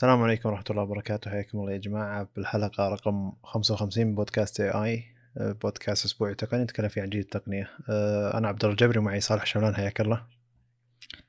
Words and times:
السلام 0.00 0.22
عليكم 0.22 0.48
ورحمة 0.48 0.64
الله 0.70 0.82
وبركاته. 0.82 1.30
حياكم 1.30 1.58
الله 1.58 1.72
يا 1.72 1.76
جماعة 1.76 2.28
بالحلقة 2.36 2.88
رقم 2.88 3.32
55 3.44 4.06
من 4.06 4.14
بودكاست 4.14 4.60
اي 4.60 4.70
اي 4.70 5.04
بودكاست 5.36 6.04
أسبوعي 6.04 6.34
تقني 6.34 6.62
نتكلم 6.62 6.88
فيه 6.88 7.02
عن 7.02 7.08
جديد 7.08 7.20
التقنية. 7.20 7.70
أه، 7.90 8.38
أنا 8.38 8.48
عبد 8.48 8.64
الله 8.64 8.72
الجبري 8.72 8.98
ومعي 8.98 9.20
صالح 9.20 9.46
شملان 9.46 9.74
حياك 9.74 10.00
الله. 10.00 10.22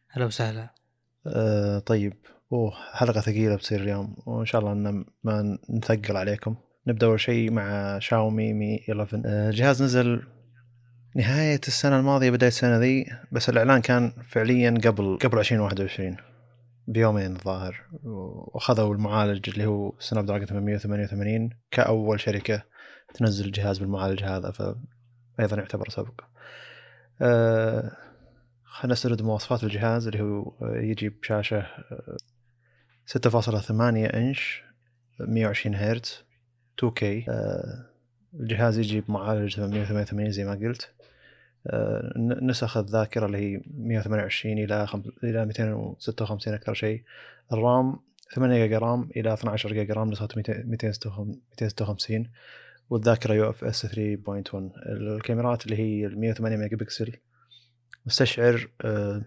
هلا 0.09 0.25
وسهلا. 0.25 0.69
أه، 1.27 1.79
طيب 1.79 2.13
أوه 2.51 2.73
حلقة 2.93 3.21
ثقيلة 3.21 3.55
بتصير 3.55 3.81
اليوم 3.81 4.15
وإن 4.25 4.45
شاء 4.45 4.61
الله 4.61 4.71
إن 4.71 5.05
ما 5.23 5.57
نثقل 5.69 6.17
عليكم. 6.17 6.55
نبدأ 6.87 7.07
أول 7.07 7.19
شيء 7.19 7.51
مع 7.51 7.99
شاومي 7.99 8.53
مي 8.53 8.79
11 8.89 9.21
أه، 9.25 9.49
الجهاز 9.49 9.83
نزل 9.83 10.23
نهاية 11.15 11.61
السنة 11.67 11.99
الماضية 11.99 12.29
بداية 12.29 12.49
السنة 12.49 12.77
ذي 12.77 13.05
بس 13.31 13.49
الإعلان 13.49 13.81
كان 13.81 14.13
فعليا 14.29 14.71
قبل 14.71 15.17
قبل 15.21 15.39
2021 15.39 16.30
بيومين 16.91 17.35
الظاهر 17.35 17.83
وأخذوا 18.03 18.93
المعالج 18.93 19.49
اللي 19.49 19.65
هو 19.65 19.93
سناب 19.99 20.25
دراجون 20.25 20.47
888 20.47 21.49
كأول 21.71 22.19
شركة 22.19 22.63
تنزل 23.13 23.45
الجهاز 23.45 23.79
بالمعالج 23.79 24.23
هذا 24.23 24.51
فأيضا 24.51 25.57
يعتبر 25.57 25.89
سبق 25.89 26.21
أه 27.21 27.91
خلينا 28.63 28.93
نسترد 28.93 29.21
مواصفات 29.21 29.63
الجهاز 29.63 30.07
اللي 30.07 30.21
هو 30.21 30.53
يجي 30.61 31.09
بشاشة 31.09 31.67
6.8 33.17 33.71
إنش 34.15 34.63
120 35.19 35.75
هرتز 35.75 36.23
2K 36.85 37.03
أه 37.03 37.91
الجهاز 38.33 38.77
يجي 38.77 39.01
بمعالج 39.01 39.55
888 39.55 40.31
زي 40.31 40.43
ما 40.43 40.51
قلت. 40.51 40.93
آه، 41.00 41.00
نسخ 42.41 42.77
الذاكرة 42.77 43.25
اللي 43.25 43.37
هي 43.37 43.61
128 43.77 44.57
إلى. 44.57 44.87
إلى 45.23 45.45
256 45.45 46.53
أكثر 46.53 46.73
شيء. 46.73 47.03
ال 47.53 47.65
RAM 47.65 47.99
8 48.35 48.65
جيجا 48.65 48.77
RAM 48.77 49.09
إلى 49.15 49.33
12 49.33 49.73
جيجا 49.73 49.93
RAM 49.93 50.09
نسخه 50.09 50.27
256 50.35 52.29
والذاكرة 52.89 53.33
UFS 53.33 53.85
3.1 53.85 54.55
الكاميرات 54.89 55.65
اللي 55.65 55.79
هي 55.79 56.05
ال 56.05 56.19
108 56.19 56.57
ميجا 56.57 56.77
بكسل. 56.77 57.15
مستشعر 58.05 58.67
آه، 58.81 59.21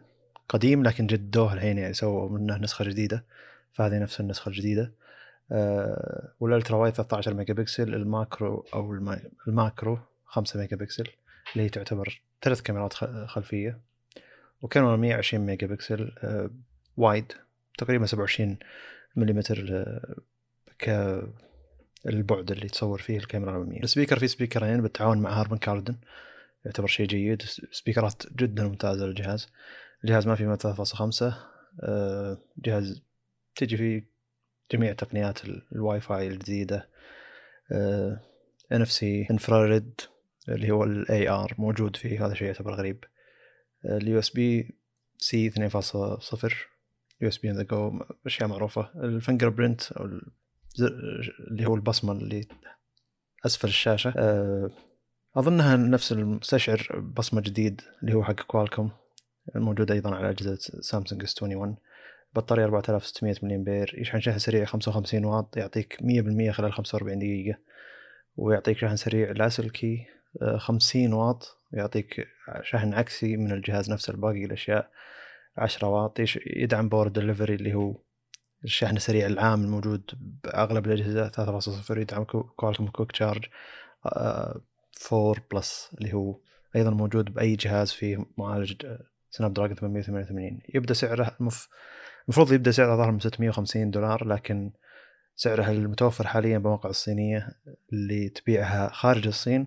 قديم 0.49 0.83
لكن 0.83 1.07
جدوه 1.07 1.55
الحين 1.55 1.79
يعني 1.79 1.95
سووا 1.95 2.29
منه 2.29 2.57
نسخة 2.57 2.85
جديدة. 2.85 3.25
فهذه 3.73 3.99
نفس 3.99 4.21
النسخة 4.21 4.49
الجديدة. 4.49 4.93
آه، 5.53 6.33
وال 6.41 6.51
ultra 6.51 6.77
wide 6.77 6.95
13 6.95 7.35
ميجا 7.35 7.55
بكسل. 7.55 7.95
ال 7.95 8.06
macro 8.06 8.65
أو 8.75 8.93
ال 9.49 9.57
macro 9.57 9.99
5 10.25 10.61
ميجا 10.61 10.77
بكسل. 10.77 11.07
اللي 11.53 11.65
هي 11.65 11.69
تعتبر 11.69 12.21
ثلاث 12.43 12.63
كاميرات 12.63 12.93
خلفية 13.27 13.81
وكانوا 14.63 14.97
120 14.97 15.47
ميجا 15.47 15.67
بكسل 15.67 16.13
آه، 16.19 16.51
wide 16.97 17.33
تقريبا 17.79 18.07
27 18.07 18.59
ملم 19.17 19.41
ك 20.79 20.89
البعد 22.07 22.51
اللي 22.51 22.69
تصور 22.69 23.01
فيه 23.01 23.19
الكاميرا 23.19 23.51
الأمامية 23.51 23.83
ال 23.83 23.87
speaker 23.87 24.19
في 24.19 24.29
speakerين 24.29 24.83
بالتعاون 24.83 25.19
مع 25.19 25.41
Harman 25.41 25.59
Kardon 25.59 25.97
يعتبر 26.65 26.87
شيء 26.87 27.07
جيد. 27.07 27.43
speakerات 27.73 28.23
جدا 28.37 28.65
ممتازة 28.65 29.07
للجهاز. 29.07 29.49
الجهاز 30.05 30.27
ما 30.27 30.35
فيه 30.35 30.55
3.5 30.55 31.35
آه، 31.81 32.39
جهاز 32.59 33.03
تجي 33.57 33.77
فيه 33.77 34.07
جميع 34.73 34.93
تقنيات 34.93 35.39
الواي 35.73 36.01
فاي 36.01 36.29
الجديدة 36.29 36.89
NFC 38.73 39.27
infrared 39.31 40.01
اللي 40.49 40.71
هو 40.71 40.85
ال 40.85 41.29
IR 41.29 41.55
موجود 41.59 41.97
فيه 41.97 42.27
هذا 42.27 42.35
شيء 42.35 42.47
يعتبر 42.47 42.75
غريب. 42.75 43.05
ال 43.85 44.19
USB-C 44.19 45.51
2.0 45.51 46.53
USB 47.21 47.51
on 47.51 47.57
the 47.57 47.63
go 47.63 48.05
أشياء 48.27 48.49
معروفة. 48.49 48.91
ال 48.97 49.49
fingerprint 49.49 49.93
أو 49.93 50.05
اللي 51.51 51.67
هو 51.67 51.75
البصمة 51.75 52.13
اللي 52.13 52.49
أسفل 53.47 53.69
الشاشة. 53.69 54.15
آه، 54.17 54.71
أظنها 55.37 55.77
نفس 55.77 56.13
المستشعر 56.13 57.01
بصمة 57.17 57.41
جديد 57.41 57.81
اللي 58.03 58.15
هو 58.15 58.25
حق 58.25 58.41
Qualcomm 58.41 58.91
الموجود 59.57 59.91
أيضا 59.91 60.15
على 60.15 60.31
أجهزة 60.31 60.57
سامسونج 60.81 61.23
S21 61.23 61.77
بطارية 62.35 62.65
4600 62.65 63.35
ملي 63.43 63.55
امبير 63.57 63.95
يشحن 63.99 64.21
شحن 64.21 64.39
سريع 64.39 64.65
55 64.65 65.25
واط 65.25 65.57
يعطيك 65.57 65.99
100% 66.03 66.51
خلال 66.51 66.73
45 66.73 67.19
دقيقة 67.19 67.59
ويعطيك 68.37 68.79
شحن 68.79 68.97
سريع 68.97 69.31
لاسلكي 69.31 70.07
50 70.57 71.13
واط 71.13 71.59
يعطيك 71.73 72.27
شحن 72.63 72.95
عكسي 72.95 73.37
من 73.37 73.53
الجهاز 73.53 73.91
نفسه 73.91 74.11
الباقي 74.11 74.45
الأشياء 74.45 74.91
10 75.57 75.89
واط. 75.89 76.21
يدعم 76.47 76.89
Power 76.89 77.09
Delivery 77.09 77.55
اللي 77.55 77.75
هو 77.75 77.95
الشحن 78.65 78.97
السريع 78.97 79.27
العام 79.27 79.65
الموجود 79.65 80.11
بأغلب 80.45 80.87
الأجهزة 80.87 81.29
3.0 81.91 81.91
يدعم 81.91 82.25
Qualcomm 82.25 82.89
Quick 82.89 83.13
Charge 83.13 83.45
4 85.13 85.35
Plus 85.53 85.91
اللي 85.99 86.13
هو 86.15 86.37
أيضا 86.77 86.91
موجود 86.91 87.35
بأي 87.35 87.57
جهاز 87.57 87.93
فيه 87.93 88.27
معالج 88.39 88.87
سناب 89.31 89.55
دراجون 89.55 89.77
888 89.77 90.61
يبدأ 90.75 90.95
سعره 90.95 91.37
المفروض 92.25 92.53
يبدأ 92.53 92.71
سعره 92.71 92.97
ظهر 92.97 93.11
من 93.11 93.21
650 93.21 93.91
دولار 93.91 94.27
لكن 94.27 94.71
سعرها 95.37 95.71
المتوفر 95.71 96.27
حاليا 96.27 96.59
بمواقع 96.59 96.91
الصينية 96.91 97.49
اللي 97.93 98.29
تبيعها 98.29 98.89
خارج 98.89 99.27
الصين 99.27 99.67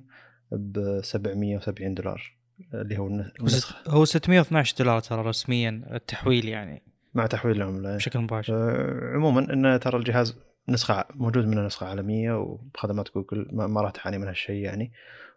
ب 0.51 1.01
770 1.03 1.93
دولار 1.93 2.37
اللي 2.73 2.97
هو 2.97 3.07
النسخة. 3.07 3.75
هو 3.87 4.05
612 4.05 4.75
دولار 4.79 4.99
ترى 4.99 5.21
رسميا 5.21 5.83
التحويل 5.91 6.47
يعني. 6.47 6.83
مع 7.13 7.25
تحويل 7.25 7.55
العملة 7.55 7.95
بشكل 7.95 8.19
مباشر. 8.19 8.53
آه 8.53 9.15
عموما 9.15 9.53
إن 9.53 9.79
ترى 9.79 9.97
الجهاز 9.97 10.37
نسخة 10.69 11.05
موجود 11.15 11.45
منه 11.45 11.65
نسخة 11.65 11.87
عالمية 11.87 12.33
وبخدمات 12.39 13.09
جوجل 13.15 13.47
ما 13.51 13.81
راح 13.81 13.91
تعاني 13.91 14.17
من 14.17 14.27
هالشيء 14.27 14.55
يعني 14.55 14.91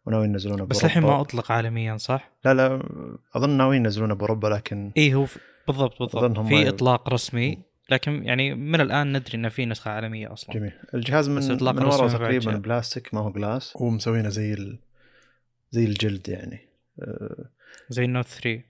وناويين 0.06 0.30
ينزلونه 0.30 0.64
بس 0.64 0.84
الحين 0.84 1.02
ما 1.02 1.20
أطلق 1.20 1.52
عالميا 1.52 1.96
صح؟ 1.96 2.30
لا 2.44 2.54
لا 2.54 2.82
أظن 3.34 3.50
ناويين 3.50 3.84
ينزلونه 3.84 4.14
بأوروبا 4.14 4.48
لكن 4.48 4.92
اي 4.96 5.14
هو 5.14 5.26
بالضبط 5.66 5.98
بالضبط. 6.02 6.38
في 6.38 6.68
إطلاق 6.68 7.08
رسمي 7.08 7.58
لكن 7.90 8.24
يعني 8.24 8.54
من 8.54 8.80
الآن 8.80 9.16
ندري 9.16 9.34
إنه 9.34 9.48
في 9.48 9.66
نسخة 9.66 9.90
عالمية 9.90 10.32
أصلا. 10.32 10.54
جميل. 10.54 10.72
الجهاز 10.94 11.28
من 11.28 11.74
من 11.76 11.84
ورا 11.84 12.08
تقريبا 12.08 12.56
بلاستيك 12.56 13.14
ما 13.14 13.20
هو 13.20 13.32
glass 13.32 13.72
ومسوينه 13.76 14.28
زي 14.28 14.52
ال... 14.52 14.78
زي 15.70 15.84
الجلد 15.84 16.28
يعني. 16.28 16.68
آه، 17.00 17.50
زي 17.88 18.04
ال 18.04 18.09
Note 18.09 18.26
3 18.26 18.62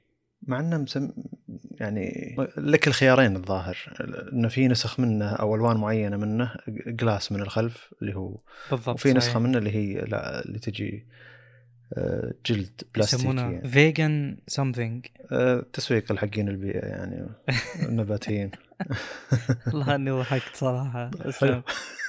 مع 0.43 0.61
إنه 0.61 0.79
مسم 0.79 1.11
يعني 1.81 2.37
لك 2.57 2.89
الخيارين 2.89 3.37
الظاهر. 3.37 3.77
إنه 4.33 4.49
في 4.49 4.69
نسخ 4.69 5.01
منه 5.01 5.29
أو 5.31 5.55
ألوان 5.55 5.77
معينة 5.77 6.17
منه 6.17 6.55
glass 6.69 7.33
من 7.33 7.43
الخلف 7.43 7.95
اللي 8.03 8.17
هو 8.17 8.37
بالضبط 8.71 8.95
وفي 8.95 9.13
نسخة 9.13 9.39
منه 9.39 9.59
اللي 9.59 9.71
هي 9.71 10.01
لا 10.01 10.45
اللي 10.45 10.59
تجي 10.59 11.07
آه، 11.95 12.35
جلد 12.47 12.83
بلاستيكي 12.95 13.23
يسمونه 13.23 13.61
vegan 13.61 14.37
something 14.47 15.07
تسويق 15.73 16.13
الحقين 16.13 16.49
البيئة 16.49 16.87
يعني 16.87 17.27
النباتيين 17.89 18.51
والله 19.67 19.95
إني 19.95 20.11
ضحكت 20.11 20.57
صراحة. 20.57 21.11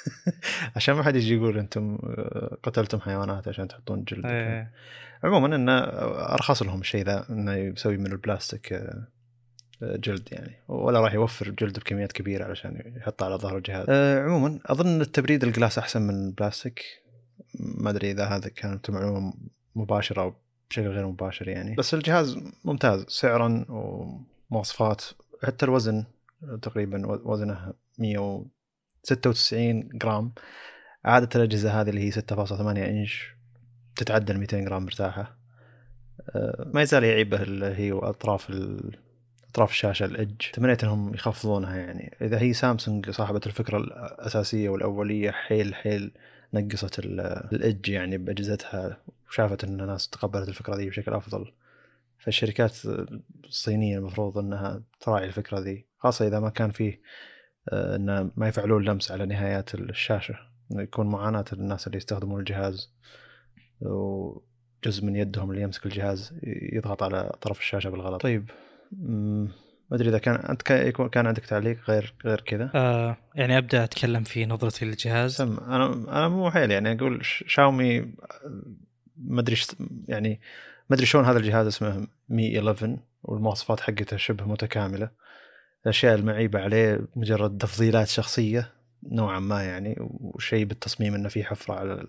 عشان 0.76 0.96
ما 0.96 1.04
حد 1.04 1.16
يجي 1.16 1.36
يقول 1.36 1.58
أنتم 1.58 1.98
آه، 2.04 2.58
قتلتم 2.64 3.00
حيوانات 3.00 3.48
عشان 3.48 3.68
تحطون 3.68 4.04
جلد 4.04 4.26
إيه. 4.26 4.72
عموما 5.24 5.56
انه 5.56 5.80
أرخص 6.34 6.64
لهم 6.64 6.82
الشيء 6.82 7.06
ذا 7.06 7.26
إنه 7.30 7.54
يسوي 7.54 7.98
من 7.98 8.12
البلاستيك 8.12 8.74
آه، 8.74 9.08
جلد 9.82 10.28
يعني. 10.32 10.56
ولا 10.68 11.00
راح 11.00 11.14
يوفر 11.14 11.50
جلد 11.50 11.80
بكميات 11.80 12.12
كبيرة 12.12 12.46
علشان 12.46 12.94
يحطه 12.98 13.26
على 13.26 13.36
ظهر 13.36 13.58
الجهاز. 13.58 13.86
أه 13.90 14.24
عموما 14.24 14.60
أظن 14.66 15.02
التبريد 15.02 15.44
ال 15.44 15.50
glass 15.50 15.78
أحسن 15.78 16.02
من 16.02 16.26
البلاستيك. 16.28 16.84
ما 17.60 17.90
أدري 17.90 18.12
إذا 18.12 18.26
هذا 18.26 18.50
كانت 18.50 18.90
معلومة 18.90 19.34
مباشرة 19.76 20.22
أو 20.22 20.34
بشكل 20.70 20.88
غير 20.88 21.08
مباشر 21.08 21.48
يعني. 21.48 21.76
بس 21.76 21.94
الجهاز 21.94 22.38
ممتاز. 22.66 23.06
سعرا 23.08 23.66
ومواصفات 23.70 25.04
حتى 25.44 25.66
الوزن 25.66 26.06
تقريبا 26.62 27.08
وزنه 27.08 27.74
196 29.10 29.90
جرام. 29.94 30.32
عادة 31.06 31.30
الأجهزة 31.36 31.82
هذه 31.82 31.90
اللي 31.90 32.02
هي 32.02 32.12
6.8 32.12 32.62
إنش 32.62 33.36
تتعدى 33.96 34.34
ال 34.34 34.40
200 34.40 34.60
جرام 34.60 34.84
مرتاحة. 34.84 35.38
أه، 36.36 36.72
ما 36.74 36.82
يزال 36.82 37.04
يعيبه 37.04 37.42
اللي 37.42 37.66
هي 37.66 37.92
أطراف 37.92 38.52
أطراف 39.50 39.72
الشاشة 39.72 40.06
الإج 40.06 40.36
تمنيت 40.54 40.84
إنهم 40.84 41.14
يخفضونها 41.14 41.78
يعني. 41.78 42.18
إذا 42.22 42.42
هي 42.42 42.54
سامسونج 42.54 43.10
صاحبة 43.10 43.42
الفكرة 43.46 43.78
الأساسية 43.78 44.70
والأولية 44.70 45.32
حيل 45.32 45.76
حيل 45.76 46.12
نقصت 46.54 47.00
الإج 47.00 47.90
يعني 47.90 48.18
بأجهزتها 48.18 48.98
وشافت 49.30 49.64
إن 49.64 49.82
الناس 49.82 50.10
تقبلت 50.10 50.50
الفكرة 50.50 50.76
دي 50.76 50.90
بشكل 50.90 51.14
أفضل. 51.14 51.52
فالشركات 52.20 52.78
الصينية 53.46 53.98
المفروض 53.98 54.38
إنها 54.38 54.82
تراعي 55.00 55.26
الفكرة 55.26 55.60
ذي 55.60 55.86
خاصة 56.00 56.28
إذا 56.28 56.40
ما 56.40 56.50
كان 56.50 56.72
فيه 56.72 57.00
آه، 57.70 57.96
انه 57.96 58.32
ما 58.38 58.48
يفعلون 58.48 58.84
لمس 58.84 59.12
على 59.12 59.26
نهايات 59.26 59.76
الشاشة 59.76 60.36
إنه 60.72 60.82
يكون 60.82 61.08
معاناة 61.08 61.46
الناس 61.54 61.88
اللي 61.88 61.98
يستخدمون 61.98 62.40
الجهاز 62.40 62.94
وجزء 63.82 65.06
من 65.06 65.16
يدهم 65.16 65.52
اللي 65.52 65.62
يمسك 65.62 65.86
الجهاز 65.86 66.34
يضغط 66.74 67.04
على 67.04 67.32
طرف 67.42 67.60
الشاشة 67.60 67.90
بالغلط. 67.90 68.22
طيب 68.22 68.50
ما 69.92 69.96
أدري 69.98 70.10
إذا 70.10 70.18
كان 70.18 70.36
أنت 70.36 70.62
كان 71.12 71.28
عندك 71.28 71.46
تعليق 71.46 71.78
غير 71.90 72.14
غير 72.26 72.42
كذا؟ 72.42 72.72
آه 72.76 73.18
يعني 73.36 73.58
أبدأ 73.58 73.84
أتكلم 73.84 74.24
في 74.24 74.46
نظرتي 74.46 74.86
للجهاز. 74.86 75.36
سم 75.36 75.58
أنا 75.58 75.86
أنا 75.94 76.30
مو 76.30 76.52
حيل 76.52 76.72
يعني 76.72 76.92
أقول 76.92 77.20
شاومي 77.24 78.00
ما 79.18 79.42
أدري 79.42 79.56
يعني 80.08 80.40
ما 80.90 80.96
أدري 80.96 81.06
شلون 81.06 81.26
هذا 81.26 81.38
الجهاز 81.38 81.68
اسمه 81.68 82.08
مي 82.30 82.60
11 82.60 82.98
والمواصفات 83.24 83.80
حقته 83.80 84.18
شبه 84.18 84.46
متكاملة. 84.46 85.10
الأشياء 85.84 86.16
المعيبة 86.16 86.60
عليه 86.60 87.02
مجرد 87.16 87.58
تفضيلات 87.58 88.08
شخصية 88.08 88.72
نوعا 89.04 89.40
ما 89.40 89.64
يعني 89.64 89.96
وشيء 90.00 90.66
بالتصميم 90.66 91.16
إنه 91.16 91.30
في 91.30 91.44
حفرة 91.44 91.74
على 91.74 92.08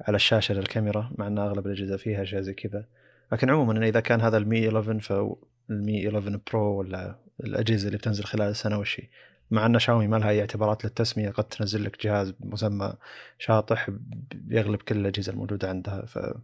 على 0.00 0.16
الشاشة 0.16 0.54
للكاميرا 0.54 1.10
مع 1.18 1.26
إن 1.26 1.38
أغلب 1.38 1.66
الأجهزة 1.66 1.96
فيها 1.96 2.22
أشياء 2.22 2.42
زي 2.42 2.54
كذا. 2.54 2.84
لكن 3.32 3.50
عموما 3.50 3.86
إذا 3.88 4.00
كان 4.00 4.20
هذا 4.20 4.36
المي 4.36 4.68
11 4.68 5.00
فالمي 5.00 6.08
11 6.08 6.40
برو 6.52 6.78
ولا 6.78 7.16
الأجهزة 7.40 7.86
اللي 7.86 7.98
بتنزل 7.98 8.24
خلال 8.24 8.48
السنة 8.50 8.78
وشي 8.78 9.10
مع 9.50 9.66
إن 9.66 9.78
شاومي 9.78 10.06
ما 10.06 10.16
لها 10.16 10.30
أي 10.30 10.40
اعتبارات 10.40 10.84
للتسمية 10.84 11.30
قد 11.30 11.44
تنزل 11.44 11.84
لك 11.84 12.04
جهاز 12.04 12.34
مسمى 12.40 12.92
شاطح 13.38 13.90
بيغلب 14.34 14.82
كل 14.82 14.96
الأجهزة 14.96 15.32
الموجودة 15.32 15.68
عندها 15.68 16.06
فما 16.06 16.40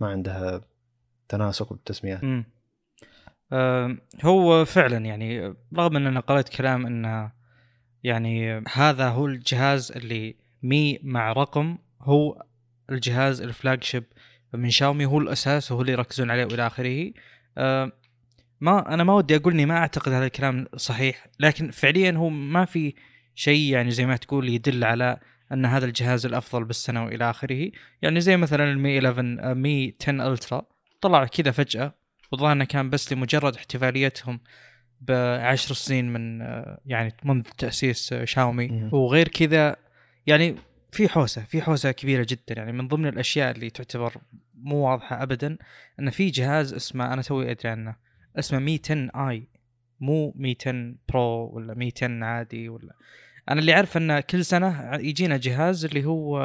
عندها 0.00 0.60
تناسق 1.28 1.72
بالتسميات. 1.72 2.24
أه 3.52 3.96
هو 4.24 4.64
فعلا 4.64 4.96
يعني 4.96 5.54
رغم 5.76 5.96
أن 5.96 6.06
أنا 6.06 6.20
قرأت 6.20 6.48
كلام 6.48 6.86
انه 6.86 7.32
يعني 8.04 8.64
هذا 8.72 9.08
هو 9.08 9.26
الجهاز 9.26 9.92
اللي 9.92 10.36
مي 10.62 10.98
مع 11.02 11.32
رقم 11.32 11.78
هو 12.00 12.42
الجهاز 12.90 13.40
الفلاج 13.40 13.84
شيب 13.84 14.04
من 14.54 14.70
شاومي 14.70 15.06
هو 15.06 15.18
الأساس 15.18 15.72
وهو 15.72 15.80
اللي 15.80 15.92
يركزون 15.92 16.30
عليه 16.30 16.44
وإلى 16.44 16.66
آخره. 16.66 17.12
أه 17.58 17.92
ما 18.60 18.94
أنا 18.94 19.04
ما 19.04 19.12
ودي 19.14 19.36
أقول 19.36 19.52
إني 19.52 19.66
ما 19.66 19.76
أعتقد 19.76 20.12
هذا 20.12 20.26
الكلام 20.26 20.66
صحيح 20.76 21.26
لكن 21.40 21.70
فعليا 21.70 22.12
هو 22.12 22.28
ما 22.28 22.64
في 22.64 22.94
شيء 23.34 23.72
يعني 23.72 23.90
زي 23.90 24.06
ما 24.06 24.16
تقول 24.16 24.48
يدل 24.48 24.84
على 24.84 25.20
أن 25.52 25.66
هذا 25.66 25.86
الجهاز 25.86 26.26
الأفضل 26.26 26.64
بالسنة 26.64 27.04
وإلى 27.04 27.30
آخره. 27.30 27.70
يعني 28.02 28.20
زي 28.20 28.36
مثلا 28.36 28.64
المي 28.64 28.98
11 28.98 29.54
مي 29.54 29.94
10 30.02 30.28
ألترا 30.28 30.62
طلع 31.00 31.24
كذا 31.24 31.50
فجأة. 31.50 31.94
والظاهر 32.32 32.52
إنه 32.52 32.64
كان 32.64 32.90
بس 32.90 33.12
لمجرد 33.12 33.56
احتفاليتهم 33.56 34.40
بعشر 35.00 35.74
سنين 35.74 36.12
من 36.12 36.40
يعني 36.86 37.14
منذ 37.24 37.42
تأسيس 37.42 38.14
شاومي. 38.14 38.90
وغير 38.92 39.28
كذا 39.28 39.76
يعني 40.26 40.56
في 40.92 41.08
حوسة 41.08 41.44
في 41.44 41.62
حوسة 41.62 41.90
كبيرة 41.92 42.26
جدا. 42.28 42.54
يعني 42.56 42.72
من 42.72 42.88
ضمن 42.88 43.06
الأشياء 43.06 43.50
اللي 43.50 43.70
تعتبر 43.70 44.14
مو 44.54 44.76
واضحة 44.76 45.22
ابدا 45.22 45.58
ان 46.00 46.10
في 46.10 46.30
جهاز 46.30 46.74
اسمه 46.74 47.12
أنا 47.12 47.22
توي 47.22 47.50
أدري 47.50 47.68
عنه 47.68 47.96
اسمه 48.38 48.58
Mi 48.58 48.80
10i. 48.84 49.48
مو 50.00 50.32
Mi 50.36 50.56
10 50.60 50.94
Pro 51.08 51.46
ولا 51.46 51.74
Mi 51.74 51.92
10 51.96 52.24
عادي 52.24 52.68
ولا. 52.68 52.94
أنا 53.50 53.60
اللي 53.60 53.74
اعرف 53.74 53.96
إنه 53.96 54.20
كل 54.20 54.44
سنة 54.44 54.94
يجينا 54.94 55.36
جهاز 55.36 55.84
اللي 55.84 56.04
هو 56.04 56.38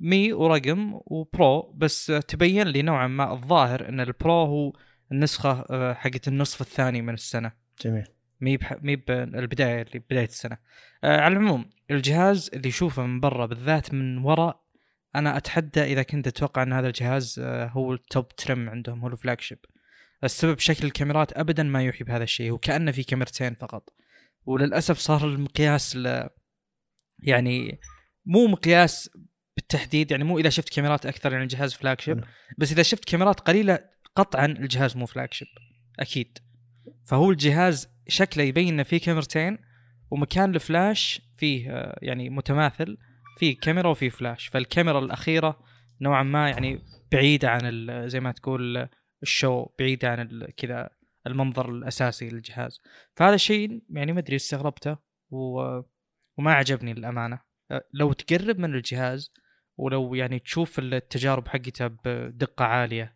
Mi 0.00 0.32
ورقم 0.32 1.00
و 1.06 1.22
Pro 1.22 1.72
بس 1.76 2.06
تبين 2.06 2.66
لي 2.66 2.82
نوعا 2.82 3.06
ما 3.06 3.32
الظاهر 3.32 3.88
إن 3.88 4.00
ال 4.00 4.08
Pro 4.08 4.32
هو 4.32 4.72
النسخة 5.12 5.64
آه، 5.70 5.94
حقت 5.94 6.28
النصف 6.28 6.60
الثاني 6.60 7.02
من 7.02 7.14
السنة. 7.14 7.52
جميل. 7.82 8.04
Mi 8.40 8.56
بح... 8.56 8.72
Mi 8.82 8.96
بالبدايه 8.96 9.82
اللي 9.82 9.98
بداية 9.98 10.24
السنة. 10.24 10.58
آه 11.04 11.20
على 11.20 11.32
العموم 11.32 11.70
الجهاز 11.90 12.50
اللي 12.54 12.68
يشوفه 12.68 13.06
من 13.06 13.20
برا 13.20 13.46
بالذات 13.46 13.94
من 13.94 14.18
وراء 14.18 14.62
أنا 15.16 15.36
أتحدى 15.36 15.82
إذا 15.82 16.02
كنت 16.02 16.26
أتوقع 16.26 16.62
إن 16.62 16.72
هذا 16.72 16.86
الجهاز 16.86 17.40
آه 17.44 17.66
هو 17.66 17.92
ال 17.92 18.01
top 18.01 18.28
term 18.28 18.68
عندهم 18.68 19.00
هو 19.00 19.08
ال 19.08 19.40
flagship 19.40 19.58
السبب 20.24 20.58
شكل 20.58 20.86
الكاميرات 20.86 21.38
ابدا 21.38 21.62
ما 21.62 21.82
يوحي 21.82 22.04
بهذا 22.04 22.24
الشيء 22.24 22.52
وكأنه 22.52 22.90
في 22.90 23.02
كاميرتين 23.02 23.54
فقط. 23.54 23.92
وللأسف 24.46 24.98
صار 24.98 25.24
المقياس 25.24 25.96
ل... 25.96 26.28
يعني 27.18 27.80
مو 28.26 28.46
مقياس 28.46 29.10
بالتحديد 29.72 30.10
يعني 30.10 30.24
مو 30.24 30.38
إذا 30.38 30.48
شفت 30.48 30.74
كاميرات 30.74 31.06
أكثر 31.06 31.32
يعني 31.32 31.44
الجهاز 31.44 31.74
flagship 31.74 32.24
بس 32.58 32.72
إذا 32.72 32.82
شفت 32.82 33.04
كاميرات 33.04 33.40
قليلة 33.40 33.78
قطعا 34.16 34.46
الجهاز 34.46 34.96
مو 34.96 35.06
flagship 35.06 35.48
أكيد. 36.00 36.38
فهو 37.06 37.30
الجهاز 37.30 37.88
شكله 38.08 38.44
يبين 38.44 38.68
إنه 38.68 38.82
فيه 38.82 39.00
كاميرتين 39.00 39.58
ومكان 40.10 40.54
الفلاش 40.54 41.20
فيه 41.38 41.92
يعني 42.02 42.30
متماثل 42.30 42.98
فيه 43.38 43.58
كاميرا 43.58 43.88
وفيه 43.88 44.08
فلاش 44.08 44.46
فالكاميرا 44.46 44.98
الأخيرة 44.98 45.58
نوعا 46.00 46.22
ما 46.22 46.50
يعني 46.50 46.80
بعيدة 47.12 47.50
عن 47.50 48.08
زي 48.08 48.20
ما 48.20 48.32
تقول 48.32 48.88
ال 49.22 49.31
show 49.31 49.66
بعيدة 49.78 50.08
عن 50.08 50.46
كذا 50.56 50.90
المنظر 51.26 51.70
الأساسي 51.70 52.28
للجهاز. 52.28 52.80
فهذا 53.12 53.34
الشيء 53.34 53.82
يعني 53.90 54.12
ما 54.12 54.20
أدري 54.20 54.36
استغربته 54.36 54.96
و... 55.30 55.60
وما 56.38 56.52
عجبني 56.52 56.94
للأمانة. 56.94 57.40
لو 57.94 58.12
تقرب 58.12 58.58
من 58.58 58.74
الجهاز 58.74 59.32
ولو 59.78 60.14
يعني 60.14 60.38
تشوف 60.38 60.78
التجارب 60.78 61.48
حقته 61.48 61.86
بدقة 61.86 62.64
عالية 62.64 63.14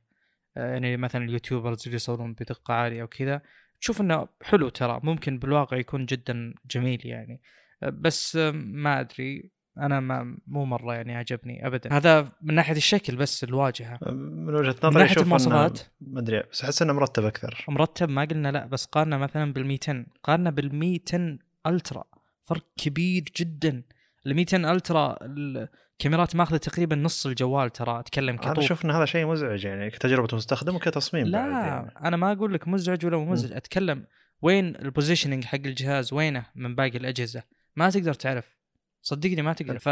يعني 0.57 0.97
مثلا 0.97 1.25
ال 1.25 1.31
YouTubers 1.31 1.83
اللي 1.85 1.97
يصورون 1.97 2.33
بدقة 2.33 2.75
عالية 2.75 3.03
وكذا 3.03 3.43
تشوف 3.81 4.01
إنه 4.01 4.29
حلو 4.43 4.69
ترى 4.69 5.01
ممكن 5.03 5.39
بالواقع 5.39 5.77
يكون 5.77 6.07
جدا 6.07 6.55
جميل 6.71 7.07
يعني. 7.07 7.41
بس 7.83 8.37
ما 8.53 9.01
أدري 9.01 9.51
أنا 9.79 10.01
ما 10.01 10.39
مو 10.47 10.65
مرة 10.65 10.95
يعني 10.95 11.17
عجبني 11.17 11.67
ابدا. 11.67 11.93
هذا 11.93 12.33
من 12.43 12.55
ناحية 12.55 12.77
الشكل 12.77 13.17
بس 13.17 13.45
الواجهة. 13.45 13.99
من 14.13 14.55
وجهة 14.55 14.77
نظري 14.85 14.91
من 14.91 15.01
ناحيه 15.01 15.23
المواصفات؟ 15.23 15.81
ما 16.01 16.21
أدري 16.21 16.43
بس 16.53 16.65
أحس 16.65 16.83
إنه 16.83 16.93
مرتب 16.93 17.25
أكثر. 17.25 17.65
مرتب؟ 17.69 18.09
ما 18.09 18.25
قلنا 18.25 18.53
لا 18.53 18.67
بس 18.67 18.85
قارنا 18.85 19.19
مثلا 19.19 19.53
بال 19.53 19.67
200 19.67 20.07
قارنا 20.23 20.51
بال 20.51 20.75
200 20.75 21.39
ألترا. 21.67 22.05
فرق 22.43 22.67
كبير 22.77 23.25
جدا. 23.37 23.83
ال 24.27 24.35
200 24.35 24.73
ألترا 24.73 25.17
الكاميرات 25.23 26.37
ماخذة 26.37 26.57
تقريبا 26.57 26.97
نص 26.97 27.27
الجوال 27.27 27.71
ترى 27.71 28.01
أتكلم 28.01 28.37
كطول. 28.37 28.51
أنا 28.51 28.59
أشوف 28.59 28.85
ان 28.85 28.91
هذا 28.91 29.05
شيء 29.05 29.27
مزعج 29.27 29.65
يعني 29.65 29.91
كتجربة 29.91 30.37
مستخدم 30.37 30.77
وكتصميم 30.77 31.27
لا 31.27 31.39
يعني. 31.39 31.91
أنا 32.05 32.17
ما 32.17 32.33
أقول 32.33 32.55
لك 32.55 32.69
مزعج 32.69 33.07
ولا 33.07 33.17
مو 33.17 33.25
مزعج 33.25 33.53
أتكلم 33.53 34.07
وين 34.43 34.77
ال 34.77 34.83
positioning 34.83 35.45
حق 35.45 35.55
الجهاز 35.55 36.13
وينه 36.13 36.47
من 36.55 36.75
باقي 36.75 36.99
الأجهزة. 36.99 37.43
ما 37.77 37.91
تقدر 37.91 38.15
تعرف. 38.15 38.57
صدقني 39.03 39.43
ما 39.43 39.53
تقدر. 39.53 39.79
ف 39.79 39.89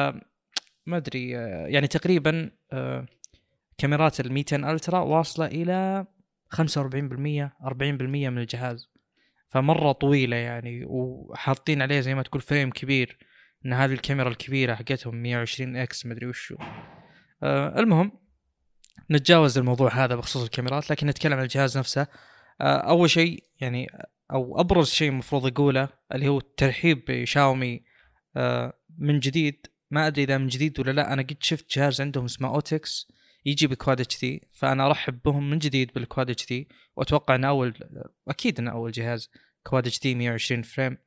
ما 0.86 0.96
أدري 0.96 1.30
يعني 1.70 1.86
تقريبا 1.86 2.50
آه، 2.72 3.06
كاميرات 3.78 4.20
ال 4.20 4.32
200 4.32 4.70
Ultra 4.70 4.98
واصلة 4.98 5.46
إلى 5.46 6.06
45% 6.48 7.52
40% 7.64 8.30
من 8.30 8.38
الجهاز. 8.38 8.90
فمرة 9.48 9.92
طويلة 9.92 10.36
يعني 10.36 10.84
وحاطين 10.84 11.82
عليه 11.82 12.00
زي 12.00 12.14
ما 12.14 12.22
تقول 12.22 12.40
frame 12.40 12.70
كبير. 12.70 13.18
إن 13.66 13.72
هذه 13.72 13.92
الكاميرا 13.92 14.28
الكبيرة 14.28 14.74
حقتهم 14.74 15.22
120 15.22 15.76
X 15.76 16.06
مدري 16.06 16.26
وشو. 16.26 16.56
آه 17.42 17.78
المهم 17.80 18.12
نتجاوز 19.10 19.58
الموضوع 19.58 20.04
هذا 20.04 20.14
بخصوص 20.14 20.42
الكاميرات 20.42 20.90
لكن 20.90 21.06
نتكلم 21.06 21.32
عن 21.32 21.42
الجهاز 21.42 21.78
نفسه. 21.78 22.06
آه 22.60 22.76
أول 22.76 23.10
شيء 23.10 23.44
يعني 23.60 23.86
أو 24.32 24.60
أبرز 24.60 24.88
شيء 24.90 25.08
المفروض 25.08 25.46
اقوله 25.46 25.88
اللي 26.14 26.28
هو 26.28 26.38
الترحيب 26.38 27.04
بشاومي 27.08 27.84
آه 28.36 28.72
من 28.98 29.20
جديد. 29.20 29.66
ما 29.90 30.06
أدري 30.06 30.24
إذا 30.24 30.38
من 30.38 30.46
جديد 30.46 30.80
ولا 30.80 30.90
لا. 30.90 31.12
أنا 31.12 31.22
قد 31.22 31.36
شفت 31.40 31.78
جهاز 31.78 32.00
عندهم 32.00 32.24
اسمه 32.24 32.48
اوتكس 32.48 33.08
يجي 33.44 33.66
ب 33.66 34.00
Quad 34.00 34.20
HD 34.20 34.48
فأنا 34.52 34.86
أرحب 34.86 35.22
بهم 35.24 35.50
من 35.50 35.58
جديد 35.58 35.92
بال 35.94 36.30
Quad 36.30 36.46
HD. 36.46 36.68
وأتوقع 36.96 37.34
انه 37.34 37.48
أول 37.48 37.74
أكيد 38.28 38.58
انه 38.58 38.70
أول 38.70 38.92
جهاز 38.92 39.30
Quad 39.62 40.00
HD 40.00 40.14
120 40.14 40.62
frame. 40.62 40.98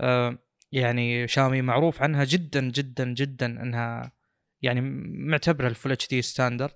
آه 0.00 0.38
يعني 0.72 1.28
شاومي 1.28 1.62
معروف 1.62 2.02
عنها 2.02 2.24
جدا 2.24 2.70
جدا 2.70 3.04
جدا 3.14 3.46
إنها 3.46 4.12
يعني 4.62 4.80
معتبرة 5.30 5.68
ال 5.68 5.92
Full 5.92 6.08
HD 6.08 6.22
standard 6.22 6.74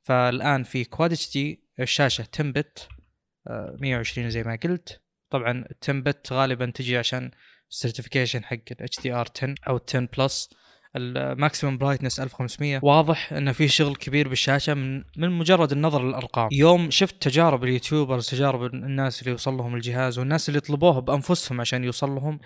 فالآن 0.00 0.62
في 0.62 0.84
Quad 0.84 1.32
HD 1.32 1.66
الشاشة 1.80 2.26
10 2.34 2.50
bit 2.50 2.88
120 3.80 4.30
زي 4.30 4.42
ما 4.42 4.58
قلت. 4.64 5.02
طبعا 5.30 5.64
10 5.82 6.00
bit 6.00 6.32
غالبا 6.32 6.70
تجي 6.70 6.96
عشان 6.96 7.30
ال 7.70 7.75
certification 7.75 8.44
حق 8.44 8.56
ال 8.70 9.00
HDR 9.00 9.28
10 9.36 9.54
أو 9.68 9.80
10 9.88 10.08
plus 10.18 10.50
ال 10.96 11.06
maximum 11.06 11.78
brightness 11.78 12.20
1500 12.20 12.80
واضح 12.82 13.32
انه 13.32 13.52
في 13.52 13.68
شغل 13.68 13.96
كبير 13.96 14.28
بالشاشة 14.28 14.74
من 14.74 15.04
من 15.16 15.30
مجرد 15.30 15.72
النظر 15.72 16.08
للأرقام. 16.08 16.48
يوم 16.52 16.90
شفت 16.90 17.22
تجارب 17.22 17.64
ال 17.64 17.70
YouTubers 17.70 18.28
تجارب 18.28 18.62
الناس 18.64 19.20
اللي 19.20 19.30
يوصل 19.30 19.54
لهم 19.54 19.74
الجهاز 19.74 20.18
والناس 20.18 20.48
اللي 20.48 20.60
طلبوه 20.60 21.00
بأنفسهم 21.00 21.60
عشان 21.60 21.84
يوصل 21.84 22.10
لهم 22.10 22.38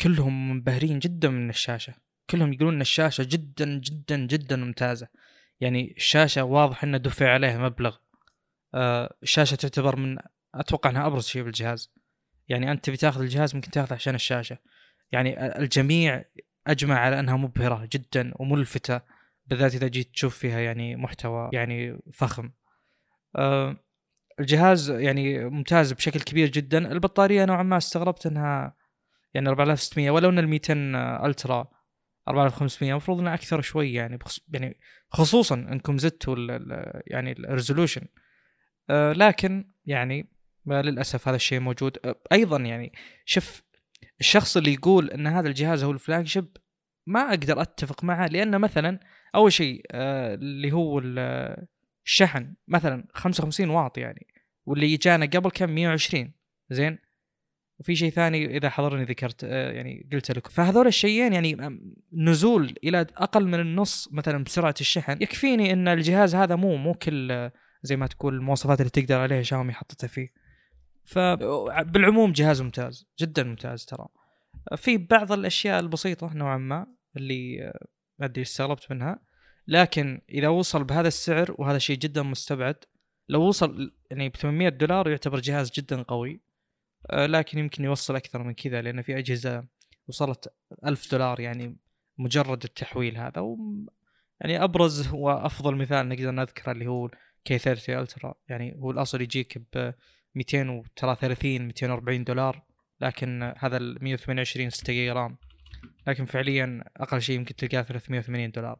كلهم 0.00 0.50
منبهرين 0.50 0.98
جدا 0.98 1.28
من 1.28 1.50
الشاشة. 1.50 1.94
كلهم 2.30 2.52
يقولون 2.52 2.74
إن 2.74 2.80
الشاشة 2.80 3.26
جدا 3.28 3.78
جدا 3.78 4.16
جدا 4.16 4.56
ممتازة. 4.56 5.08
يعني 5.60 5.94
الشاشة 5.96 6.44
واضح 6.44 6.84
إنه 6.84 6.98
دفع 6.98 7.32
عليها 7.32 7.58
مبلغ. 7.58 7.96
آه 8.74 9.16
الشاشة 9.22 9.54
تعتبر 9.54 9.96
من 9.96 10.18
أتوقع 10.54 10.90
إنها 10.90 11.06
أبرز 11.06 11.26
شيء 11.26 11.42
بالجهاز. 11.42 11.92
يعني 12.48 12.70
أنت 12.70 12.84
تبي 12.84 12.96
تاخذ 12.96 13.20
الجهاز 13.20 13.54
ممكن 13.54 13.70
تاخذه 13.70 13.94
عشان 13.94 14.14
الشاشة. 14.14 14.58
يعني 15.12 15.58
الجميع 15.58 16.24
أجمع 16.66 16.98
على 16.98 17.20
إنها 17.20 17.36
مبهرة 17.36 17.88
جدا 17.92 18.32
وملفتة 18.36 19.00
بالذات 19.46 19.74
إذا 19.74 19.88
جيت 19.88 20.10
تشوف 20.12 20.38
فيها 20.38 20.60
يعني 20.60 20.96
محتوى 20.96 21.50
يعني 21.52 21.98
فخم. 22.12 22.50
آه 23.36 23.76
الجهاز 24.40 24.90
يعني 24.90 25.44
ممتاز 25.44 25.92
بشكل 25.92 26.20
كبير 26.20 26.48
جدا. 26.48 26.92
البطارية 26.92 27.44
نوعا 27.44 27.62
ما 27.62 27.76
استغربت 27.76 28.26
إنها 28.26 28.79
يعني 29.34 29.48
4600 29.48 30.10
ولو 30.10 30.28
إن 30.28 30.38
ال 30.38 30.48
200 30.48 30.74
Ultra 31.26 31.68
4500 32.28 32.92
المفروض 32.92 33.20
إنها 33.20 33.34
أكثر 33.34 33.60
شوي 33.60 33.92
يعني 33.92 34.16
بخص 34.16 34.40
يعني 34.52 34.80
خصوصا 35.08 35.54
إنكم 35.54 35.98
زدتوا 35.98 36.36
ال 36.36 37.02
يعني 37.06 37.32
ال 37.32 37.38
resolution. 37.38 38.06
آه 38.90 39.12
لكن 39.12 39.64
يعني 39.86 40.32
للأسف 40.66 41.28
هذا 41.28 41.36
الشيء 41.36 41.60
موجود. 41.60 41.98
آه 42.04 42.20
أيضا 42.32 42.58
يعني 42.58 42.92
شوف 43.24 43.62
الشخص 44.20 44.56
اللي 44.56 44.72
يقول 44.72 45.10
إن 45.10 45.26
هذا 45.26 45.48
الجهاز 45.48 45.84
هو 45.84 45.90
ال 45.90 46.26
flagship 46.26 46.56
ما 47.06 47.20
أقدر 47.28 47.62
أتفق 47.62 48.04
معه 48.04 48.26
لأن 48.26 48.60
مثلا 48.60 49.00
أول 49.34 49.52
شيء 49.52 49.84
آه 49.90 50.34
اللي 50.34 50.72
هو 50.72 50.98
الشحن 52.06 52.54
مثلا 52.68 53.08
55 53.14 53.70
واط 53.70 53.98
يعني 53.98 54.26
واللي 54.66 54.96
جانا 54.96 55.26
قبل 55.26 55.50
كان 55.50 55.70
120 55.74 56.32
زين؟ 56.70 56.98
وفي 57.80 57.96
شيء 57.96 58.10
ثاني 58.10 58.56
إذا 58.56 58.68
حضرني 58.68 59.04
ذكرت 59.04 59.44
آه، 59.44 59.72
يعني 59.72 60.08
قلت 60.12 60.30
لكم. 60.30 60.50
فهذول 60.50 60.86
الشيئين 60.86 61.32
يعني 61.32 61.80
نزول 62.12 62.74
إلى 62.84 63.06
أقل 63.16 63.46
من 63.46 63.60
النص 63.60 64.08
مثلا 64.12 64.44
بسرعة 64.44 64.74
الشحن 64.80 65.22
يكفيني 65.22 65.72
إن 65.72 65.88
الجهاز 65.88 66.34
هذا 66.34 66.56
مو 66.56 66.76
مو 66.76 66.94
كل 66.94 67.50
زي 67.82 67.96
ما 67.96 68.06
تقول 68.06 68.34
المواصفات 68.34 68.80
اللي 68.80 68.90
تقدر 68.90 69.18
عليها 69.18 69.42
شاومي 69.42 69.72
حطتها 69.72 70.08
فيه. 70.08 70.28
فبالعموم 71.04 72.32
جهاز 72.32 72.62
ممتاز 72.62 73.08
جدا 73.20 73.42
ممتاز 73.42 73.84
ترى. 73.84 74.06
في 74.76 74.98
بعض 74.98 75.32
الأشياء 75.32 75.80
البسيطة 75.80 76.34
نوعا 76.34 76.58
ما 76.58 76.86
اللي 77.16 77.64
آه، 77.64 77.86
ما 78.18 78.26
أدري 78.26 78.42
استغربت 78.42 78.90
منها. 78.90 79.18
لكن 79.68 80.20
إذا 80.28 80.48
وصل 80.48 80.84
بهذا 80.84 81.08
السعر 81.08 81.54
وهذا 81.58 81.78
شيء 81.78 81.96
جدا 81.96 82.22
مستبعد 82.22 82.76
لو 83.28 83.42
وصل 83.42 83.92
يعني 84.10 84.28
ب 84.28 84.36
800 84.36 84.68
دولار 84.68 85.08
يعتبر 85.08 85.40
جهاز 85.40 85.70
جدا 85.70 86.02
قوي. 86.02 86.32
آه، 86.32 86.49
لكن 87.12 87.58
يمكن 87.58 87.84
يوصل 87.84 88.16
أكثر 88.16 88.42
من 88.42 88.54
كذا 88.54 88.82
لأن 88.82 89.02
في 89.02 89.18
أجهزة 89.18 89.64
وصلت 90.08 90.54
ألف 90.86 91.12
دولار 91.12 91.40
يعني 91.40 91.76
مجرد 92.18 92.64
التحويل 92.64 93.16
هذا 93.16 93.40
و 93.40 93.56
يعني 94.40 94.64
أبرز 94.64 95.08
وأفضل 95.12 95.76
مثال 95.76 96.08
نقدر 96.08 96.30
نذكره 96.30 96.72
اللي 96.72 96.86
هو 96.86 97.10
كي 97.44 97.58
30 97.58 97.98
الترا 97.98 98.34
يعني 98.48 98.76
هو 98.76 98.90
الأصل 98.90 99.20
يجيك 99.20 99.58
ب 99.58 99.92
233 100.34 101.62
240 101.62 102.24
دولار 102.24 102.62
لكن 103.00 103.54
هذا 103.58 103.76
ال 103.76 103.98
128 104.04 104.70
6 104.70 104.92
جيجا 104.92 105.12
رام. 105.12 105.36
لكن 106.06 106.24
فعليا 106.24 106.84
أقل 106.96 107.22
شيء 107.22 107.36
يمكن 107.36 107.56
تلقاه 107.56 107.82
380 107.82 108.50
دولار. 108.50 108.78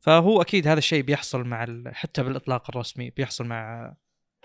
فهو 0.00 0.42
أكيد 0.42 0.68
هذا 0.68 0.78
الشيء 0.78 1.02
بيحصل 1.02 1.44
مع 1.44 1.66
حتى 1.86 2.22
بالإطلاق 2.22 2.70
الرسمي 2.70 3.10
بيحصل 3.10 3.46
مع 3.46 3.94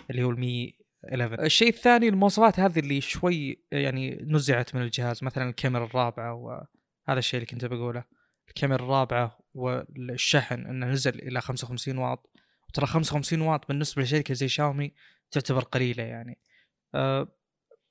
اللي 0.09 0.23
هو 0.23 0.29
المي 0.29 0.75
11 1.13 1.43
الشيء 1.43 1.69
الثاني 1.69 2.07
المواصفات 2.07 2.59
هذه 2.59 2.79
اللي 2.79 3.01
شوي 3.01 3.63
يعني 3.71 4.25
نزعت 4.29 4.75
من 4.75 4.81
الجهاز 4.81 5.23
مثلا 5.23 5.49
الكاميرا 5.49 5.85
الرابعة 5.85 6.33
وهذا 6.33 7.19
الشيء 7.19 7.37
اللي 7.37 7.45
كنت 7.45 7.65
بقوله. 7.65 8.03
الكاميرا 8.49 8.83
الرابعة 8.83 9.39
والشحن 9.53 10.65
إنه 10.65 10.85
نزل 10.85 11.19
إلى 11.19 11.41
55 11.41 11.97
واط. 11.97 12.31
ترى 12.73 12.85
55 12.85 13.41
واط 13.41 13.67
بالنسبة 13.67 14.01
لشركة 14.01 14.33
زي 14.33 14.47
شاومي 14.47 14.93
تعتبر 15.31 15.63
قليلة 15.63 16.03
يعني. 16.03 16.39
أه 16.95 17.27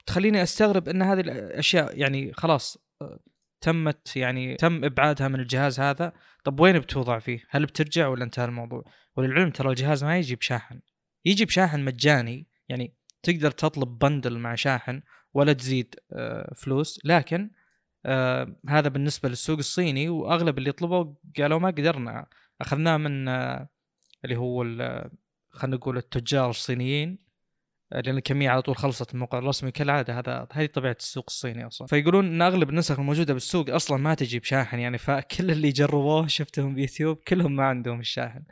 تخليني 0.06 0.42
أستغرب 0.42 0.88
إن 0.88 1.02
هذه 1.02 1.20
الأشياء 1.20 1.98
يعني 1.98 2.32
خلاص 2.32 2.78
أه 3.02 3.20
تمت 3.60 4.16
يعني 4.16 4.56
تم 4.56 4.84
إبعادها 4.84 5.28
من 5.28 5.40
الجهاز 5.40 5.80
هذا. 5.80 6.12
طب 6.44 6.60
وين 6.60 6.78
بتوضع 6.78 7.18
فيه؟ 7.18 7.44
هل 7.50 7.66
بترجع 7.66 8.08
ولا 8.08 8.24
انتهى 8.24 8.44
الموضوع؟ 8.44 8.84
وللعلم 9.16 9.50
ترى 9.50 9.70
الجهاز 9.70 10.04
ما 10.04 10.18
يجي 10.18 10.36
بشاحن 10.36 10.80
يجي 11.24 11.44
بشاحن 11.44 11.84
مجاني 11.84 12.48
يعني 12.68 12.94
تقدر 13.24 13.50
تطلب 13.50 13.98
بندل 13.98 14.38
مع 14.38 14.54
شاحن 14.54 15.02
ولا 15.34 15.52
تزيد 15.52 15.94
آه، 16.12 16.54
فلوس. 16.56 17.00
لكن 17.04 17.50
آه، 18.06 18.56
هذا 18.68 18.88
بالنسبة 18.88 19.28
للسوق 19.28 19.58
الصيني 19.58 20.08
وأغلب 20.08 20.58
اللي 20.58 20.72
طلبوا 20.72 21.14
قالوا 21.38 21.58
ما 21.58 21.68
قدرنا. 21.68 22.26
أخذناه 22.60 22.96
من 22.96 23.28
آه، 23.28 23.68
اللي 24.24 24.36
هو 24.36 24.64
خلينا 25.50 25.76
نقول 25.76 25.96
التجار 25.96 26.50
الصينيين 26.50 27.24
لأن 27.92 28.16
الكمية 28.16 28.50
على 28.50 28.62
طول 28.62 28.76
خلصت 28.76 29.14
الموقع 29.14 29.38
الرسمي. 29.38 29.70
كالعادة 29.70 30.18
هذا 30.18 30.46
هذه 30.52 30.66
طبيعة 30.66 30.96
السوق 31.00 31.24
الصيني 31.28 31.66
أصلا. 31.66 31.86
فيقولون 31.86 32.26
إن 32.26 32.42
أغلب 32.42 32.70
النسخ 32.70 32.98
الموجودة 32.98 33.34
بالسوق 33.34 33.70
أصلا 33.70 33.96
ما 33.96 34.14
تجي 34.14 34.38
بشاحن 34.38 34.78
يعني 34.78 34.98
فكل 34.98 35.50
اللي 35.50 35.70
جربوه 35.70 36.26
شفتهم 36.26 36.74
بيوتيوب 36.74 37.16
كلهم 37.16 37.56
ما 37.56 37.64
عندهم 37.64 38.00
الشاحن. 38.00 38.42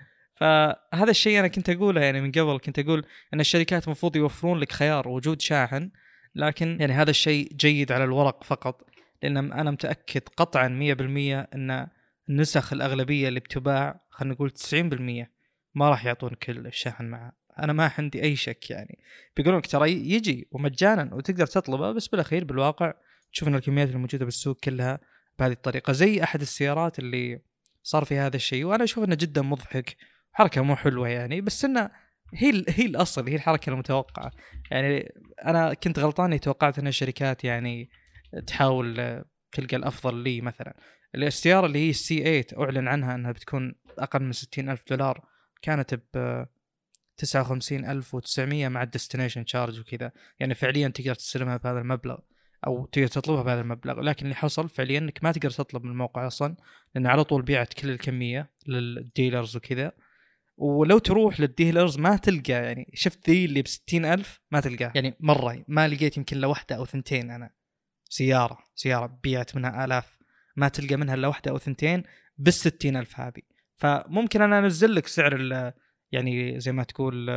فهذا 0.43 1.11
الشيء 1.11 1.39
أنا 1.39 1.49
كنت 1.49 1.71
أقوله 1.71 2.01
يعني 2.01 2.21
من 2.21 2.33
قبل 2.33 2.59
كنت 2.59 2.79
أقول 2.79 3.05
أن 3.35 3.41
الشركات 3.41 3.85
المفروض 3.87 4.17
يوفرون 4.17 4.59
لك 4.59 4.73
خيار 4.73 5.09
وجود 5.09 5.41
شاحن 5.41 5.91
لكن 6.35 6.77
يعني 6.81 6.93
هذا 6.93 7.11
الشيء 7.11 7.53
جيد 7.53 7.93
على 7.93 8.05
الورق 8.05 8.45
فقط 8.45 8.85
لأن 9.23 9.37
أنا 9.37 9.71
متأكد 9.71 10.23
قطعا 10.37 10.69
100% 10.69 11.55
أن 11.55 11.87
النسخ 12.29 12.73
الأغلبية 12.73 13.29
اللي 13.29 13.41
بتباع 13.41 14.01
خلينا 14.11 14.35
نقول 14.35 14.51
90% 14.51 15.29
ما 15.75 15.91
راح 15.91 16.05
يعطونك 16.05 16.51
الشاحن 16.51 17.05
معه. 17.05 17.33
أنا 17.59 17.73
ما 17.73 17.93
عندي 17.99 18.23
أي 18.23 18.37
شك 18.37 18.71
يعني. 18.71 18.99
بيقولون 19.37 19.59
لك 19.59 19.67
ترى 19.67 19.91
يجي 19.91 20.49
ومجانا 20.53 21.15
وتقدر 21.15 21.47
تطلبه 21.47 21.93
بس 21.93 22.09
بالأخير 22.09 22.45
بالواقع 22.45 22.95
تشوف 23.33 23.49
ان 23.49 23.55
الكميات 23.55 23.89
الموجودة 23.89 24.25
بالسوق 24.25 24.61
كلها 24.61 25.01
بهذه 25.39 25.53
الطريقة 25.53 25.93
زي 25.93 26.23
أحد 26.23 26.41
السيارات 26.41 26.99
اللي 26.99 27.41
صار 27.83 28.05
في 28.05 28.19
هذا 28.19 28.37
الشيء 28.37 28.65
وأنا 28.65 28.85
أشوف 28.85 29.05
إنه 29.05 29.15
جدا 29.15 29.43
مضحك 29.43 29.97
حركة 30.33 30.63
مو 30.63 30.77
حلوة 30.77 31.09
يعني 31.09 31.41
بس 31.41 31.65
إنه 31.65 31.91
هي 32.35 32.65
هي 32.69 32.87
الأصل 32.87 33.29
هي 33.29 33.37
الحركة 33.37 33.71
المتوقعة. 33.71 34.31
يعني 34.71 35.13
أنا 35.45 35.75
كنت 35.75 35.99
غلطان 35.99 36.41
توقعت 36.41 36.79
إن 36.79 36.87
الشركات 36.87 37.45
يعني 37.45 37.91
تحاول 38.47 39.25
تلقى 39.53 39.77
الأفضل 39.77 40.15
لي 40.15 40.41
مثلا. 40.41 40.77
السياره 41.15 41.67
اللي 41.67 41.79
هي 41.79 41.91
ال 41.91 42.43
C8 42.43 42.65
أعلن 42.65 42.89
عنها 42.89 43.15
إنها 43.15 43.33
بتكون 43.33 43.75
أقل 43.99 44.23
من 44.23 44.33
60 44.33 44.69
ألف 44.69 44.83
دولار 44.91 45.25
كانت 45.63 45.95
ب 45.95 46.45
59900 47.17 48.69
مع 48.69 48.83
ال 48.83 48.88
destination 48.88 49.45
charge 49.45 49.81
وكذا. 49.81 50.13
يعني 50.41 50.55
فعليا 50.55 50.89
تقدر 50.89 51.15
تستلمها 51.15 51.57
بهذا 51.57 51.79
المبلغ 51.79 52.19
أو 52.67 52.87
تقدر 52.87 53.07
تطلبها 53.07 53.43
بهذا 53.43 53.61
المبلغ. 53.61 54.01
لكن 54.01 54.27
اللي 54.27 54.37
حصل 54.37 54.69
فعليا 54.69 54.99
إنك 54.99 55.25
ما 55.25 55.33
تقدر 55.33 55.51
تطلب 55.51 55.85
من 55.85 55.91
الموقع 55.91 56.27
أصلا 56.27 56.57
لأن 56.95 57.07
على 57.07 57.25
طول 57.25 57.43
بيعت 57.43 57.75
كل 57.75 57.91
الكمية 57.91 58.51
لل 58.67 58.87
dealers 58.87 59.57
وكذا. 59.57 59.93
ولو 60.57 60.99
تروح 60.99 61.41
لل 61.41 61.54
dealers 61.54 61.99
ما 61.99 62.17
تلقى 62.17 62.53
يعني 62.53 62.91
شفت 62.95 63.31
ذي 63.31 63.45
اللي 63.45 63.63
ب 63.63 63.67
ألف 63.95 64.41
ما 64.51 64.61
تلقاه. 64.61 64.93
يعني 64.95 65.17
مرة 65.21 65.65
ما 65.69 65.89
لقيت 65.89 66.17
يمكن 66.17 66.37
إلا 66.37 66.47
واحدة 66.47 66.77
أو 66.77 66.85
ثنتين 66.85 67.31
أنا. 67.31 67.51
سيارة 68.09 68.59
سيارة 68.75 69.19
بيعت 69.23 69.57
منها 69.57 69.85
آلاف. 69.85 70.19
ما 70.57 70.69
تلقى 70.69 70.97
منها 70.97 71.15
إلا 71.15 71.29
واحدة 71.29 71.51
أو 71.51 71.59
ثنتين 71.59 72.03
بال 72.37 72.97
ألف 72.97 73.21
هذه. 73.21 73.43
فممكن 73.77 74.43
أنا 74.43 74.59
أنزل 74.59 74.95
لك 74.95 75.07
سعر 75.07 75.73
يعني 76.13 76.61
زي 76.61 76.73
ما 76.73 76.83
تقول 76.83 77.31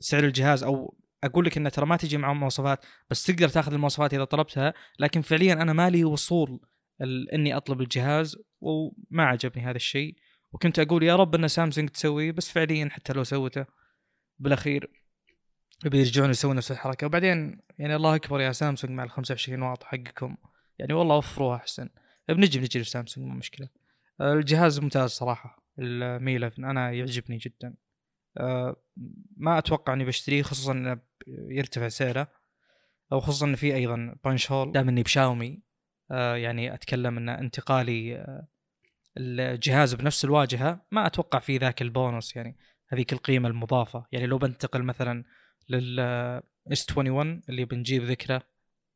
سعر 0.00 0.24
الجهاز 0.24 0.62
أو 0.62 0.98
أقول 1.24 1.44
لك 1.44 1.56
إنه 1.56 1.68
ترى 1.68 1.86
ما 1.86 1.96
تجي 1.96 2.16
معه 2.16 2.32
مواصفات 2.32 2.84
بس 3.10 3.24
تقدر 3.24 3.48
تاخذ 3.48 3.72
المواصفات 3.72 4.14
إذا 4.14 4.24
طلبتها. 4.24 4.74
لكن 4.98 5.20
فعليا 5.20 5.52
أنا 5.52 5.72
مالي 5.72 6.04
وصول 6.04 6.60
إني 7.32 7.56
أطلب 7.56 7.80
الجهاز 7.80 8.36
وما 8.60 9.24
عجبني 9.24 9.64
هذا 9.64 9.76
الشيء. 9.76 10.16
وكنت 10.52 10.78
أقول 10.78 11.02
يا 11.02 11.16
رب 11.16 11.34
أن 11.34 11.48
سامسونج 11.48 11.88
تسويه 11.88 12.32
بس 12.32 12.50
فعليا 12.50 12.88
حتى 12.92 13.12
لو 13.12 13.24
سوته 13.24 13.66
بالأخير 14.38 14.90
بيرجعون 15.84 16.30
يسوون 16.30 16.56
نفس 16.56 16.72
الحركة. 16.72 17.06
وبعدين 17.06 17.60
يعني 17.78 17.96
الله 17.96 18.14
أكبر 18.14 18.40
يا 18.40 18.52
سامسونج 18.52 18.92
مع 18.92 19.04
ال 19.04 19.10
25 19.10 19.62
واط 19.62 19.84
حقكم. 19.84 20.36
يعني 20.78 20.92
والله 20.92 21.16
وفروها 21.16 21.56
أحسن. 21.56 21.88
بنجي 22.28 22.58
بنجي 22.58 22.78
لسامسونج 22.78 23.26
مو 23.26 23.34
مشكلة. 23.34 23.68
الجهاز 24.20 24.80
ممتاز 24.80 25.10
صراحة. 25.10 25.64
المي 25.78 26.36
11 26.36 26.58
أنا 26.58 26.92
يعجبني 26.92 27.36
جدا. 27.36 27.74
أه 28.38 28.76
ما 29.36 29.58
أتوقع 29.58 29.92
إني 29.92 30.04
بشتريه 30.04 30.42
خصوصا 30.42 30.72
إنه 30.72 31.00
يرتفع 31.28 31.88
سعره. 31.88 32.28
أو 33.12 33.20
خصوصا 33.20 33.46
إنه 33.46 33.56
في 33.56 33.74
أيضا 33.74 34.14
بانش 34.24 34.52
هول 34.52 34.72
دام 34.72 34.88
إني 34.88 35.02
بشاومي 35.02 35.62
أه 36.10 36.36
يعني 36.36 36.74
أتكلم 36.74 37.16
ان 37.16 37.28
انتقالي 37.28 38.16
أه 38.16 38.48
الجهاز 39.18 39.94
بنفس 39.94 40.24
الواجهة 40.24 40.86
ما 40.90 41.06
أتوقع 41.06 41.38
في 41.38 41.56
ذاك 41.56 41.82
البونص 41.82 42.36
يعني 42.36 42.56
هذيك 42.88 43.12
القيمة 43.12 43.48
المضافة. 43.48 44.06
يعني 44.12 44.26
لو 44.26 44.38
بنتقل 44.38 44.82
مثلا 44.82 45.24
لل 45.68 46.00
S21 46.72 47.40
اللي 47.48 47.64
بنجيب 47.64 48.02
ذكره 48.02 48.42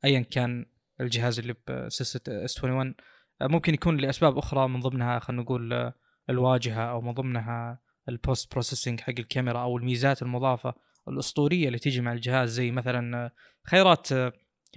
ايا 0.05 0.21
كان 0.21 0.67
الجهاز 1.01 1.39
اللي 1.39 1.55
بسلسله 1.69 2.45
S21 2.45 2.95
ممكن 3.43 3.75
يكون 3.75 3.97
لأسباب 3.97 4.39
أخرى 4.39 4.69
من 4.69 4.81
ضمنها 4.81 5.19
خلينا 5.19 5.43
نقول 5.43 5.93
الواجهة 6.31 6.91
أو 6.91 7.01
من 7.01 7.13
ضمنها 7.13 7.81
ال 8.09 8.17
post 8.17 8.53
processing 8.53 9.01
حق 9.01 9.15
الكاميرا 9.19 9.59
أو 9.63 9.77
الميزات 9.77 10.23
المضافة 10.23 10.75
الأسطورية 11.09 11.67
اللي 11.67 11.79
تيجي 11.79 12.01
مع 12.01 12.13
الجهاز. 12.13 12.51
زي 12.51 12.71
مثلا 12.71 13.31
خيارات 13.67 14.09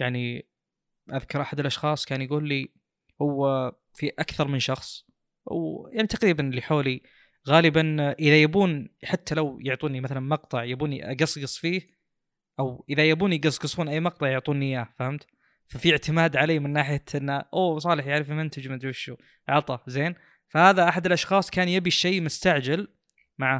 يعني 0.00 0.48
أذكر 1.12 1.40
أحد 1.40 1.60
الأشخاص 1.60 2.04
كان 2.04 2.22
يقول 2.22 2.48
لي 2.48 2.68
هو 3.22 3.72
في 3.94 4.08
أكثر 4.18 4.48
من 4.48 4.58
شخص 4.58 5.06
ويعني 5.46 6.06
تقريبا 6.06 6.48
اللي 6.48 6.62
حولي 6.62 7.02
غالبا 7.48 8.12
إذا 8.12 8.42
يبون 8.42 8.88
حتى 9.04 9.34
لو 9.34 9.58
يعطوني 9.60 10.00
مثلا 10.00 10.20
مقطع 10.20 10.64
يبوني 10.64 11.12
أقصقص 11.12 11.58
فيه 11.58 11.96
أو 12.58 12.84
إذا 12.90 13.04
يبون 13.04 13.32
يقصقصون 13.32 13.88
أي 13.88 14.00
مقطع 14.00 14.28
يعطوني 14.28 14.66
إياه 14.66 14.88
فهمت؟ 14.98 15.26
ففي 15.68 15.92
اعتماد 15.92 16.36
علي 16.36 16.58
من 16.58 16.72
ناحية 16.72 17.04
إنه 17.14 17.44
أوه 17.54 17.78
صالح 17.78 18.06
يعرف 18.06 18.28
يمنتج 18.28 18.68
مدري 18.68 18.88
وشو. 18.88 19.16
عطى 19.48 19.78
زين. 19.86 20.14
فهذا 20.48 20.88
أحد 20.88 21.06
الأشخاص 21.06 21.50
كان 21.50 21.68
يبي 21.68 21.88
الشيء 21.88 22.22
مستعجل 22.22 22.88
مع 23.38 23.56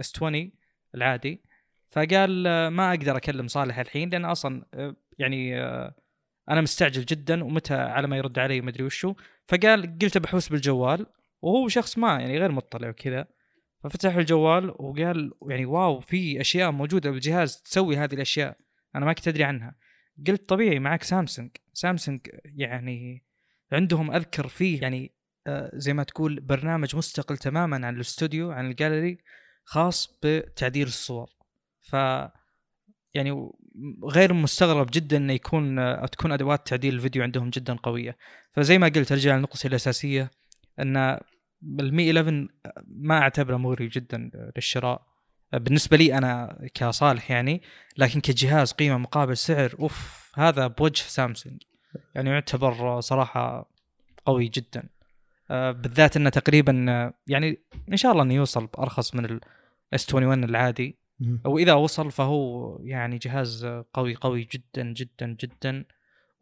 اس 0.00 0.12
20 0.16 0.52
العادي. 0.94 1.42
فقال 1.90 2.46
آه، 2.46 2.68
ما 2.68 2.90
أقدر 2.90 3.16
أكلم 3.16 3.48
صالح 3.48 3.78
الحين 3.78 4.10
لأن 4.10 4.24
أصلا 4.24 4.64
آه، 4.74 4.96
يعني 5.18 5.62
آه، 5.62 5.94
أنا 6.50 6.60
مستعجل 6.60 7.04
جدا 7.04 7.44
ومتى 7.44 7.74
على 7.74 8.06
ما 8.06 8.16
يرد 8.16 8.38
علي 8.38 8.60
مدري 8.60 8.84
وشو. 8.84 9.14
فقال 9.46 9.98
قلت 10.02 10.18
بحوس 10.18 10.48
بالجوال. 10.48 11.06
وهو 11.42 11.68
شخص 11.68 11.98
ما 11.98 12.20
يعني 12.20 12.38
غير 12.38 12.52
مطلع 12.52 12.88
وكذا. 12.88 13.26
ففتح 13.82 14.14
الجوال 14.14 14.70
وقال 14.70 15.32
يعني 15.50 15.64
واو 15.64 16.00
في 16.00 16.40
أشياء 16.40 16.70
موجودة 16.70 17.10
بالجهاز 17.10 17.62
تسوي 17.62 17.96
هذه 17.96 18.14
الأشياء. 18.14 18.56
أنا 18.96 19.06
ما 19.06 19.12
كنت 19.12 19.28
أدري 19.28 19.44
عنها. 19.44 19.74
قلت 20.26 20.48
طبيعي 20.48 20.78
معك 20.78 21.02
سامسونج. 21.02 21.50
سامسونج 21.72 22.20
يعني 22.44 23.24
عندهم 23.72 24.10
أذكر 24.10 24.48
فيه 24.48 24.82
يعني 24.82 25.14
زي 25.74 25.92
ما 25.92 26.02
تقول 26.02 26.40
برنامج 26.40 26.96
مستقل 26.96 27.38
تماما 27.38 27.86
عن 27.86 27.94
الاستوديو 27.94 28.50
عن 28.50 28.66
الجاليري 28.66 29.18
خاص 29.64 30.18
بتعديل 30.22 30.86
الصور. 30.86 31.30
ف 31.80 31.96
يعني 33.14 33.50
غير 34.04 34.32
مستغرب 34.32 34.88
جدا 34.92 35.16
إنه 35.16 35.32
يكون 35.32 35.76
تكون 36.06 36.32
أدوات 36.32 36.66
تعديل 36.66 36.94
الفيديو 36.94 37.22
عندهم 37.22 37.50
جدا 37.50 37.74
قوية. 37.74 38.16
فزي 38.50 38.78
ما 38.78 38.86
قلت 38.88 39.12
أرجع 39.12 39.36
للنقطة 39.36 39.66
الأساسية. 39.66 40.30
أن 40.78 41.18
المي 41.80 42.10
11 42.10 42.48
ما 42.86 43.18
أعتبره 43.18 43.56
مغري 43.56 43.88
جدا 43.88 44.30
للشراء. 44.56 45.06
بالنسبة 45.52 45.96
لي 45.96 46.18
أنا 46.18 46.58
كصالح 46.74 47.30
يعني 47.30 47.62
لكن 47.98 48.20
كجهاز 48.20 48.72
قيمة 48.72 48.98
مقابل 48.98 49.36
سعر 49.36 49.74
أوف 49.80 50.32
هذا 50.34 50.66
بوجه 50.66 51.02
سامسونج. 51.02 51.62
يعني 52.14 52.30
يعتبر 52.30 53.00
صراحة 53.00 53.70
قوي 54.26 54.48
جدا. 54.48 54.88
بالذات 55.50 56.16
إنه 56.16 56.30
تقريبا 56.30 56.72
يعني 57.26 57.58
إن 57.88 57.96
شاء 57.96 58.12
الله 58.12 58.22
إنه 58.22 58.34
يوصل 58.34 58.66
بأرخص 58.66 59.14
من 59.14 59.24
ال 59.24 60.14
S21 60.14 60.44
العادي. 60.44 60.98
وإذا 61.44 61.72
وصل 61.72 62.10
فهو 62.10 62.78
يعني 62.82 63.18
جهاز 63.18 63.66
قوي 63.94 64.14
قوي 64.14 64.48
جدا 64.52 64.92
جدا 64.92 65.36
جدا. 65.40 65.84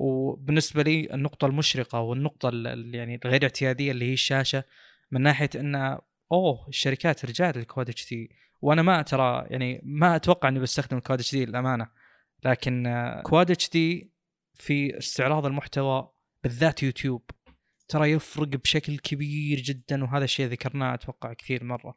وبالنسبة 0.00 0.82
لي 0.82 1.14
النقطة 1.14 1.46
المشرقة 1.46 2.00
والنقطة 2.00 2.50
يعني 2.92 3.20
الغير 3.24 3.42
اعتيادية 3.42 3.92
اللي 3.92 4.04
هي 4.04 4.12
الشاشة 4.12 4.64
من 5.10 5.22
ناحية 5.22 5.50
إن 5.56 5.98
أوه 6.32 6.68
الشركات 6.68 7.24
رجعت 7.24 7.56
لل 7.56 7.88
Quad 7.88 8.10
HD. 8.10 8.30
وأنا 8.62 8.82
ما 8.82 9.02
ترى 9.02 9.46
يعني 9.50 9.80
ما 9.84 10.16
أتوقع 10.16 10.48
إني 10.48 10.58
بستخدم 10.58 10.96
ال 10.96 11.20
Quad 11.20 11.32
HD 11.32 11.44
للأمانة. 11.44 11.88
لكن 12.44 12.84
Quad 13.24 13.70
HD 13.70 14.12
في 14.54 14.98
استعراض 14.98 15.46
المحتوى 15.46 16.12
بالذات 16.44 16.82
يوتيوب 16.82 17.30
ترى 17.88 18.10
يفرق 18.10 18.48
بشكل 18.48 18.98
كبير 18.98 19.60
جدا 19.60 20.04
وهذا 20.04 20.24
الشيء 20.24 20.46
ذكرناه 20.46 20.94
أتوقع 20.94 21.32
كثير 21.32 21.64
مرة. 21.64 21.94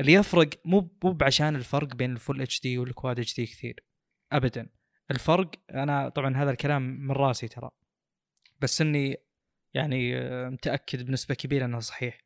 اللي 0.00 0.12
يفرق 0.12 0.48
مو 0.64 0.96
مو 1.04 1.12
بعشان 1.12 1.56
الفرق 1.56 1.94
بين 1.94 2.12
ال 2.12 2.42
Full 2.42 2.60
HD 2.60 2.78
وال 2.78 3.20
Quad 3.20 3.36
HD 3.36 3.46
كثير 3.46 3.84
ابدا. 4.32 4.75
الفرق 5.10 5.50
أنا 5.70 6.08
طبعا 6.08 6.36
هذا 6.36 6.50
الكلام 6.50 6.82
من 6.82 7.10
راسي 7.10 7.48
ترى 7.48 7.70
بس 8.60 8.80
إني 8.80 9.16
يعني 9.74 10.18
آه، 10.18 10.48
متأكد 10.48 11.06
بنسبة 11.06 11.34
كبيرة 11.34 11.64
إنه 11.64 11.78
صحيح. 11.78 12.18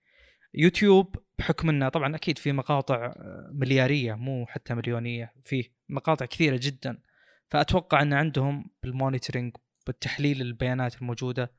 يوتيوب 0.54 1.16
بحكم 1.38 1.68
إنه 1.68 1.88
طبعا 1.88 2.16
أكيد 2.16 2.38
في 2.38 2.52
مقاطع 2.52 3.06
آه، 3.06 3.50
مليارية 3.52 4.14
مو 4.14 4.46
حتى 4.46 4.74
مليونية 4.74 5.32
فيه 5.42 5.64
مقاطع 5.88 6.26
كثيرة 6.26 6.58
جدا. 6.62 6.98
فأتوقع 7.50 8.02
إن 8.02 8.12
عندهم 8.12 8.70
بال 8.82 8.95
monitoring 8.95 9.56
بالتحليل 9.86 10.40
البيانات 10.40 11.02
الموجودة 11.02 11.52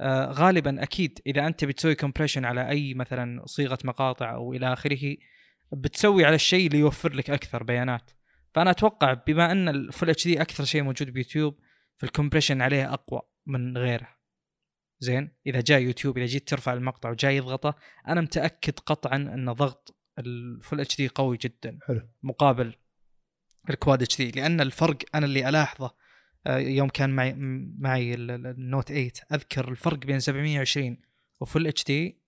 آه 0.00 0.32
غالبا 0.32 0.82
أكيد 0.82 1.20
إذا 1.26 1.46
أنت 1.46 1.64
بتسوي 1.64 1.94
compression 1.94 2.44
على 2.44 2.68
أي 2.68 2.94
مثلا 2.94 3.46
صيغة 3.46 3.78
مقاطع 3.84 4.34
أو 4.34 4.52
إلى 4.52 4.72
آخره 4.72 5.16
بتسوي 5.72 6.24
على 6.24 6.34
الشيء 6.34 6.66
اللي 6.66 6.78
يوفر 6.78 7.12
لك 7.12 7.30
أكثر 7.30 7.62
بيانات. 7.62 8.10
فأنا 8.54 8.70
أتوقع 8.70 9.14
بما 9.14 9.52
أن 9.52 9.68
ال 9.68 10.10
Full 10.10 10.24
HD 10.24 10.42
أكثر 10.42 10.64
شيء 10.64 10.82
موجود 10.82 11.10
بيوتيوب 11.10 11.58
فال 11.96 12.06
compression 12.06 12.62
عليه 12.62 12.92
أقوى 12.94 13.22
من 13.46 13.78
غيره. 13.78 14.18
زين؟ 15.00 15.36
إذا 15.46 15.60
جاء 15.60 15.80
يوتيوب 15.80 16.18
إذا 16.18 16.26
جيت 16.26 16.48
ترفع 16.48 16.72
المقطع 16.72 17.10
وجاي 17.10 17.36
يضغطه 17.36 17.74
أنا 18.08 18.20
متأكد 18.20 18.78
قطعا 18.78 19.16
أن 19.16 19.52
ضغط 19.52 19.96
ال 20.18 20.80
Full 20.80 20.96
HD 20.96 21.08
قوي 21.08 21.36
جدا. 21.36 21.78
حلو. 21.86 22.08
مقابل 22.22 22.74
ال 23.70 24.02
Quad 24.02 24.16
HD 24.16 24.30
لأن 24.30 24.60
الفرق 24.60 24.98
أنا 25.14 25.26
اللي 25.26 25.48
ألاحظه 25.48 25.94
آه، 26.46 26.58
يوم 26.58 26.88
كان 26.88 27.10
معي 27.10 27.34
معي 27.78 28.14
ال 28.14 28.29
Note 28.29 28.88
8 28.88 29.12
أذكر 29.32 29.68
الفرق 29.70 29.98
بين 29.98 30.20
720 30.20 30.96
و 31.40 31.66
Full 31.66 31.84
HD 31.84 32.22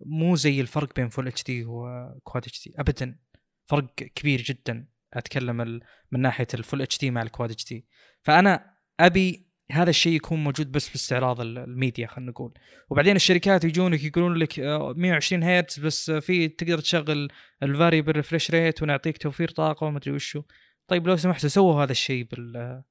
مو 0.00 0.36
زي 0.36 0.60
الفرق 0.60 0.94
بين 0.94 1.08
Full 1.08 1.28
HD 1.28 1.44
و 1.44 1.64
Quad 1.64 2.68
HD 2.68 2.74
ابدا. 2.78 3.18
فرق 3.66 3.94
كبير 3.94 4.42
جدا. 4.42 4.88
أتكلم 5.14 5.80
من 6.12 6.20
ناحية 6.20 6.46
ال 6.54 6.82
Full 6.82 6.98
HD 6.98 7.10
مع 7.10 7.22
ال 7.22 7.50
Quad 7.50 7.64
HD 7.64 7.86
فأنا 8.22 8.74
أبي 9.00 9.48
هذا 9.72 9.90
الشيء 9.90 10.12
يكون 10.12 10.44
موجود 10.44 10.72
بس 10.72 10.88
باستعراض 10.88 11.40
الميديا 11.40 12.06
خلينا 12.06 12.30
نقول. 12.30 12.54
وبعدين 12.90 13.16
الشركات 13.16 13.64
يجونك 13.64 14.04
يقولون 14.04 14.34
لك 14.34 14.58
120 14.58 15.42
آه، 15.42 15.58
هرتز 15.58 15.78
بس 15.78 16.10
في 16.10 16.48
تقدر 16.48 16.78
تشغل 16.78 17.28
ال 17.62 17.68
variable 17.68 18.12
refresh 18.12 18.50
rate 18.50 18.82
ونعطيك 18.82 19.18
توفير 19.18 19.48
طاقة 19.48 19.84
وما 19.84 19.98
أدري 19.98 20.12
وشو. 20.12 20.42
طيب 20.88 21.06
لو 21.06 21.16
سمحتوا 21.16 21.48
سووا 21.48 21.84
هذا 21.84 21.92
الشيء 21.92 22.24
بال 22.24 22.82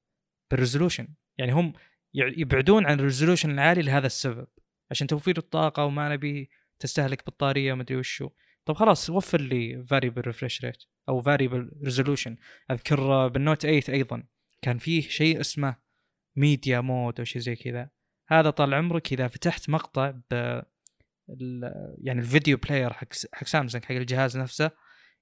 بال 0.50 0.60
resolution 0.60 1.08
يعني 1.38 1.52
هم 1.52 1.72
يبعدون 2.14 2.86
عن 2.86 2.98
ال 2.98 3.03
resolution 3.03 3.50
العالي 3.50 3.82
لهذا 3.82 4.06
السبب. 4.06 4.46
عشان 4.90 5.06
توفير 5.06 5.38
الطاقة 5.38 5.84
وما 5.84 6.08
نبي 6.08 6.50
تستهلك 6.78 7.26
بطارية 7.26 7.74
ما 7.74 7.82
أدري 7.82 7.96
وشو. 7.96 8.30
طب 8.68 8.74
خلاص 8.74 9.10
وفر 9.10 9.40
لي 9.40 9.84
variable 9.84 10.22
refresh 10.22 10.64
rate 10.64 10.84
أو 11.08 11.20
variable 11.20 11.70
resolution 11.84 12.36
أذكر 12.70 13.28
بال 13.28 13.39
Note 13.39 13.62
8 13.62 13.82
أيضا 13.88 14.22
كان 14.62 14.78
فيه 14.78 15.02
شيء 15.02 15.40
اسمه 15.40 15.76
media 16.36 16.80
mode 16.80 17.18
أو 17.18 17.24
شيء 17.24 17.42
زي 17.42 17.56
كذا. 17.56 17.90
هذا 18.28 18.50
طال 18.50 18.74
عمرك 18.74 19.12
إذا 19.12 19.28
فتحت 19.28 19.70
مقطع 19.70 20.10
ب 20.10 20.62
يعني 21.98 22.20
ال 22.20 22.26
video 22.26 22.56
player 22.56 22.92
حق 22.92 23.08
حق 23.32 23.46
سامسونج 23.46 23.84
حق 23.84 23.94
الجهاز 23.94 24.38
نفسه 24.38 24.70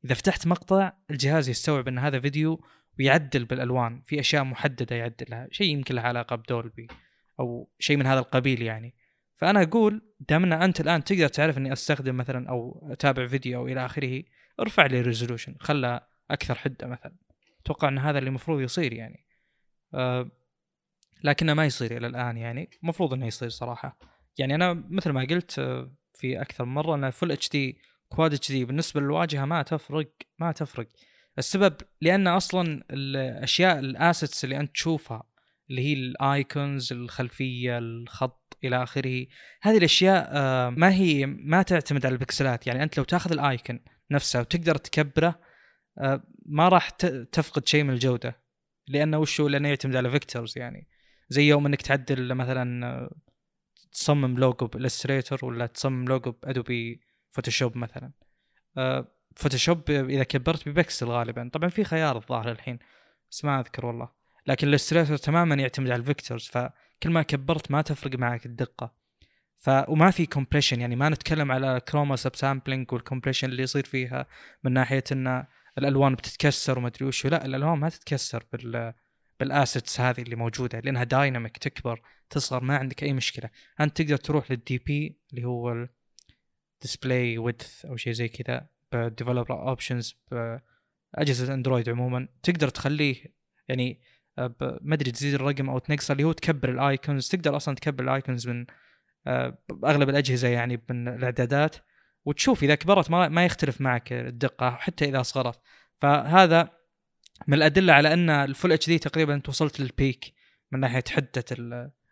إذا 0.05 0.15
فتحت 0.15 0.47
مقطع 0.47 0.93
الجهاز 1.11 1.49
يستوعب 1.49 1.89
إن 1.89 1.99
هذا 1.99 2.21
فيديو 2.21 2.65
ويعدل 2.99 3.45
بالألوان. 3.45 4.03
في 4.07 4.21
أشياء 4.21 4.45
محددة 4.45 4.97
يعدلها 4.97 5.49
شيء 5.51 5.67
يمكن 5.67 5.95
له 5.95 6.03
علاقة 6.03 6.37
ب 6.37 6.45
Dolby 6.45 6.87
أو 7.41 7.71
شيء 7.79 7.97
من 7.97 8.07
هذا 8.07 8.19
القبيل 8.19 8.63
يعني. 8.63 8.95
فأنا 9.37 9.63
أقول 9.63 10.03
دام 10.21 10.45
ان 10.45 10.53
أنت 10.53 10.81
الآن 10.81 11.05
تقدر 11.05 11.29
تعرف 11.29 11.59
إني 11.59 11.73
أستخدم 11.73 12.17
مثلا 12.17 12.49
أو 12.49 12.89
أتابع 12.93 13.27
فيديو 13.27 13.59
أو 13.61 13.69
إلى 13.69 13.87
آخره 13.87 14.23
ارفع 14.61 14.87
لي 14.87 15.01
resolution 15.01 15.55
خله 15.61 16.01
أكثر 16.31 16.55
حدة 16.55 16.87
مثلا. 16.87 17.17
أتوقع 17.61 17.89
إن 17.89 17.99
هذا 17.99 18.19
اللي 18.19 18.29
المفروض 18.29 18.61
يصير 18.61 18.93
يعني. 18.93 19.27
أه 19.95 20.31
لكنه 21.25 21.55
ما 21.55 21.67
يصير 21.67 21.97
إلى 21.97 22.07
الآن 22.07 22.37
يعني. 22.37 22.71
المفروض 22.83 23.13
إنه 23.13 23.27
يصير 23.27 23.49
صراحة. 23.49 23.99
يعني 24.39 24.55
أنا 24.55 24.85
مثل 24.91 25.11
ما 25.11 25.27
قلت 25.31 25.59
آه، 25.59 25.93
في 26.15 26.41
أكثر 26.41 26.65
مرة 26.65 26.95
إن 26.95 27.11
Full 27.11 27.33
HD 27.33 27.51
Quad 27.51 28.53
HD 28.53 28.65
بالنسبة 28.65 29.01
للواجهة 29.01 29.45
ما 29.45 29.63
تفرق 29.63 30.13
ما 30.39 30.53
تفرق. 30.53 30.87
السبب 31.39 31.77
لأن 32.01 32.27
أصلا 32.27 32.85
الأشياء 32.91 33.79
ال 33.79 33.88
assets 33.88 34.45
اللي 34.45 34.61
أنت 34.61 34.73
تشوفها 34.73 35.23
اللي 35.71 35.83
هي 35.83 35.93
ال 35.93 36.09
icons 36.09 36.93
الخلفية 36.93 37.79
الخط 37.79 38.59
إلى 38.65 38.83
آخره. 38.83 39.27
هذه 39.63 39.77
الأشياء 39.77 40.29
آه، 40.33 40.71
ما 40.71 40.93
هي 40.93 41.27
ما 41.27 41.63
تعتمد 41.63 42.07
على 42.07 42.13
البكسلات. 42.13 42.67
يعني 42.67 42.83
أنت 42.83 42.99
لو 42.99 43.05
تاخذ 43.05 43.33
ال 43.33 43.42
icon 43.42 43.81
نفسه 44.11 44.41
وتقدر 44.41 44.77
تكبره 44.77 45.41
آه، 45.99 46.23
ما 46.47 46.69
راح 46.69 46.91
تفقد 47.33 47.67
شيء 47.67 47.85
من 47.85 47.91
الجودة. 47.91 48.43
لأنه 48.89 49.19
وشو؟ 49.19 49.49
لأنه 49.49 49.69
يعتمد 49.69 49.97
على 49.97 50.11
vectors 50.11 50.59
يعني. 50.59 50.89
زي 51.29 51.49
يوم 51.49 51.67
إنك 51.67 51.83
تعدل 51.83 52.35
مثلا 52.35 52.87
آه، 52.87 53.17
تصمم 53.93 54.39
logo 54.39 54.67
ب 54.67 54.73
Illustrator 54.73 55.45
ولا 55.45 55.67
تصمم 55.67 56.05
logo 56.09 56.33
ب 56.33 56.44
Adobe 56.44 57.01
Photoshop 57.31 57.77
مثلا. 57.77 58.13
Photoshop 59.37 59.91
إذا 59.91 60.23
كبرت 60.23 60.69
ببكسل 60.69 61.07
غالبا. 61.07 61.51
طبعا 61.53 61.69
في 61.69 61.85
خيار 61.85 62.17
الظاهر 62.17 62.51
الحين 62.53 62.79
بس 63.31 63.45
ما 63.45 63.61
أذكر 63.61 63.87
والله. 63.87 64.16
لكن 64.47 64.69
ال 64.69 64.73
Illustrator 64.73 65.17
تماما 65.17 65.55
يعتمد 65.55 65.91
على 65.91 66.01
ال 66.01 66.06
vectors 66.06 66.45
فكل 66.45 67.11
ما 67.11 67.23
كبرت 67.23 67.71
ما 67.71 67.83
تفرق 67.83 68.19
معك 68.19 68.47
الدقة. 68.47 68.95
ف 69.59 69.71
وما 69.89 70.11
في 70.11 70.27
compression 70.27 70.81
يعني 70.81 70.97
ما 70.97 71.09
نتكلم 71.09 71.53
على 71.53 71.81
chroma 71.89 72.17
subsampling 72.17 72.37
وال 72.37 72.93
compression 72.93 73.49
اللي 73.49 73.63
يصير 73.63 73.85
فيها 73.85 74.27
من 74.65 74.73
ناحية 74.73 75.05
إن 75.13 75.45
الألوان 75.79 76.15
بتتكسر 76.15 76.79
وما 76.79 76.89
أدري 76.89 77.05
وش 77.05 77.27
لا 77.27 77.45
الألوان 77.45 77.79
ما 77.79 77.89
تتكسر 77.89 78.45
بال 78.53 78.95
بال 79.41 79.56
assets 79.56 80.01
هذه 80.01 80.23
اللي 80.23 80.37
موجودة 80.37 80.81
لأنها 80.81 81.05
dynamic 81.05 81.57
تكبر 81.57 82.03
تصغر 82.31 82.65
ما 82.65 82.77
عندك 82.77 83.03
أي 83.03 83.13
مشكلة. 83.13 83.51
أنت 83.81 84.03
تقدر 84.03 84.17
تروح 84.17 84.51
لل 84.51 84.79
DP 84.79 85.19
اللي 85.31 85.45
هو 85.45 85.87
ال 86.75 86.83
display 86.83 87.39
width 87.39 87.85
أو 87.85 87.97
شيء 87.97 88.13
زي 88.13 88.29
كذا 88.29 88.69
بال 88.93 89.06
developer 89.06 89.69
options 89.69 90.17
باجهزه 90.31 91.55
Android 91.55 91.89
عموما 91.89 92.29
تقدر 92.43 92.69
تخليه 92.69 93.25
يعني 93.69 94.01
ما 94.81 94.95
أدري 94.95 95.11
تزيد 95.11 95.35
الرقم 95.35 95.71
أو 95.71 95.79
تنقصه 95.79 96.13
اللي 96.13 96.25
هو 96.25 96.33
تكبر 96.33 96.69
ال 96.71 96.79
icons. 96.79 97.29
تقدر 97.29 97.57
أصلا 97.57 97.75
تكبر 97.75 98.05
ال 98.05 98.12
icons 98.12 98.49
من 98.49 98.67
آه، 99.27 99.59
باغلب 99.71 100.09
الأجهزة 100.09 100.49
يعني 100.49 100.83
من 100.91 101.09
الإعدادات. 101.09 101.77
وتشوف 102.25 102.63
إذا 102.63 102.75
كبرت 102.75 103.11
ما, 103.11 103.29
ما 103.29 103.45
يختلف 103.45 103.81
معك 103.81 104.13
الدقة 104.13 104.71
حتى 104.71 105.05
إذا 105.05 105.23
صغرت. 105.23 105.61
فهذا 105.97 106.71
من 107.47 107.55
الأدلة 107.55 107.93
على 107.93 108.13
أن 108.13 108.31
ال 108.31 108.73
Full 108.73 108.87
HD 108.87 108.99
تقريبا 108.99 109.35
انت 109.35 109.49
وصلت 109.49 109.81
لل 109.81 109.99
peak 109.99 110.35
من 110.73 110.81
ناحية 110.81 111.05
حدة 111.11 111.45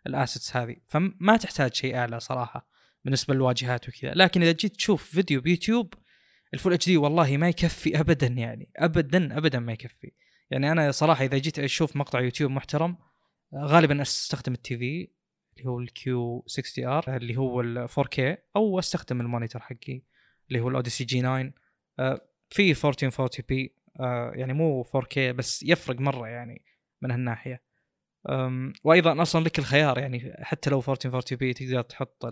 ال 0.07 0.14
assets 0.14 0.57
هذه. 0.57 0.75
فما 0.87 1.37
تحتاج 1.37 1.73
شيء 1.73 1.97
أعلى 1.97 2.19
صراحة 2.19 2.67
بالنسبة 3.03 3.33
للواجهات 3.33 3.89
وكذا. 3.89 4.13
لكن 4.15 4.41
إذا 4.41 4.51
جيت 4.51 4.75
تشوف 4.75 5.03
فيديو 5.03 5.41
ب 5.41 5.47
YouTube 5.47 5.93
ال 6.53 6.57
Full 6.57 6.73
HD 6.73 6.97
والله 6.97 7.37
ما 7.37 7.49
يكفي 7.49 7.99
ابدا 7.99 8.27
يعني. 8.27 8.69
ابدا 8.77 9.37
ابدا 9.37 9.59
ما 9.59 9.73
يكفي. 9.73 10.11
يعني 10.51 10.71
أنا 10.71 10.91
صراحة 10.91 11.23
إذا 11.23 11.37
جيت 11.37 11.59
أشوف 11.59 11.95
مقطع 11.95 12.19
يوتيوب 12.19 12.51
محترم 12.51 12.97
غالبا 13.55 14.01
أستخدم 14.01 14.53
ال 14.53 14.77
TV 14.77 15.09
اللي 15.57 15.69
هو 15.69 15.79
ال 15.79 16.11
Q 16.11 16.43
60 16.47 16.85
R 16.85 17.17
اللي 17.17 17.37
هو 17.37 17.61
ال 17.61 17.89
4K 17.89 18.19
أو 18.55 18.79
أستخدم 18.79 19.21
ال 19.21 19.26
monitor 19.26 19.61
حقي 19.61 20.01
اللي 20.47 20.59
هو 20.59 20.69
ال 20.69 20.73
Odyssey 20.73 21.03
G 21.03 21.19
9 21.19 21.53
آه، 21.99 22.21
في 22.49 22.71
1440 22.71 23.29
p 23.49 23.75
يعني 24.39 24.53
مو 24.53 24.83
4K 24.83 25.17
بس 25.17 25.63
يفرق 25.63 25.99
مرة 25.99 26.27
يعني 26.27 26.65
من 27.01 27.11
هالناحية. 27.11 27.61
وأيضا 28.83 29.21
أصلا 29.21 29.43
لك 29.43 29.59
الخيار 29.59 29.97
يعني 29.99 30.33
حتى 30.39 30.69
لو 30.69 30.77
1440 30.77 31.37
p 31.37 31.53
تقدر 31.53 31.81
تحط 31.81 32.25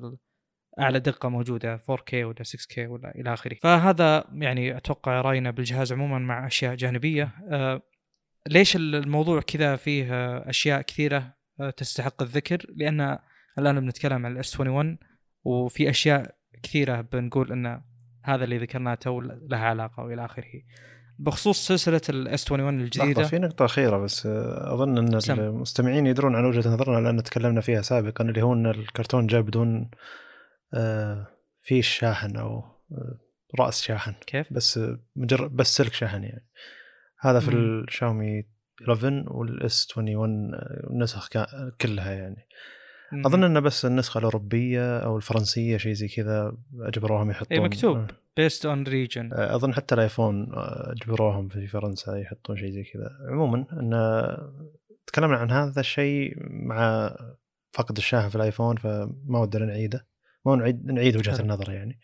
أعلى 0.79 0.99
دقة 0.99 1.29
موجودة 1.29 1.77
4K 1.77 2.13
ولا 2.13 2.43
6K 2.43 2.77
ولا 2.77 3.15
إلى 3.15 3.33
آخره. 3.33 3.55
فهذا 3.55 4.25
يعني 4.33 4.77
أتوقع 4.77 5.21
رأينا 5.21 5.51
بالجهاز 5.51 5.93
عموما 5.93 6.19
مع 6.19 6.47
أشياء 6.47 6.75
جانبية. 6.75 7.31
أه، 7.49 7.81
ليش 8.47 8.75
الموضوع 8.75 9.41
كذا 9.41 9.75
فيه 9.75 10.13
أه، 10.13 10.49
أشياء 10.49 10.81
كثيرة 10.81 11.33
أه، 11.59 11.69
تستحق 11.69 12.21
الذكر؟ 12.21 12.65
لأن 12.75 13.19
الآن 13.59 13.79
بنتكلم 13.79 14.25
عن 14.25 14.31
ال 14.31 14.45
S 14.45 14.59
21 14.59 14.97
وفي 15.43 15.89
أشياء 15.89 16.35
كثيرة 16.63 17.01
بنقول 17.01 17.51
إن 17.51 17.81
هذا 18.23 18.43
اللي 18.43 18.57
ذكرناه 18.57 18.95
تو 18.95 19.21
لها 19.21 19.65
علاقة 19.65 20.03
وإلى 20.03 20.25
آخره. 20.25 20.61
بخصوص 21.19 21.67
سلسلة 21.67 22.01
ال 22.09 22.30
S 22.30 22.51
21 22.51 22.79
لحظة 22.79 22.83
الجديدة. 22.83 23.23
في 23.23 23.39
نقطة 23.39 23.65
أخيرة 23.65 23.97
بس 23.97 24.25
آه، 24.25 24.73
أظن 24.73 24.97
أن 24.97 25.19
سم. 25.19 25.39
المستمعين 25.39 26.07
يدرون 26.07 26.35
عن 26.35 26.45
وجهة 26.45 26.69
نظرنا 26.69 27.07
لأن 27.07 27.23
تكلمنا 27.23 27.61
فيها 27.61 27.81
سابقا 27.81 28.25
اللي 28.25 28.41
هو 28.41 28.53
أن 28.53 28.65
الكرتون 28.65 29.27
جاء 29.27 29.41
بدون 29.41 29.89
آه، 30.73 31.27
فيش 31.61 31.87
شاحن 31.87 32.37
آه، 32.37 32.79
رأس 33.59 33.81
شاحن. 33.81 34.13
كيف؟ 34.27 34.53
بس 34.53 34.77
آه، 34.77 34.99
مجرد 35.15 35.55
بس 35.55 35.77
سلك 35.77 35.93
شحن 35.93 36.23
يعني. 36.23 36.47
هذا 37.23 37.39
في. 37.39 37.49
الشاومي 37.53 38.43
11 38.81 39.23
وال 39.27 39.74
S 39.74 39.97
21 39.97 40.53
آه، 40.53 40.87
النسخ 40.89 41.29
كلها 41.81 42.11
يعني 42.11 42.47
مم. 43.11 43.25
أظن 43.25 43.43
إنه 43.43 43.59
بس 43.59 43.85
النسخة 43.85 44.17
الأوروبية 44.17 44.97
أو 44.97 45.17
الفرنسية 45.17 45.77
شيء 45.77 45.93
زي 45.93 46.07
كذا 46.07 46.57
أجبروهم 46.79 47.31
يحطون 47.31 47.57
اي 47.57 47.63
مكتوب 47.63 47.97
آه. 47.97 48.07
based 48.37 48.65
on 48.65 48.83
region 48.83 49.29
أظن 49.33 49.73
حتى 49.73 49.95
ال 49.95 50.03
iPhone 50.03 50.53
آه، 50.53 50.91
أجبروهم 50.91 51.47
في 51.47 51.67
فرنسا 51.67 52.17
يحطون 52.17 52.57
شيء 52.57 52.71
زي 52.71 52.83
كذا 52.83 53.09
عموما 53.29 53.65
إن 53.73 54.37
تكلمنا 55.07 55.37
عن 55.37 55.51
هذا 55.51 55.79
الشيء 55.79 56.33
مع 56.49 57.11
فقد 57.71 57.97
الشاحن 57.97 58.29
في 58.29 58.35
ال 58.35 58.41
iPhone 58.41 58.75
فما 58.75 59.39
ودنا 59.39 59.65
نعيده 59.65 60.05
ما 60.45 60.55
نعيد 60.55 60.85
نعيد 60.85 61.17
وجهة. 61.17 61.39
النظر 61.39 61.71
يعني 61.71 61.99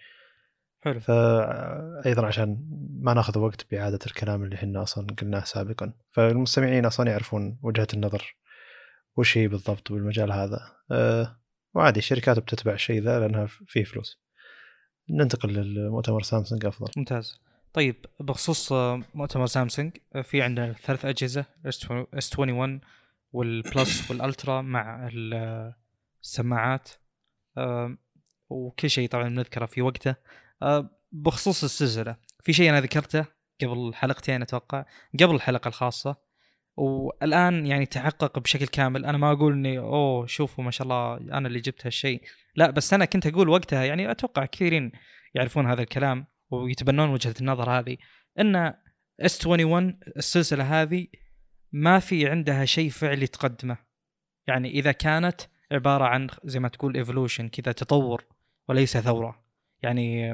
حلو. 0.81 0.99
فايضا 0.99 2.25
عشان 2.27 2.57
ما 3.01 3.13
ناخذ 3.13 3.39
وقت 3.39 3.71
بإعادة 3.71 3.99
الكلام 4.07 4.43
اللي 4.43 4.55
إحنا 4.55 4.83
أصلا 4.83 5.07
قلناه 5.21 5.43
سابقا. 5.43 5.93
فالمستمعين 6.11 6.85
أصلا 6.85 7.11
يعرفون 7.11 7.59
وجهة 7.63 7.87
النظر 7.93 8.35
وش 9.17 9.37
هي 9.37 9.47
بالضبط 9.47 9.91
بالمجال 9.91 10.31
هذا. 10.31 10.59
أه 10.91 11.39
وعادي 11.73 11.99
الشركات 11.99 12.39
بتتبع 12.39 12.73
الشيء 12.73 13.01
ذا 13.03 13.19
لأنها 13.19 13.45
فيه 13.67 13.83
فلوس. 13.83 14.19
ننتقل 15.09 15.49
للمؤتمر 15.49 16.21
سامسونج 16.21 16.65
أفضل. 16.65 16.91
ممتاز. 16.97 17.41
طيب 17.73 17.95
بخصوص 18.19 18.71
آه، 18.71 19.01
مؤتمر 19.13 19.45
سامسونج 19.45 19.91
آه، 20.15 20.21
في 20.21 20.41
عندنا 20.41 20.73
ثلاث 20.73 21.05
أجهزة 21.05 21.45
S 21.65 21.91
21 21.91 22.81
وال 23.31 23.58
Plus 23.58 24.11
وال 24.11 24.26
Ultra 24.26 24.61
مع 24.61 25.07
ال- 25.13 25.73
السماعات. 26.23 26.89
وكل 28.49 28.89
شيء 28.89 29.09
طبعا 29.09 29.29
بنذكره 29.29 29.65
في 29.65 29.81
وقته. 29.81 30.15
بخصوص 31.11 31.63
السلسله 31.63 32.15
في 32.43 32.53
شيء 32.53 32.69
أنا 32.69 32.81
ذكرته 32.81 33.25
قبل 33.61 33.91
حلقتين 33.93 34.41
أتوقع 34.41 34.85
قبل 35.19 35.35
الحلقة 35.35 35.67
الخاصة 35.67 36.15
والآن 36.77 37.65
يعني 37.65 37.85
تحقق 37.85 38.39
بشكل 38.39 38.67
كامل. 38.67 39.05
أنا 39.05 39.17
ما 39.17 39.31
أقول 39.31 39.53
إني 39.53 39.79
أوه 39.79 40.25
شوفوا 40.25 40.63
ما 40.63 40.71
شاء 40.71 40.83
الله 40.83 41.17
أنا 41.17 41.47
اللي 41.47 41.59
جبت 41.59 41.85
هالشيء. 41.85 42.21
لا 42.55 42.71
بس 42.71 42.93
أنا 42.93 43.05
كنت 43.05 43.27
أقول 43.27 43.49
وقتها 43.49 43.83
يعني 43.83 44.11
أتوقع 44.11 44.45
كثيرين 44.45 44.91
يعرفون 45.35 45.67
هذا 45.67 45.81
الكلام 45.81 46.25
ويتبنون 46.51 47.09
وجهة 47.09 47.35
النظر 47.41 47.69
هذه 47.71 47.97
إن 48.39 48.73
اس 49.19 49.47
21 49.47 49.99
السلسلة 50.17 50.81
هذه 50.81 51.07
ما 51.71 51.99
في 51.99 52.29
عندها 52.29 52.65
شيء 52.65 52.89
فعلي 52.89 53.27
تقدمه. 53.27 53.77
يعني 54.47 54.69
إذا 54.69 54.91
كانت 54.91 55.41
عبارة 55.71 56.05
عن 56.05 56.27
زي 56.43 56.59
ما 56.59 56.67
تقول 56.67 56.95
evolution 56.95 57.49
كذا 57.49 57.71
تطور 57.71 58.25
وليس 58.69 58.97
ثورة. 58.97 59.48
يعني 59.83 60.29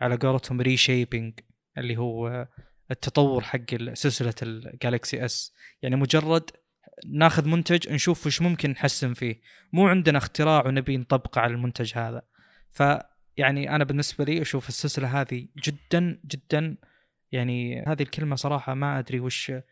على 0.00 0.16
قولتهم 0.16 0.60
reshaping 0.60 1.40
اللي 1.78 1.96
هو 1.96 2.48
التطور 2.90 3.42
حق 3.42 3.74
سلسلة 3.92 4.34
ال 4.42 4.54
Galaxy 4.54 5.24
S 5.24 5.54
يعني 5.82 5.96
مجرد 5.96 6.50
ناخذ 7.06 7.48
منتج 7.48 7.92
نشوف 7.92 8.26
وش 8.26 8.42
ممكن 8.42 8.70
نحسن 8.70 9.14
فيه. 9.14 9.40
مو 9.72 9.88
عندنا 9.88 10.18
اختراع 10.18 10.66
ونبي 10.66 10.96
نطبقه 10.96 11.40
على 11.40 11.52
المنتج 11.54 11.92
هذا. 11.98 12.22
فيعني 12.70 13.76
أنا 13.76 13.84
بالنسبة 13.84 14.24
لي 14.24 14.42
أشوف 14.42 14.68
السلسلة 14.68 15.20
هذه 15.20 15.48
جدا 15.64 16.20
جدا 16.24 16.76
يعني 17.32 17.82
هذه 17.82 18.02
الكلمة 18.02 18.36
صراحة 18.36 18.74
ما 18.74 18.98
أدري 18.98 19.20
وش 19.20 19.50
ال- 19.50 19.62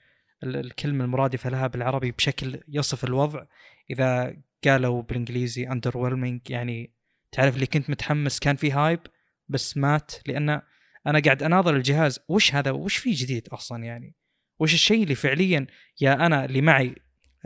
الكلمة 0.42 1.04
المرادفة 1.04 1.50
لها 1.50 1.66
بالعربي 1.66 2.10
بشكل 2.10 2.60
يصف 2.68 3.04
الوضع. 3.04 3.44
إذا 3.90 4.36
قالوا 4.64 5.02
بالإنجليزي 5.02 5.66
underwhelming 5.66 6.50
يعني 6.50 6.90
تعرف 7.35 7.55
اللي 7.55 7.66
كنت 7.66 7.90
متحمس 7.90 8.38
كان 8.38 8.57
في 8.57 8.73
hype 8.72 9.00
بس 9.49 9.77
مات 9.77 10.12
لأن 10.27 10.62
أنا 11.07 11.20
قاعد 11.25 11.42
أناظر 11.42 11.77
الجهاز 11.77 12.20
وش 12.29 12.55
هذا؟ 12.55 12.70
وش 12.70 12.97
فيه 12.97 13.14
جديد 13.16 13.49
أصلا 13.49 13.85
يعني؟ 13.85 14.14
وش 14.59 14.75
الشيء 14.75 15.03
اللي 15.03 15.14
فعليا 15.14 15.66
يا 16.01 16.27
أنا 16.27 16.44
اللي 16.44 16.61
معي؟ 16.61 16.94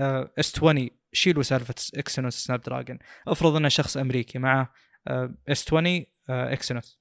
S 0.00 0.56
20 0.56 0.88
شيلوا 1.12 1.42
سالفة 1.42 1.74
Exynos 1.94 2.34
Snapdragon 2.34 2.98
افرض 3.28 3.56
أنه 3.56 3.68
شخص 3.68 3.96
أمريكي 3.96 4.38
معه 4.38 4.72
S 5.48 5.66
20 5.66 6.04
Exynos 6.28 7.00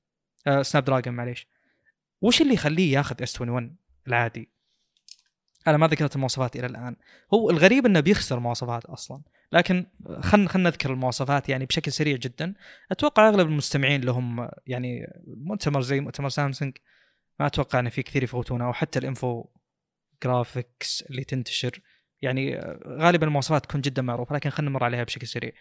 Snapdragon 0.62 1.14
معليش. 1.14 1.48
وش 2.22 2.42
اللي 2.42 2.54
يخليه 2.54 2.94
ياخذ 2.94 3.24
S 3.24 3.42
21 3.42 3.78
العادي؟ 4.08 4.50
أنا 5.68 5.78
ما 5.78 5.88
ذكرت 5.88 6.16
المواصفات 6.16 6.56
إلى 6.56 6.66
الآن. 6.66 6.96
هو 7.34 7.50
الغريب 7.50 7.86
إنه 7.86 8.00
بيخسر 8.00 8.40
مواصفات 8.40 8.86
أصلا. 8.86 9.22
لكن 9.52 9.86
خلينا 10.20 10.50
خلينا 10.50 10.70
نذكر 10.70 10.94
المواصفات 10.94 11.50
يعني 11.50 11.66
بشكل 11.66 11.92
سريع 11.92 12.16
جدا. 12.16 12.54
أتوقع 12.92 13.30
أغلب 13.30 13.48
المستمعين 13.48 14.02
لهم 14.02 14.50
يعني 14.68 15.08
مؤتمر 15.28 15.82
زي 15.82 16.00
مؤتمر 16.00 16.30
سامسونج 16.30 16.78
ما 17.40 17.46
أتوقع 17.48 17.80
إن 17.80 17.90
في 17.90 18.04
كثير 18.04 18.24
يفوتونه 18.24 18.66
أو 18.66 18.74
حتى 18.74 19.00
ال 19.00 19.46
infographics 20.24 21.02
اللي 21.02 21.24
تنتشر. 21.24 21.80
يعني 22.22 22.60
غالبا 22.88 23.28
المواصفات 23.28 23.66
تكون 23.66 23.82
جدا 23.82 24.02
معروفة 24.02 24.36
لكن 24.36 24.50
خلينا 24.50 24.72
نمر 24.72 24.84
عليها 24.84 25.04
بشكل 25.04 25.28
سريع. 25.28 25.52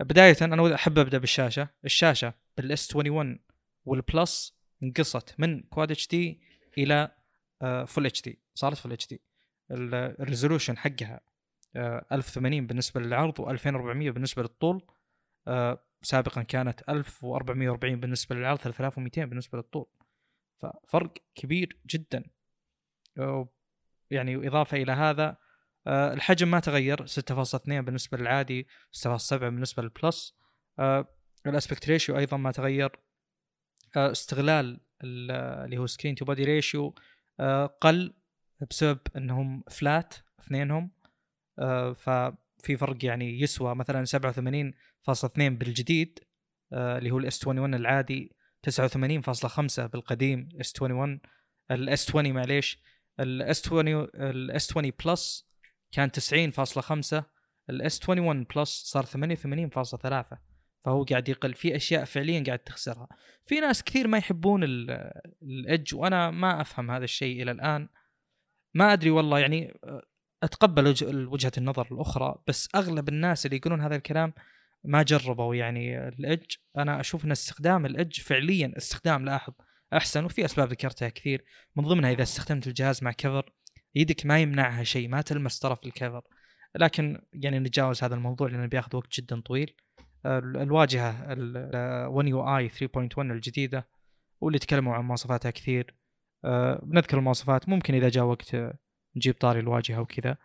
بداية 0.00 0.36
أنا 0.42 0.74
أحب 0.74 0.98
أبدأ 0.98 1.18
بالشاشة. 1.18 1.68
الشاشة 1.84 2.34
بال 2.56 2.83
S 2.83 2.96
21 2.96 3.38
وال 3.84 4.09
Plus 4.09 4.58
انقصت 4.82 5.34
من 5.38 5.62
Quad 5.62 6.08
HD 6.08 6.40
إلى 6.78 7.10
Full 7.86 8.06
HD 8.06 8.38
صارت 8.54 8.78
Full 8.78 8.92
HD 8.92 9.08
ال 9.08 9.20
resolution 9.70 10.78
حقها 10.78 11.20
1080 11.76 12.66
بالنسبة 12.66 13.00
للعرض 13.00 13.40
و2400 13.40 14.12
بالنسبة 14.12 14.42
للطول. 14.42 14.86
آه، 15.48 15.84
سابقا 16.02 16.42
كانت 16.42 16.80
1440 16.88 18.00
بالنسبة 18.00 18.36
للعرض 18.36 18.58
3200 18.58 19.24
بالنسبة 19.24 19.58
للطول. 19.58 19.86
ففرق 20.58 21.12
كبير 21.34 21.76
جدا. 21.86 22.24
آه، 23.18 23.48
يعني 24.10 24.48
إضافة 24.48 24.76
إلى 24.82 24.92
هذا 24.92 25.36
آه، 25.86 26.12
الحجم 26.14 26.50
ما 26.50 26.60
تغير 26.60 27.06
6.2 27.06 27.80
بالنسبة 27.84 28.18
للعادي 28.18 28.66
6.7 28.92 29.32
بالنسبة 29.36 29.82
لل 29.82 29.97
Plus. 29.97 30.36
آه، 30.78 31.08
ال 31.46 31.52
aspect 31.52 31.88
ratio 31.88 32.18
أيضا 32.18 32.36
ما 32.36 32.52
تغير. 32.52 32.90
آه، 33.96 34.10
استغلال 34.10 34.80
ال- 35.04 35.30
اللي 35.64 35.78
هو 35.78 35.86
screen 35.86 36.14
to 36.14 36.24
body 36.24 36.44
ratio 36.44 36.94
قل 37.80 38.14
بسبب 38.70 38.98
إنهم 39.16 39.64
flat 39.70 40.14
اثنينهم. 40.40 40.90
آه، 41.01 41.01
ففي 41.96 42.76
فرق 42.76 43.04
يعني 43.04 43.40
يسوى 43.40 43.74
مثلا 43.74 44.04
87.2 44.04 45.30
بالجديد 45.38 46.18
آه، 46.72 46.98
اللي 46.98 47.10
هو 47.10 47.18
ال 47.18 47.32
S 47.32 47.46
21 47.46 47.74
العادي 47.74 48.36
89.5 48.70 49.80
بالقديم 49.80 50.48
S 50.60 50.82
21 50.82 51.20
ال 51.70 51.89
S 51.89 52.08
20 52.08 52.32
معليش 52.32 52.82
ال 53.20 53.43
S 53.43 53.66
20 53.66 53.88
ال 54.14 54.42
S 54.42 54.70
20 54.70 54.92
Plus 55.04 55.48
كان 55.92 56.10
90.5 56.10 57.22
ال 57.70 57.89
S 57.89 58.08
21 58.08 58.44
Plus 58.44 58.82
صار 58.84 59.04
88.3 59.04 60.36
فهو 60.84 61.04
قاعد 61.04 61.28
يقل 61.28 61.54
في 61.54 61.76
أشياء 61.76 62.04
فعليا 62.04 62.44
قاعد 62.46 62.58
تخسرها. 62.58 63.08
في 63.46 63.60
ناس 63.60 63.82
كثير 63.84 64.08
ما 64.08 64.18
يحبون 64.18 64.64
ال 64.64 64.90
edge 64.90 65.94
وأنا 65.94 66.30
ما 66.30 66.60
أفهم 66.60 66.90
هذا 66.90 67.04
الشيء 67.04 67.42
إلى 67.42 67.50
الآن. 67.50 67.88
ما 68.74 68.92
أدري 68.92 69.10
والله 69.10 69.38
يعني 69.38 69.74
أتقبل 70.42 70.94
وجهة 71.28 71.52
النظر 71.58 71.86
الأخرى 71.92 72.34
بس 72.46 72.68
أغلب 72.74 73.08
الناس 73.08 73.46
اللي 73.46 73.56
يقولون 73.56 73.80
هذا 73.80 73.96
الكلام 73.96 74.32
ما 74.84 75.02
جربوا. 75.02 75.54
يعني 75.54 76.08
ال 76.08 76.16
edge 76.16 76.50
أنا 76.78 77.00
أشوف 77.00 77.24
إن 77.24 77.30
استخدام 77.30 77.86
الايدج 77.86 78.20
فعليا 78.20 78.72
استخدام 78.76 79.24
لاحظ 79.24 79.52
أحسن 79.92 80.24
وفي 80.24 80.44
أسباب 80.44 80.68
ذكرتها 80.68 81.08
كثير. 81.08 81.44
من 81.76 81.84
ضمنها 81.84 82.12
إذا 82.12 82.22
استخدمت 82.22 82.66
الجهاز 82.66 83.04
مع 83.04 83.12
كفر 83.12 83.52
يدك 83.94 84.26
ما 84.26 84.38
يمنعها 84.40 84.84
شيء 84.84 85.08
ما 85.08 85.20
تلمس 85.20 85.58
طرف 85.58 85.78
الكفر 85.86 86.22
لكن 86.74 87.22
يعني 87.32 87.58
نتجاوز 87.58 88.04
هذا 88.04 88.14
الموضوع 88.14 88.48
لأنه 88.48 88.66
بياخذ 88.66 88.96
وقت 88.96 89.20
جدا 89.20 89.40
طويل. 89.40 89.76
الواجهة 90.26 91.32
ال 91.32 92.06
1 92.06 92.28
يو 92.28 92.56
اي 92.56 92.68
3.1 92.68 93.18
الجديدة 93.18 93.88
واللي 94.40 94.58
تكلموا 94.58 94.94
عن 94.94 95.04
مواصفاتها 95.04 95.50
كثير. 95.50 95.96
بنذكر 96.82 97.18
المواصفات 97.18 97.68
ممكن 97.68 97.94
إذا 97.94 98.08
جاء 98.08 98.24
وقت 98.24 98.56
نجيب 99.16 99.34
طاري 99.34 99.60
الواجهة 99.60 100.00
وكذا. 100.00 100.36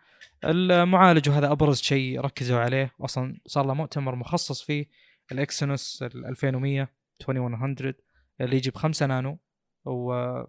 المعالج 0.43 1.29
وهذا 1.29 1.51
أبرز 1.51 1.81
شيء 1.81 2.21
ركزوا 2.21 2.59
عليه. 2.59 2.93
أصلا 3.01 3.39
صار 3.45 3.65
له 3.65 3.73
مؤتمر 3.73 4.15
مخصص 4.15 4.61
فيه 4.61 4.85
ال 5.31 5.42
Exynos 5.42 6.03
2100 6.03 6.89
2100 7.21 7.93
اللي 8.41 8.55
يجي 8.55 8.69
ب 8.69 8.75
5 8.75 9.05
نانو. 9.05 9.39
و 9.85 10.43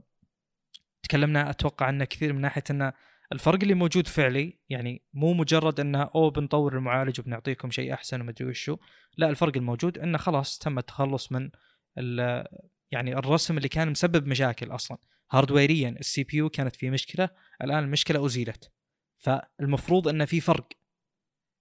تكلمنا 1.03 1.51
أتوقع 1.51 1.87
عنه 1.87 2.05
كثير 2.05 2.33
من 2.33 2.41
ناحية 2.41 2.63
أنه 2.71 2.93
الفرق 3.33 3.59
اللي 3.63 3.75
موجود 3.75 4.07
فعلي 4.07 4.59
يعني 4.69 5.03
مو 5.15 5.33
مجرد 5.33 5.81
أنه 5.81 6.03
أو 6.15 6.31
بنطور 6.31 6.77
المعالج 6.77 7.21
وبنعطيكم 7.21 7.71
شيء 7.71 7.95
أحسن 7.95 8.21
وما 8.21 8.31
ادري 8.31 8.49
وشو. 8.49 8.77
لا 9.17 9.31
الفرق 9.31 9.57
الموجود 9.57 9.99
أنه 9.99 10.19
خلاص 10.19 10.59
تم 10.59 10.79
التخلص 10.79 11.33
من 11.33 11.51
يعني 12.91 13.17
الرسم 13.19 13.57
اللي 13.57 13.69
كان 13.69 13.91
مسبب 13.91 14.27
مشاكل 14.27 14.75
أصلا. 14.75 14.99
hardware 15.31 15.89
يا 15.89 16.25
ال 16.25 16.37
CPU 16.37 16.49
كانت 16.49 16.77
في 16.77 16.91
مشكلة 16.91 17.29
الآن 17.65 17.85
المشكلة 17.85 18.27
أزيلت. 18.27 18.73
فالمفروض 19.19 20.09
انه 20.09 20.25
في 20.25 20.41
فرق. 20.41 20.69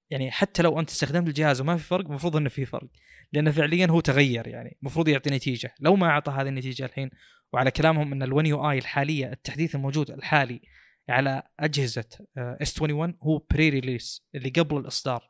يعني 0.10 0.32
حتى 0.32 0.63
لو 0.63 0.80
أنت 0.80 0.90
استخدمت 0.90 1.28
الجهاز 1.28 1.62
وما 1.62 1.78
في 1.78 1.84
فرق 1.84 2.06
المفروض 2.06 2.36
انه 2.36 2.50
في 2.50 2.66
فرق. 2.66 2.90
لأنه 3.34 3.52
فعليا 3.52 3.88
هو 3.88 4.00
تغير 4.00 4.48
يعني 4.48 4.78
المفروض 4.82 5.08
يعطي 5.08 5.30
نتيجة. 5.30 5.74
لو 5.80 5.96
ما 5.96 6.08
أعطى 6.08 6.32
هذه 6.32 6.48
النتيجة 6.48 6.86
الحين 6.86 7.10
وعلى 7.54 7.72
كلامهم 7.72 8.13
إن 8.13 8.26
ال1 8.26 8.46
يو 8.46 8.70
اي 8.70 8.78
الحالية 8.78 9.32
التحديث 9.32 9.76
الموجود 9.76 10.12
الحالي 10.12 10.62
على 11.10 11.44
أجهزة 11.60 12.10
S 12.38 12.82
21 12.82 13.18
هو 13.24 13.38
pre-release 13.38 14.28
اللي 14.36 14.50
قبل 14.50 14.78
الإصدار. 14.78 15.30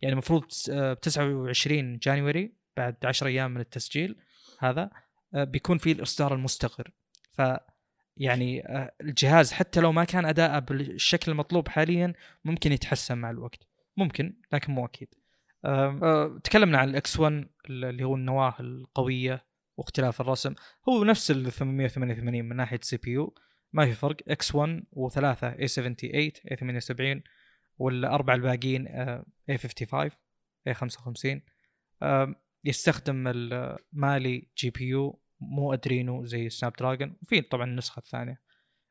يعني 0.00 0.12
المفروض 0.12 0.42
ب 0.68 1.00
29 1.02 1.98
January 1.98 2.52
بعد 2.76 2.96
10 3.04 3.26
أيام 3.26 3.54
من 3.54 3.60
التسجيل 3.60 4.16
هذا. 4.60 4.82
آه، 4.82 5.07
بيكون 5.32 5.78
في 5.78 5.92
الإصدار 5.92 6.34
المستقر. 6.34 6.90
ف 7.30 7.42
يعني 8.16 8.66
آه، 8.66 8.92
الجهاز 9.00 9.52
حتى 9.52 9.80
لو 9.80 9.92
ما 9.92 10.04
كان 10.04 10.24
أداءه 10.24 10.58
بالشكل 10.58 11.32
المطلوب 11.32 11.68
حاليا 11.68 12.12
ممكن 12.44 12.72
يتحسن 12.72 13.18
مع 13.18 13.30
الوقت. 13.30 13.68
ممكن 13.96 14.36
لكن 14.52 14.72
مو 14.72 14.84
أكيد. 14.84 15.08
أه 15.64 16.40
تكلمنا 16.44 16.78
عن 16.78 16.88
ال 16.88 17.04
X 17.04 17.20
1 17.20 17.48
اللي 17.66 18.04
هو 18.04 18.14
النواة 18.14 18.54
القوية 18.60 19.44
واختلاف 19.76 20.20
الرسم. 20.20 20.54
هو 20.88 21.04
نفس 21.04 21.30
ال 21.30 21.52
888 21.52 22.44
من 22.44 22.56
ناحية 22.56 22.80
CPU. 22.82 23.34
ما 23.72 23.86
في 23.86 23.92
فرق. 23.92 24.16
X 24.28 24.54
1 24.54 24.84
وثلاثة 24.92 25.48
A 25.58 25.68
78 25.68 26.30
A 26.50 26.56
78 26.56 27.22
والأربعة 27.78 28.34
الباقيين 28.34 28.86
A 29.50 29.58
55 29.58 30.10
A 30.66 30.74
55 30.74 31.42
يستخدم 32.64 33.28
ال 33.28 33.52
Mali 33.52 34.48
GPU 34.58 35.20
مو 35.40 35.72
Adreno 35.72 36.24
زي 36.24 36.50
Snapdragon. 36.50 37.16
وفي 37.22 37.40
طبعا 37.40 37.64
النسخة 37.64 38.00
الثانية 38.00 38.40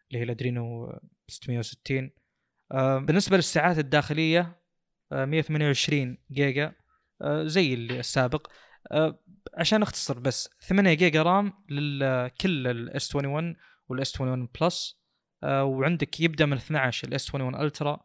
اللي 0.08 0.20
هي 0.20 0.24
ال 0.24 0.34
Adreno 0.34 0.94
660 1.28 2.12
بالنسبة 2.72 3.36
للساعات 3.36 3.78
الداخلية 3.78 4.62
128 5.12 6.10
آه، 6.12 6.18
جيجا 6.32 6.76
آه، 7.22 7.44
زي 7.44 7.74
اللي 7.74 8.00
السابق. 8.00 8.48
آه، 8.92 9.20
عشان 9.58 9.82
أختصر 9.82 10.20
بس 10.20 10.50
8 10.62 10.94
جيجا 10.94 11.24
RAM 11.24 11.54
لكل 11.70 12.68
ال 12.68 12.92
S 12.92 13.16
21 13.16 13.56
وال 13.90 14.11
S 14.11 14.22
21 14.22 14.50
Plus. 14.62 14.98
وعندك 15.44 16.20
يبدأ 16.20 16.46
من 16.46 16.58
12 16.58 17.08
ال 17.08 17.22
S 17.22 17.36
21 17.36 17.66
Ultra 17.66 18.00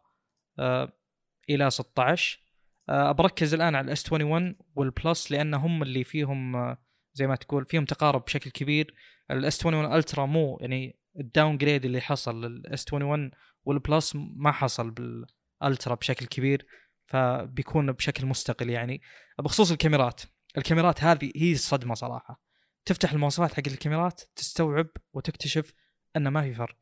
إلى 1.49 1.69
16 1.69 2.42
بركز 2.89 3.53
الآن 3.53 3.75
على 3.75 3.85
ال 3.85 3.98
S 3.98 4.11
21 4.11 4.55
وال 4.75 4.94
Plus 4.94 5.31
لأن 5.31 5.53
هم 5.53 5.83
اللي 5.83 6.03
فيهم 6.03 6.75
زي 7.13 7.27
ما 7.27 7.35
تقول 7.35 7.65
فيهم 7.65 7.85
تقارب 7.85 8.25
بشكل 8.25 8.49
كبير. 8.49 8.95
ال 9.31 9.48
S 9.48 9.65
21 9.65 9.95
Ultra 9.95 10.25
مو 10.25 10.57
يعني 10.61 10.99
ال 11.19 11.57
downgrade 11.57 11.85
اللي 11.85 12.01
حصل 12.01 12.45
لل 12.45 12.77
S 12.77 12.93
21 12.93 13.31
وال 13.65 13.82
Plus 13.82 14.15
ما 14.15 14.51
حصل 14.51 14.91
بال 14.91 15.21
Ultra 15.21 15.95
بشكل 15.95 16.25
كبير 16.25 16.65
فبيكون 17.05 17.91
بشكل 17.91 18.25
مستقل 18.25 18.69
يعني. 18.69 19.01
بخصوص 19.39 19.71
الكاميرات 19.71 20.21
الكاميرات 20.57 21.03
هذه 21.03 21.31
هي 21.35 21.51
الصدمة 21.51 21.93
صراحة. 21.93 22.43
تفتح 22.85 23.11
المواصفات 23.11 23.53
حق 23.53 23.63
الكاميرات 23.67 24.21
تستوعب 24.35 24.87
وتكتشف 25.13 25.73
أن 26.15 26.27
ما 26.27 26.41
في 26.41 26.53
فرق. 26.53 26.77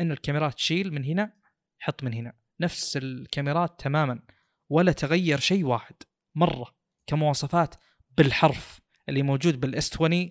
إن 0.00 0.12
الكاميرات 0.12 0.54
تشيل 0.54 0.94
من 0.94 1.04
هنا 1.04 1.32
حط 1.78 2.04
من 2.04 2.12
هنا. 2.12 2.32
نفس 2.60 2.96
الكاميرات 2.96 3.80
تماما. 3.80 4.22
ولا 4.68 4.92
تغير 4.92 5.38
شيء 5.38 5.64
واحد. 5.64 5.94
مرة 6.34 6.74
كمواصفات 7.06 7.74
بالحرف 8.18 8.80
اللي 9.08 9.22
موجود 9.22 9.60
بال 9.60 9.83
S 9.83 9.94
20 9.94 10.30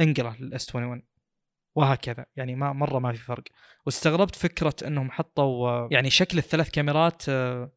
انقله 0.00 0.36
لل 0.36 0.61
S 0.61 0.74
21 0.74 1.02
وهكذا. 1.74 2.26
يعني 2.36 2.54
ما 2.54 2.72
مرة 2.72 2.98
ما 2.98 3.12
في 3.12 3.18
فرق. 3.18 3.44
واستغربت 3.86 4.36
فكرة 4.36 4.74
إنهم 4.86 5.10
حطوا 5.10 5.88
يعني 5.92 6.10
شكل 6.10 6.38
الثلاث 6.38 6.70
كاميرات 6.70 7.28
آه، 7.28 7.72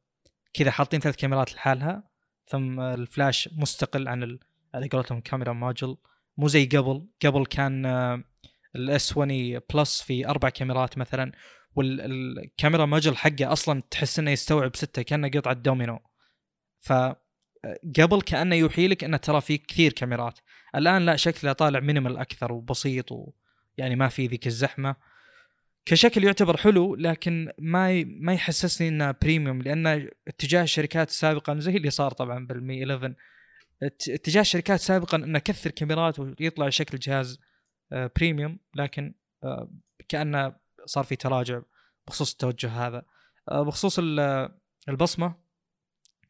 كذا 0.54 0.72
حاطين 0.72 1.00
ثلاث 1.00 1.16
كاميرات 1.16 1.54
لحالها. 1.54 2.04
ثم 2.48 2.80
الفلاش 2.80 3.50
مستقل 3.54 4.08
عن 4.08 4.40
على 4.74 4.88
قولتهم 4.88 5.22
camera 5.22 5.54
module 5.54 5.98
مو 6.38 6.48
زي 6.48 6.66
قبل. 6.66 7.08
قبل 7.26 7.46
كان 7.46 7.86
ال 8.76 8.94
S 8.94 9.12
20 9.12 9.60
Plus 9.74 10.02
في 10.02 10.28
أربع 10.28 10.50
كاميرات 10.50 10.98
مثلا. 10.98 11.32
وال 11.76 12.03
camera 12.03 12.86
module 12.86 13.18
حقه 13.18 13.52
أصلا 13.52 13.84
تحس 13.92 14.20
إنه 14.20 14.32
يستوعب 14.32 14.76
ستة 14.76 15.02
كأنه 15.02 15.30
قطعة 15.30 15.54
دومينو. 15.54 16.00
ف 16.82 16.94
قبل 18.00 18.22
كأنه 18.22 18.56
يوحي 18.56 18.88
لك 18.88 19.04
إنه 19.04 19.18
ترى 19.18 19.42
في 19.42 19.58
كثير 19.58 19.94
كاميرات. 19.94 20.40
الآن 20.76 21.06
لا 21.06 21.16
شكله 21.16 21.54
طالع 21.54 21.80
minimal 21.80 22.18
أكثر 22.18 22.54
وبسيط 22.54 23.12
ويعني 23.12 23.96
ما 23.96 24.10
في 24.10 24.28
ذيك 24.28 24.48
الزحمة. 24.48 24.96
كشكل 25.86 26.24
يعتبر 26.24 26.58
حلو 26.58 26.96
لكن 26.96 27.52
ما 27.60 28.04
ما 28.04 28.34
يحسسني 28.34 28.88
إنه 28.88 29.12
premium 29.22 29.62
لأن 29.62 30.10
اتجاه 30.28 30.64
الشركات 30.64 31.10
سابقا 31.10 31.60
زي 31.60 31.78
اللي 31.78 31.90
صار 31.90 32.12
طبعا 32.12 32.48
بال 32.48 32.66
Mi 32.66 32.84
11 32.84 33.14
اتجاه 33.84 34.42
الشركات 34.42 34.80
سابقا 34.80 35.18
إنه 35.18 35.40
كثر 35.40 35.72
كاميرات 35.72 36.20
ويطلع 36.20 36.70
شكل 36.70 37.00
جهاز 37.00 37.40
premium 37.92 38.52
آه، 38.52 38.82
لكن 38.82 39.14
آه، 39.44 39.72
كأنه 40.10 40.56
صار 40.86 41.04
في 41.04 41.16
تراجع 41.16 41.62
بخصوص 42.08 42.32
التوجه 42.32 42.88
هذا. 42.88 43.06
آه، 43.52 43.62
بخصوص 43.64 44.00
البصمة. 44.90 45.36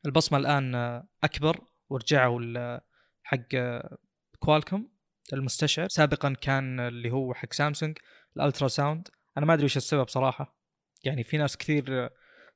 البصمة 0.06 0.38
الآن 0.38 0.76
أكبر. 1.24 1.60
ورجعوا 1.90 2.80
حق 3.24 3.48
Qualcomm 4.40 4.88
المستشعر. 5.34 5.88
سابقا 5.88 6.34
كان 6.42 6.80
اللي 6.80 7.12
هو 7.12 7.34
حق 7.34 7.54
سامسونج 7.54 7.98
ال 8.38 8.68
ultrasound. 8.68 9.08
أنا 9.38 9.46
ما 9.46 9.54
أدري 9.54 9.66
وش 9.66 9.78
السبب 9.78 10.08
صراحة. 10.08 10.58
يعني 11.04 11.24
في 11.24 11.38
ناس 11.38 11.58
كثير 11.58 12.10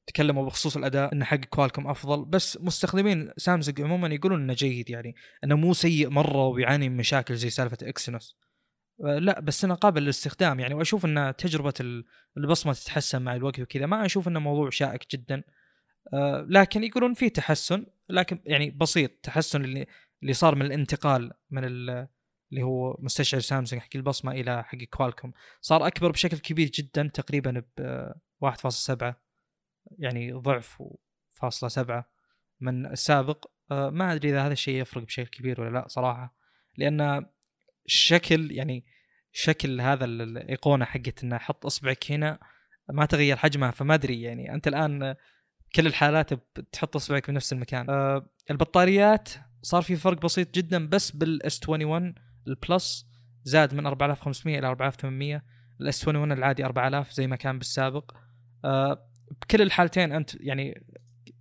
تكلموا 0.07 0.45
بخصوص 0.45 0.77
الأداء 0.77 1.13
إن 1.13 1.23
حق 1.23 1.35
Qualcomm 1.37 1.87
أفضل. 1.87 2.25
بس 2.25 2.57
مستخدمين 2.61 3.31
سامسونج 3.37 3.81
عموما 3.81 4.07
يقولون 4.07 4.41
إنه 4.41 4.53
جيد 4.53 4.89
يعني 4.89 5.15
إنه 5.43 5.55
مو 5.55 5.73
سيء 5.73 6.09
مرة 6.09 6.47
ويعاني 6.47 6.89
من 6.89 6.97
مشاكل 6.97 7.35
زي 7.35 7.49
سالفة 7.49 7.77
Exynos 7.83 8.39
لا 8.99 9.39
بس 9.39 9.65
إنه 9.65 9.75
قابل 9.75 10.01
للاستخدام. 10.01 10.59
يعني 10.59 10.73
واشوف 10.73 11.05
إن 11.05 11.33
تجربة 11.37 12.03
البصمة 12.37 12.73
تتحسن 12.73 13.21
مع 13.21 13.35
الوقت 13.35 13.59
وكذا 13.59 13.85
ما 13.85 14.05
أشوف 14.05 14.27
إنه 14.27 14.39
موضوع 14.39 14.69
شائك 14.69 15.15
جدا. 15.15 15.43
آه، 16.13 16.45
لكن 16.49 16.83
يقولون 16.83 17.13
في 17.13 17.29
تحسن 17.29 17.85
لكن 18.09 18.39
يعني 18.45 18.69
بسيط 18.69 19.11
تحسن 19.23 19.63
اللي 19.65 19.87
اللي 20.21 20.33
صار 20.33 20.55
من 20.55 20.65
الانتقال 20.65 21.31
من 21.51 21.63
اللي 21.63 22.07
هو 22.61 22.97
مستشعر 22.99 23.41
سامسونج 23.41 23.81
حق 23.81 23.89
البصمة 23.95 24.31
إلى 24.31 24.63
حق 24.63 24.77
Qualcomm. 24.77 25.33
صار 25.61 25.87
أكبر 25.87 26.11
بشكل 26.11 26.37
كبير 26.37 26.69
جدا 26.69 27.11
تقريبا 27.13 27.63
ب 27.77 28.11
1.7 28.39 29.13
يعني 29.99 30.31
ضعف 30.31 30.83
فاصلة 31.29 31.69
سبعة 31.69 32.09
من 32.59 32.85
السابق. 32.85 33.45
آه، 33.71 33.89
ما 33.89 34.13
أدري 34.13 34.29
إذا 34.29 34.45
هذا 34.45 34.53
الشيء 34.53 34.81
يفرق 34.81 35.03
بشكل 35.03 35.29
كبير 35.29 35.61
ولا 35.61 35.69
لا 35.69 35.87
صراحة. 35.87 36.35
لأن 36.77 37.25
الشكل 37.89 38.51
يعني 38.51 38.85
شكل 39.31 39.81
هذا 39.81 40.05
الإيقونة 40.05 40.85
حقت 40.85 41.23
إنه 41.23 41.37
حط 41.37 41.65
أصبعك 41.65 42.11
هنا 42.11 42.39
ما 42.89 43.05
تغير 43.05 43.37
حجمها 43.37 43.71
فما 43.71 43.93
أدري 43.93 44.21
يعني. 44.21 44.53
أنت 44.53 44.67
الآن 44.67 45.15
كل 45.75 45.87
الحالات 45.87 46.33
بتحط 46.33 46.95
أصبعك 46.95 47.25
في 47.25 47.31
نفس 47.31 47.53
المكان. 47.53 47.89
أه 47.89 48.29
البطاريات 48.51 49.29
صار 49.61 49.81
في 49.81 49.95
فرق 49.95 50.21
بسيط 50.21 50.55
جدا 50.55 50.87
بس 50.87 51.11
بالاس 51.11 51.69
21 51.69 52.15
البلس 52.47 53.05
زاد 53.43 53.73
من 53.73 53.87
4500 53.87 54.59
إلى 54.59 54.67
4800 54.67 55.43
الإس 55.81 56.07
21 56.07 56.31
العادي 56.31 56.65
4000 56.65 57.11
زي 57.11 57.27
ما 57.27 57.35
كان 57.35 57.57
بالسابق. 57.57 58.11
أه 58.65 59.09
بكل 59.41 59.61
الحالتين 59.61 60.11
أنت 60.11 60.35
يعني 60.35 60.85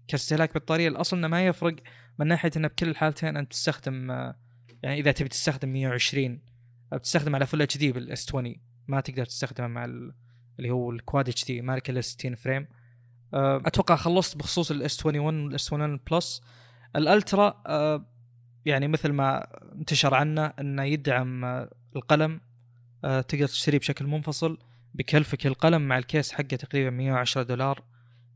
كاستهلاك 0.08 0.54
بطارية 0.54 0.88
الأصل 0.88 1.16
إنه 1.16 1.28
ما 1.28 1.46
يفرق 1.46 1.76
من 2.18 2.26
ناحية 2.26 2.50
إنه 2.56 2.68
بكل 2.68 2.88
الحالتين 2.88 3.36
أنت 3.36 3.50
تستخدم 3.50 4.10
آه، 4.10 4.47
يعني 4.82 5.00
إذا 5.00 5.12
تبي 5.12 5.28
تستخدم 5.28 5.68
120 5.68 6.40
بتستخدم 6.92 7.34
على 7.34 7.46
Full 7.46 7.62
HD 7.62 7.92
بال 7.92 8.16
S 8.16 8.28
20 8.28 8.56
ما 8.88 9.00
تقدر 9.00 9.24
تستخدمه 9.24 9.66
مع 9.66 9.84
اللي 9.84 10.70
هو 10.70 10.90
ال 10.90 11.28
Quad 11.28 11.44
HD 11.44 11.62
مالك 11.62 11.90
إلا 11.90 12.00
60 12.00 12.34
frame. 12.34 12.66
آه، 13.34 13.62
أتوقع 13.66 13.96
خلصت 13.96 14.36
بخصوص 14.36 14.70
ال 14.70 14.88
S 14.88 15.06
21 15.06 15.44
وال 15.44 15.63
S 15.63 15.72
21 15.72 16.00
Plus. 16.10 16.42
ال 16.96 17.07
Ultra 17.07 17.62
آه، 17.66 18.06
يعني 18.64 18.88
مثل 18.88 19.12
ما 19.12 19.46
انتشر 19.74 20.14
عنه 20.14 20.46
إنه 20.46 20.84
يدعم 20.84 21.44
القلم. 21.96 22.40
تقدر 23.02 23.46
تشتريه 23.46 23.78
بشكل 23.78 24.06
منفصل 24.06 24.58
بكلفك 24.94 25.46
القلم 25.46 25.88
مع 25.88 25.98
ال 25.98 26.05
case 26.05 26.32
حقه 26.32 26.56
تقريبا 26.56 26.90
110 26.90 27.42
دولار 27.42 27.84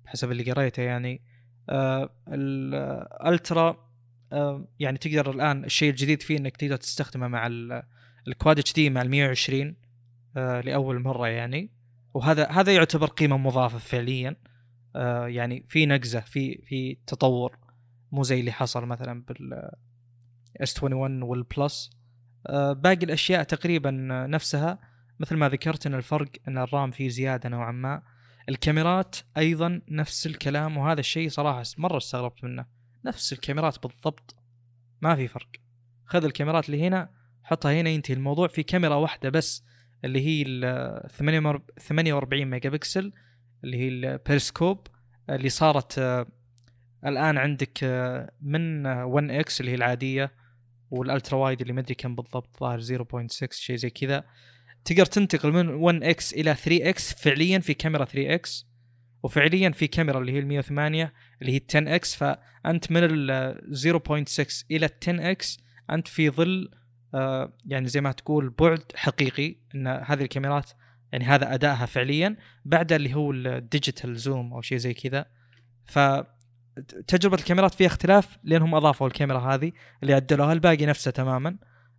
بحسب 0.05 0.31
اللي 0.31 0.53
قريته 0.53 0.83
يعني. 0.83 1.23
آه 1.69 2.11
ال 2.29 2.52
Ultra 2.52 3.69
آه 3.69 3.92
يعني 4.79 4.99
تقدر 4.99 5.31
الآن 5.31 5.65
الشيء 5.65 5.91
الجديد 5.91 6.23
فيه 6.23 6.39
إنك 6.39 6.57
تقدر 6.57 6.77
تستخدمه 6.77 7.29
مع 7.29 7.47
ال 8.29 8.59
Quad 8.59 8.73
HD 8.73 8.91
مع 8.91 9.03
ال 9.03 9.11
120 9.11 9.77
آه 10.37 10.61
لأول 10.61 11.03
مرة 11.03 11.29
يعني. 11.29 11.71
وهذا 12.15 12.49
هذا 12.49 12.75
يعتبر 12.75 13.07
قيمة 13.07 13.37
مضافة 13.37 13.79
فعليا. 13.79 14.37
آه 14.97 15.27
يعني 15.27 15.67
في 15.69 15.87
نقزة 15.87 16.21
في 16.21 16.63
في 16.67 16.99
تطور 17.07 17.59
مو 18.13 18.23
زي 18.23 18.41
اللي 18.41 18.53
حصل 18.53 18.87
مثلا 18.87 19.23
بال 19.23 19.71
S 20.57 20.83
21 20.83 21.23
وال 21.23 21.42
Plus. 21.42 21.91
آه 22.47 22.73
باقي 22.73 23.05
الأشياء 23.05 23.43
تقريبا 23.43 23.91
نفسها 24.31 24.79
مثل 25.21 25.37
ما 25.37 25.49
ذكرت 25.49 25.87
إن 25.87 25.95
الفرق 25.95 26.29
إن 26.49 26.59
ال 26.59 26.67
RAM 26.67 26.91
فيه 26.91 27.09
زيادة 27.09 27.49
نوعا 27.49 27.73
ما. 27.73 28.03
الكاميرات 28.49 29.17
أيضا 29.37 29.81
نفس 29.89 30.27
الكلام 30.27 30.77
وهذا 30.77 31.01
الشيء 31.01 31.29
صراحة 31.29 31.63
مرة 31.79 31.97
استغربت 31.97 32.45
منه. 32.45 32.82
نفس 33.05 33.33
الكاميرات 33.33 33.87
بالضبط. 33.87 34.37
ما 35.01 35.17
في 35.17 35.29
فرق. 35.29 35.51
خذ 36.07 36.25
الكاميرات 36.25 36.67
اللي 36.67 36.83
هنا 36.83 37.11
حطها 37.43 37.81
هنا 37.81 37.91
ينتهي 37.91 38.15
الموضوع. 38.15 38.49
في 38.49 38.63
كاميرا 38.63 38.95
واحدة 38.95 39.29
بس 39.29 39.65
اللي 40.05 40.27
هي 40.27 40.45
ال 40.47 41.11
48 41.81 42.45
ميجا 42.45 42.71
بكسل 42.71 43.13
اللي 43.65 43.77
هي 43.77 43.89
البيرسكوب 43.89 44.87
اللي 45.31 45.49
صارت 45.49 45.99
آه، 45.99 46.27
الآن 47.07 47.39
عندك 47.39 47.79
آه، 47.85 48.33
من 48.41 48.87
1 48.87 49.31
X 49.31 49.61
اللي 49.61 49.71
هي 49.71 49.75
العادية 49.75 50.33
وال 50.91 51.04
ultra 51.04 51.39
wide 51.39 51.61
اللي 51.61 51.73
ما 51.73 51.81
أدري 51.81 51.95
كم 51.95 52.15
بالضبط 52.15 52.61
ظاهر 52.61 52.81
0.6 52.81 53.53
شيء 53.53 53.77
زي 53.77 53.91
كذا. 53.91 54.25
تقدر 54.85 55.07
تنتقل 55.07 55.53
من 55.53 55.69
1 55.69 56.03
X 56.03 56.33
إلى 56.33 56.55
3 56.55 56.89
X 56.89 57.15
فعليا 57.15 57.59
في 57.59 57.75
كاميرا 57.75 58.05
3 58.05 58.35
X 58.35 58.67
وفعليا 59.23 59.71
في 59.71 59.87
كاميرا 59.87 60.21
اللي 60.21 60.33
هي 60.33 60.39
ال 60.39 60.47
108 60.47 61.13
اللي 61.43 61.53
هي 61.55 61.61
10 61.69 61.95
X 61.95 62.15
فأنت 62.15 62.91
من 62.91 63.01
ال 63.05 63.61
0.6 64.27 64.65
إلى 64.71 64.89
10 65.03 65.31
X 65.31 65.59
أنت 65.91 66.09
في 66.09 66.31
ظل 66.31 66.71
آه 67.15 67.53
يعني 67.67 67.89
زي 67.89 68.01
ما 68.01 68.13
تقول 68.13 68.51
بعد 68.51 68.83
حقيقي 68.95 69.57
إن 69.75 69.87
هذه 69.87 70.23
الكاميرات 70.23 70.71
يعني 71.13 71.25
هذا 71.25 71.55
أدائها 71.55 71.87
فعليا 71.87 72.37
بعد 72.65 72.93
اللي 72.93 73.15
هو 73.15 73.33
ال 73.33 73.43
digital 73.43 74.17
zoom 74.17 74.53
أو 74.53 74.61
شيء 74.61 74.79
زي 74.79 74.95
كذا. 74.95 75.27
ف 75.87 75.99
تجربة 77.07 77.37
الكاميرات 77.37 77.75
فيها 77.75 77.87
اختلاف 77.87 78.39
لأنهم 78.45 78.75
أضافوا 78.75 79.07
الكاميرا 79.07 79.39
هذه 79.39 79.73
اللي 80.03 80.15
عدلوها 80.15 80.53
الباقي 80.53 80.87
نفسه 80.87 81.11
تماما. 81.11 81.57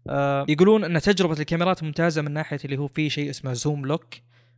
آه 0.09 0.45
يقولون 0.49 0.83
إن 0.83 1.01
تجربة 1.01 1.39
الكاميرات 1.39 1.83
ممتازة 1.83 2.21
من 2.21 2.31
ناحية 2.31 2.59
اللي 2.65 2.77
هو 2.77 2.87
في 2.87 3.09
شيء 3.09 3.29
اسمه 3.29 3.53
zoom 3.53 3.85
lock 3.85 4.13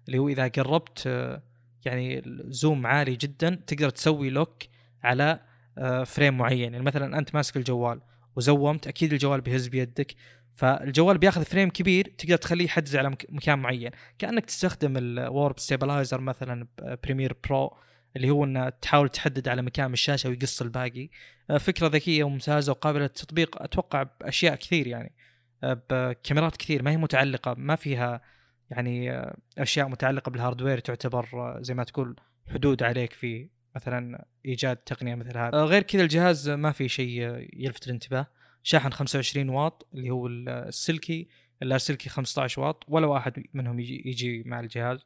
اللي 0.08 0.18
هو 0.18 0.30
إذا 0.30 0.48
قربت 0.48 1.04
آه 1.08 1.42
يعني 1.86 2.22
zoom 2.48 2.88
عالي 2.88 3.16
جدا 3.16 3.56
تقدر 3.68 3.90
تسوي 3.90 4.30
lock 4.30 4.64
على 5.04 5.40
آه 5.78 6.04
frame 6.04 6.38
معين. 6.38 6.74
يعني 6.74 6.86
مثلا 6.86 7.18
أنت 7.18 7.36
ماسك 7.36 7.58
الجوال 7.58 8.02
وزومت 8.36 8.88
أكيد 8.88 9.14
الجوال 9.14 9.42
بيهز 9.42 9.68
بيدك. 9.68 10.16
فالجوال 10.54 11.18
بياخذ 11.18 11.44
frame 11.46 11.70
كبير 11.70 12.14
تقدر 12.18 12.36
تخليه 12.36 12.66
يحدد 12.66 12.96
على 12.96 13.10
مكان 13.30 13.60
معين. 13.60 13.92
كأنك 14.20 14.46
تستخدم 14.46 14.98
ال 14.98 15.10
warp 15.10 15.60
stabilizer 15.60 16.22
مثلا 16.22 16.68
Premiere 17.04 17.36
Pro 17.50 17.78
اللي 18.16 18.30
هو 18.30 18.44
ان 18.44 18.72
تحاول 18.82 19.10
تحدد 19.10 19.48
على 19.48 19.62
مكان 19.62 19.94
الشاشة 19.94 20.30
ويقص 20.30 20.62
الباقي. 20.62 21.10
آه، 21.50 21.58
فكرة 21.58 21.88
ذكية 21.88 22.24
وممتازة 22.24 22.72
وقابلة 22.72 23.02
للتطبيق. 23.02 23.62
أتوقع 23.62 24.04
بأشياء 24.04 24.56
كثير 24.56 24.88
يعني 24.88 25.16
بكاميرات 25.64 26.58
كثير 26.58 26.84
ما 26.84 26.92
هي 26.92 26.98
متعلقة 26.98 27.56
ما 27.58 27.76
فيها 27.76 28.22
يعني 28.70 29.26
أشياء 29.58 29.90
متعلقة 29.90 30.30
بال 30.30 30.40
hardware 30.40 30.80
تعتبر 30.80 31.58
زي 31.62 31.74
ما 31.74 31.84
تقول 31.84 32.16
حدود 32.48 32.84
عليك 32.84 33.14
في 33.14 33.50
مثلا 33.76 34.26
إيجاد 34.46 34.78
تقنية 34.78 35.16
مثل 35.16 35.38
هذا. 35.38 35.58
غير 35.64 35.82
كذا 35.82 36.02
الجهاز 36.02 36.50
ما 36.50 36.72
في 36.72 36.90
شيء 36.90 37.48
يلفت 37.54 37.88
الانتباه. 37.88 38.28
شاحن 38.64 38.90
25 38.90 39.50
واط 39.50 39.88
اللي 39.94 40.10
هو 40.10 40.28
السلكي 40.28 41.28
اللاسلكي 41.62 42.10
15 42.10 42.62
واط 42.62 42.84
ولا 42.88 43.08
واحد 43.08 43.44
منهم 43.54 43.80
يجي, 43.80 44.04
يجي 44.06 44.44
مع 44.46 44.60
الجهاز. 44.60 45.06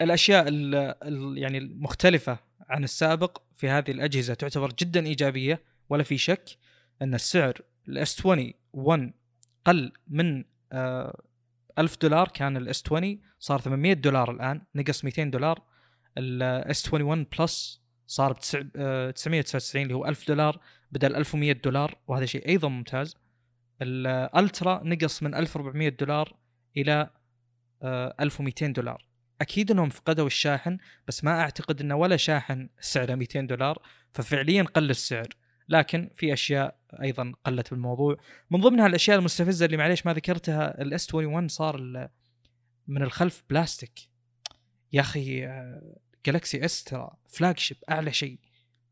الأشياء 0.00 0.44
ال 0.48 1.38
يعني 1.38 1.58
المختلفة 1.58 2.38
عن 2.68 2.84
السابق 2.84 3.42
في 3.54 3.68
هذه 3.68 3.90
الأجهزة 3.90 4.34
تعتبر 4.34 4.72
جدا 4.78 5.06
إيجابية 5.06 5.62
ولا 5.88 6.02
في 6.02 6.18
شك 6.18 6.44
أن 7.02 7.14
السعر 7.14 7.60
ال 7.88 8.20
S 8.20 8.52
21 8.72 9.12
قل 9.64 9.92
من 10.08 10.44
آه 10.72 11.22
1000 11.78 11.96
دولار 11.96 12.28
كان 12.28 12.56
ال 12.56 12.69
S 12.69 12.82
20 12.86 13.20
صار 13.38 13.60
800 13.60 13.92
دولار 13.92 14.30
الآن 14.30 14.62
نقص 14.74 15.04
200 15.04 15.24
دولار. 15.24 15.62
ال 16.18 16.55
S 16.55 16.92
21 16.92 17.26
Plus 17.38 17.82
صار 18.06 18.32
ب 18.32 18.36
999 18.36 19.82
اللي 19.82 19.94
هو 19.94 20.06
1000 20.06 20.28
دولار 20.28 20.60
بدل 20.92 21.16
1100 21.16 21.52
دولار 21.52 21.98
وهذا 22.06 22.26
شيء 22.26 22.48
أيضا 22.48 22.68
ممتاز. 22.68 23.16
ال 23.82 23.98
Ultra 23.98 24.80
نقص 24.84 25.22
من 25.22 25.34
1400 25.34 25.88
دولار 25.88 26.36
إلى 26.76 27.10
1200 27.82 28.66
آه، 28.66 28.68
دولار. 28.68 29.06
أكيد 29.40 29.70
إنهم 29.70 29.88
فقدوا 29.88 30.26
الشاحن 30.26 30.78
بس 31.08 31.24
ما 31.24 31.40
أعتقد 31.40 31.80
إنه 31.80 31.96
ولا 31.96 32.16
شاحن 32.16 32.68
سعره 32.80 33.14
200 33.14 33.40
دولار 33.40 33.82
ففعليا 34.12 34.62
قل 34.62 34.90
السعر. 34.90 35.28
لكن 35.68 36.10
في 36.14 36.32
أشياء 36.32 36.75
أيضا 37.02 37.32
قلت 37.44 37.70
بالموضوع. 37.70 38.16
من 38.50 38.60
ضمنها 38.60 38.86
الأشياء 38.86 39.18
المستفزة 39.18 39.66
اللي 39.66 39.76
معليش 39.76 40.06
ما 40.06 40.12
ذكرتها 40.14 40.82
ال 40.82 40.98
S 40.98 41.14
21 41.14 41.48
صار 41.48 42.08
من 42.86 43.02
الخلف 43.02 43.42
بلاستيك. 43.50 44.00
يا 44.92 45.00
أخي 45.00 45.40
Galaxy 46.26 46.64
S 46.64 46.84
ترى 46.84 47.10
flagship 47.28 47.76
أعلى 47.90 48.12
شيء. 48.12 48.38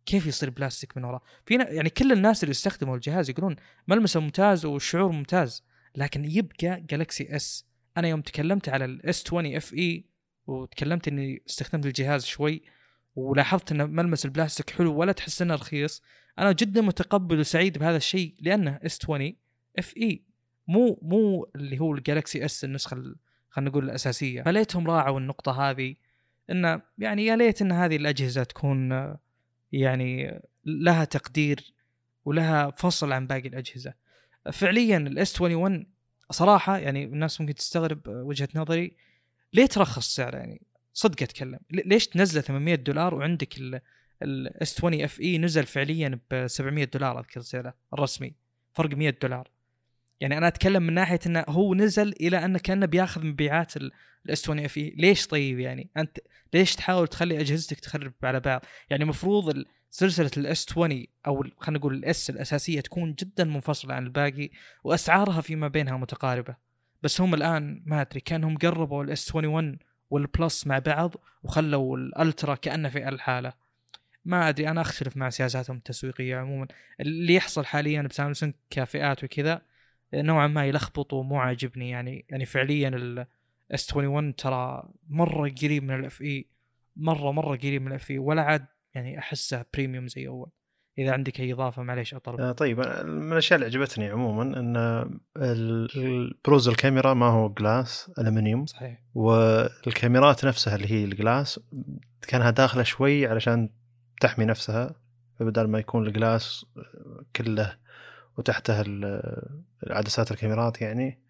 كيف 0.06 0.26
يصير 0.26 0.50
بلاستيك 0.50 0.96
من 0.96 1.04
وراه؟ 1.04 1.20
في 1.46 1.54
يعني 1.54 1.90
كل 1.90 2.12
الناس 2.12 2.44
اللي 2.44 2.50
استخدموا 2.50 2.94
الجهاز 2.94 3.30
يقولون 3.30 3.56
ملمسه 3.88 4.20
ممتاز 4.20 4.64
والشعور 4.64 5.12
ممتاز 5.12 5.64
لكن 5.96 6.24
يبقى 6.24 6.80
Galaxy 6.90 7.36
S 7.36 7.66
أنا 7.96 8.08
يوم 8.08 8.20
تكلمت 8.20 8.68
على 8.68 8.84
ال 8.84 9.04
S 9.04 9.24
20 9.26 9.56
FE 9.56 10.04
وتكلمت 10.46 11.08
إني 11.08 11.42
استخدمت 11.48 11.86
الجهاز 11.86 12.24
شوي 12.24 12.62
ولاحظت 13.16 13.72
إن 13.72 13.90
ملمس 13.90 14.24
البلاستيك 14.24 14.70
حلو 14.70 14.94
ولا 14.94 15.12
تحس 15.12 15.42
إنه 15.42 15.54
رخيص. 15.54 16.02
أنا 16.38 16.52
جدا 16.52 16.80
متقبل 16.80 17.40
وسعيد 17.40 17.78
بهذا 17.78 17.96
الشيء 17.96 18.34
لأنه 18.40 18.80
S 18.82 18.98
20 19.04 19.32
FE 19.78 20.24
مو 20.68 20.98
مو 21.02 21.50
اللي 21.56 21.80
هو 21.80 21.94
ال 21.94 22.01
Galaxy 22.01 22.44
S 22.44 22.64
النسخة 22.64 22.96
خلينا 23.50 23.70
نقول 23.70 23.84
الأساسية. 23.84 24.42
فليتهم 24.42 24.86
راعوا 24.86 25.20
النقطة 25.20 25.70
هذه 25.70 25.94
انه 26.50 26.82
يعني 26.98 27.26
يا 27.26 27.36
ليت 27.36 27.62
إن 27.62 27.72
هذه 27.72 27.96
الأجهزة 27.96 28.44
تكون 28.44 28.90
يعني 29.72 30.40
لها 30.64 31.04
تقدير 31.04 31.74
ولها 32.24 32.70
فصل 32.70 33.12
عن 33.12 33.26
باقي 33.26 33.48
الأجهزة. 33.48 33.94
فعليا 34.52 34.96
ال 34.96 35.18
S 35.18 35.40
21 35.40 35.86
صراحة 36.30 36.78
يعني 36.78 37.04
الناس 37.04 37.40
ممكن 37.40 37.54
تستغرب 37.54 38.02
وجهة 38.08 38.48
نظري 38.54 38.96
ليه 39.52 39.66
ترخص 39.66 40.14
سعره 40.14 40.36
يعني؟ 40.36 40.62
صدق 40.92 41.22
أتكلم. 41.22 41.58
ليش 41.70 42.08
تنزله 42.08 42.40
800 42.40 42.74
دولار 42.74 43.14
وعندك 43.14 43.82
ال 44.22 44.50
S 44.50 44.78
20 44.78 45.00
FE 45.00 45.38
نزل 45.38 45.66
فعليا 45.66 46.20
ب 46.30 46.46
700 46.46 46.84
دولار 46.84 47.20
أذكر 47.20 47.40
سعره 47.40 47.74
الرسمي. 47.94 48.34
فرق 48.74 48.96
100 48.96 49.14
دولار. 49.22 49.50
يعني 50.20 50.38
أنا 50.38 50.48
أتكلم 50.48 50.82
من 50.82 50.92
ناحية 50.92 51.20
إنه 51.26 51.44
هو 51.48 51.74
نزل 51.74 52.14
إلى 52.20 52.44
أنه 52.44 52.58
كأنه 52.58 52.86
بيأخذ 52.86 53.26
مبيعات 53.26 53.72
ال 53.76 54.09
S 54.09 54.42
20 54.42 54.58
FE 54.58 54.94
ليش 54.96 55.26
طيب 55.26 55.58
يعني؟ 55.58 55.90
أنت 55.96 56.18
ليش 56.54 56.74
تحاول 56.76 57.08
تخلي 57.08 57.40
أجهزتك 57.40 57.80
تخرب 57.80 58.12
على 58.22 58.40
بعض؟ 58.40 58.64
يعني 58.90 59.02
المفروض 59.02 59.64
سلسلة 59.90 60.30
ال 60.36 60.51
S 60.51 60.66
20 60.70 61.06
أو 61.26 61.44
خلينا 61.58 61.78
نقول 61.78 61.94
ال 61.94 62.12
S 62.12 62.30
الأساسية 62.30 62.80
تكون 62.80 63.14
جدا 63.14 63.44
منفصلة 63.44 63.94
عن 63.94 64.04
الباقي 64.04 64.50
وأسعارها 64.84 65.40
فيما 65.40 65.68
بينها 65.68 65.96
متقاربة. 65.96 66.56
بس 67.02 67.20
هم 67.20 67.34
الآن 67.34 67.82
ما 67.86 68.00
أدري 68.00 68.20
كأنهم 68.20 68.58
قربوا 68.58 69.04
ال 69.04 69.19
S 69.19 69.34
21 69.34 69.78
وال 70.10 70.29
Plus 70.29 70.66
مع 70.66 70.78
بعض 70.78 71.14
وخلوا 71.42 71.96
ال 71.96 72.06
Ultra 72.06 72.54
كأنه 72.54 72.88
في 72.88 73.08
لحاله. 73.08 73.52
ما 74.24 74.48
أدري 74.48 74.68
أنا 74.68 74.80
أختلف 74.80 75.16
مع 75.16 75.30
سياساتهم 75.30 75.76
التسويقية 75.76 76.36
عموما. 76.36 76.66
اللي 77.00 77.34
يحصل 77.34 77.64
حاليا 77.64 78.02
بسامسونج 78.02 78.52
كفئات 78.70 79.24
وكذا 79.24 79.62
نوعا 80.14 80.46
ما 80.46 80.66
يلخبط 80.66 81.12
ومو 81.12 81.36
عاجبني. 81.36 81.90
يعني 81.90 82.26
يعني 82.28 82.44
فعليا 82.44 82.88
ال 82.88 83.42
S 83.42 83.96
21 83.96 84.36
ترى 84.36 84.88
مرة 85.08 85.50
قريب 85.62 85.82
من 85.82 85.94
ال 85.94 86.22
FE 86.22 86.48
مرة 86.96 87.32
مرة 87.32 87.56
قريب 87.56 87.82
من 87.82 87.88
ال 87.88 88.10
FE 88.10 88.18
ولا 88.18 88.42
عاد 88.42 88.66
يعني 88.94 89.18
أحسه 89.18 89.64
premium 89.74 90.08
زي 90.08 90.28
أول. 90.28 90.50
إذا 90.98 91.12
عندك 91.12 91.40
أي 91.40 91.52
إضافة 91.52 91.82
معليش 91.82 92.14
اطلب 92.14 92.40
آه 92.40 92.52
طيب 92.52 92.78
من 93.04 93.32
الأشياء 93.32 93.56
اللي 93.56 93.66
عجبتني 93.66 94.08
عموما 94.08 94.42
إن 94.42 94.76
البروز 95.36 96.68
الكاميرا 96.68 97.14
ما 97.14 97.26
هو 97.26 97.48
glass 97.48 98.10
المنيوم 98.18 98.66
صحيح. 98.66 99.02
والكاميرات 99.14 100.44
نفسها 100.44 100.76
اللي 100.76 100.90
هي 100.90 101.04
ال 101.04 101.13
glass 101.13 101.60
كانها 102.28 102.50
داخلة 102.50 102.82
شوي 102.82 103.26
علشان 103.26 103.70
تحمي 104.20 104.44
نفسها 104.44 104.94
فبدل 105.38 105.68
ما 105.68 105.78
يكون 105.78 106.06
الجلاس 106.06 106.66
كله 107.36 107.76
وتحتها 108.38 108.84
عدسات 109.90 110.30
الكاميرات 110.30 110.80
يعني 110.80 111.20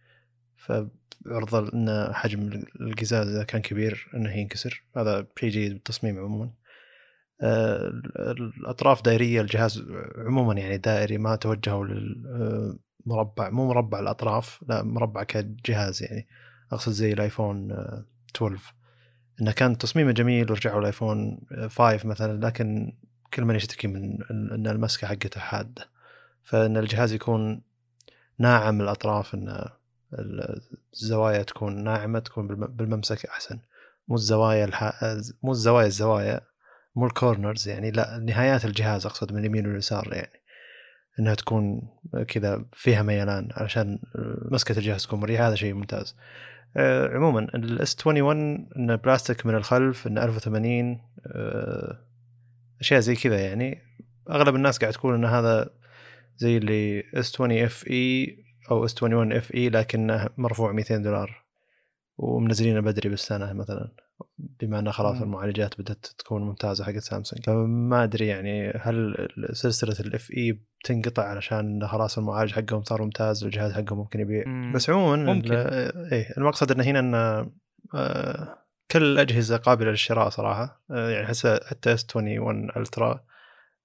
فعرض 0.56 1.54
ان 1.74 2.10
حجم 2.12 2.62
القزاز 2.80 3.28
إذا 3.28 3.44
كان 3.44 3.62
كبير 3.62 4.10
إنه 4.14 4.32
ينكسر. 4.32 4.84
هذا 4.96 5.26
شيء 5.38 5.50
جيد 5.50 5.72
بالتصميم 5.72 6.18
عموما. 6.18 6.50
آه، 7.42 7.88
الأطراف 8.16 9.02
دائرية 9.02 9.40
الجهاز 9.40 9.84
عموما 10.18 10.54
يعني 10.54 10.78
دائري 10.78 11.18
ما 11.18 11.36
توجهوا 11.36 11.84
للمربع 11.86 13.50
مو 13.50 13.68
مربع 13.68 14.00
الأطراف 14.00 14.64
لا 14.68 14.82
مربع 14.82 15.22
كجهاز 15.22 16.02
يعني. 16.02 16.28
أقصد 16.72 16.92
زي 16.92 17.12
الآيفون 17.12 17.72
12 18.36 18.74
إنه 19.40 19.52
كان 19.52 19.78
تصميمه 19.78 20.12
جميل 20.12 20.50
ورجعوا 20.50 20.80
الآيفون 20.80 21.40
5 21.68 22.08
مثلا 22.08 22.46
لكن 22.46 22.92
كل 23.34 23.44
من 23.44 23.54
يشتكي 23.54 23.88
من 23.88 24.18
إن 24.30 24.66
المسكة 24.66 25.06
حقته 25.06 25.40
حادة. 25.40 25.88
فإن 26.44 26.76
الجهاز 26.76 27.12
يكون 27.12 27.62
ناعم 28.38 28.80
الأطراف 28.80 29.34
إن 29.34 29.68
الزوايا 30.94 31.42
تكون 31.42 31.84
ناعمة 31.84 32.18
تكون 32.18 32.46
بالممسك 32.48 33.26
أحسن. 33.26 33.58
مو 34.08 34.14
الزوايا 34.14 34.64
الح... 34.64 35.04
مو 35.42 35.52
الزوايا 35.52 35.86
الزوايا 35.86 36.40
مو 36.96 37.06
الكورنرز 37.06 37.68
يعني 37.68 37.90
لا 37.90 38.18
نهايات 38.18 38.64
الجهاز 38.64 39.06
أقصد 39.06 39.32
من 39.32 39.38
اليمين 39.38 39.66
واليسار 39.66 40.12
يعني. 40.12 40.40
إنها 41.18 41.34
تكون 41.34 41.88
كذا 42.28 42.64
فيها 42.72 43.02
ميلان 43.02 43.48
علشان 43.52 43.98
مسكة 44.50 44.78
الجهاز 44.78 45.06
تكون 45.06 45.20
مريحة 45.20 45.48
هذا 45.48 45.54
شيء 45.54 45.74
ممتاز. 45.74 46.16
عموما 46.76 47.40
ال 47.40 47.73
S 47.73 48.06
21 48.06 48.68
انه 48.76 48.94
بلاستيك 48.94 49.46
من 49.46 49.54
الخلف 49.54 50.06
انه 50.06 50.24
1080 50.24 51.00
آه 51.26 51.98
أشياء 52.80 53.00
زي 53.00 53.14
كذا 53.14 53.40
يعني. 53.40 53.82
أغلب 54.30 54.54
الناس 54.54 54.78
قاعد 54.78 54.92
تقول 54.92 55.14
إن 55.14 55.24
هذا 55.24 55.70
زي 56.36 56.56
اللي 56.56 57.04
S 57.14 57.34
20 57.34 57.52
FE 57.52 58.36
أو 58.70 58.84
S 58.84 59.02
21 59.02 59.32
FE 59.32 59.68
لكنه 59.68 60.28
مرفوع 60.36 60.72
200 60.72 60.96
دولار 60.96 61.44
ومنزلينه 62.18 62.80
بدري 62.80 63.08
بالسنة 63.08 63.52
مثلا. 63.52 64.03
بما 64.38 64.78
انه 64.78 64.90
خلاص 64.90 65.22
المعالجات 65.22 65.80
بدأت 65.80 66.06
تكون 66.18 66.42
ممتازة 66.42 66.84
حقت 66.84 66.98
سامسونج. 66.98 67.44
فما 67.44 68.04
أدري 68.04 68.26
يعني 68.26 68.70
هل 68.70 69.28
سلسلة 69.52 69.96
ال 70.00 70.30
FE 70.36 70.60
بتنقطع 70.80 71.22
علشان 71.22 71.86
خلاص 71.86 72.18
المعالج 72.18 72.52
حقهم 72.52 72.82
صار 72.82 73.02
ممتاز 73.02 73.44
والجهاز 73.44 73.72
حقهم 73.72 73.98
ممكن 73.98 74.20
يبيع. 74.20 74.48
مم. 74.48 74.72
بس 74.74 74.90
عموما 74.90 75.32
ممكن. 75.34 75.52
إيه 75.52 76.34
المقصد 76.38 76.72
انه 76.72 76.84
هنا 76.84 76.98
إن 76.98 77.14
آه 77.94 78.58
كل 78.90 79.02
الاجهزه 79.02 79.56
قابلة 79.56 79.90
للشراء 79.90 80.28
صراحة. 80.28 80.84
آه 80.90 81.10
يعني 81.10 81.26
حتى 81.26 81.94
S 81.94 82.06
21 82.16 82.70
Ultra 82.76 83.24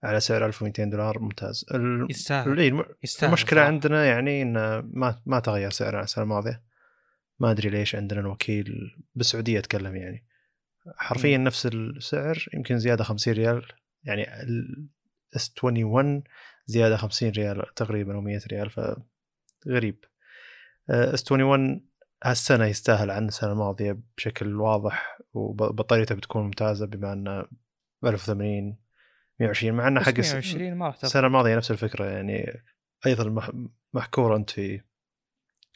على 0.04 0.20
سعر 0.20 0.46
1200 0.46 0.84
دولار 0.84 1.20
ممتاز. 1.20 1.66
يستاهل. 2.10 2.86
يستاهل 3.04 3.28
المشكلة 3.30 3.62
عندنا 3.62 4.06
يعني 4.06 4.42
انه 4.42 4.82
ما 4.94 5.22
ما 5.26 5.40
تغير 5.40 5.70
سعره 5.70 6.04
السنة 6.04 6.24
الماضية. 6.24 6.69
ما 7.40 7.52
أدري 7.52 7.70
ليش 7.70 7.96
عندنا 7.96 8.20
الوكيل 8.20 8.98
بالسعودية 9.16 9.60
اتكلم 9.60 9.96
يعني. 9.96 10.26
حرفيا. 10.98 11.38
نفس 11.38 11.66
السعر 11.66 12.46
يمكن 12.54 12.80
زيادة 12.80 13.04
50 13.04 13.34
ريال 13.34 13.66
يعني 14.04 14.42
ال 14.44 14.99
S 14.99 15.54
21 15.64 16.24
زيادة 16.66 16.98
50 16.98 17.30
ريال 17.30 17.74
تقريبا 17.76 18.16
أو 18.16 18.22
100 18.22 18.40
ريال 18.52 18.70
فغريب. 18.70 20.06
إس 20.90 21.32
21 21.32 21.90
هالسنة 22.24 22.66
يستاهل 22.66 23.12
عن 23.12 23.28
السنة 23.28 23.52
الماضية 23.52 24.00
بشكل 24.18 24.56
واضح 24.56 25.20
وبطاريته 25.34 26.16
بتكون 26.16 26.44
ممتازة 26.44 26.86
بما 26.86 27.14
أنه 27.14 27.46
1080 28.06 28.78
120 29.40 29.78
مع 29.78 29.88
أنه 29.88 30.00
حق 30.00 30.14
120 30.20 30.74
ما 30.74 30.94
السنة 31.04 31.28
الماضية 31.28 31.56
نفس 31.56 31.72
الفكرة 31.72 32.06
يعني 32.06 32.64
أيضا 33.06 33.52
محكور 33.94 34.36
أنت 34.36 34.50
في 34.50 34.82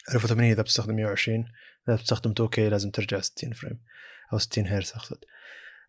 1080 0.09 0.51
إذا 0.51 0.61
بتستخدم 0.61 0.95
120 0.95 1.45
إذا 1.87 1.95
بتستخدم 1.95 2.33
2K 2.33 2.59
لازم 2.59 2.91
ترجع 2.91 3.19
60 3.19 3.53
فريم 3.53 3.79
أو 4.33 4.37
60 4.37 4.67
هرتز 4.67 4.91
أقصد. 4.95 5.17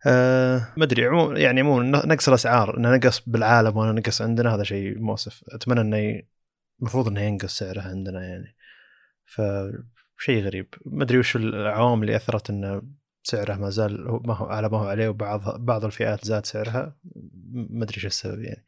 أه 0.06 0.72
ما 0.76 0.84
أدري 0.84 1.06
عموما 1.06 1.38
يعني 1.38 1.60
عموما 1.60 2.06
نقص 2.06 2.28
الأسعار 2.28 2.76
إنه 2.78 2.96
نقص 2.96 3.28
بالعالم 3.28 3.76
وأنا 3.76 3.92
نقص 3.92 4.22
عندنا 4.22 4.54
هذا 4.54 4.62
شيء 4.62 4.98
مؤسف. 4.98 5.44
أتمنى 5.48 5.80
إنه 5.80 6.22
المفروض 6.80 7.08
إنه 7.08 7.20
ينقص 7.20 7.58
سعره 7.58 7.80
عندنا 7.80 8.22
يعني. 8.24 8.56
فشيء 9.26 10.42
غريب. 10.42 10.74
ما 10.86 11.04
أدري 11.04 11.18
وش 11.18 11.36
العوامل 11.36 12.02
اللي 12.02 12.16
أثرت 12.16 12.50
إنه 12.50 12.82
سعره 13.26 13.54
ما 13.54 13.70
زال 13.70 14.20
ما 14.26 14.34
هو 14.34 14.46
على 14.46 14.68
ما 14.68 14.78
هو 14.78 14.84
عليه 14.84 15.08
وبعض 15.08 15.60
بعض 15.60 15.84
الفئات 15.84 16.24
زاد 16.24 16.46
سعرها 16.46 16.96
ما 17.52 17.84
أدري 17.84 17.96
إيش 17.96 18.06
السبب 18.06 18.42
يعني. 18.42 18.64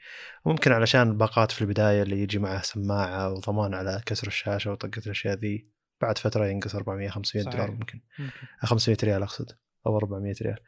ممكن 0.47 0.73
علشان 0.73 1.03
الباقات 1.03 1.53
في 1.53 1.63
البداية 1.63 2.03
اللي 2.03 2.23
يجي 2.23 2.39
معها 2.39 2.63
سماعة 2.63 3.33
وضمان 3.33 3.75
على 3.75 4.03
كسر 4.07 4.27
الشاشة 4.27 4.73
وطقة 4.73 5.03
الأشياء 5.07 5.37
ذي 5.37 5.69
بعد 6.01 6.19
فترة 6.19 6.47
ينقص 6.47 6.75
400 6.75 7.09
500 7.09 7.45
دولار 7.45 7.71
ممكن. 7.71 8.01
ممكن. 8.19 8.33
500 8.59 8.99
ريال 9.05 9.23
أقصد 9.23 9.53
أو 9.87 9.97
400 9.97 10.35
ريال. 10.43 10.59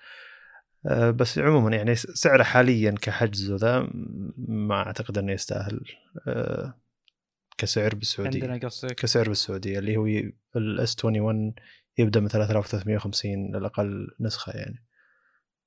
أه 0.87 1.11
بس 1.11 1.39
عموما 1.39 1.77
يعني 1.77 1.95
سعره 1.95 2.43
حاليا 2.43 2.95
كحجز 3.03 3.53
ذا 3.53 3.89
ما 4.37 4.75
أعتقد 4.75 5.19
إنه 5.19 5.33
يستاهل 5.33 5.81
أه 6.29 6.75
كسعر 7.59 7.95
بالسعودية. 7.95 8.43
عندنا 8.43 8.69
قصدك. 8.69 8.95
كسعر 8.95 9.29
بالسعودية 9.29 9.79
اللي 9.79 9.97
هو 9.97 10.07
ال 10.57 11.05
S21 11.05 11.55
يبدأ 11.99 12.21
من 12.21 12.29
3350 12.29 13.57
للاقل 13.57 14.09
نسخة 14.21 14.53
يعني. 14.53 14.85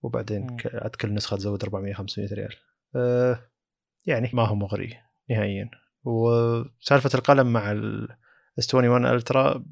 وبعدين 0.02 0.58
عاد 0.74 0.96
كل 0.96 1.14
نسخة 1.14 1.38
تزود 1.38 1.64
400 1.64 1.94
500 1.94 2.34
ريال. 2.34 2.56
أه 2.96 3.40
يعني 4.06 4.30
ما 4.34 4.48
هو 4.48 4.56
مغري 4.56 4.98
نهائيا. 5.30 5.70
وسالفة 6.04 7.10
القلم 7.16 7.54
مع 7.54 7.72
ال 7.72 8.76
S21 8.76 9.06
Ultra 9.06 9.66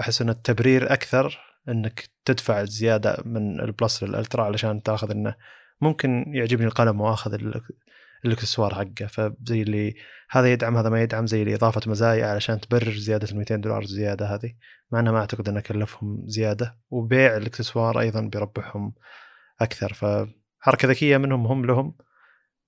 أحس 0.00 0.22
ان 0.22 0.28
التبرير 0.28 0.92
أكثر 0.92 1.38
إنك 1.68 2.08
تدفع 2.24 2.64
زيادة 2.64 3.16
من 3.24 3.60
ال 3.60 3.68
Plus 3.68 4.02
لل 4.02 4.14
Ultra 4.14 4.44
علشان 4.44 4.82
تأخذ 4.82 5.10
إنه 5.10 5.34
ممكن 5.80 6.24
يعجبني 6.28 6.66
القلم 6.66 7.00
وأخذ 7.00 7.34
الاكسسوار 8.24 8.74
حقه 8.74 9.06
فزي 9.06 9.62
اللي 9.62 9.94
هذا 10.30 10.52
يدعم 10.52 10.76
هذا 10.76 10.88
ما 10.88 11.02
يدعم 11.02 11.26
زي 11.26 11.42
اللي 11.42 11.54
إضافة 11.54 11.80
مزايا 11.90 12.26
علشان 12.26 12.60
تبرر 12.60 12.92
زيادة 12.92 13.30
ال 13.30 13.36
200 13.36 13.56
دولار 13.56 13.84
زيادة 13.84 14.26
هذه. 14.26 14.54
مع 14.92 15.00
إنه 15.00 15.12
ما 15.12 15.18
أعتقد 15.18 15.48
انه 15.48 15.60
كلفهم 15.60 16.22
زيادة 16.26 16.78
وبيع 16.90 17.36
الاكسسوار 17.36 18.00
أيضا 18.00 18.20
بيربحهم 18.20 18.94
أكثر. 19.60 19.92
فحركة 19.92 20.88
ذكية 20.88 21.16
منهم 21.16 21.46
هم 21.46 21.66
لهم 21.66 21.94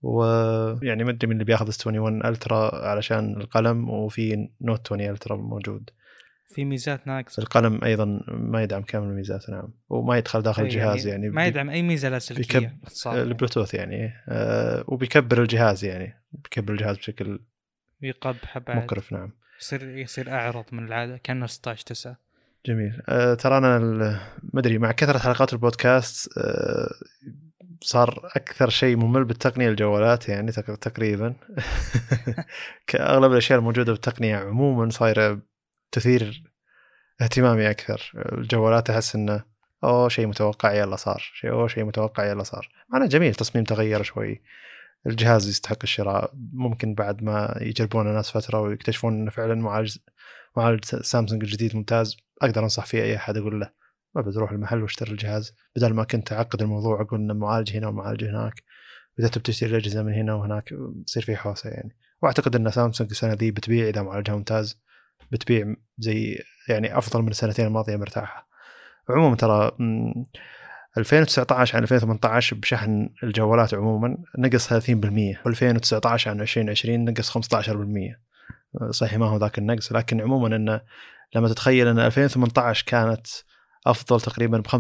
ويعني 0.02 1.04
ما 1.04 1.10
أدري 1.10 1.26
من 1.26 1.32
اللي 1.32 1.44
بياخذ 1.44 1.68
S21 1.68 1.86
Ultra 1.86 2.88
علشان 2.88 3.40
القلم 3.40 3.90
وفي 3.90 4.48
Note 4.60 4.92
20 4.92 5.10
Ultra 5.10 5.36
موجود. 5.36 5.90
في 6.48 6.64
ميزات 6.64 7.06
ناقصة. 7.06 7.42
القلم 7.42 7.84
أيضا 7.84 8.20
ما 8.28 8.62
يدعم 8.62 8.82
كامل 8.82 9.06
الميزات 9.06 9.50
نعم. 9.50 9.72
وما 9.88 10.18
يدخل 10.18 10.42
داخل 10.42 10.62
طيب 10.62 10.70
الجهاز 10.70 11.06
يعني, 11.06 11.22
يعني. 11.22 11.34
ما 11.34 11.46
يدعم 11.46 11.70
أي 11.70 11.82
ميزة 11.82 12.08
لاسلكيه 12.08 12.58
بيكب... 12.58 12.72
البلوتوث 13.06 13.74
يعني 13.74 14.12
آه 14.28 14.84
وبيكبر 14.88 15.42
الجهاز 15.42 15.84
يعني. 15.84 16.14
بيكبر 16.32 16.72
الجهاز 16.72 16.96
بشكل 16.96 17.40
يقبح 18.02 18.58
بعد. 18.58 18.76
مكرف 18.76 19.12
نعم. 19.12 19.32
يصير 19.60 19.88
يصير 19.98 20.30
أعرض 20.30 20.64
من 20.72 20.86
العادة 20.86 21.16
كأنه 21.16 21.46
16 21.46 21.84
9 21.84 22.16
جميل. 22.66 23.02
آه 23.08 23.34
ترى 23.34 23.58
أنا 23.58 23.78
ما 24.52 24.60
أدري 24.60 24.78
مع 24.78 24.92
كثرة 24.92 25.18
حلقات 25.18 25.52
البودكاست 25.52 26.38
آه 26.38 26.88
صار 27.80 28.30
أكثر 28.36 28.68
شيء 28.68 28.96
ممل 28.96 29.24
بالتقنية 29.24 29.68
الجوالات 29.68 30.28
يعني 30.28 30.52
تقريبا. 30.52 31.34
كأغلب 32.86 33.32
الأشياء 33.32 33.58
الموجودة 33.58 33.92
بالتقنية 33.92 34.36
عموما 34.36 34.90
صايرة 34.90 35.40
تثير 35.92 36.42
اهتمامي 37.20 37.70
أكثر. 37.70 38.12
الجوالات 38.32 38.90
أحس 38.90 39.14
إنه 39.14 39.44
أوه 39.84 40.08
شيء 40.08 40.26
متوقع 40.26 40.72
يلا 40.72 40.96
صار. 40.96 41.30
شيء 41.34 41.50
أوه 41.50 41.68
شيء 41.68 41.84
متوقع 41.84 42.24
يلا 42.24 42.42
صار. 42.42 42.68
معناه 42.88 43.06
جميل 43.06 43.34
تصميم 43.34 43.64
تغير 43.64 44.02
شوي. 44.02 44.42
الجهاز 45.06 45.48
يستحق 45.48 45.78
الشراء. 45.82 46.32
ممكن 46.52 46.94
بعد 46.94 47.22
ما 47.22 47.58
يجربون 47.60 48.08
الناس 48.08 48.30
فترة 48.30 48.60
ويكتشفون 48.60 49.12
إنه 49.12 49.30
فعلا 49.30 49.54
معالج 49.54 49.96
معالج 50.56 50.84
سامسونج 50.84 51.42
الجديد 51.42 51.76
ممتاز 51.76 52.16
أقدر 52.42 52.62
أنصح 52.62 52.86
فيه 52.86 53.02
أي 53.02 53.16
أحد 53.16 53.36
أقول 53.36 53.60
له 53.60 53.70
ابد 54.16 54.36
روح 54.36 54.50
المحل 54.50 54.82
واشتري 54.82 55.10
الجهاز. 55.10 55.54
بدل 55.76 55.94
ما 55.94 56.04
كنت 56.04 56.32
أعقد 56.32 56.62
الموضوع 56.62 57.00
أقول 57.00 57.20
ان 57.20 57.30
المعالج 57.30 57.76
هنا 57.76 57.86
والمعالج 57.86 58.24
هناك 58.24 58.62
واذا 59.18 59.28
تبي 59.28 59.42
تشتري 59.42 59.70
الأجهزة 59.70 60.02
من 60.02 60.12
هنا 60.12 60.34
وهناك 60.34 60.74
تصير 61.06 61.22
في 61.22 61.36
حوسة 61.36 61.70
يعني. 61.70 61.96
وأعتقد 62.22 62.56
إن 62.56 62.70
سامسونج 62.70 63.10
السنة 63.10 63.32
ذي 63.32 63.50
بتبيع 63.50 63.88
إذا 63.88 64.02
معالجها 64.02 64.36
ممتاز. 64.36 64.80
بتبيع 65.30 65.74
زي 65.98 66.38
يعني 66.68 66.98
أفضل 66.98 67.22
من 67.22 67.28
السنتين 67.28 67.66
الماضية 67.66 67.96
مرتاحة. 67.96 68.48
عموما 69.10 69.36
ترى 69.36 69.72
2019 70.98 71.76
عن 71.76 71.82
2018 71.82 72.56
بشحن 72.56 73.08
الجوالات 73.22 73.74
عموما 73.74 74.16
نقص 74.38 74.72
30% 74.72 74.76
و2019 74.76 76.26
عن 76.26 76.40
2020 76.40 77.04
نقص 77.04 77.38
15% 77.38 77.40
صحيح 78.90 79.18
ما 79.18 79.26
هو 79.26 79.36
ذاك 79.36 79.58
النقص 79.58 79.92
لكن 79.92 80.20
عموما 80.20 80.56
انه 80.56 80.80
لما 81.34 81.48
تتخيل 81.48 81.88
إن 81.88 81.98
2018 81.98 82.84
كانت 82.86 83.26
أفضل 83.86 84.20
تقريبا 84.20 84.58
ب 84.58 84.66
45% 84.66 84.72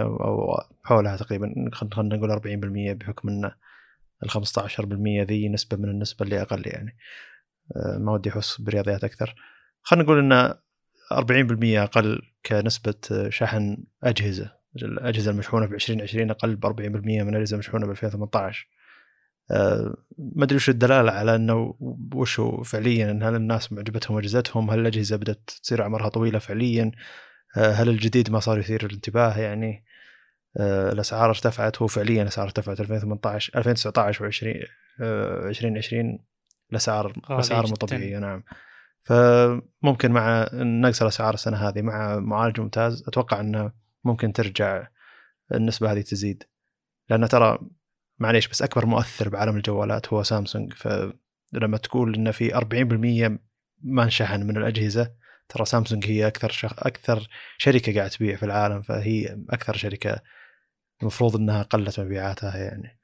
أو 0.00 0.54
حولها 0.84 1.16
تقريبا 1.16 1.70
خلينا 1.72 2.16
نقول 2.16 2.40
40% 2.40 2.96
بحكم 2.96 3.28
إن 3.28 3.50
ال 4.24 4.30
15% 4.30 5.26
ذي 5.28 5.48
نسبة 5.48 5.76
من 5.76 5.88
النسبة 5.88 6.24
اللي 6.24 6.42
أقل 6.42 6.62
يعني. 6.66 6.96
ما 7.98 8.12
ودي 8.12 8.30
أحس 8.30 8.60
برياضيات 8.60 9.04
أكثر. 9.04 9.34
خلينا 9.82 10.04
نقول 10.04 10.18
إن 10.18 10.54
40% 11.12 11.82
أقل 11.82 12.22
كنسبة 12.46 12.94
شحن 13.28 13.84
أجهزة 14.02 14.52
الأجهزة 14.82 15.30
المشحونة 15.30 15.66
في 15.66 15.74
2020 15.74 16.30
أقل 16.30 16.56
ب 16.56 16.66
40% 16.66 16.80
من 16.82 17.28
الأجهزة 17.28 17.54
المشحونة 17.54 17.86
ب 17.86 17.90
2018 17.90 18.68
أه 19.50 19.96
ما 20.18 20.44
أدري 20.44 20.56
وش 20.56 20.68
الدلالة 20.68 21.12
على 21.12 21.34
إنه 21.34 21.74
وش 22.14 22.40
فعليا 22.64 23.10
إن 23.10 23.22
هل 23.22 23.34
الناس 23.34 23.72
معجبتهم 23.72 24.18
اجهزتهم 24.18 24.70
هل 24.70 24.78
الأجهزة 24.78 25.16
بدأت 25.16 25.50
تصير 25.62 25.82
عمرها 25.82 26.08
طويلة 26.08 26.38
فعليا؟ 26.38 26.92
أه 27.56 27.72
هل 27.72 27.88
الجديد 27.88 28.30
ما 28.30 28.40
صار 28.40 28.58
يثير 28.58 28.86
الانتباه 28.86 29.38
يعني؟ 29.38 29.84
الأسعار 30.60 31.28
ارتفعت 31.30 31.82
هو 31.82 31.86
فعليا 31.86 32.22
الأسعار 32.22 32.46
ارتفعت 32.46 32.80
2018 32.80 33.58
2019 33.58 34.30
و20 34.30 34.46
2020 35.00 36.18
الاسعار 36.70 37.12
اسعار 37.30 37.66
مو 37.66 37.74
طبيعية 37.74 38.18
نعم. 38.18 38.42
فممكن 39.02 40.12
مع 40.12 40.48
نقص 40.52 41.02
الاسعار 41.02 41.34
السنة 41.34 41.56
هذه 41.56 41.82
مع 41.82 42.18
معالج 42.18 42.60
ممتاز 42.60 43.04
أتوقع 43.08 43.40
إنه 43.40 43.72
ممكن 44.04 44.32
ترجع 44.32 44.86
النسبة 45.54 45.92
هذه 45.92 46.00
تزيد. 46.00 46.42
لأن 47.10 47.28
ترى 47.28 47.58
معليش 48.18 48.48
بس 48.48 48.62
أكبر 48.62 48.86
مؤثر 48.86 49.28
بعالم 49.28 49.56
الجوالات 49.56 50.12
هو 50.12 50.22
سامسونج. 50.22 50.72
فلما 50.72 51.76
تقول 51.82 52.14
ان 52.14 52.30
في 52.30 52.54
40% 52.54 53.38
ما 53.82 54.02
انشحن 54.02 54.46
من 54.46 54.56
الأجهزة 54.56 55.12
ترى 55.48 55.64
سامسونج 55.64 56.06
هي 56.06 56.26
أكثر 56.26 56.50
شخ... 56.50 56.86
أكثر 56.86 57.28
شركة 57.58 57.94
قاعد 57.94 58.10
تبيع 58.10 58.36
في 58.36 58.42
العالم. 58.42 58.80
فهي 58.82 59.38
أكثر 59.50 59.76
شركة 59.76 60.20
المفروض 61.02 61.36
إنها 61.36 61.62
قلت 61.62 62.00
مبيعاتها 62.00 62.56
يعني. 62.56 62.98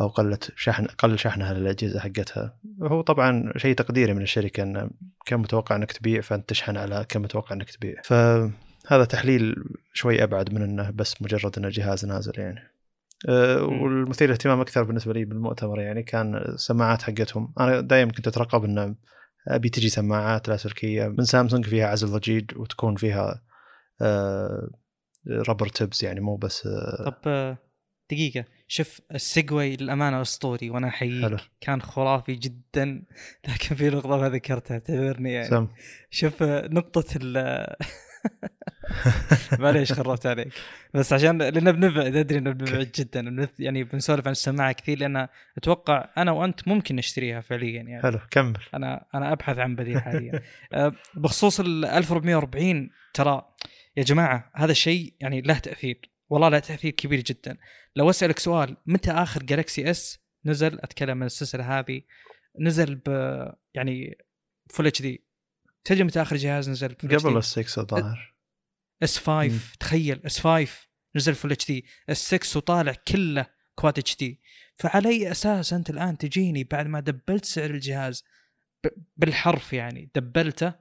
أو 0.00 0.08
قلت 0.08 0.52
شحن 0.56 0.86
قل 0.86 1.18
شحنها 1.18 1.54
للأجهزة 1.54 2.00
حقتها. 2.00 2.58
وهو 2.78 3.00
طبعا 3.00 3.52
شيء 3.56 3.74
تقديري 3.74 4.14
من 4.14 4.22
الشركة 4.22 4.62
إنه 4.62 4.90
كم 5.26 5.40
متوقع 5.40 5.76
إنك 5.76 5.92
تبيع 5.92 6.20
فأنت 6.20 6.48
تشحن 6.48 6.76
على 6.76 7.06
كم 7.08 7.22
متوقع 7.22 7.54
إنك 7.54 7.70
تبيع. 7.70 7.94
فهذا 8.04 9.04
تحليل 9.04 9.54
شوي 9.92 10.22
أبعد 10.22 10.52
من 10.52 10.62
إنه 10.62 10.90
بس 10.90 11.22
مجرد 11.22 11.58
انه 11.58 11.68
جهاز 11.68 12.04
نازل 12.04 12.32
يعني. 12.36 12.60
أه 13.28 13.62
والمثير 13.62 14.32
اهتمام 14.32 14.60
أكثر 14.60 14.82
بالنسبة 14.82 15.12
لي 15.12 15.24
بالمؤتمر 15.24 15.80
يعني 15.80 16.02
كان 16.02 16.36
السماعات 16.36 17.02
حقتهم. 17.02 17.52
أنا 17.60 17.80
دائما 17.80 18.12
كنت 18.12 18.28
أترقب 18.28 18.64
إنه 18.64 18.94
أبي 19.48 19.68
تجي 19.68 19.88
سماعات 19.88 20.48
لاسلكية 20.48 21.08
من 21.08 21.24
سامسونج 21.24 21.64
فيها 21.64 21.86
عزل 21.86 22.08
ضجيج 22.08 22.58
وتكون 22.58 22.96
فيها 22.96 23.42
أه 24.02 24.70
ربر 25.48 25.68
تبس 25.68 26.02
يعني 26.02 26.20
مو 26.20 26.36
بس 26.36 26.66
أه 26.66 27.04
طب 27.04 27.56
دقيقة. 28.10 28.44
شوف 28.68 29.00
السيجوي 29.14 29.76
للأمانة 29.76 30.22
أسطوري 30.22 30.70
وأنا 30.70 30.88
أحييك 30.88 31.36
كان 31.60 31.82
خرافي 31.82 32.34
جدا. 32.34 33.02
لكن 33.48 33.74
في 33.74 33.90
نقطة 33.90 34.16
ما 34.16 34.28
ذكرتها 34.28 34.74
اعتذرني 34.74 35.32
يعني. 35.32 35.48
سم. 35.48 35.68
شوف 36.10 36.42
نقطة 36.42 37.04
ال 37.16 37.66
معليش 39.60 39.92
خربت 39.92 40.26
عليك. 40.26 40.48
بس 40.94 41.12
عشان 41.12 41.38
لأن 41.42 41.72
بنبعد 41.72 42.16
أدري 42.16 42.38
إنه 42.38 42.50
بنبعد 42.50 42.90
جدا 42.94 43.48
يعني 43.58 43.84
بنسولف 43.84 44.26
عن 44.26 44.32
السماعة 44.32 44.72
كثير 44.72 44.98
لأن 44.98 45.28
أتوقع 45.56 46.08
أنا 46.16 46.32
وأنت 46.32 46.68
ممكن 46.68 46.96
نشتريها 46.96 47.40
فعليا 47.40 47.82
يعني. 47.82 48.02
حلو 48.02 48.18
كمل. 48.30 48.58
أنا 48.74 49.04
أنا 49.14 49.32
أبحث 49.32 49.58
عن 49.58 49.76
بديل 49.76 50.02
حاليا. 50.02 50.42
أه، 50.72 50.92
بخصوص 51.14 51.60
ال 51.60 51.84
1440 51.84 52.90
ترى 53.14 53.42
يا 53.96 54.02
جماعة 54.02 54.50
هذا 54.54 54.72
الشيء 54.72 55.14
يعني 55.20 55.40
له 55.40 55.58
تأثير. 55.58 56.15
والله 56.28 56.48
له 56.48 56.58
تأثير 56.58 56.90
كبير 56.90 57.20
جدا. 57.20 57.58
لو 57.96 58.10
أسألك 58.10 58.38
سؤال 58.38 58.76
متى 58.86 59.10
آخر 59.10 59.42
Galaxy 59.42 59.90
S 59.90 60.18
نزل؟ 60.44 60.78
أتكلم 60.78 61.20
عن 61.20 61.26
السلسلة 61.26 61.78
هذه. 61.78 62.02
نزل 62.60 62.94
ب 62.94 63.08
يعني 63.74 64.18
Full 64.70 64.86
HD 64.86 65.24
تدري 65.84 66.04
متى 66.04 66.22
آخر 66.22 66.36
جهاز 66.36 66.70
نزل 66.70 66.94
قبل 66.94 67.38
S6 67.38 67.82
الظاهر 67.82 68.34
S5 69.02 69.76
تخيل 69.80 70.20
S5 70.26 70.72
نزل 71.16 71.34
Full 71.34 71.52
HD 71.52 71.84
S6 72.10 72.58
وطالع 72.58 72.94
كله 73.08 73.46
Quad 73.74 74.16
HD 74.16 74.40
فعلى 74.74 75.08
أي 75.08 75.30
أساس 75.30 75.72
أنت 75.72 75.90
الآن 75.90 76.18
تجيني 76.18 76.64
بعد 76.64 76.86
ما 76.86 77.00
دبلت 77.00 77.44
سعر 77.44 77.70
الجهاز؟ 77.70 78.24
بالحرف 79.16 79.72
يعني. 79.72 80.10
دبلته 80.14 80.74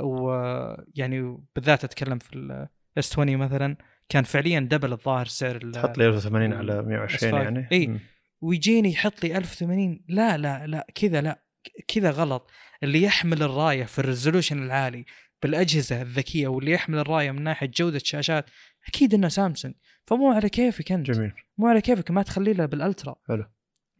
ويعني 0.00 1.38
بالذات 1.56 1.84
أتكلم 1.84 2.18
في 2.18 2.36
ال 2.36 3.12
S20 3.12 3.36
مثلا. 3.36 3.76
كان 4.08 4.24
فعليا 4.24 4.60
double 4.60 4.92
الظاهر 4.92 5.26
سعر 5.26 5.70
تحط 5.70 5.98
لي 5.98 6.08
1080 6.08 6.52
على 6.52 6.82
120 6.82 7.42
يعني؟ 7.42 7.68
اي 7.72 8.00
ويجيني 8.40 8.92
يحط 8.92 9.24
لي 9.24 9.36
1080 9.38 10.04
لا 10.08 10.38
لا 10.38 10.66
لا 10.66 10.86
كذا 10.94 11.20
لا 11.20 11.44
كذا 11.88 12.10
غلط. 12.10 12.50
اللي 12.82 13.02
يحمل 13.02 13.42
الراية 13.42 13.84
في 13.84 13.98
ال 13.98 14.04
resolution 14.04 14.62
العالي 14.62 15.04
بالأجهزة 15.42 16.02
الذكية 16.02 16.48
واللي 16.48 16.70
يحمل 16.70 16.98
الراية 16.98 17.30
من 17.30 17.42
ناحية 17.42 17.70
جودة 17.74 18.00
شاشات 18.04 18.50
أكيد 18.88 19.14
إنه 19.14 19.28
سامسونج. 19.28 19.74
فمو 20.04 20.32
على 20.32 20.48
كيفك 20.48 20.92
أنت. 20.92 21.10
جميل. 21.10 21.32
مو 21.58 21.66
على 21.66 21.80
كيفك 21.80 22.10
ما 22.10 22.22
تخلي 22.22 22.52
له 22.52 22.66
بال 22.66 22.78
Ultra. 22.78 23.14
حلو. 23.28 23.44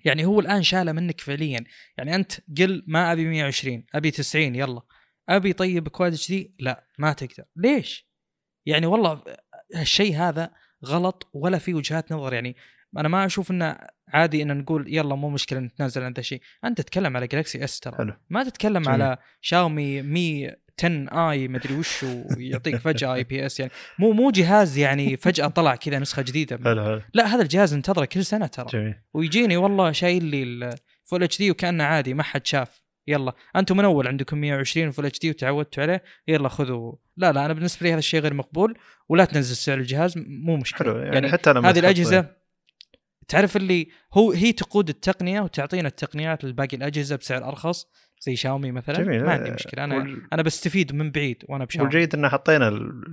يعني 0.05 0.25
هو 0.25 0.41
الآن 0.41 0.63
شاله 0.63 0.93
منك 0.93 1.21
فعليا. 1.21 1.65
يعني 1.99 2.15
أنت 2.15 2.33
قل 2.59 2.85
ما 2.87 3.13
أبي 3.13 3.25
120 3.25 3.85
أبي 3.95 4.11
90 4.11 4.55
يلا. 4.55 4.81
أبي 5.29 5.53
طيب 5.53 5.89
Quad 5.89 6.29
HD؟ 6.29 6.55
لا 6.59 6.87
ما 6.99 7.13
تقدر. 7.13 7.45
ليش؟ 7.57 8.09
يعني 8.67 8.87
والله 8.87 9.23
هالشيء 9.75 10.17
هذا 10.17 10.51
غلط 10.87 11.31
ولا 11.33 11.59
في 11.59 11.75
وجهات 11.75 12.13
نظر 12.13 12.35
يعني 12.35 12.57
أنا 12.99 13.09
ما 13.09 13.27
أشوف 13.27 13.51
إنه 13.51 13.77
عادي 14.09 14.43
إن 14.43 14.59
نقول 14.59 14.85
يلا 14.95 15.15
مو 15.15 15.31
مشكلة 15.31 15.61
نتنازل 15.61 16.03
عن 16.03 16.13
ذا 16.13 16.21
الشيء 16.21 16.41
أنت 16.65 16.81
تتكلم 16.81 17.17
على 17.17 17.27
Galaxy 17.27 17.65
S 17.65 17.81
ترى. 17.81 18.17
ما 18.31 18.45
تتكلم 18.45 18.83
جميل. 18.83 19.03
على 19.03 19.19
شاومي 19.41 20.03
Mi 20.03 20.51
10i 20.79 21.49
مدري 21.49 21.75
وش 21.75 22.03
ويعطيك 22.03 22.77
فجأة 22.77 23.15
IPS 23.15 23.61
يعني 23.61 23.73
مو 23.99 24.13
مو 24.13 24.31
جهاز 24.31 24.79
يعني 24.79 25.17
فجأة 25.17 25.47
طلع 25.47 25.77
كذا 25.77 25.99
نسخة 25.99 26.23
جديدة 26.23 26.57
حلو 26.65 26.85
حلو. 26.85 27.01
لا 27.15 27.35
هذا 27.35 27.43
الجهاز 27.43 27.75
انتظره 27.75 28.05
كل 28.05 28.25
سنة 28.25 28.47
ترى 28.47 28.67
جميل. 28.73 28.95
ويجيني 29.15 29.57
والله 29.57 29.93
شايل 29.93 30.25
لي 30.25 30.43
ال 30.43 31.23
Full 31.23 31.39
HD 31.39 31.51
وكأنه 31.51 31.85
عادي 31.85 32.15
ما 32.15 32.23
حد 32.23 32.47
شاف 32.47 32.84
يلا 33.07 33.33
أنتم 33.57 33.77
من 33.77 33.85
أول 33.85 34.09
عندكم 34.09 34.39
120 34.39 34.91
Full 34.91 35.07
HD 35.07 35.31
وتعودتوا 35.31 35.83
عليه 35.83 36.03
يلا 36.29 36.49
خذوا 36.49 36.93
لا 37.17 37.33
لا 37.33 37.45
أنا 37.45 37.53
بالنسبة 37.53 37.87
لي 37.87 37.93
هذا 37.93 37.99
الشيء 37.99 38.21
غير 38.21 38.35
مقبول 38.35 38.79
ولا 39.09 39.25
تنزل 39.25 39.57
سعر 39.57 39.79
الجهاز 39.79 40.15
مو 40.19 40.57
مشكلة. 40.57 40.93
حلو 40.93 40.99
يعني, 40.99 41.15
يعني 41.15 41.29
حتى 41.29 41.53
لما 41.53 41.71
هذه 41.71 41.79
الأجهزة 41.79 42.27
تعرف 43.29 43.57
اللي 43.57 43.89
هو 44.15 44.33
هي 44.33 44.53
تقود 44.53 44.89
التقنية 44.89 45.41
وتعطينا 45.41 45.89
التقنيات 45.89 46.45
لباقي 46.45 46.77
الأجهزة 46.77 47.17
بسعر 47.17 47.49
أرخص 47.49 47.87
زي 48.21 48.37
شاومي 48.37 48.73
مثلا؟ 48.73 48.97
جميل. 48.97 49.25
ما 49.25 49.33
عندي 49.33 49.51
مشكلة. 49.51 49.85
أنا 49.85 49.97
وال... 49.97 50.23
أنا 50.33 50.43
بستفيد 50.43 50.95
من 50.95 51.11
بعيد 51.11 51.45
وأنا 51.49 51.65
بشاومي. 51.65 51.85
والجيد 51.85 52.15
إن 52.15 52.29
حطينا 52.29 52.67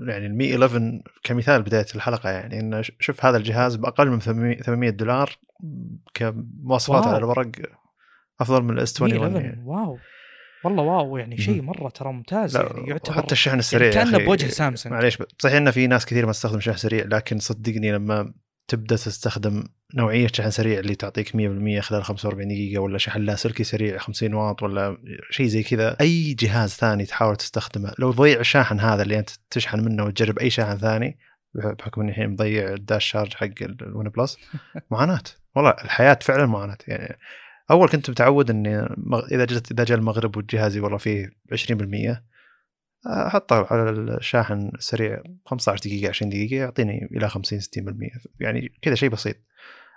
يعني 0.07 0.25
المي 0.25 0.51
11 0.51 1.01
كمثال 1.23 1.61
بداية 1.61 1.85
الحلقة 1.95 2.29
يعني 2.29 2.59
انه 2.59 2.81
شوف 2.99 3.25
هذا 3.25 3.37
الجهاز 3.37 3.75
بأقل 3.75 4.09
من 4.09 4.19
800 4.19 4.89
دولار 4.89 5.37
كمواصفات 6.13 7.07
على 7.07 7.17
الورق. 7.17 7.51
أفضل 8.41 8.63
من 8.63 8.69
ال 8.77 9.01
S21 9.01 9.35
يعني. 9.35 9.63
wow. 9.65 9.97
والله 10.63 10.83
wow. 10.83 11.17
يعني 11.17 11.37
شيء 11.37 11.61
مرة 11.61 11.89
ترى 11.89 12.13
ممتاز. 12.13 12.55
يعني 12.55 12.89
يعتبر 12.89 13.13
حتى 13.13 13.31
الشحن 13.31 13.59
السريع 13.59 13.91
يعني 13.91 14.11
كأنه 14.11 14.25
بوجه 14.25 14.47
سامسونج. 14.47 14.93
معليش 14.93 15.17
صحيح 15.39 15.55
انه 15.55 15.71
في 15.71 15.87
ناس 15.87 16.05
كثير 16.05 16.25
ما 16.25 16.31
تستخدم 16.31 16.59
شحن 16.59 16.77
سريع 16.77 17.05
لكن 17.05 17.39
صدقني 17.39 17.91
لما 17.91 18.33
تبدأ 18.67 18.95
تستخدم 18.95 19.63
نوعية 19.95 20.27
شحن 20.27 20.51
سريع 20.51 20.79
اللي 20.79 20.95
تعطيك 20.95 21.27
100% 21.29 21.79
خلال 21.79 22.03
45 22.03 22.47
دقيقة 22.47 22.81
ولا 22.81 22.97
شحن 22.97 23.21
لاسلكي 23.21 23.63
سريع 23.63 23.97
50 23.97 24.33
واط 24.33 24.63
ولا 24.63 24.97
شيء 25.31 25.47
زي 25.47 25.63
كذا 25.63 25.97
أي 26.01 26.33
جهاز 26.33 26.69
ثاني 26.69 27.05
تحاول 27.05 27.35
تستخدمه. 27.35 27.93
لو 27.99 28.11
ضيع 28.11 28.39
الشاحن 28.39 28.79
هذا 28.79 29.03
اللي 29.03 29.19
أنت 29.19 29.29
تشحن 29.49 29.79
منه 29.79 30.03
وتجرب 30.03 30.39
أي 30.39 30.49
شاحن 30.49 30.77
ثاني 30.77 31.17
بحكم 31.53 32.01
إني 32.01 32.11
الحين 32.11 32.29
مضيع 32.29 32.73
ال 32.73 32.79
Dash 32.79 33.05
Charge 33.05 33.33
حق 33.33 33.47
ال 33.61 34.09
OnePlus 34.09 34.37
معاناة. 34.91 35.23
والله 35.55 35.69
الحياة 35.69 36.19
فعلا 36.21 36.45
معاناة. 36.45 36.77
يعني 36.87 37.17
أول 37.71 37.89
كنت 37.89 38.09
متعود 38.09 38.49
إني 38.49 38.77
إذا 39.31 39.45
جت 39.45 39.71
إذا 39.71 39.83
جاء 39.83 39.97
المغرب 39.97 40.37
وجهازي 40.37 40.79
والله 40.79 40.97
فيه 40.97 41.31
20% 41.53 42.31
أحطه 43.07 43.67
على 43.71 43.89
الشاحن 43.89 44.71
السريع 44.75 45.23
15 45.45 45.81
دقيقة 45.89 46.09
20 46.09 46.29
دقيقة 46.29 46.55
يعطيني 46.55 47.09
إلى 47.11 47.29
50 47.29 47.59
60% 47.59 47.63
يعني 48.39 48.71
كذا 48.81 48.95
شيء 48.95 49.09
بسيط. 49.09 49.35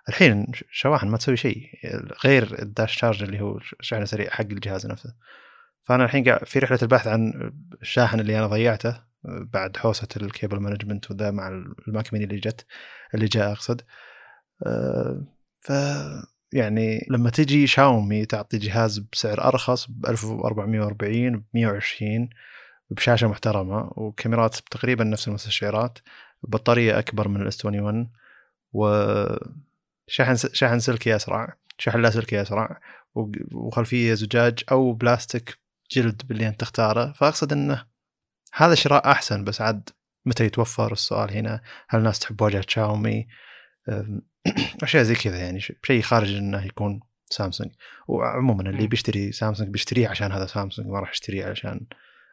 الحين 0.09 0.47
شواحن 0.71 1.09
ما 1.09 1.17
تسوي 1.17 1.37
شيء 1.37 1.71
غير 2.25 2.63
ال 2.63 2.70
Dash 2.70 2.97
Charge 2.97 3.23
اللي 3.23 3.41
هو 3.41 3.59
الشاحن 3.81 4.03
السريع 4.03 4.31
حق 4.31 4.45
الجهاز 4.45 4.87
نفسه. 4.87 5.15
فأنا 5.83 6.05
الحين 6.05 6.25
قاعد 6.25 6.45
في 6.47 6.59
رحلة 6.59 6.79
البحث 6.83 7.07
عن 7.07 7.53
الشاحن 7.83 8.21
اللي 8.21 8.39
أنا 8.39 8.47
ضيعته 8.47 9.01
بعد 9.25 9.77
حوسة 9.77 10.09
ال 10.17 10.24
cable 10.24 10.61
management 10.61 11.11
وذا 11.11 11.31
مع 11.31 11.49
ال 11.89 11.95
Mac 11.95 12.13
mini 12.13 12.25
اللي 12.25 12.37
جت 12.37 12.67
اللي 13.15 13.27
جاء 13.27 13.53
أقصد. 13.53 13.83
أه 14.67 15.27
ف 15.61 15.73
يعني 16.55 17.07
لما 17.11 17.31
تجي 17.31 17.67
شاومي 17.67 18.27
تعطي 18.27 18.59
جهاز 18.59 18.99
بسعر 18.99 19.45
أرخص 19.45 19.87
ب 19.91 20.07
1440 20.07 21.37
ب 21.37 21.45
120 21.55 22.29
بشاشة 22.91 23.29
محترمة 23.29 23.93
وكاميرات 23.97 24.55
تقريبا 24.71 25.05
نفس 25.05 25.29
المستشعرات 25.29 25.99
بطارية 26.43 26.99
أكبر 26.99 27.29
من 27.29 27.43
ال 27.43 27.65
S21 27.65 28.11
وشحن 28.73 30.37
شحن 30.53 30.79
سلكي 30.79 31.17
أسرع 31.17 31.57
شحن 31.79 32.01
لاسلكي 32.01 32.43
أسرع 32.43 32.81
وخلفية 33.53 34.15
زجاج 34.15 34.65
أو 34.71 34.93
بلاستيك 34.93 35.59
جلد 35.91 36.23
باللي 36.27 36.49
انت 36.49 36.61
تختاره. 36.61 37.13
فأقصد 37.13 37.53
انه 37.53 37.85
هذا 38.55 38.75
شراء 38.75 39.11
أحسن 39.11 39.45
بس 39.45 39.61
عاد 39.61 39.91
متى 40.27 40.45
يتوفر؟ 40.45 40.93
السؤال 40.93 41.31
هنا. 41.31 41.61
هل 41.89 41.99
الناس 41.99 42.19
تحب 42.19 42.43
واجهة 42.43 42.65
شاومي؟ 42.69 43.27
اشياء 44.83 45.03
زي 45.03 45.15
كذا 45.15 45.39
يعني 45.39 45.61
شيء 45.61 46.03
خارج 46.03 46.35
إنه 46.35 46.65
يكون 46.65 47.01
سامسونج. 47.31 47.71
وعموما 48.09 48.71
اللي 48.71 48.87
بيشتري 48.87 49.33
سامسونج 49.33 49.71
بيشتريه 49.71 50.09
عشان 50.09 50.33
هذا 50.33 50.47
سامسونج 50.47 50.89
ما 50.89 51.01
راح 51.01 51.11
يشتريه 51.11 51.47
علشان 51.47 51.87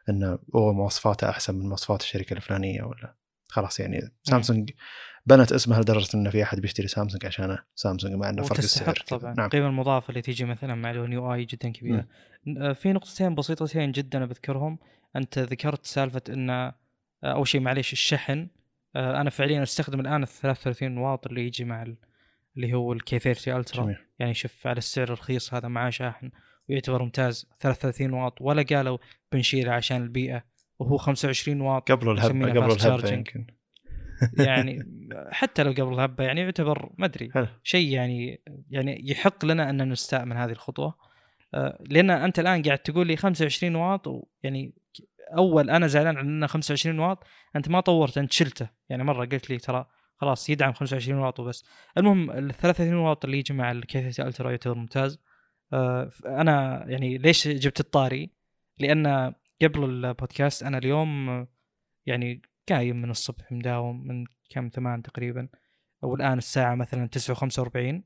إنه 0.08 0.38
هو 0.56 0.72
مواصفاته 0.72 1.28
أحسن 1.28 1.54
من 1.54 1.68
مواصفات 1.68 2.02
الشركة 2.02 2.34
الفلانية 2.34 2.82
ولا. 2.82 3.14
خلاص 3.48 3.80
يعني 3.80 4.12
سامسونج 4.22 4.70
بنت 5.26 5.52
اسمها 5.52 5.80
لدرجة 5.80 6.16
انه 6.16 6.30
في 6.30 6.42
أحد 6.42 6.60
بيشتري 6.60 6.88
سامسونج 6.88 7.26
عشان 7.26 7.58
سامسونج 7.74 8.14
مع 8.14 8.30
إنه 8.30 8.42
فرق 8.42 8.58
السعر 8.58 8.94
طبعا. 9.08 9.34
نعم. 9.34 9.46
القيمه 9.46 9.66
المضافه 9.66 10.08
اللي 10.08 10.22
تيجي 10.22 10.44
مثلا 10.44 10.74
مع 10.74 10.90
اليو 10.90 11.34
آي 11.34 11.44
جدا 11.44 11.68
كبيرة. 11.68 12.06
م. 12.46 12.74
في 12.74 12.92
نقطتين 12.92 13.34
بسيطتين 13.34 13.92
جدا 13.92 14.24
بذكرهم 14.24 14.78
أنت 15.16 15.38
ذكرت 15.38 15.86
سالفة 15.86 16.22
إن 16.28 16.72
أول 17.24 17.48
شيء 17.48 17.60
معليش 17.60 17.92
الشحن. 17.92 18.48
أنا 18.96 19.30
فعليا 19.30 19.62
أستخدم 19.62 20.00
الآن 20.00 20.22
ال 20.22 20.28
33 20.28 20.98
واط 20.98 21.26
اللي 21.26 21.46
يجي 21.46 21.64
مع 21.64 21.86
اللي 22.56 22.74
هو 22.74 22.92
الكي 22.92 23.18
30 23.18 23.56
الترا 23.56 23.94
يعني 24.18 24.34
شوف 24.34 24.66
على 24.66 24.78
السعر 24.78 25.04
الرخيص 25.04 25.54
هذا 25.54 25.68
معاه 25.68 25.90
شاحن 25.90 26.30
ويعتبر 26.68 27.02
ممتاز. 27.02 27.46
33 27.60 28.12
واط. 28.12 28.40
ولا 28.40 28.62
قالوا 28.62 28.98
بنشيله 29.32 29.72
عشان 29.72 30.02
البيئة. 30.02 30.44
وهو 30.78 30.96
25 30.96 31.60
واط 31.60 31.92
قبل 31.92 32.10
الهبة 32.10 32.50
قبل 32.50 32.72
الهبة 32.72 33.12
يمكن. 33.12 33.46
يعني 34.46 34.86
حتى 35.30 35.62
لو 35.62 35.70
قبل 35.70 35.94
الهبة 35.94 36.24
يعني 36.24 36.40
يعتبر 36.40 36.90
ما 36.98 37.06
أدري. 37.06 37.30
شيء 37.62 37.88
يعني 37.88 38.40
يعني 38.70 39.10
يحق 39.10 39.44
لنا 39.44 39.70
أن 39.70 39.92
نستأمن 39.92 40.36
هذه 40.36 40.50
الخطوة. 40.50 40.94
آه، 41.54 41.78
لأن 41.90 42.10
أنت 42.10 42.38
الآن 42.38 42.62
قاعد 42.62 42.78
تقول 42.78 43.06
لي 43.06 43.16
25 43.16 43.76
واط 43.76 44.06
ويعني 44.06 44.72
أول 45.36 45.70
أنا 45.70 45.86
زعلان 45.86 46.16
عن 46.16 46.26
إنه 46.26 46.46
25 46.46 46.98
واط 46.98 47.24
أنت 47.56 47.68
ما 47.68 47.80
طورت 47.80 48.18
أنت 48.18 48.32
شلته. 48.32 48.68
يعني 48.88 49.04
مرة 49.04 49.24
قلت 49.24 49.50
لي 49.50 49.58
ترى 49.58 49.86
خلاص 50.16 50.50
يدعم 50.50 50.72
25 50.72 51.18
واط 51.18 51.40
وبس. 51.40 51.64
المهم 51.98 52.30
ال 52.30 52.54
33 52.54 52.94
واط 52.94 53.24
اللي 53.24 53.38
يجي 53.38 53.54
مع 53.54 53.70
الكيث 53.72 54.20
الترا 54.20 54.50
يعتبر 54.50 54.74
ممتاز. 54.74 55.18
آه، 55.72 56.10
أنا 56.26 56.84
يعني 56.88 57.18
ليش 57.18 57.48
جبت 57.48 57.80
الطاري؟ 57.80 58.30
لأن 58.78 59.34
قبل 59.62 59.84
البودكاست 59.84 60.62
أنا 60.62 60.78
اليوم 60.78 61.46
يعني 62.06 62.42
قايم 62.68 63.02
من 63.02 63.10
الصبح 63.10 63.52
مداوم 63.52 64.06
من 64.06 64.24
كم 64.50 64.68
ثمان 64.68 65.02
تقريبا. 65.02 65.48
والان 66.02 66.38
الساعة 66.38 66.74
مثلا 66.74 67.06
9 67.06 67.34
و45 67.34 68.02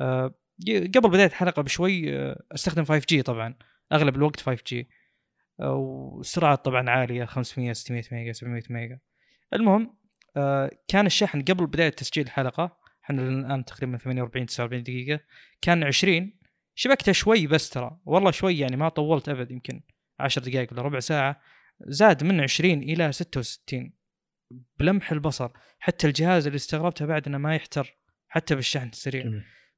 آه، 0.00 0.34
قبل 0.68 1.10
بداية 1.10 1.26
الحلقة 1.26 1.62
بشوي 1.62 2.16
آه، 2.16 2.42
أستخدم 2.52 2.84
5G 2.84 3.22
طبعا 3.22 3.54
أغلب 3.92 4.16
الوقت 4.16 4.40
5G 4.40 4.88
وسرعات 5.62 6.64
طبعا 6.64 6.90
عالية 6.90 7.24
500 7.24 7.72
600 7.72 8.02
ميجا 8.12 8.32
700 8.32 8.62
ميجا. 8.70 8.98
المهم 9.54 9.96
كان 10.88 11.06
الشحن 11.06 11.42
قبل 11.42 11.66
بداية 11.66 11.88
تسجيل 11.88 12.24
الحلقة 12.24 12.78
إحنا 13.04 13.22
الآن 13.22 13.64
تقريبا 13.64 13.98
48 13.98 14.46
49 14.46 14.82
دقيقة 14.82 15.20
كان 15.60 15.84
20 15.84 16.32
شبكته 16.74 17.12
شوي 17.12 17.46
بس 17.46 17.70
ترى 17.70 17.98
والله 18.04 18.30
شوي 18.30 18.58
يعني 18.58 18.76
ما 18.76 18.88
طولت 18.88 19.28
أبد 19.28 19.50
يمكن 19.50 19.82
10 20.20 20.42
دقائق 20.42 20.72
ولا 20.72 20.82
ربع 20.82 21.00
ساعة. 21.00 21.40
زاد 21.80 22.24
من 22.24 22.40
20 22.40 22.82
إلى 22.82 23.12
66 23.12 23.92
بلمح 24.78 25.12
البصر. 25.12 25.50
حتى 25.78 26.06
الجهاز 26.06 26.46
اللي 26.46 26.56
استغربته 26.56 27.06
بعد 27.06 27.26
إنه 27.26 27.38
ما 27.38 27.54
يحتر 27.54 27.96
حتى 28.28 28.54
بالشحن 28.54 28.88
السريع. 28.88 29.24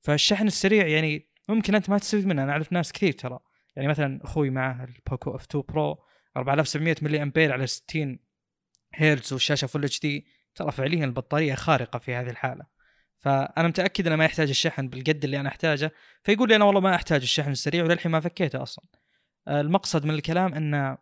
فالشحن 0.00 0.46
السريع 0.46 0.86
يعني 0.86 1.28
ممكن 1.48 1.74
أنت 1.74 1.90
ما 1.90 1.98
تستفيد 1.98 2.26
منه. 2.26 2.42
أنا 2.42 2.52
أعرف 2.52 2.72
ناس 2.72 2.92
كثير 2.92 3.12
ترى. 3.12 3.38
يعني 3.76 3.88
مثلا 3.88 4.20
أخوي 4.24 4.50
معه 4.50 4.84
ال 4.84 5.36
Poco 5.36 5.44
F2 5.44 5.64
Pro 5.68 5.98
4700 6.36 6.96
ملي 7.02 7.22
أمبير 7.22 7.52
على 7.52 7.66
60 7.66 8.18
هيرتز 8.94 9.32
والشاشة 9.32 9.66
Full 9.66 9.84
HD 9.84 10.26
ترى 10.54 10.72
فعليا 10.72 11.04
البطارية 11.04 11.54
خارقة 11.54 11.98
في 11.98 12.14
هذه 12.14 12.30
الحالة. 12.30 12.66
فأنا 13.18 13.68
متأكد 13.68 14.06
إنه 14.06 14.16
ما 14.16 14.24
يحتاج 14.24 14.48
الشحن 14.48 14.88
بالقد 14.88 15.24
اللي 15.24 15.40
أنا 15.40 15.48
أحتاجه. 15.48 15.92
فيقول 16.22 16.48
لي 16.48 16.56
أنا 16.56 16.64
والله 16.64 16.80
ما 16.80 16.94
أحتاج 16.94 17.22
الشحن 17.22 17.50
السريع 17.50 17.84
وللحين 17.84 18.12
ما 18.12 18.20
فكيته 18.20 18.62
أصلا. 18.62 18.84
المقصد 19.48 20.04
من 20.04 20.14
الكلام 20.14 20.54
إنه 20.54 20.98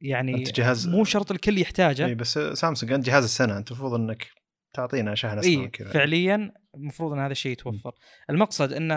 يعني 0.00 0.34
أنت 0.34 0.54
جهاز 0.54 0.88
مو 0.88 1.04
شرط 1.04 1.30
الكل 1.30 1.58
يحتاجه. 1.58 2.06
اي 2.06 2.14
بس 2.14 2.38
سامسونج 2.38 2.92
أنت 2.92 3.06
جهاز 3.06 3.24
السنة 3.24 3.58
أنت 3.58 3.70
المفروض 3.70 3.94
إنك 3.94 4.26
تعطينا 4.72 5.14
شحن 5.14 5.38
اسرع 5.38 5.66
كذا. 5.66 5.90
فعليا 5.90 6.52
المفروض 6.74 7.12
إن 7.12 7.18
هذا 7.18 7.32
الشيء 7.32 7.52
يتوفر. 7.52 7.90
م. 7.90 8.32
المقصد 8.32 8.72
إن 8.72 8.90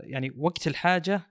يعني 0.00 0.32
وقت 0.36 0.66
الحاجة 0.66 1.29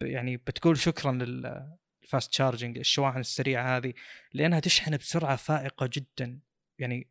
يعني 0.00 0.36
بتقول 0.36 0.78
شكرا 0.78 1.12
لل 1.12 1.52
fast 1.52 2.32
charging 2.34 2.78
الشواحن 2.78 3.20
السريعة 3.20 3.76
هذه 3.76 3.92
لأنها 4.34 4.60
تشحن 4.60 4.96
بسرعة 4.96 5.36
فائقة 5.36 5.90
جدا 5.92 6.40
يعني 6.78 7.10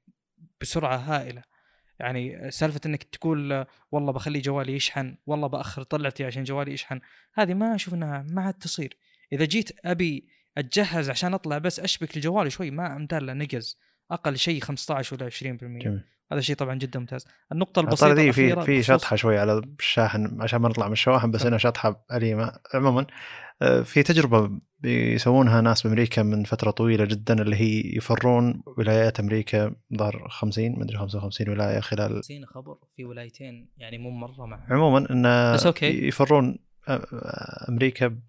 بسرعة 0.62 0.98
هائلة. 0.98 1.44
يعني 2.00 2.52
سالفة 2.52 2.82
إنك 2.86 3.04
تقول 3.04 3.66
والله 3.92 4.12
بخلي 4.14 4.40
جوالي 4.42 4.76
يشحن 4.76 5.18
والله 5.26 5.48
بأخر 5.48 5.84
طلعتي 5.84 6.26
عشان 6.26 6.44
جوالي 6.44 6.74
يشحن 6.74 7.00
هذه 7.34 7.54
ما 7.54 7.76
أشوف 7.76 7.94
إنها 7.94 8.26
ما 8.30 8.42
عاد 8.42 8.54
تصير. 8.54 8.98
إذا 9.34 9.46
جيت 9.46 9.86
أبي 9.86 10.28
أتجهز 10.58 11.10
عشان 11.10 11.34
أطلع 11.34 11.58
بس 11.58 11.80
أشبك 11.80 12.16
الجوال 12.18 12.52
شوي 12.52 12.72
ما 12.72 12.96
امدال 12.96 13.26
له 13.26 13.34
نقز. 13.34 13.80
أقل 14.12 14.38
شيء 14.38 14.62
15 14.62 15.16
ولا 15.16 15.30
20% 15.30 15.44
جميل. 15.44 16.04
هذا 16.32 16.42
شيء 16.42 16.56
طبعا 16.56 16.76
جدا 16.76 17.00
ممتاز. 17.00 17.28
النقطة 17.52 17.80
البسيطة 17.80 18.14
دي 18.14 18.32
في 18.32 18.62
في 18.62 18.84
شطحة 18.84 19.16
شوي 19.16 19.38
على 19.38 19.62
الشاحن 19.80 20.42
عشان 20.42 20.62
ما 20.62 20.70
نطلع 20.70 20.88
من 20.88 20.94
الشواحن 20.94 21.32
بس 21.32 21.46
إنها 21.46 21.58
شطحة 21.58 22.06
أليمة. 22.12 22.52
عموما 22.74 23.06
آه، 23.62 23.82
في 23.82 24.04
تجربة 24.04 24.60
بيسوونها 24.80 25.62
ناس 25.62 25.88
بأمريكا 25.88 26.24
من 26.24 26.44
فترة 26.44 26.72
طويلة 26.72 27.06
جدا 27.06 27.42
اللي 27.42 27.56
هي 27.56 27.98
يفرون 27.98 28.64
ولايات 28.78 29.20
أمريكا 29.20 29.76
ظهر 29.98 30.28
50 30.30 30.80
مدري 30.80 30.98
55 30.98 31.50
ولاية 31.50 31.80
خلال 31.80 32.16
50 32.16 32.46
خبر 32.46 32.78
في 32.96 33.06
ولايتين 33.06 33.70
يعني 33.78 33.98
مو 33.98 34.10
مرة 34.10 34.46
مع 34.46 34.68
عموما 34.70 35.12
انه 35.12 35.54
بس 35.54 35.66
okay. 35.66 36.08
يفرون 36.08 36.58
آه، 36.88 37.66
أمريكا 37.70 38.20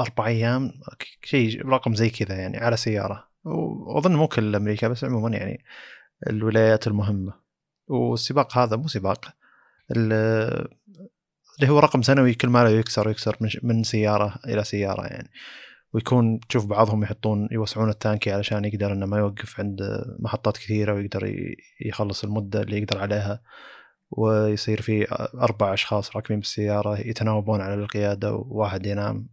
أربع 0.00 0.26
أيام 0.26 0.72
شيء 1.24 1.66
رقم 1.66 1.94
زي 1.94 2.10
كذا 2.10 2.34
يعني 2.36 2.58
على 2.58 2.76
سيارة. 2.76 3.29
وأظن 3.44 4.16
مو 4.16 4.28
كل 4.28 4.56
أمريكا 4.56 4.88
بس 4.88 5.04
عموما 5.04 5.36
يعني 5.36 5.64
الولايات 6.26 6.86
المهمة. 6.86 7.32
والسباق 7.88 8.58
هذا 8.58 8.76
مو 8.76 8.88
سباق 8.88 9.34
اللي 9.96 10.68
هو 11.62 11.78
رقم 11.78 12.02
سنوي 12.02 12.34
كل 12.34 12.48
ما 12.48 12.64
له 12.64 12.70
يكسر 12.70 13.10
يكسر 13.10 13.36
من 13.62 13.82
سيارة 13.82 14.34
إلى 14.46 14.64
سيارة 14.64 15.06
يعني. 15.06 15.30
ويكون 15.92 16.40
تشوف 16.40 16.66
بعضهم 16.66 17.02
يحطون 17.02 17.48
يوسعون 17.52 17.88
التانكي 17.88 18.32
علشان 18.32 18.64
يقدر 18.64 18.92
إنه 18.92 19.06
ما 19.06 19.18
يوقف 19.18 19.60
عند 19.60 19.80
محطات 20.18 20.56
كثيرة 20.56 20.94
ويقدر 20.94 21.34
يخلص 21.86 22.24
المدة 22.24 22.62
اللي 22.62 22.78
يقدر 22.78 22.98
عليها. 22.98 23.42
ويصير 24.10 24.80
في 24.82 25.06
أربع 25.34 25.74
أشخاص 25.74 26.16
راكبين 26.16 26.38
بالسيارة 26.38 27.00
يتناوبون 27.00 27.60
على 27.60 27.74
القيادة 27.74 28.34
وواحد 28.34 28.86
ينام 28.86 29.28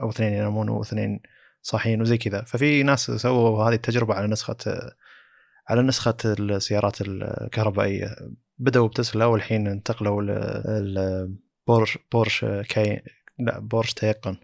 أو 0.00 0.10
اثنين 0.10 0.32
ينامون 0.32 0.68
وأثنين 0.68 1.20
صاحيين 1.68 2.00
وزي 2.00 2.18
كذا. 2.18 2.42
ففي 2.42 2.82
ناس 2.82 3.10
سووا 3.10 3.64
هذه 3.64 3.74
التجربة 3.74 4.14
على 4.14 4.26
نسخة 4.26 4.56
على 5.68 5.82
نسخة 5.82 6.16
السيارات 6.24 7.00
الكهربائية. 7.00 8.16
بدأوا 8.58 8.88
بتسلا 8.88 9.24
والحين 9.24 9.66
انتقلوا 9.66 10.22
لبورش 10.80 11.98
بورش 12.12 12.44
كاي 12.44 13.02
لا 13.38 13.58
بورش 13.58 13.92
تيقن 13.92 14.36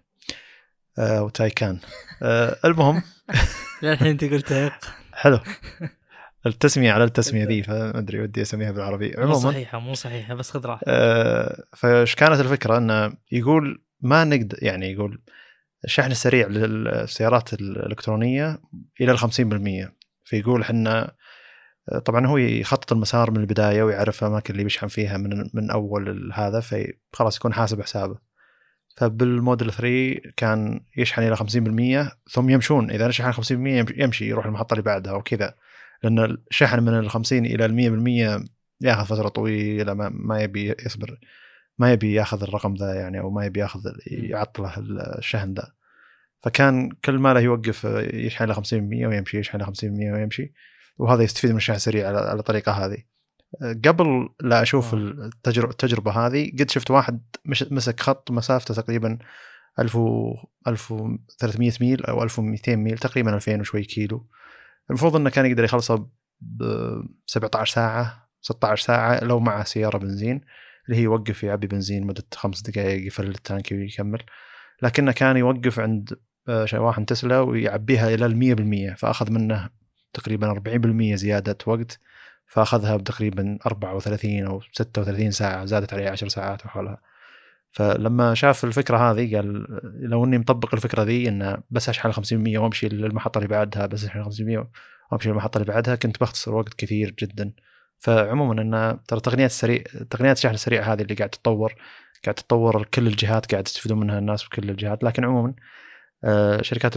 آه 0.99 1.23
وتايكان. 1.23 1.79
آه 2.23 2.57
المهم. 2.65 3.03
الحين 3.83 4.17
تقول 4.17 4.43
تيقن. 4.43 4.79
حلو. 5.13 5.41
التسمية 6.47 6.93
على 6.93 7.05
التسمية 7.05 7.45
ذي 7.45 7.63
فما 7.63 7.99
ادري 7.99 8.21
ودي 8.21 8.43
أسميها 8.43 8.71
بالعربي 8.71 9.15
عموما 9.17 9.33
مو 9.33 9.41
صحيحة 9.41 9.79
مو 9.79 9.95
صحيحة 9.95 10.35
بس 10.35 10.51
خذ 10.51 10.67
راحتك. 10.67 10.85
آه 10.89 11.65
فايش 11.77 12.15
كانت 12.15 12.41
الفكرة؟ 12.41 12.79
إنه 12.79 13.13
يقول 13.33 13.83
ما 14.01 14.25
نقدر 14.25 14.59
يعني 14.63 14.93
يقول 14.93 15.23
الشحن 15.85 16.11
السريع 16.11 16.47
للسيارات 16.47 17.53
الإلكترونية 17.53 18.59
إلى 19.01 19.13
ال 19.13 19.19
50% 19.19 19.91
فيقول 20.25 20.61
إحنا 20.61 21.15
طبعا 22.05 22.27
هو 22.27 22.37
يخطط 22.37 22.93
المسار 22.93 23.31
من 23.31 23.37
البداية 23.37 23.83
ويعرف 23.83 24.23
الاماكن 24.23 24.53
اللي 24.53 24.65
بيشحن 24.65 24.87
فيها 24.87 25.17
من 25.17 25.51
من 25.55 25.71
أول 25.71 26.33
هذا 26.35 26.61
فخلاص 26.61 27.37
يكون 27.37 27.55
حاسب 27.55 27.83
حسابه. 27.83 28.19
فبالموديل 28.97 29.73
3 29.73 30.31
كان 30.37 30.81
يشحن 30.97 31.23
إلى 31.23 31.37
50% 31.37 32.13
ثم 32.31 32.51
يمشون. 32.51 32.91
إذا 32.91 33.11
شحن 33.11 33.33
50% 33.33 33.93
يمشي 33.97 34.29
يروح 34.29 34.47
المحطة 34.47 34.75
اللي 34.75 34.83
بعدها 34.83 35.13
وكذا. 35.13 35.55
لأن 36.03 36.39
الشحن 36.51 36.83
من 36.83 36.99
ال 36.99 37.11
50 37.11 37.47
إلى 37.47 37.65
ال 37.65 38.41
100% 38.43 38.47
ياخذ 38.81 39.05
فترة 39.05 39.29
طويلة 39.29 39.95
ما, 39.95 40.09
ما 40.15 40.41
يبي 40.41 40.75
يصبر. 40.87 41.19
ما 41.79 41.93
يبي 41.93 42.13
ياخذ 42.13 42.43
الرقم 42.43 42.75
ذا 42.75 42.95
يعني 42.95 43.21
أو 43.21 43.31
ما 43.31 43.47
يبي 43.47 43.61
ياخذ 43.61 43.81
يعطله 44.07 44.75
الشحن 45.19 45.55
ذا. 45.55 45.73
فكان 46.43 46.91
كل 47.05 47.19
ما 47.19 47.35
له 47.35 47.41
يوقف 47.41 47.85
يشحن 48.13 48.45
له 48.45 48.55
50% 48.55 48.63
ويمشي 49.07 49.39
يشحن 49.39 49.59
له 49.59 49.67
50% 49.67 49.73
ويمشي. 49.85 50.53
وهذا 50.99 51.23
يستفيد 51.23 51.51
من 51.51 51.57
الشحن 51.57 51.77
السريع 51.77 52.09
على 52.09 52.33
الطريقة 52.33 52.73
هذه. 52.73 52.99
قبل 53.85 54.29
لا 54.41 54.63
أشوف 54.63 54.95
التجربه 54.95 55.71
التجربة 55.71 56.27
هذه 56.27 56.53
قد 56.59 56.71
شفت 56.71 56.91
واحد 56.91 57.23
مسك 57.47 58.01
خط 58.01 58.31
مسافته 58.31 58.75
تقريبا 58.75 59.19
1000 59.79 59.99
1300 60.67 61.73
ميل 61.81 62.05
أو 62.05 62.23
1200 62.23 62.77
ميل 62.77 62.99
تقريبا 62.99 63.35
2000 63.35 63.61
وشوي 63.61 63.85
كيلو. 63.85 64.27
المفروض 64.91 65.17
إنه 65.17 65.31
كان 65.31 65.47
يقدر 65.47 65.65
يخلصه 65.65 66.09
ب 66.41 66.63
17 67.27 67.75
ساعة 67.75 68.29
16 68.41 68.85
ساعة 68.87 69.25
لو 69.25 69.41
معه 69.41 69.65
سيارة 69.65 69.99
بنزين. 69.99 70.41
اللي 70.87 70.97
هي 71.01 71.03
يوقف 71.03 71.43
يعبي 71.43 71.67
بنزين 71.67 72.07
مدة 72.07 72.25
خمس 72.35 72.63
دقائق 72.63 73.07
يفل 73.07 73.29
التانك 73.29 73.73
ويكمل. 73.73 74.23
لكنه 74.83 75.13
كان 75.13 75.37
يوقف 75.37 75.81
عند 75.81 76.15
آه، 76.49 76.65
شواحن 76.65 77.07
تسلا 77.07 77.41
ويعبيها 77.41 78.15
إلى 78.15 78.27
المية 78.27 78.55
بالمية 78.55 78.95
فأخذ 78.95 79.31
منه 79.31 79.71
تقريبا 80.13 80.53
40% 80.53 81.15
زيادة 81.15 81.59
وقت 81.67 82.01
فأخذها 82.47 82.97
بتقريبا 82.97 83.59
34 83.67 84.47
أو 84.47 84.61
36 84.73 85.31
ساعة 85.31 85.65
زادت 85.65 85.95
عليه 85.95 86.11
10 86.11 86.29
ساعات 86.29 86.67
وحولها. 86.67 87.01
فلما 87.71 88.35
شاف 88.35 88.65
الفكرة 88.65 89.11
هذه 89.11 89.37
قال 89.37 89.67
لو 90.01 90.25
إني 90.25 90.39
مطبق 90.39 90.75
الفكرة 90.75 91.03
ذي 91.03 91.29
انه 91.29 91.59
بس 91.71 91.89
أشحن 91.89 92.13
50% 92.13 92.59
وأمشي 92.59 92.89
للمحطة 92.89 93.39
اللي 93.39 93.49
بعدها 93.49 93.87
بس 93.87 94.05
أشحن 94.05 94.25
500 94.25 94.71
وأمشي 95.13 95.29
للمحطة 95.29 95.59
اللي 95.59 95.73
بعدها 95.73 95.95
كنت 95.95 96.21
بختصر 96.21 96.55
وقت 96.55 96.75
كثير 96.75 97.11
جدا. 97.11 97.53
فعموما 98.05 98.63
إن 98.63 98.99
ترى 99.09 99.21
تقنيات 99.21 99.51
السريع 99.51 99.83
تقنيات 100.11 100.37
الشحن 100.37 100.55
السريع 100.55 100.93
هذه 100.93 101.03
اللي 101.03 101.15
قاعد 101.15 101.31
تتطور 101.31 101.75
قاعد 102.25 102.35
تتطور 102.35 102.85
كل 102.85 103.07
الجهات 103.07 103.51
قاعد 103.53 103.65
تستفيدون 103.65 104.01
منها 104.01 104.19
الناس 104.19 104.45
بكل 104.45 104.71
الجهات. 104.71 105.05
لكن 105.05 105.25
عموما 105.25 105.55
آه، 106.25 106.63
شركات 106.63 106.95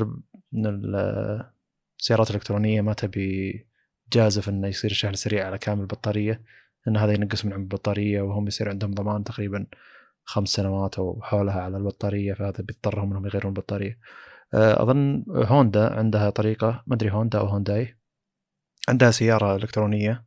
السيارات 1.99 2.29
الإلكترونية 2.29 2.81
ما 2.81 2.93
تبي 2.93 3.67
جازف 4.13 4.49
انه 4.49 4.67
يصير 4.67 4.91
الشحن 4.91 5.13
السريع 5.13 5.47
على 5.47 5.57
كامل 5.57 5.81
البطارية 5.81 6.41
إن 6.87 6.97
هذا 6.97 7.13
ينقص 7.13 7.45
من 7.45 7.53
عمر 7.53 7.63
البطارية 7.63 8.21
وهم 8.21 8.47
يصير 8.47 8.69
عندهم 8.69 8.91
ضمان 8.91 9.23
تقريبا 9.23 9.67
خمس 10.23 10.49
سنوات 10.49 10.99
أو 10.99 11.21
حولها 11.23 11.61
على 11.61 11.77
البطارية 11.77 12.33
فهذا 12.33 12.63
بيضطرهم 12.63 13.11
إنهم 13.11 13.25
يغيرون 13.25 13.53
البطارية. 13.53 13.99
آه، 14.53 14.83
أظن 14.83 15.25
هوندا 15.29 15.93
عندها 15.93 16.29
طريقة 16.29 16.83
ما 16.87 16.95
أدري 16.95 17.11
هوندا 17.11 17.39
أو 17.39 17.45
هونداي 17.45 17.97
عندها 18.89 19.11
سيارة 19.11 19.55
إلكترونية 19.55 20.26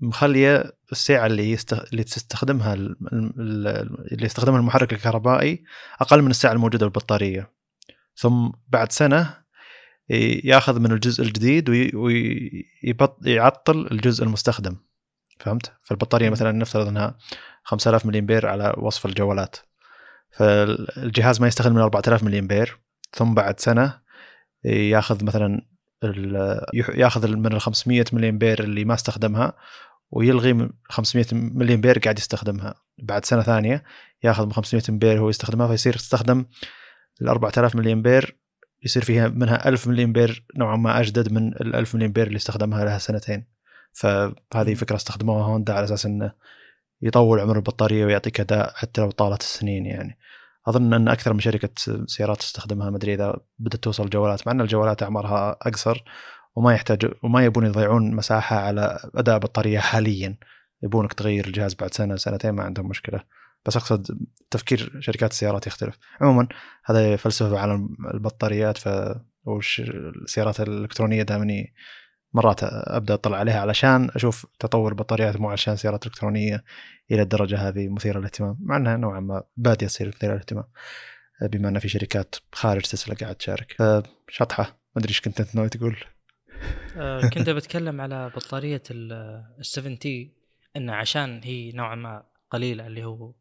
مخلية 0.00 0.72
السعه 0.92 1.26
اللي 1.26 1.50
يست... 1.50 1.72
اللي 1.72 2.04
تستخدمها 2.04 2.74
اللي 2.74 4.24
يستخدمها 4.24 4.58
المحرك 4.58 4.92
الكهربائي 4.92 5.64
أقل 6.00 6.22
من 6.22 6.30
السعه 6.30 6.52
الموجودة 6.52 6.86
بالبطارية. 6.86 7.52
ثم 8.16 8.50
بعد 8.68 8.92
سنة 8.92 9.40
ياخذ 10.44 10.80
من 10.80 10.92
الجزء 10.92 11.24
الجديد 11.24 11.94
ويعطل 11.94 13.88
الجزء 13.92 14.24
المستخدم. 14.24 14.76
فهمت؟ 15.40 15.72
فالبطارية 15.80 16.30
مثلا 16.30 16.52
نفترض 16.52 16.86
أنها 16.86 17.18
5000 17.62 18.06
ملي 18.06 18.18
امبير 18.18 18.46
على 18.46 18.74
وصف 18.78 19.06
الجوالات. 19.06 19.56
فالجهاز 20.30 21.40
ما 21.40 21.46
يستخدم 21.46 21.74
من 21.74 21.80
4000 21.80 22.22
ملي 22.22 22.38
امبير 22.38 22.78
ثم 23.12 23.34
بعد 23.34 23.60
سنة 23.60 24.00
ياخذ 24.64 25.24
مثلا 25.24 25.66
ياخذ 26.74 27.36
من 27.36 27.52
ال 27.52 27.60
500 27.60 28.04
ملي 28.12 28.28
امبير 28.28 28.64
اللي 28.64 28.84
ما 28.84 28.94
استخدمها 28.94 29.52
ويلغي 30.10 30.52
من 30.52 30.70
500 30.88 31.26
ملي 31.32 31.74
امبير 31.74 31.98
قاعد 31.98 32.18
يستخدمها. 32.18 32.74
بعد 32.98 33.24
سنة 33.24 33.42
ثانية 33.42 33.84
ياخذ 34.24 34.46
من 34.46 34.52
500 34.52 34.82
امبير 34.88 35.18
هو 35.18 35.28
يستخدمها 35.28 35.68
فيصير 35.68 35.94
يستخدم 35.94 36.46
ال 37.22 37.28
4000 37.28 37.76
ملي 37.76 37.92
امبير 37.92 38.40
يصير 38.84 39.04
فيها 39.04 39.28
منها 39.28 39.68
1000 39.68 39.88
ملي 39.88 40.04
امبير 40.04 40.44
نوعا 40.56 40.76
ما 40.76 41.00
أجدد 41.00 41.32
من 41.32 41.48
ال 41.48 41.74
1000 41.74 41.94
ملي 41.94 42.06
امبير 42.06 42.26
اللي 42.26 42.36
استخدمها 42.36 42.84
لها 42.84 42.98
سنتين. 42.98 43.46
فهذه 43.92 44.74
فكرة 44.74 44.96
استخدموها 44.96 45.44
هوندا 45.44 45.72
على 45.72 45.84
أساس 45.84 46.06
إنه 46.06 46.32
يطول 47.02 47.40
عمر 47.40 47.56
البطارية 47.56 48.04
ويعطيك 48.04 48.40
أداء 48.40 48.72
حتى 48.74 49.00
لو 49.00 49.10
طالت 49.10 49.40
السنين 49.40 49.86
يعني. 49.86 50.18
أظن 50.68 50.94
أن 50.94 51.08
أكثر 51.08 51.32
من 51.32 51.40
شركة 51.40 51.70
سيارات 52.06 52.38
تستخدمها 52.38 52.90
ما 52.90 52.96
أدري 52.96 53.14
إذا 53.14 53.36
بدأت 53.58 53.82
توصل 53.82 54.04
الجوالات 54.04 54.46
مع 54.46 54.52
أن 54.52 54.60
الجوالات 54.60 55.02
أعمارها 55.02 55.56
أقصر 55.62 56.02
وما 56.56 56.74
يحتاج 56.74 57.12
وما 57.22 57.44
يبون 57.44 57.66
يضيعون 57.66 58.14
مساحة 58.14 58.56
على 58.56 58.98
أداء 59.14 59.38
بطارية 59.38 59.78
حاليا. 59.78 60.36
يبونك 60.82 61.12
تغير 61.12 61.46
الجهاز 61.46 61.74
بعد 61.74 61.94
سنة 61.94 62.16
سنتين 62.16 62.50
ما 62.50 62.62
عندهم 62.62 62.88
مشكلة. 62.88 63.20
بس 63.66 63.76
أقصد 63.76 64.18
تفكير 64.50 64.96
شركات 65.00 65.30
السيارات 65.30 65.66
يختلف. 65.66 65.98
عموما 66.20 66.48
هذا 66.84 67.16
فلسفه 67.16 67.58
عالم 67.58 67.96
البطاريات 68.14 68.78
ف 68.78 68.88
وش 69.44 69.80
السيارات 69.80 70.60
الإلكترونية 70.60 71.22
دائما 71.22 71.64
مرات 72.34 72.60
أبدأ 72.62 73.14
أطلع 73.14 73.38
عليها 73.38 73.60
علشان 73.60 74.10
أشوف 74.14 74.46
تطور 74.58 74.92
البطاريات 74.92 75.36
مو 75.36 75.50
عشان 75.50 75.76
سيارات 75.76 76.06
إلكترونية 76.06 76.64
إلى 77.10 77.22
الدرجة 77.22 77.68
هذه 77.68 77.88
مثيرة 77.88 78.18
للاهتمام 78.18 78.56
مع 78.60 78.76
إنها 78.76 78.96
نوعا 78.96 79.20
ما 79.20 79.42
بادية 79.56 79.86
تصير 79.86 80.08
مثيرة 80.08 80.32
للاهتمام 80.32 80.64
بما 81.42 81.68
إن 81.68 81.78
في 81.78 81.88
شركات 81.88 82.34
خارج 82.52 82.82
تسلا 82.82 83.14
قاعد 83.14 83.34
تشارك. 83.34 83.76
فشطحه 84.28 84.62
ما 84.64 85.00
أدري 85.00 85.08
إيش 85.08 85.20
كنت 85.20 85.40
أنت 85.40 85.54
ناوي 85.54 85.68
تقول. 85.68 85.96
آه، 86.96 87.28
كنت 87.28 87.50
بتكلم 87.50 88.00
على 88.00 88.32
بطارية 88.36 88.82
ال 88.90 89.64
7 89.64 89.94
تي 89.94 90.32
انه 90.76 90.94
عشان 90.94 91.40
هي 91.44 91.72
نوعا 91.72 91.94
ما 91.94 92.22
قليلة 92.50 92.86
اللي 92.86 93.04
هو 93.04 93.34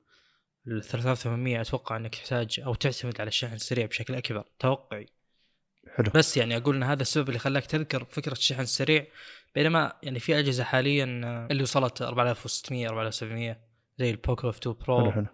ال 0.68 0.84
3800 0.84 1.62
أتوقع 1.62 1.98
إنك 1.98 2.16
تحتاج 2.16 2.60
أو 2.66 2.74
تعتمد 2.74 3.22
على 3.22 3.28
الشحن 3.28 3.54
السريع 3.54 3.86
بشكل 3.86 4.16
أكبر 4.16 4.44
توقعي. 4.60 5.19
حلو. 6.00 6.12
بس 6.16 6.38
يعني 6.38 6.58
أقول 6.58 6.76
إن 6.76 6.84
هذا 6.84 7.02
السبب 7.02 7.28
اللي 7.28 7.40
خلاك 7.40 7.66
تذكر 7.66 8.06
فكرة 8.10 8.32
الشحن 8.32 8.62
السريع 8.62 9.06
بينما 9.56 9.94
يعني 10.04 10.20
في 10.20 10.40
أجهزة 10.40 10.64
حاليا 10.64 11.06
اللي 11.52 11.64
وصلت 11.64 12.02
4600 12.02 12.88
4700 12.90 13.58
زي 14.00 14.10
ال 14.10 14.50
Poco 14.50 14.58
F2 14.58 14.76
Pro 14.88 15.02
حلو 15.02 15.12
حلو. 15.12 15.26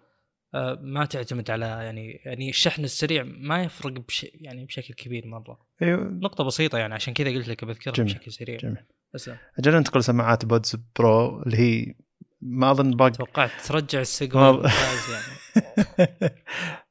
آه 0.54 0.78
ما 0.82 1.04
تعتمد 1.04 1.50
على 1.50 1.66
يعني 1.66 2.20
يعني 2.24 2.50
الشحن 2.50 2.84
السريع 2.84 3.22
ما 3.22 3.64
يفرق 3.64 3.92
بش 3.92 4.26
يعني 4.34 4.64
بشكل 4.64 4.94
كبير 4.94 5.26
مرة. 5.26 5.58
أيوه. 5.82 6.04
نقطة 6.04 6.44
بسيطة 6.44 6.78
يعني 6.78 6.94
عشان 6.94 7.14
كذا 7.14 7.30
قلت 7.30 7.48
لك 7.48 7.64
بذكرها 7.64 8.04
بشكل 8.04 8.32
سريع. 8.32 8.56
جميل. 8.56 8.84
بس. 9.14 9.30
أجل 9.58 9.72
ننتقل 9.72 10.04
سماعات 10.04 10.44
Buds 10.44 10.76
Pro 10.98 11.42
اللي 11.42 11.56
هي 11.56 11.94
ما 12.40 12.70
أظن 12.70 12.90
باقي. 12.90 13.10
توقعت 13.10 13.50
ترجع 13.66 14.00
السيجما 14.00 14.62
يعني. 15.10 16.34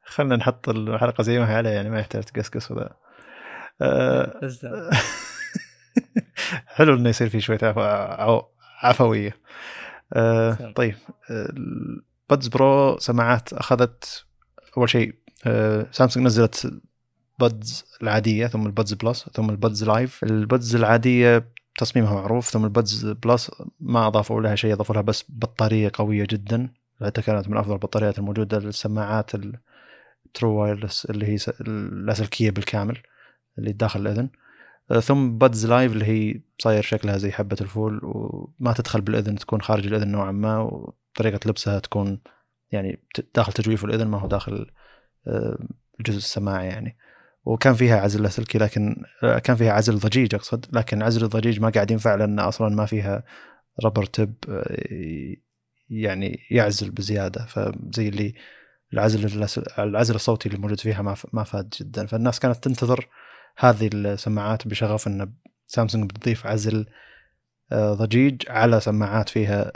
خلينا 0.06 0.36
نحط 0.36 0.70
الحلقة 0.70 1.22
زي 1.22 1.40
ما 1.40 1.52
هي 1.52 1.56
عليها 1.56 1.72
يعني 1.72 1.90
ما 1.90 2.00
يحتاج 2.00 2.24
تقصقص 2.24 2.72
وذا. 2.72 2.82
أه 2.82 3.05
حلو 6.76 6.94
إنه 6.94 7.10
يصير 7.10 7.30
في 7.30 7.42
شوية 7.42 7.60
عفوية. 8.82 9.38
أه 10.14 10.74
طيب 10.76 10.96
Buds 12.30 12.48
Pro 12.48 12.98
سماعات 13.00 13.54
أخذت 13.54 14.26
أول 14.78 14.90
شيء 14.90 15.16
سامسونج 15.92 16.26
نزلت 16.26 16.72
Buds 17.40 17.86
العادية 18.02 18.48
ثم 18.48 18.66
ال 18.66 18.72
Buds 18.72 18.94
Plus 18.94 19.30
ثم 19.34 19.50
ال 19.50 19.57
Buds 19.57 19.84
Live 19.84 20.24
ال 20.24 20.34
Buds 20.34 20.76
العادية 20.76 21.56
تصميمها 21.78 22.14
معروف 22.14 22.50
ثم 22.50 22.66
ال 22.66 22.74
Buds 22.74 23.06
Plus 23.06 23.52
ما 23.80 24.08
أضافوا 24.08 24.42
لها 24.42 24.56
شيء 24.56 24.74
أضافوا 24.74 24.96
لها 24.96 25.04
بس 25.04 25.26
بطارية 25.30 25.92
قوية 25.94 26.28
جدا. 26.30 26.70
حتى 27.02 27.22
كانت 27.22 27.50
من 27.50 27.58
أفضل 27.58 27.74
البطاريات 27.74 28.20
الموجودة 28.20 28.60
للسماعات 28.60 29.32
ال 30.26 30.33
true 30.33 30.62
wireless 30.62 31.06
اللي 31.06 31.26
هي 31.26 31.38
اللاسلكيه 31.62 32.52
بالكامل. 32.52 32.98
اللي 33.60 33.72
داخل 33.72 34.00
الأذن. 34.00 34.30
آه، 34.92 35.00
ثم 35.00 35.38
Buds 35.38 35.66
Live 35.66 35.92
اللي 35.92 36.06
هي 36.06 36.42
صاير 36.60 36.84
شكلها 36.84 37.18
زي 37.18 37.32
حبة 37.32 37.58
الفول 37.62 38.00
وما 38.04 38.74
تدخل 38.74 39.02
بالأذن 39.02 39.36
تكون 39.36 39.62
خارج 39.62 39.88
الأذن 39.88 40.08
نوعا 40.08 40.32
ما 40.32 40.60
وطريقة 40.60 41.40
لبسها 41.46 41.80
تكون 41.80 42.20
يعني 42.72 43.00
داخل 43.36 43.54
تجويف 43.54 43.86
الأذن 43.86 44.08
ما 44.08 44.20
هو 44.20 44.28
داخل 44.28 44.72
آه، 45.28 45.58
الجزء 46.00 46.18
السماعي 46.18 46.68
يعني. 46.68 46.98
وكان 47.46 47.74
فيها 47.74 48.00
عزل 48.02 48.24
لاسلكي 48.24 48.58
لكن 48.58 49.04
آه، 49.24 49.40
كان 49.40 49.56
فيها 49.56 49.72
عزل 49.72 49.96
ضجيج 49.98 50.36
أقصد 50.36 50.66
لكن 50.74 51.02
عزل 51.04 51.24
الضجيج 51.24 51.60
ما 51.60 51.70
قاعد 51.70 51.92
ينفع 51.92 52.16
لأن 52.16 52.40
أصلا 52.40 52.76
ما 52.76 52.86
فيها 52.86 53.24
ربر 53.86 54.06
تب 54.06 54.34
يعني 55.90 56.40
يعزل 56.52 56.92
بزيادة. 56.92 57.46
فزي 57.46 58.08
اللي 58.10 58.34
العزل 58.94 59.48
العزل 59.80 60.16
الصوتي 60.16 60.50
اللي 60.50 60.60
موجود 60.60 60.80
فيها 60.80 61.16
ما 61.34 61.44
فاد 61.44 61.70
جدا. 61.80 62.06
فالناس 62.06 62.40
كانت 62.40 62.64
تنتظر 62.64 63.08
هذه 63.58 63.90
السماعات 63.94 64.68
بشغف 64.68 65.08
أن 65.08 65.34
سامسونج 65.66 66.10
بتضيف 66.10 66.48
عزل 66.48 66.86
آه، 67.72 67.94
ضجيج 67.94 68.42
على 68.50 68.80
سماعات 68.80 69.30
فيها 69.30 69.72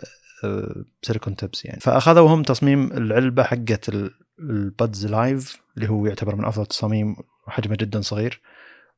silicone 1.01 1.35
tips 1.35 1.65
يعني. 1.65 1.79
فاخذوا 1.79 2.29
هم 2.29 2.43
تصميم 2.43 2.91
العلبة 2.91 3.43
حقت 3.43 3.89
ال 4.39 4.52
Buds 4.52 5.05
Live 5.05 5.61
اللي 5.77 5.89
هو 5.89 6.05
يعتبر 6.05 6.35
من 6.35 6.45
أفضل 6.45 6.61
التصاميم 6.61 7.15
وحجمه 7.47 7.75
جدا 7.75 8.01
صغير. 8.01 8.41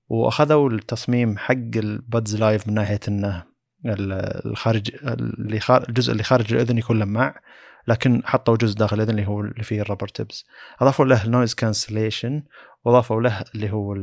وأخذوا 0.07 0.69
التصميم 0.69 1.38
حق 1.38 1.55
ال 1.76 1.88
Buds 1.88 2.36
Live 2.36 2.67
من 2.67 2.73
ناحية 2.73 2.99
إنه 3.07 3.43
الخارج 3.86 4.91
اللي 5.03 5.59
الجزء 5.89 6.11
اللي 6.11 6.23
خارج 6.23 6.53
الأذن 6.53 6.77
يكون 6.77 6.99
لماع. 6.99 7.41
لكن 7.88 8.21
حطوا 8.25 8.57
جزء 8.57 8.77
داخل 8.77 8.95
الإذن 8.95 9.09
اللي 9.09 9.27
هو 9.27 9.41
اللي 9.41 9.63
فيه 9.63 9.82
ال 9.82 9.85
rubber 9.85 10.07
tips. 10.07 10.45
أضافوا 10.82 11.05
له 11.05 11.27
noise 11.28 11.53
cancellation 11.53 12.43
وأضافوا 12.86 13.21
له 13.21 13.43
اللي 13.55 13.71
هو 13.71 13.93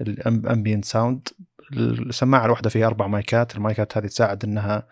ال 0.00 0.11
ambient 0.11 0.84
sound 0.84 1.28
السماعة 1.72 2.44
الواحدة 2.44 2.70
فيها 2.70 2.86
أربع 2.86 3.06
مايكات 3.06 3.56
المايكات 3.56 3.98
هذه 3.98 4.06
تساعد 4.06 4.44
إنها 4.44 4.88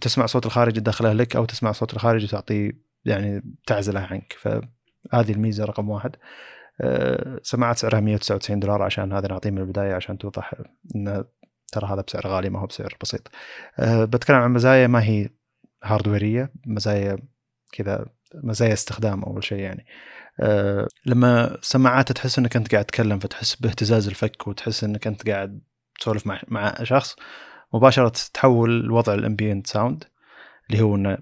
تسمع 0.00 0.26
صوت 0.26 0.46
الخارج 0.46 0.78
داخله 0.78 1.12
لك 1.12 1.36
أو 1.36 1.44
تسمع 1.44 1.72
صوت 1.72 1.94
الخارج 1.94 2.24
وتعطي 2.24 2.72
يعني 3.04 3.42
تعزله 3.66 4.00
عنك. 4.00 4.36
فهذه 4.38 5.32
الميزة 5.32 5.64
رقم 5.64 5.90
واحد. 5.90 6.16
آه، 6.80 7.40
سماعات 7.42 7.78
سعرها 7.78 8.00
199 8.00 8.60
دولار 8.60 8.82
عشان 8.82 9.12
هذا 9.12 9.28
نعطيه 9.28 9.50
من 9.50 9.58
البداية 9.58 9.94
عشان 9.94 10.18
توضح 10.18 10.54
إن 10.96 11.24
ترى 11.72 11.86
هذا 11.86 12.00
بسعر 12.08 12.26
غالي 12.26 12.50
ما 12.50 12.60
هو 12.60 12.66
بسعر 12.66 12.96
بسيط. 13.02 13.30
أه 13.78 14.04
بتكلم 14.04 14.36
عن 14.36 14.50
مزايا 14.50 14.86
ما 14.86 15.02
هي 15.02 15.28
هاردويريه 15.84 16.52
مزايا 16.66 17.18
كذا 17.72 18.06
مزايا 18.34 18.72
استخدام 18.72 19.22
أول 19.22 19.44
شيء 19.44 19.58
يعني. 19.58 19.86
أه 20.40 20.88
لما 21.06 21.58
سماعات 21.62 22.12
تحس 22.12 22.38
إنك 22.38 22.56
أنت 22.56 22.72
قاعد 22.72 22.84
تتكلم 22.84 23.18
فتحس 23.18 23.56
باهتزاز 23.56 24.08
الفك 24.08 24.48
وتحس 24.48 24.84
إنك 24.84 25.06
أنت 25.06 25.30
قاعد 25.30 25.60
تسولف 26.00 26.26
مع 26.26 26.42
مع 26.48 26.74
شخص 26.82 27.16
مباشرة 27.74 28.12
تحول 28.34 28.80
الوضع 28.80 29.14
ال 29.14 29.20
ambient 29.20 29.66
sound 29.66 30.04
اللي 30.70 30.82
هو 30.82 30.96
إنه 30.96 31.18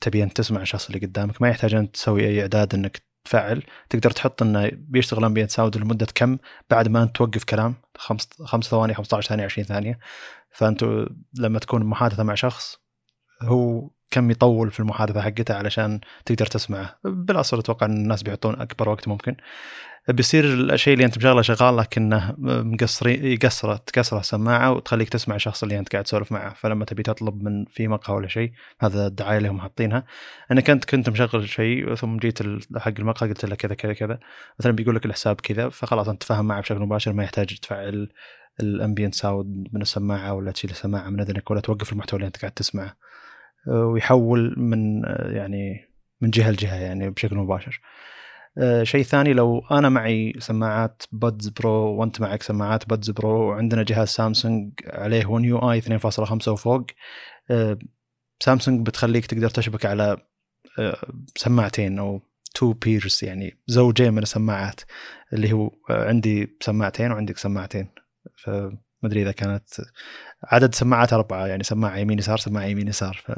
تبي 0.00 0.22
أنت 0.22 0.36
تسمع 0.36 0.62
الشخص 0.62 0.86
اللي 0.86 1.06
قدامك. 1.06 1.42
ما 1.42 1.48
يحتاج 1.48 1.74
أنت 1.74 1.94
تسوي 1.94 2.26
أي 2.26 2.40
إعداد 2.42 2.74
إنك 2.74 3.02
تفعل. 3.24 3.62
تقدر 3.90 4.10
تحط 4.10 4.42
إنه 4.42 4.70
بيشتغل 4.72 5.24
ambient 5.24 5.50
sound 5.50 5.76
لمدة 5.76 6.06
كم؟ 6.14 6.38
بعد 6.70 6.88
ما 6.88 7.02
أنت 7.02 7.16
توقف 7.16 7.44
كلام 7.44 7.74
خمس 7.96 8.28
خمس 8.44 8.64
ثواني 8.64 8.94
15 8.94 9.28
ثانية 9.28 9.44
20 9.44 9.66
ثانية. 9.66 9.98
فأنتوا 10.50 11.06
لما 11.34 11.58
تكون 11.58 11.84
محادثة 11.84 12.22
مع 12.22 12.34
شخص 12.34 12.78
هو 13.42 13.90
كم 14.10 14.30
يطول 14.30 14.70
في 14.70 14.80
المحادثة 14.80 15.20
حقته 15.20 15.54
علشان 15.54 16.00
تقدر 16.24 16.46
تسمعه. 16.46 16.98
بالأصل 17.04 17.58
أتوقع 17.58 17.86
إن 17.86 17.92
الناس 17.92 18.22
بيعطون 18.22 18.60
أكبر 18.60 18.88
وقت 18.88 19.08
ممكن. 19.08 19.36
بيصير 20.08 20.44
الشيء 20.44 20.94
اللي 20.94 21.04
أنت 21.04 21.18
مشغله 21.18 21.42
شغال 21.42 21.76
لكنه 21.76 22.34
مقصرين 22.38 23.24
يقصره 23.24 23.76
تقصره 23.76 24.20
سماعة 24.20 24.72
وتخليك 24.72 25.08
تسمع 25.08 25.34
الشخص 25.34 25.62
اللي 25.62 25.78
أنت 25.78 25.92
قاعد 25.92 26.04
تسولف 26.04 26.32
معه. 26.32 26.54
فلما 26.54 26.84
تبي 26.84 27.02
تطلب 27.02 27.42
من 27.42 27.64
في 27.64 27.88
مقهى 27.88 28.16
ولا 28.16 28.28
شيء 28.28 28.52
هذا 28.80 29.06
الدعاية 29.06 29.38
اللي 29.38 29.48
هم 29.48 29.60
حاطينها. 29.60 30.04
انك 30.52 30.70
انت 30.70 30.84
كنت 30.84 31.10
مشغل 31.10 31.48
شيء 31.48 31.94
ثم 31.94 32.16
جيت 32.16 32.38
حق 32.78 32.92
المقهى 32.98 33.28
قلت 33.28 33.44
له 33.44 33.54
كذا 33.54 33.74
كذا 33.74 33.92
كذا. 33.92 34.18
مثلا 34.60 34.72
بيقول 34.72 34.96
لك 34.96 35.06
الحساب 35.06 35.40
كذا 35.40 35.68
فخلاص 35.68 36.08
أنت 36.08 36.22
تفهم 36.22 36.44
معه 36.44 36.60
بشكل 36.60 36.78
مباشر 36.78 37.12
ما 37.12 37.24
يحتاج 37.24 37.58
تفعل 37.58 38.08
ال 38.60 38.67
ambient 38.67 39.14
sound 39.14 39.68
من 39.72 39.82
السماعة 39.82 40.32
ولا 40.32 40.50
تشيل 40.50 40.70
السماعه 40.70 41.10
من 41.10 41.20
اذنك 41.20 41.50
ولا 41.50 41.60
توقف 41.60 41.92
المحتوى 41.92 42.16
اللي 42.16 42.26
أنت 42.26 42.36
قاعد 42.36 42.52
تسمعه. 42.52 42.96
ويحول 43.66 44.54
من 44.56 45.02
يعني 45.06 45.90
من 46.20 46.30
جهة 46.30 46.50
لجهة 46.50 46.74
يعني 46.74 47.10
بشكل 47.10 47.36
مباشر. 47.36 47.80
آه، 48.58 48.82
شيء 48.82 49.02
ثاني 49.02 49.32
لو 49.32 49.58
أنا 49.70 49.88
معي 49.88 50.32
سماعات 50.38 51.02
Buds 51.12 51.48
Pro 51.48 51.70
وأنت 51.70 52.20
معك 52.20 52.42
سماعات 52.42 52.88
Buds 52.88 53.10
Pro 53.10 53.48
وعندنا 53.48 53.82
جهاز 53.82 54.08
سامسونج 54.08 54.72
عليه 54.86 55.26
One 55.26 55.44
UI 55.44 55.80
2.5 55.80 56.48
وفوق 56.48 56.86
آه، 57.50 57.78
سامسونج 58.42 58.86
بتخليك 58.86 59.26
تقدر 59.26 59.50
تشبك 59.50 59.86
على 59.86 60.16
آه، 60.78 60.96
سماعتين 61.36 61.98
أو 61.98 62.20
two 62.54 62.72
pairs 62.72 63.20
يعني 63.22 63.62
زوجين 63.66 64.12
من 64.12 64.22
السماعات 64.22 64.80
اللي 65.32 65.52
هو 65.52 65.70
عندي 65.90 66.56
سماعتين 66.62 67.12
وعندك 67.12 67.38
سماعتين 67.38 67.88
فما 69.00 69.10
أدري 69.10 69.22
إذا 69.22 69.32
كانت 69.32 69.64
عدد 70.44 70.74
سماعات 70.74 71.12
أربعة 71.12 71.46
يعني 71.46 71.62
سماعه 71.62 71.96
يمين 71.96 72.18
يسار 72.18 72.38
سماعه 72.38 72.64
يمين 72.64 72.88
يسار 72.88 73.22
ف... 73.24 73.32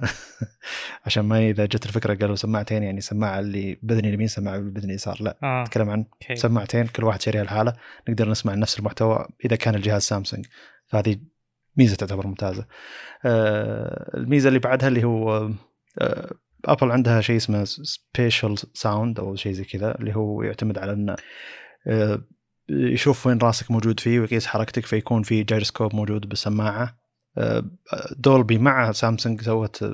عشان 1.07 1.25
ما 1.25 1.39
إذا 1.39 1.65
جت 1.65 1.87
الفكرة 1.87 2.15
قالوا 2.15 2.37
سماعتين 2.37 2.83
يعني 2.83 3.01
سماعه 3.01 3.41
اللي 3.41 3.79
بإذن 3.83 4.05
اليمين 4.05 4.27
سماعه 4.27 4.59
بإذن 4.59 4.91
اليسار 4.91 5.23
لا 5.23 5.39
آه. 5.43 5.63
نتكلم 5.63 5.91
عن 5.91 6.05
okay. 6.05 6.35
سماعتين 6.35 6.87
كل 6.87 7.05
واحد 7.05 7.23
شاريها 7.23 7.45
لحاله 7.45 7.73
نقدر 8.09 8.31
نسمع 8.31 8.55
نفس 8.55 8.79
المحتوى 8.79 9.27
إذا 9.45 9.57
كان 9.57 9.75
الجهاز 9.75 10.03
سامسونج 10.03 10.47
فهذه 10.87 11.17
ميزة 11.77 11.97
تعتبر 11.97 12.27
ممتازة 12.27 12.67
آه 13.25 14.17
الميزة 14.17 14.49
اللي 14.49 14.59
بعدها 14.59 14.89
اللي 14.89 15.05
هو 15.05 15.51
آه 15.99 16.31
ابل 16.65 16.91
عندها 16.91 17.21
شيء 17.21 17.37
اسمه 17.37 17.65
spatial 17.65 18.59
sound 18.75 19.19
أو 19.21 19.37
شيء 19.37 19.53
زي 19.53 19.65
كذا 19.65 19.99
اللي 19.99 20.17
هو 20.17 20.43
يعتمد 20.43 20.79
على 20.79 20.93
إنه 20.93 21.17
آه 21.87 22.23
يشوف 22.69 23.27
وين 23.27 23.39
راسك 23.39 23.71
موجود 23.71 24.01
فيه 24.01 24.21
ويقيس 24.21 24.47
حركتك 24.47 24.87
فيكون 24.87 25.23
في 25.23 25.43
جايروسكوب 25.43 25.95
موجود 25.95 26.29
بالسماعه 26.29 27.03
آه، 27.39 27.65
دولبي 28.17 28.59
مع 28.59 28.93
سامسونج 28.93 29.43
سوت 29.43 29.85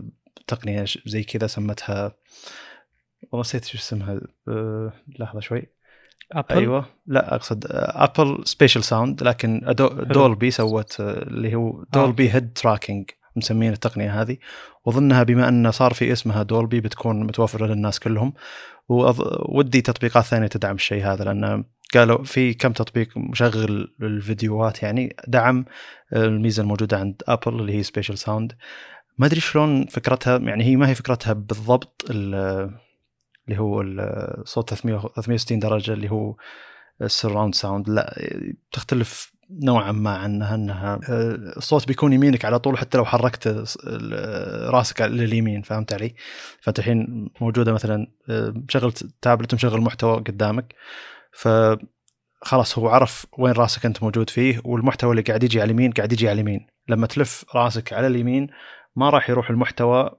تقنية 0.47 0.85
زي 1.07 1.23
كذا 1.23 1.47
سمتها 1.47 2.13
نسيت 3.35 3.65
شو 3.65 3.79
اسمها. 3.79 4.21
أه 4.49 4.93
لحظة 5.19 5.41
شوي. 5.41 5.67
ابل 6.33 6.59
أيوه. 6.59 6.87
لا 7.07 7.35
أقصد 7.35 7.65
ابل 7.71 8.43
spatial 8.45 8.85
sound 8.85 9.23
لكن 9.23 9.75
دولبي 10.11 10.51
سوت 10.51 11.01
آه، 11.01 11.23
اللي 11.23 11.55
هو 11.55 11.85
دولبي 11.93 12.31
head 12.31 12.53
tracking 12.53 13.11
مسمين 13.37 13.73
التقنية 13.73 14.23
هذه. 14.23 14.37
واظنها 14.85 15.23
بما 15.23 15.49
أن 15.49 15.71
صار 15.71 15.95
في 15.95 16.13
اسمها 16.13 16.43
دولبي 16.43 16.81
بتكون 16.81 17.25
متوفرة 17.25 17.67
للناس 17.67 18.01
كلهم. 18.01 18.33
ودي 18.89 19.81
تطبيقات 19.81 20.25
ثانية 20.25 20.47
تدعم 20.47 20.75
الشيء 20.75 21.05
هذا 21.05 21.25
لأن 21.25 21.65
قالوا 21.95 22.25
في 22.25 22.55
كم 22.55 22.73
تطبيق 22.73 23.19
مشغل 23.19 23.95
الفيديوهات 24.03 24.83
يعني 24.83 25.17
دعم 25.29 25.65
الميزة 26.13 26.63
الموجودة 26.63 26.99
عند 26.99 27.23
ابل 27.29 27.61
اللي 27.61 27.73
هي 27.75 27.83
spatial 27.83 28.19
sound 28.19 28.53
ما 29.19 29.27
أدري 29.27 29.41
شلون 29.41 29.87
فكرتها 29.87 30.39
يعني 30.39 30.65
هي 30.65 30.77
ما 30.77 30.89
هي 30.89 30.95
فكرتها 30.95 31.33
بالضبط 31.33 32.05
اللي 32.11 32.71
هو 33.53 33.81
الصوت 33.81 34.71
360 34.71 35.59
درجة 35.59 35.93
اللي 35.93 36.11
هو 36.11 36.37
ال 37.03 37.09
surround 37.09 37.55
sound 37.55 37.89
لا 37.89 38.15
تختلف 38.73 39.33
نوعا 39.51 39.93
ما 39.93 40.11
عنها 40.11 40.55
إنها 40.55 41.01
الصوت 41.57 41.89
بيكون 41.89 42.13
يمينك 42.13 42.45
على 42.45 42.59
طول 42.59 42.79
حتى 42.79 42.99
لو 42.99 43.05
حركت 43.05 43.65
راسك 44.71 45.01
لليمين 45.01 45.63
فهمت 45.63 45.93
علي؟ 45.93 46.15
فأنت 46.61 46.79
الحين 46.79 47.29
موجودة 47.41 47.73
مثلا 47.73 48.07
شغلت 48.69 49.07
تابلت 49.23 49.53
ومشغل 49.53 49.81
محتوى 49.81 50.17
قدامك. 50.17 50.75
ف 51.39 51.49
خلاص 52.43 52.79
هو 52.79 52.89
عرف 52.89 53.27
وين 53.39 53.53
راسك 53.53 53.87
أنت 53.87 54.03
موجود 54.03 54.31
فيه 54.31 54.61
والمحتوى 54.65 55.11
اللي 55.11 55.23
قاعد 55.23 55.43
يجي 55.43 55.61
على 55.61 55.67
اليمين 55.67 55.93
قاعد 55.93 56.13
يجي 56.13 56.29
على 56.29 56.35
اليمين. 56.35 56.67
لما 56.89 57.07
تلف 57.07 57.45
راسك 57.55 57.93
على 57.93 58.07
اليمين 58.07 58.47
ما 58.97 59.11
راح 59.11 59.31
يروح 59.31 59.51
المحتوى 59.51 60.11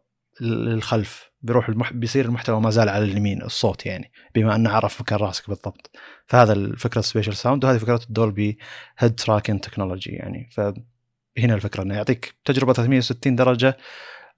للخلف 0.42 1.32
بيروح 1.42 1.70
المح... 1.70 1.94
بيصير 1.94 2.26
المحتوى 2.26 2.62
ما 2.62 2.70
زال 2.70 2.90
على 2.90 3.06
اليمين 3.06 3.42
الصوت 3.42 3.86
يعني 3.86 4.12
بما 4.36 4.56
أنه 4.56 4.70
عرف 4.70 5.02
مكان 5.02 5.20
راسك 5.20 5.48
بالضبط. 5.48 5.92
فهذا 6.28 6.54
الفكرة 6.54 7.00
ال 7.00 7.04
spatial 7.04 7.36
sound 7.36 7.66
وهذه 7.66 7.78
فكرة 7.78 8.02
ال 8.10 8.18
Dolby 8.18 8.58
head 8.98 9.16
tracking 9.16 9.62
technology 9.62 10.12
يعني. 10.12 10.50
فهنا 10.52 11.56
الفكرة 11.56 11.84
إنه 11.84 11.96
يعطيك 11.96 12.36
تجربة 12.46 12.74
360 12.74 13.36
درجة 13.36 13.78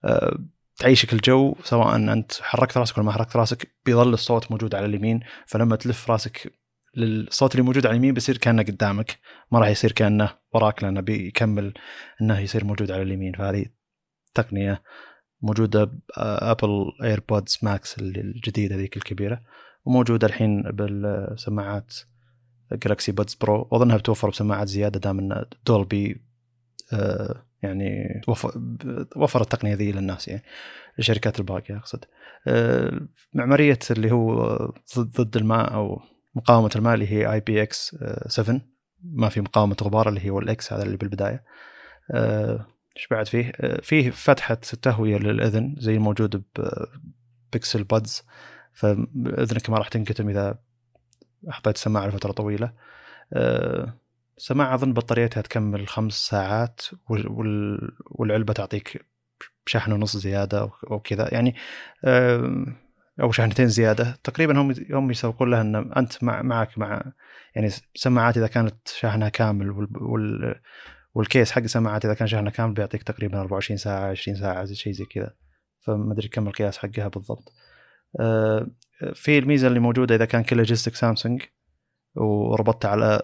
أه 0.05 0.37
تعيشك 0.75 1.13
الجو 1.13 1.55
سواء 1.63 1.95
أنت 1.95 2.31
حركت 2.41 2.77
راسك 2.77 2.97
ولا 2.97 3.05
ما 3.05 3.11
حركت 3.11 3.35
راسك 3.35 3.75
بيظل 3.85 4.13
الصوت 4.13 4.51
موجود 4.51 4.75
على 4.75 4.85
اليمين. 4.85 5.19
فلما 5.47 5.75
تلف 5.75 6.11
راسك 6.11 6.60
للصوت 6.95 7.51
اللي 7.51 7.63
موجود 7.63 7.85
على 7.85 7.91
اليمين 7.91 8.13
بيصير 8.13 8.37
كأنه 8.37 8.63
قدامك. 8.63 9.19
ما 9.51 9.59
راح 9.59 9.67
يصير 9.67 9.91
كأنه 9.91 10.29
وراك 10.53 10.83
لأنه 10.83 11.01
بيكمل 11.01 11.73
إنه 12.21 12.39
يصير 12.39 12.65
موجود 12.65 12.91
على 12.91 13.01
اليمين. 13.01 13.33
فهذه 13.33 13.65
تقنية 14.33 14.83
موجودة 15.41 15.91
ب 16.17 16.30
Apple 16.30 16.91
AirPods 17.03 17.59
Max 17.63 17.99
الجديدة 17.99 18.75
ذيك 18.75 18.97
الكبيرة 18.97 19.41
وموجودة 19.85 20.27
الحين 20.27 20.61
بالسماعات 20.61 21.93
Galaxy 22.73 23.11
Buds 23.11 23.33
Pro 23.33 23.67
وأظنها 23.71 23.97
بتوفر 23.97 24.29
بسماعات 24.29 24.67
زيادة 24.67 24.99
دام 24.99 25.19
إن 25.19 25.45
Dolby 25.65 26.21
آه، 26.93 27.45
يعني 27.63 28.21
وفر 29.15 29.41
التقنية 29.41 29.73
ذي 29.73 29.91
للناس 29.91 30.27
يعني 30.27 30.43
الشركات 30.99 31.39
الباقية 31.39 31.77
أقصد. 31.77 32.05
آه، 32.47 32.99
معمارية 33.33 33.79
اللي 33.91 34.11
هو 34.11 34.57
ضد 34.99 35.37
الماء 35.37 35.73
أو 35.73 36.01
مقاومة 36.35 36.69
الماء 36.75 36.93
اللي 36.93 37.11
هي 37.11 37.33
IPX 37.33 37.95
7 38.27 38.61
ما 39.03 39.29
في 39.29 39.41
مقاومة 39.41 39.75
غبار 39.83 40.09
اللي 40.09 40.29
هو 40.29 40.39
ال 40.39 40.56
X 40.56 40.73
هذا 40.73 40.83
اللي 40.83 40.97
بالبداية. 40.97 41.43
آه، 42.11 42.65
إيش 42.97 43.07
بعد 43.11 43.27
فيه؟ 43.27 43.51
فيه 43.81 44.09
فتحة 44.09 44.55
تهويه 44.55 45.17
للإذن 45.17 45.75
زي 45.77 45.95
الموجود 45.95 46.43
ب 47.53 47.58
Pixel 47.58 47.83
Buds 47.83 48.23
فإذنك 48.73 49.69
ما 49.69 49.77
راح 49.77 49.87
تنكتم 49.87 50.29
إذا 50.29 50.59
حطيت 51.49 51.77
سماعة 51.77 52.07
لفترة 52.07 52.31
طويلة. 52.31 52.73
آه، 53.33 53.93
سماعة 54.37 54.75
أظن 54.75 54.93
بطاريتها 54.93 55.41
تكمل 55.41 55.87
خمس 55.87 56.13
ساعات 56.13 56.81
والعلبة 58.09 58.53
تعطيك 58.53 59.05
شحن 59.65 59.91
ونص 59.91 60.17
زيادة 60.17 60.71
أو 60.91 60.99
كذا 60.99 61.33
يعني 61.33 61.55
أو 63.21 63.31
شحنتين 63.31 63.67
زيادة. 63.67 64.19
تقريبا 64.23 64.61
هم 64.61 64.73
هم 64.91 65.11
يسوقون 65.11 65.51
لها 65.51 65.61
إن 65.61 65.75
أنت 65.75 66.23
مع 66.23 66.41
معك 66.41 66.77
مع 66.77 67.13
يعني 67.55 67.69
سماعات 67.95 68.37
إذا 68.37 68.47
كانت 68.47 68.87
شحنها 68.87 69.29
كامل 69.29 69.71
وال 69.71 70.55
والكيس 71.13 71.51
حق 71.51 71.61
السماعات 71.61 72.05
إذا 72.05 72.13
كان 72.13 72.27
شحنها 72.27 72.51
كامل 72.51 72.73
بيعطيك 72.73 73.03
تقريبا 73.03 73.41
24 73.41 73.77
ساعة 73.77 74.09
20 74.09 74.37
ساعة 74.37 74.65
زي 74.65 74.75
شيء 74.75 74.93
زي 74.93 75.05
كذا. 75.05 75.33
فما 75.79 76.13
أدري 76.13 76.27
كم 76.27 76.47
القياس 76.47 76.77
حقها 76.77 77.07
بالضبط. 77.07 77.53
آه، 78.19 78.67
في 79.13 79.37
الميزة 79.37 79.67
اللي 79.67 79.79
موجودة 79.79 80.15
إذا 80.15 80.25
كان 80.25 80.43
كل 80.43 80.59
اجهزتك 80.59 80.95
سامسونج 80.95 81.41
وربطتها 82.15 82.91
على 82.91 83.21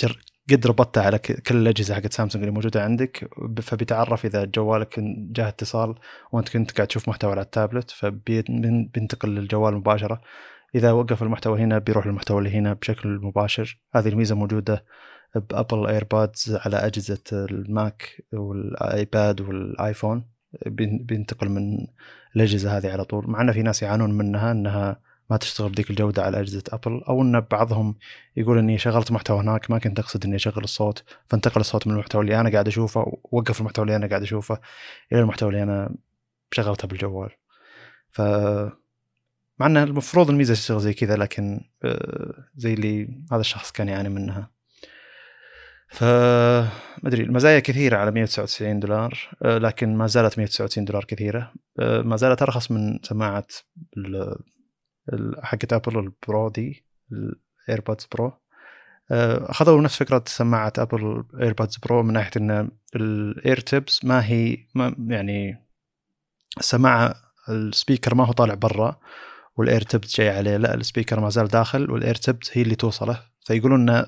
جر 0.00 0.24
قد 0.50 0.66
ربطتها 0.66 1.02
على 1.02 1.18
كل 1.18 1.56
الأجهزة 1.56 1.94
حقت 1.94 2.12
سامسونج 2.12 2.44
اللي 2.44 2.54
موجودة 2.54 2.84
عندك 2.84 3.30
فبيتعرف 3.62 4.24
إذا 4.24 4.44
جوالك 4.44 5.00
جاه 5.32 5.48
اتصال 5.48 5.94
وأنت 6.32 6.48
كنت 6.48 6.70
قاعد 6.70 6.88
تشوف 6.88 7.08
محتوى 7.08 7.30
على 7.30 7.40
التابلت 7.40 7.90
فبينتقل 7.90 9.28
للجوال 9.28 9.74
مباشرة. 9.74 10.20
إذا 10.74 10.92
وقف 10.92 11.22
المحتوى 11.22 11.60
هنا 11.60 11.78
بيروح 11.78 12.06
للمحتوى 12.06 12.38
اللي 12.38 12.50
هنا 12.50 12.72
بشكل 12.72 13.08
مباشر. 13.08 13.80
هذه 13.94 14.08
الميزة 14.08 14.34
موجودة 14.34 14.84
ب 15.34 15.43
Apple 15.43 15.86
AirPods 15.86 16.58
على 16.64 16.76
أجهزة 16.76 17.22
الماك 17.32 18.24
والآيباد 18.32 19.40
والآيفون. 19.40 20.24
بينتقل 20.66 21.48
من 21.48 21.86
الأجهزة 22.36 22.76
هذه 22.76 22.92
على 22.92 23.04
طول. 23.04 23.30
مع 23.30 23.40
إن 23.40 23.52
في 23.52 23.62
ناس 23.62 23.82
يعانون 23.82 24.12
منها 24.12 24.52
إنها 24.52 25.00
ما 25.30 25.36
تشتغل 25.36 25.70
بذيك 25.70 25.90
الجودة 25.90 26.22
على 26.22 26.40
أجهزة 26.40 26.62
أبل 26.68 27.02
أو 27.08 27.22
إن 27.22 27.40
بعضهم 27.40 27.94
يقول 28.36 28.58
إني 28.58 28.78
شغلت 28.78 29.12
محتوى 29.12 29.40
هناك 29.40 29.70
ما 29.70 29.78
كنت 29.78 29.98
أقصد 29.98 30.24
إني 30.24 30.36
أشغل 30.36 30.64
الصوت 30.64 31.04
فانتقل 31.26 31.60
الصوت 31.60 31.86
من 31.86 31.92
المحتوى 31.92 32.22
اللي 32.22 32.40
أنا 32.40 32.50
قاعد 32.50 32.68
أشوفه 32.68 33.18
ووقف 33.24 33.60
المحتوى 33.60 33.82
اللي 33.82 33.96
أنا 33.96 34.06
قاعد 34.06 34.22
أشوفه 34.22 34.60
إلى 35.12 35.20
المحتوى 35.20 35.48
اللي 35.48 35.62
أنا 35.62 35.94
شغلته 36.52 36.88
بالجوال. 36.88 37.30
ف 38.10 38.20
مع 39.58 39.66
ان 39.66 39.76
المفروض 39.76 40.30
الميزة 40.30 40.54
تشتغل 40.54 40.80
زي 40.80 40.94
كذا 40.94 41.16
لكن 41.16 41.60
آه، 41.84 42.44
زي 42.56 42.74
اللي 42.74 43.08
هذا 43.32 43.40
الشخص 43.40 43.72
كان 43.72 43.88
يعاني 43.88 44.08
منها. 44.08 44.50
ف 45.88 46.04
ما 46.04 47.08
أدري 47.08 47.22
المزايا 47.22 47.60
كثيرة 47.60 47.96
على 47.96 48.10
199 48.10 48.80
دولار 48.80 49.30
آه، 49.42 49.58
لكن 49.58 49.96
ما 49.96 50.06
زالت 50.06 50.38
199 50.38 50.84
دولار 50.84 51.04
كثيرة. 51.04 51.52
آه، 51.80 52.02
ما 52.02 52.16
زالت 52.16 52.42
أرخص 52.42 52.70
من 52.70 52.98
سماعة 53.02 53.46
حقت 55.42 55.72
Apple 55.72 55.98
ال 55.98 56.11
Pro 56.11 56.48
دي 56.48 56.86
ال 57.12 57.24
AirPods 57.24 58.06
Pro 58.12 58.32
أخذوا 59.10 59.82
نفس 59.82 59.96
فكرة 59.96 60.24
سماعة 60.26 60.72
Apple 60.78 61.24
AirPods 61.40 61.76
Pro 61.76 62.02
من 62.02 62.12
ناحية 62.12 62.30
إن 62.36 62.70
ال 62.96 63.12
ear 63.12 63.60
tips 63.60 64.04
ما 64.04 64.26
هي 64.26 64.58
ما 64.74 64.96
يعني 65.08 65.64
السماعه 66.58 67.14
ال 67.48 67.56
speaker 67.56 68.14
ما 68.14 68.26
هو 68.26 68.32
طالع 68.32 68.54
برا 68.54 69.00
وال 69.56 69.66
ear 69.66 69.80
tips 69.82 70.16
جاي 70.16 70.30
عليه 70.30 70.56
لا 70.56 70.74
ال 70.74 70.80
speaker 70.80 71.20
ما 71.20 71.28
زال 71.30 71.48
داخل 71.48 71.90
وال 71.90 72.00
ear 72.00 72.14
tips 72.14 72.50
هي 72.58 72.62
اللي 72.62 72.74
توصله. 72.74 73.22
فيقولون 73.40 73.88
إن 73.90 74.06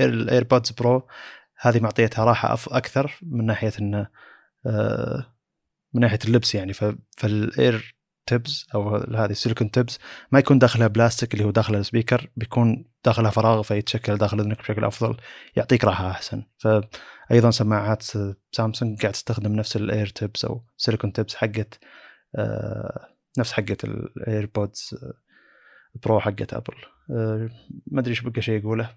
ال 0.00 0.09
AirPods 0.09 0.70
Pro 0.70 1.08
هذه 1.60 1.80
معطيتها 1.80 2.24
راحة 2.24 2.58
أكثر 2.68 3.18
من 3.22 3.46
ناحية 3.46 3.72
انه 3.80 4.08
آه، 4.66 5.26
من 5.94 6.00
ناحية 6.00 6.18
اللبس 6.24 6.54
يعني. 6.54 6.72
فال 7.18 7.49
ear 7.49 7.96
tips 8.26 8.66
أو 8.74 8.96
هذه 8.96 9.30
ال 9.30 9.34
silicone 9.34 9.70
tips 9.70 9.98
ما 10.32 10.38
يكون 10.38 10.58
داخلها 10.58 10.86
بلاستيك 10.86 11.34
اللي 11.34 11.44
هو 11.44 11.50
داخل 11.50 11.74
ال 11.76 11.83
speaker 11.83 12.30
بيكون 12.36 12.84
داخلها 13.04 13.30
فراغ 13.30 13.62
فيتشكل 13.62 14.16
داخل 14.16 14.40
اذنك 14.40 14.58
بشكل 14.58 14.84
أفضل 14.84 15.16
يعطيك 15.56 15.84
راحة 15.84 16.10
أحسن. 16.10 16.42
فايضا 16.58 17.50
سماعات 17.50 18.02
سامسونج 18.52 19.00
قاعد 19.00 19.12
تستخدم 19.12 19.52
نفس 19.52 19.76
ال 19.76 19.84
ear 19.84 20.06
tips 20.06 20.44
أو 20.44 20.64
silicone 20.76 21.12
tips 21.12 21.34
حقت 21.34 21.78
آه 22.36 23.08
نفس 23.38 23.52
حقت 23.52 23.84
ال 23.84 23.98
AirPods 23.98 24.94
Pro 26.04 26.20
حقت 26.20 26.54
Apple 26.54 26.74
آه 27.10 27.50
ما 27.86 28.00
أدري 28.00 28.10
إيش 28.10 28.20
بقى 28.20 28.42
شيء 28.42 28.60
اقوله 28.60 28.96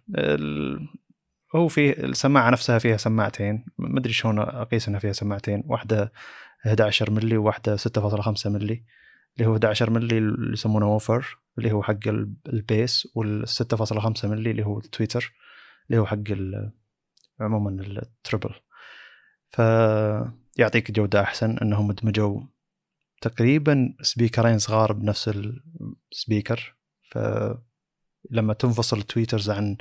هو 1.55 1.67
في 1.67 2.03
السماعة 2.05 2.49
نفسها 2.49 2.79
فيها 2.79 2.97
سماعتين 2.97 3.65
ما 3.77 3.99
أدري 3.99 4.13
شلون 4.13 4.39
أقيس 4.39 4.87
إنها 4.87 4.99
فيها 4.99 5.13
سماعتين 5.13 5.63
واحدة 5.65 6.11
11 6.67 7.11
ملي 7.11 7.37
وواحدة 7.37 7.77
6.5 7.77 8.47
ملي 8.47 8.83
اللي 9.37 9.49
هو 9.49 9.53
11 9.53 9.89
ملي 9.89 10.17
اللي 10.17 10.53
يسمونه 10.53 10.87
woofer 10.87 11.37
اللي 11.57 11.71
هو 11.71 11.83
حق 11.83 12.07
ال 12.47 12.59
bass 12.59 13.07
وال 13.15 13.49
6.5 13.49 14.25
ملي 14.25 14.51
اللي 14.51 14.65
هو 14.65 14.79
tweeter 14.79 15.33
اللي 15.89 16.01
هو 16.01 16.05
حق 16.05 16.23
عموما 17.39 17.81
ال 17.81 17.92
treble 17.92 18.55
فيعطيك 19.49 20.91
جودة 20.91 21.21
أحسن 21.21 21.57
أنهم 21.57 21.91
دمجوا 21.91 22.41
تقريبا 23.21 23.95
speaker 24.01 24.47
ين 24.47 24.59
صغار 24.59 24.93
بنفس 24.93 25.31
ال 26.11 26.19
speaker 26.19 26.75
فلما 27.11 28.53
تنفصل 28.59 28.97
ال 28.97 29.03
tweeters 29.03 29.49
عن 29.49 29.77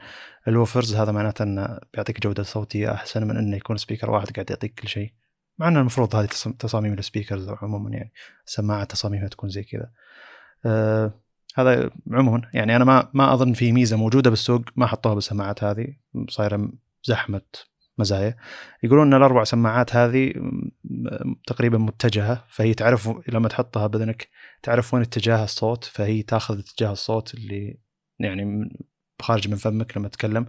ال 0.48 0.54
woofers 0.54 0.94
هذا 0.94 1.12
معناته 1.12 1.42
إنه 1.42 1.78
بيعطيك 1.94 2.20
جودة 2.20 2.42
صوتية 2.42 2.92
أحسن 2.92 3.26
من 3.26 3.36
إنه 3.36 3.56
يكون 3.56 3.76
speaker 3.76 4.10
واحد 4.10 4.30
قاعد 4.30 4.50
يعطيك 4.50 4.80
كل 4.80 4.88
شيء. 4.88 5.12
مع 5.58 5.68
إن 5.68 5.76
المفروض 5.76 6.16
هذه 6.16 6.28
تصاميم 6.58 6.92
ال 6.92 6.98
speakers 6.98 7.48
عموما 7.48 7.90
يعني 7.90 8.12
سماعة 8.44 8.84
تصاميمها 8.84 9.28
تكون 9.28 9.50
زي 9.50 9.62
كذا. 9.62 9.90
آه 10.66 11.12
هذا 11.56 11.90
عموما 12.10 12.42
يعني 12.54 12.76
أنا 12.76 12.84
ما 12.84 13.10
ما 13.14 13.34
أظن 13.34 13.52
في 13.52 13.72
ميزة 13.72 13.96
موجودة 13.96 14.30
بالسوق 14.30 14.62
ما 14.76 14.86
حطوها 14.86 15.14
بالسماعات 15.14 15.64
هذه 15.64 15.86
صايرة 16.28 16.72
زحمة 17.04 17.42
مزايا. 17.98 18.36
يقولون 18.82 19.06
إن 19.06 19.14
الاربع 19.14 19.44
سماعات 19.44 19.96
هذه 19.96 20.32
تقريبا 21.46 21.78
متجهة 21.78 22.44
فهي 22.48 22.74
تعرف 22.74 23.10
لما 23.28 23.48
تحطها 23.48 23.86
باذنك 23.86 24.28
تعرف 24.62 24.94
وين 24.94 25.02
اتجاه 25.02 25.44
الصوت 25.44 25.84
فهي 25.84 26.22
تاخذ 26.22 26.58
اتجاه 26.58 26.92
الصوت 26.92 27.34
اللي 27.34 27.78
يعني 28.18 28.70
خارج 29.22 29.48
من 29.48 29.56
فمك 29.56 29.96
لما 29.96 30.08
تتكلم 30.08 30.46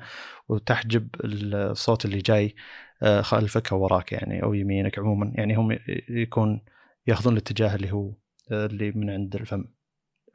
وتحجب 0.49 1.07
الصوت 1.23 2.05
اللي 2.05 2.17
جاي 2.17 2.55
آه، 3.03 3.21
خلفك 3.21 3.71
أو 3.73 3.83
وراك 3.83 4.11
يعني 4.11 4.43
أو 4.43 4.53
يمينك 4.53 4.99
عموما. 4.99 5.31
يعني 5.35 5.55
هم 5.55 5.77
يكون 6.09 6.61
ياخذون 7.07 7.33
الاتجاه 7.33 7.75
اللي 7.75 7.91
هو 7.91 8.13
آه، 8.51 8.65
اللي 8.65 8.91
من 8.91 9.09
عند 9.09 9.35
الفم 9.35 9.65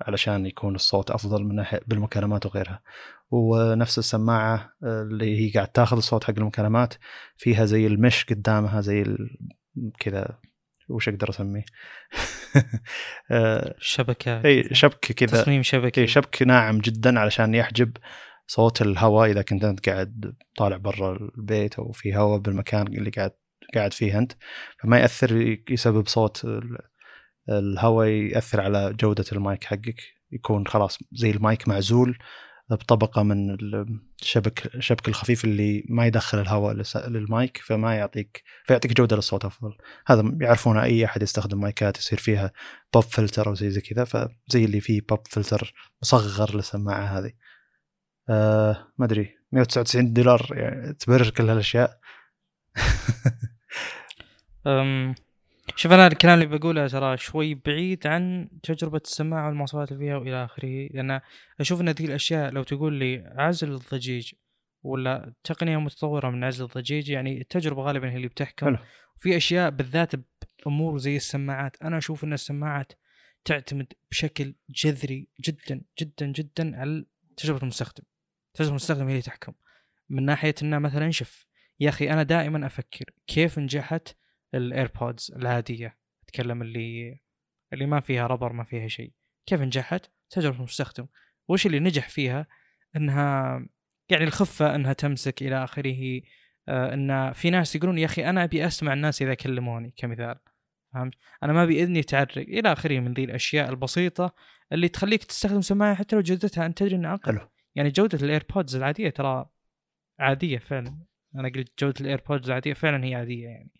علشان 0.00 0.46
يكون 0.46 0.74
الصوت 0.74 1.10
أفضل 1.10 1.44
من 1.44 1.54
ناحية 1.54 1.80
بالمكالمات 1.86 2.46
وغيرها. 2.46 2.82
ونفس 3.30 3.98
السماعة 3.98 4.72
آه، 4.84 5.02
اللي 5.02 5.40
هي 5.40 5.50
قاعد 5.50 5.68
تاخذ 5.68 5.96
الصوت 5.96 6.24
حق 6.24 6.34
المكالمات 6.38 6.94
فيها 7.36 7.64
زي 7.64 7.86
المش 7.86 8.24
قدامها 8.24 8.80
زي 8.80 9.16
كذا 9.98 10.38
وش 10.91 11.09
أقدر 11.09 11.30
أسميه؟ 11.30 11.64
شبكة 13.78 14.45
إي 14.45 14.68
شبكة 14.74 15.14
كذا. 15.14 15.43
تصميم 15.43 15.62
شبكي 15.62 16.01
إي 16.01 16.07
شبك 16.07 16.43
ناعم 16.43 16.78
جدا 16.78 17.20
علشان 17.20 17.55
يحجب 17.55 17.97
صوت 18.47 18.82
الهواء 18.82 19.30
إذا 19.30 19.43
كنت 19.43 19.64
أنت 19.64 19.88
قاعد 19.88 20.34
طالع 20.57 20.76
برا 20.76 21.16
البيت 21.36 21.74
أو 21.74 21.93
في 21.93 22.16
هواء 22.16 22.38
بالمكان 22.38 22.86
اللي 22.86 23.11
قاعد 23.11 23.32
قاعد 23.74 23.93
فيه 23.93 24.18
أنت. 24.18 24.32
فما 24.82 24.99
يأثر 24.99 25.59
يسبب 25.70 26.07
صوت 26.07 26.47
الهواء 27.49 28.09
يأثر 28.09 28.61
على 28.61 28.93
جودة 29.01 29.24
المايك 29.32 29.64
حقك. 29.64 30.01
يكون 30.32 30.66
خلاص 30.66 30.99
زي 31.12 31.30
المايك 31.30 31.68
معزول. 31.68 32.18
بطبقة 32.76 33.22
من 33.22 33.56
الشبك 34.22 34.74
الشبك 34.74 35.08
الخفيف 35.08 35.44
اللي 35.44 35.84
ما 35.88 36.06
يدخل 36.06 36.40
الهواء 36.40 36.76
للمايك 37.08 37.56
فما 37.56 37.94
يعطيك 37.94 38.42
فيعطيك 38.64 38.92
جودة 38.92 39.16
للصوت 39.16 39.44
أفضل. 39.44 39.76
هذا 40.06 40.32
يعرفونه 40.40 40.82
أي 40.82 41.04
أحد 41.04 41.22
يستخدم 41.22 41.60
مايكات 41.60 41.98
يصير 41.98 42.18
فيها 42.18 42.52
pop 42.94 43.02
filter 43.02 43.48
أو 43.48 43.54
زي 43.54 43.70
زي 43.70 43.80
كذا 43.80 44.04
فزي 44.04 44.64
اللي 44.64 44.80
فيه 44.80 45.00
pop 45.08 45.20
filter 45.28 45.74
مصغر 46.02 46.56
للسماعة 46.56 47.18
هذه. 47.18 47.32
آه 48.28 48.92
ما 48.98 49.06
أدري 49.06 49.36
199 49.52 50.12
دولار 50.12 50.48
يعني 50.52 50.92
تبرر 50.92 51.30
كل 51.30 51.50
هالأشياء. 51.50 52.00
شوف 55.76 55.92
أنا 55.92 56.06
الكلام 56.06 56.42
اللي 56.42 56.58
بقوله 56.58 56.88
ترى 56.88 57.16
شوي 57.16 57.54
بعيد 57.54 58.06
عن 58.06 58.48
تجربة 58.62 59.00
السماعه 59.04 59.46
والمواصفات 59.46 59.92
اللي 59.92 60.04
فيها 60.04 60.16
وإلى 60.16 60.44
آخره 60.44 60.88
لأن 60.90 61.20
أشوف 61.60 61.80
إن 61.80 61.88
ذي 61.88 62.04
الأشياء 62.04 62.50
لو 62.50 62.62
تقول 62.62 62.94
لي 62.94 63.32
عزل 63.36 63.72
الضجيج 63.72 64.32
ولا 64.82 65.34
تقنية 65.44 65.76
متطورة 65.76 66.30
من 66.30 66.44
عزل 66.44 66.64
الضجيج 66.64 67.10
يعني 67.10 67.40
التجربة 67.40 67.82
غالبا 67.82 68.10
هي 68.10 68.16
اللي 68.16 68.28
بتحكم. 68.28 68.66
حلو. 68.66 68.78
في 69.18 69.36
أشياء 69.36 69.70
بالذات 69.70 70.12
بأمور 70.64 70.98
زي 70.98 71.16
السماعات 71.16 71.82
أنا 71.82 71.98
أشوف 71.98 72.24
إن 72.24 72.32
السماعات 72.32 72.92
تعتمد 73.44 73.92
بشكل 74.10 74.54
جذري 74.70 75.28
جدا 75.40 75.82
جدا 76.00 76.26
جدا 76.26 76.80
على 76.80 77.04
تجربة 77.36 77.62
المستخدم. 77.62 78.04
تجربة 78.54 78.70
المستخدم 78.70 79.04
هي 79.04 79.10
اللي 79.10 79.22
تحكم. 79.22 79.52
من 80.08 80.24
ناحية 80.24 80.54
إنه 80.62 80.78
مثلا 80.78 81.10
شوف 81.10 81.46
يا 81.80 81.88
أخي 81.88 82.10
أنا 82.10 82.22
دائما 82.22 82.66
أفكر 82.66 83.04
كيف 83.26 83.58
نجحت 83.58 84.16
الايربودز 84.55 85.32
العادية 85.36 85.98
أتكلم 86.24 86.62
اللي 86.62 87.20
اللي 87.72 87.86
ما 87.86 88.01
فيها 88.01 88.26
ربر 88.26 88.53
ما 88.53 88.64
فيها 88.64 88.88
شيء. 88.88 89.12
كيف 89.46 89.61
نجحت؟ 89.61 90.11
تجربة 90.30 90.57
المستخدم. 90.57 91.07
وش 91.48 91.66
اللي 91.66 91.80
نجح 91.80 92.09
فيها؟ 92.09 92.46
إنها 92.96 93.66
يعني 94.11 94.24
الخفة 94.24 94.74
إنها 94.74 94.92
تمسك 94.92 95.42
إلى 95.42 95.64
آخره 95.64 96.20
آه 96.68 96.94
إن 96.94 97.32
في 97.32 97.51
ناس 97.51 97.76
يقولون 97.76 97.98
يا 97.98 98.05
أخي 98.05 98.24
أنا 98.30 98.44
أبي 98.44 98.66
أسمع 98.66 98.92
الناس 98.92 99.22
إذا 99.22 99.34
كلموني 99.34 99.94
كمثال. 99.96 100.38
فهمت؟ 100.94 101.14
أنا 101.42 101.53
ما 101.53 101.62
أبي 101.62 101.82
إذني 101.82 102.03
تعرق. 102.03 102.38
إلى 102.38 102.72
آخره 102.72 103.01
من 103.01 103.12
ذي 103.12 103.24
الأشياء 103.24 103.70
البسيطة 103.70 104.34
اللي 104.72 104.88
تخليك 104.88 105.24
تستخدم 105.24 105.61
سماعة 105.61 105.94
حتى 105.94 106.16
لو 106.16 106.22
جودتها 106.22 106.66
أنت 106.66 106.78
تدري 106.78 106.96
إنها 106.96 107.14
أقل. 107.14 107.40
يعني 107.74 107.90
جودة 107.90 108.18
ال 108.22 108.29
AirPods 108.29 108.76
العادية 108.76 109.11
ترى 109.11 109.46
عادية 110.18 110.59
فعلا. 110.59 110.98
أنا 111.34 111.48
قلت 111.48 111.80
جودة 111.80 112.01
ال 112.00 112.06
AirPods 112.06 112.46
العادية 112.46 112.72
فعلا 112.72 113.05
هي 113.05 113.14
عادية 113.14 113.48
يعني. 113.48 113.70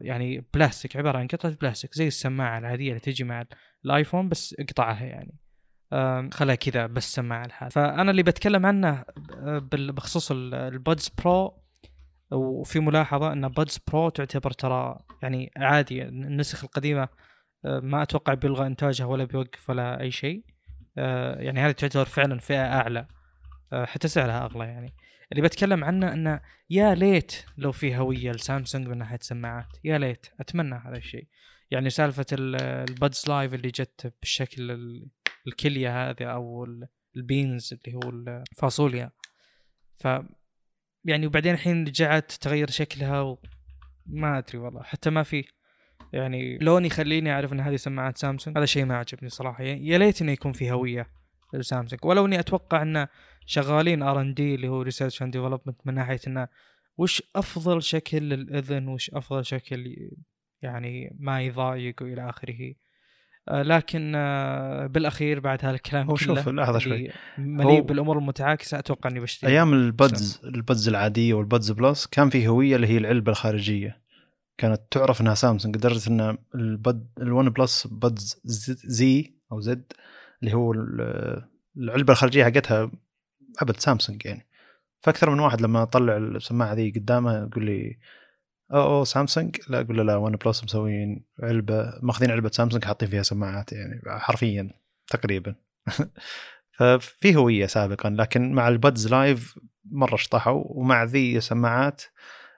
يعني 0.00 0.44
بلاستيك 0.54 0.96
عبارة 0.96 1.18
عن 1.18 1.26
قطعة 1.26 1.52
بلاستيك 1.60 1.94
زي 1.94 2.06
السماعة 2.06 2.58
العادية 2.58 2.88
اللي 2.88 3.00
تجي 3.00 3.24
مع 3.24 3.44
الآيفون 3.84 4.28
بس 4.28 4.54
اقطعها 4.58 5.04
يعني. 5.04 5.38
آه 5.92 6.28
خلها 6.32 6.54
كذا 6.54 6.86
بس 6.86 7.14
سماعة 7.14 7.46
لحال 7.46 7.70
فأنا 7.70 8.10
اللي 8.10 8.22
بتكلم 8.22 8.66
عنه 8.66 9.04
بال- 9.42 9.92
بخصوص 9.92 10.30
ال- 10.30 10.54
ال 10.54 10.65
Buds 10.65 11.08
Pro 11.24 11.62
وفي 12.32 12.80
ملاحظة 12.80 13.32
إن 13.32 13.48
Buds 13.48 13.78
Pro 13.92 14.08
تعتبر 14.08 14.50
ترى 14.50 14.98
يعني 15.22 15.50
عادي 15.56 16.02
النسخ 16.02 16.64
القديمة 16.64 17.08
آه، 17.64 17.80
ما 17.80 18.02
أتوقع 18.02 18.34
بيلغى 18.34 18.66
إنتاجها 18.66 19.06
ولا 19.06 19.24
بيوقف 19.24 19.70
ولا 19.70 20.00
أي 20.00 20.10
شيء. 20.10 20.44
آه، 20.98 21.40
يعني 21.40 21.60
هذه 21.60 21.72
تعتبر 21.72 22.04
فعلا 22.04 22.38
فئة 22.38 22.66
أعلى. 22.74 23.06
آه، 23.72 23.84
حتى 23.84 24.08
سعرها 24.08 24.44
أغلى 24.44 24.64
يعني. 24.64 24.94
اللي 25.36 25.48
بتكلم 25.48 25.84
عنه 25.84 26.12
إنه 26.12 26.40
يا 26.70 26.94
ليت 26.94 27.44
لو 27.58 27.72
في 27.72 27.96
هوية 27.96 28.30
لسامسونج 28.30 28.88
من 28.88 28.98
ناحية 28.98 29.18
سماعات 29.20 29.66
يا 29.84 29.98
ليت. 29.98 30.26
أتمنى 30.40 30.74
هذا 30.74 30.96
الشيء. 30.96 31.26
يعني 31.70 31.90
سالفة 31.90 32.26
ال- 32.32 32.56
ال 32.90 32.97
Buds 32.97 33.24
Live 33.28 33.54
اللي 33.54 33.68
جت 33.68 34.14
بالشكل 34.20 34.70
ال- 34.70 35.08
الكلية 35.46 36.10
هذه 36.10 36.24
أو 36.24 36.64
ال- 36.64 36.88
ال 37.16 37.26
beans 37.26 37.74
اللي 37.74 37.96
هو 37.96 38.10
الفاصوليا. 38.10 39.10
ف 39.94 40.08
يعني 41.04 41.26
وبعدين 41.26 41.54
الحين 41.54 41.84
رجعت 41.86 42.32
تغير 42.32 42.70
شكلها 42.70 43.20
و... 43.20 43.38
ما 44.06 44.38
أدري 44.38 44.58
والله. 44.58 44.82
حتى 44.82 45.10
ما 45.10 45.22
في 45.22 45.44
يعني 46.12 46.58
لون 46.58 46.84
يخليني 46.84 47.32
أعرف 47.32 47.52
إن 47.52 47.60
هذه 47.60 47.76
سماعات 47.76 48.18
سامسونج. 48.18 48.58
هذا 48.58 48.66
شيء 48.66 48.84
ما 48.84 48.96
عجبني 48.96 49.28
صراحة. 49.28 49.64
يا 49.64 49.98
ليت 49.98 50.22
انه 50.22 50.32
يكون 50.32 50.52
في 50.52 50.70
هوية. 50.70 51.06
لسامسونج. 51.58 52.00
ولو 52.04 52.26
إني 52.26 52.40
أتوقع 52.40 52.82
انه 52.82 53.08
شغالين 53.46 54.02
R 54.02 54.20
and 54.20 54.34
D 54.34 54.54
اللي 54.54 54.68
هو 54.68 54.82
research 54.82 55.22
and 55.22 55.32
development 55.32 55.76
من 55.84 55.94
ناحية 55.94 56.20
انه 56.26 56.48
وش 56.98 57.22
أفضل 57.36 57.82
شكل 57.82 58.18
للإذن؟ 58.18 58.88
وش 58.88 59.10
أفضل 59.10 59.44
شكل 59.44 59.96
يعني 60.62 61.16
ما 61.18 61.42
يضايق 61.42 62.02
وإلى 62.02 62.28
آخره؟ 62.28 62.74
آه، 63.48 63.62
لكن 63.62 64.12
آه، 64.16 64.86
بالأخير 64.86 65.40
بعد 65.40 65.64
هذا 65.64 65.74
الكلام 65.74 66.10
هو 66.10 66.16
شوف 66.16 66.48
لحظه 66.48 66.78
شوي. 66.78 67.10
مليء 67.38 67.80
بالأمور 67.80 68.18
المتعاكسة 68.18 68.78
أتوقع 68.78 69.10
إني 69.10 69.20
بشتري. 69.20 69.50
أيام 69.50 69.72
البادز 69.72 70.40
البادز 70.44 70.88
العادية 70.88 71.34
وال 71.34 71.46
buds 71.46 71.70
plus 71.70 72.06
كان 72.06 72.30
في 72.30 72.48
هوية 72.48 72.76
اللي 72.76 72.86
هي 72.86 72.98
العلبة 72.98 73.32
الخارجية. 73.32 74.04
كانت 74.58 74.80
تعرف 74.90 75.20
إنها 75.20 75.34
سامسونج 75.34 75.76
لدرجة 75.76 76.10
إن 76.10 76.38
البد 76.54 77.08
ال 77.18 77.50
OnePlus 77.50 77.86
Buds 77.86 78.40
Z 78.84 79.34
أو 79.52 79.60
Z 79.60 79.92
اللي 80.44 80.56
هو 80.56 80.72
ال- 80.72 81.48
العلبة 81.76 82.12
الخارجية 82.12 82.44
حقتها 82.44 82.90
أبد 83.62 83.76
سامسونج 83.76 84.26
يعني. 84.26 84.46
فأكثر 85.00 85.30
من 85.30 85.40
واحد 85.40 85.60
لما 85.60 85.82
اطلع 85.82 86.16
السماعة 86.16 86.74
ذي 86.74 86.90
قدامه 86.90 87.38
يقول 87.42 87.64
لي 87.64 87.98
أو 88.72 88.98
أو 88.98 89.04
سامسونج؟ 89.04 89.56
لا 89.68 89.80
أقول 89.80 89.96
له 89.96 90.02
لا 90.02 90.16
OnePlus 90.16 90.64
مسوين 90.64 91.24
علبة 91.42 91.92
ماخذين 92.02 92.30
علبة 92.30 92.48
سامسونج 92.48 92.84
حاطين 92.84 93.08
فيها 93.08 93.22
سماعات 93.22 93.72
يعني 93.72 94.02
حرفيا 94.06 94.70
تقريبا. 95.10 95.54
ففي 96.78 97.36
هوية 97.36 97.66
سابقا 97.66 98.10
لكن 98.10 98.52
مع 98.52 98.68
ال 98.68 98.76
buds 98.76 99.08
live 99.08 99.58
مرة 99.84 100.16
شطحوا 100.16 100.64
ومع 100.66 101.04
ذي 101.04 101.36
السماعات 101.36 102.02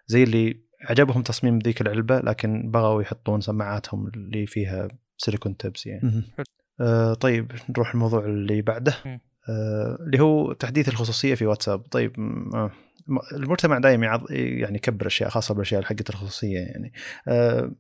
زي 0.07 0.23
اللي 0.23 0.67
عجبهم 0.81 1.23
تصميم 1.23 1.59
ذيك 1.59 1.81
العلبة 1.81 2.19
لكن 2.19 2.71
بغوا 2.71 3.03
يحطون 3.03 3.41
سماعاتهم 3.41 4.07
اللي 4.07 4.47
فيها 4.47 4.89
سيليكون 5.17 5.57
tips 5.57 5.87
يعني. 5.87 6.23
آه 6.81 7.15
طيب 7.15 7.53
نروح 7.69 7.95
الموضوع 7.95 8.25
اللي 8.25 8.63
بعده. 8.63 8.95
آه 9.49 9.99
اللي 10.01 10.21
هو 10.23 10.53
تحديث 10.53 10.89
الخصوصية 10.89 11.35
في 11.35 11.47
واتساب. 11.47 11.81
طيب 11.81 12.17
آه، 12.55 12.71
المجتمع 13.33 13.79
دائما 13.79 14.27
يعني 14.31 14.77
يكبر 14.77 15.07
أشياء 15.07 15.31
خاصة 15.31 15.55
بالأشياء 15.55 15.83
حقت 15.83 16.11
الخصوصية 16.11 16.59
يعني. 16.59 16.93
آه 17.29 17.73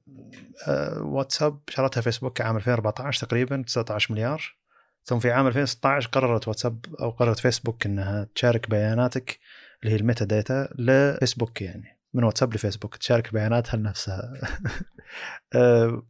آه 0.68 1.02
واتساب 1.02 1.60
شرتها 1.68 2.00
فيسبوك 2.00 2.40
عام 2.40 2.56
2014 2.56 3.26
تقريبا 3.26 3.62
19 3.66 4.14
مليار. 4.14 4.56
ثم 5.04 5.18
في 5.18 5.30
عام 5.30 5.46
2016 5.46 6.08
قررت 6.08 6.48
واتساب 6.48 6.84
أو 7.00 7.10
قررت 7.10 7.38
فيسبوك 7.38 7.86
إنها 7.86 8.28
تشارك 8.34 8.70
بياناتك 8.70 9.38
اللي 9.82 9.94
هي 9.94 9.96
ال 10.00 10.24
metadata 10.24 10.68
لفيسبوك 10.78 11.62
يعني. 11.62 11.98
من 12.14 12.24
واتساب 12.24 12.54
لفيسبوك 12.54 12.96
تشارك 12.96 13.32
بياناتها 13.32 13.76
لنفسها. 13.76 14.32
آه، 15.54 16.02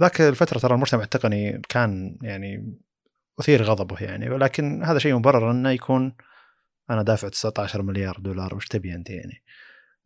ذاك 0.00 0.20
الفترة 0.20 0.58
ترى 0.58 0.74
المجتمع 0.74 1.02
التقني 1.02 1.62
كان 1.68 2.18
يعني 2.22 2.74
أثير 3.40 3.62
غضبه 3.62 3.96
يعني 4.00 4.30
ولكن 4.30 4.82
هذا 4.84 4.98
شيء 4.98 5.14
مبرر 5.14 5.50
أنه 5.50 5.70
يكون 5.70 6.12
أنا 6.90 7.02
دافع 7.02 7.28
19 7.28 7.82
مليار 7.82 8.16
دولار 8.20 8.54
وش 8.54 8.68
تبي 8.68 8.94
أنت 8.94 9.10
يعني؟ 9.10 9.42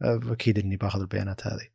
أكيد 0.02 0.58
إني 0.58 0.76
باخذ 0.76 1.00
البيانات 1.00 1.46
هذه. 1.46 1.68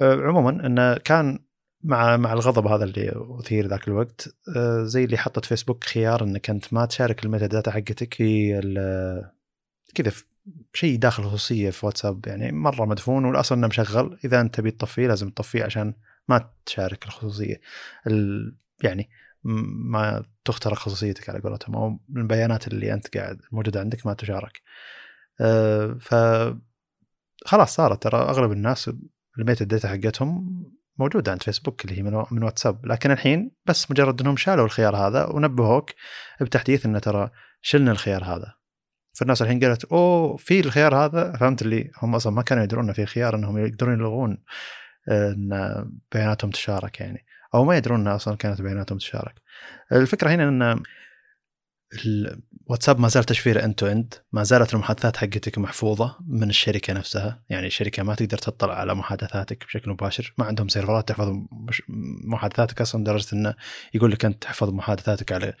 آه، 0.00 0.14
عموما 0.14 0.66
أنه 0.66 0.94
كان 0.94 1.38
مع 1.82 2.16
مع 2.16 2.32
الغضب 2.32 2.66
هذا 2.66 2.84
اللي 2.84 3.12
أثير 3.40 3.66
ذاك 3.66 3.88
الوقت 3.88 4.28
آه، 4.56 4.82
زي 4.82 5.04
اللي 5.04 5.18
حطت 5.18 5.44
فيسبوك 5.44 5.84
خيار 5.84 6.24
إنك 6.24 6.50
أنت 6.50 6.72
ما 6.72 6.86
تشارك 6.86 7.24
ال 7.24 7.46
metadata 7.46 7.70
حقتك 7.70 8.14
في 8.14 8.60
كذا 9.94 10.12
شيء 10.74 10.98
داخل 10.98 11.22
الخصوصيه 11.22 11.70
في 11.70 11.86
واتساب 11.86 12.26
يعني 12.26 12.52
مرة 12.52 12.84
مدفون 12.84 13.24
والاصل 13.24 13.54
إنه 13.54 13.66
مشغل. 13.66 14.18
إذا 14.24 14.40
أنت 14.40 14.54
تبي 14.54 14.70
تطفيه 14.70 15.06
لازم 15.06 15.30
تطفيه 15.30 15.64
عشان 15.64 15.94
ما 16.28 16.50
تشارك 16.66 17.04
الخصوصية. 17.04 17.60
ال... 18.06 18.56
يعني 18.82 19.10
ما 19.44 20.24
تخترق 20.44 20.76
خصوصيتك 20.76 21.30
على 21.30 21.40
قولتهم 21.40 21.76
أو 21.76 21.98
البيانات 22.16 22.68
اللي 22.68 22.92
أنت 22.92 23.16
قاعد 23.16 23.40
موجودة 23.52 23.80
عندك 23.80 24.06
ما 24.06 24.14
تشارك. 24.14 24.62
أه 25.40 25.96
ف 26.00 26.14
خلاص 27.46 27.74
صارت. 27.74 28.02
ترى 28.02 28.18
أغلب 28.18 28.52
الناس 28.52 28.90
ال 29.38 29.64
metadata 29.64 29.88
حقتهم 29.88 30.62
موجودة 30.98 31.32
عند 31.32 31.42
فيسبوك 31.42 31.84
اللي 31.84 31.98
هي 31.98 32.02
من 32.02 32.24
من 32.30 32.42
واتساب. 32.42 32.86
لكن 32.86 33.10
الحين 33.10 33.50
بس 33.66 33.90
مجرد 33.90 34.20
إنهم 34.20 34.36
شالوا 34.36 34.64
الخيار 34.64 34.96
هذا 34.96 35.26
ونبهوك 35.26 35.90
بتحديث 36.40 36.86
انه 36.86 36.98
ترى 36.98 37.30
شلنا 37.62 37.92
الخيار 37.92 38.24
هذا. 38.24 38.54
فالناس 39.18 39.42
الحين 39.42 39.60
قالت 39.64 39.84
أوه 39.84 40.36
في 40.36 40.60
الخيار 40.60 40.96
هذا؟ 40.96 41.36
فهمت 41.36 41.62
اللي 41.62 41.90
هم 42.02 42.14
أصلا 42.14 42.32
ما 42.32 42.42
كانوا 42.42 42.64
يدرون 42.64 42.84
إنه 42.84 42.92
في 42.92 43.06
خيار 43.06 43.36
إنهم 43.36 43.58
يقدرون 43.58 43.94
يلغون 43.94 44.38
إن 45.08 45.50
بياناتهم 46.12 46.50
تشارك 46.50 47.00
يعني. 47.00 47.24
أو 47.54 47.64
ما 47.64 47.76
يدرون 47.76 48.00
إنها 48.00 48.16
أصلا 48.16 48.36
كانت 48.36 48.62
بياناتهم 48.62 48.98
تشارك. 48.98 49.34
الفكرة 49.92 50.30
هنا 50.30 50.48
إن 50.48 50.82
الواتساب 52.04 53.00
ما 53.00 53.08
زال 53.08 53.24
تشفيره 53.24 53.64
end 53.64 53.74
to 53.74 53.86
end 53.86 54.14
ما 54.32 54.42
زالت 54.42 54.74
المحادثات 54.74 55.16
حقتك 55.16 55.58
محفوظة 55.58 56.16
من 56.26 56.48
الشركة 56.50 56.92
نفسها. 56.92 57.42
يعني 57.48 57.66
الشركة 57.66 58.02
ما 58.02 58.14
تقدر 58.14 58.38
تطلع 58.38 58.74
على 58.74 58.94
محادثاتك 58.94 59.64
بشكل 59.64 59.90
مباشر. 59.90 60.34
ما 60.38 60.44
عندهم 60.44 60.68
سيرفرات 60.68 61.08
تحفظ 61.08 61.32
محادثاتك 62.24 62.80
أصلا 62.80 63.00
لدرجة 63.00 63.26
إنه 63.32 63.54
يقول 63.94 64.10
لك 64.10 64.24
أنت 64.24 64.42
تحفظ 64.42 64.70
محادثاتك 64.70 65.32
على 65.32 65.54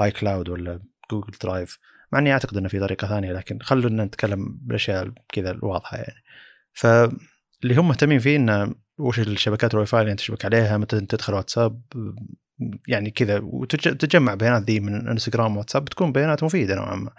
اي 0.00 0.10
cloud 0.10 0.48
ولا 0.48 0.80
Google 1.10 1.38
Drive 1.42 1.78
مع 2.12 2.18
إني 2.18 2.32
أعتقد 2.32 2.56
إنه 2.56 2.68
في 2.68 2.80
طريقة 2.80 3.08
ثانية 3.08 3.32
لكن 3.32 3.58
خلونا 3.62 4.04
نتكلم 4.04 4.58
بالاشياء 4.62 5.10
كذا 5.28 5.50
الواضحة 5.50 5.96
يعني. 5.96 6.22
فاللي 6.72 7.74
هم 7.76 7.88
مهتمين 7.88 8.18
فيه 8.18 8.36
انه 8.36 8.74
وش 8.98 9.20
الشبكات 9.20 9.74
الواي 9.74 9.86
فاي 9.86 10.00
اللي 10.00 10.12
أنت 10.12 10.20
تشبك 10.20 10.44
عليها 10.44 10.76
متى 10.76 11.00
تدخل 11.00 11.34
واتساب 11.34 11.82
يعني 12.88 13.10
كذا. 13.10 13.40
وتجمع 13.42 14.34
بيانات 14.34 14.62
ذي 14.62 14.80
من 14.80 15.08
إنستغرام 15.08 15.56
واتساب 15.56 15.84
بتكون 15.84 16.12
بيانات 16.12 16.44
مفيدة 16.44 16.74
نوعا 16.74 16.96
ما. 16.96 17.10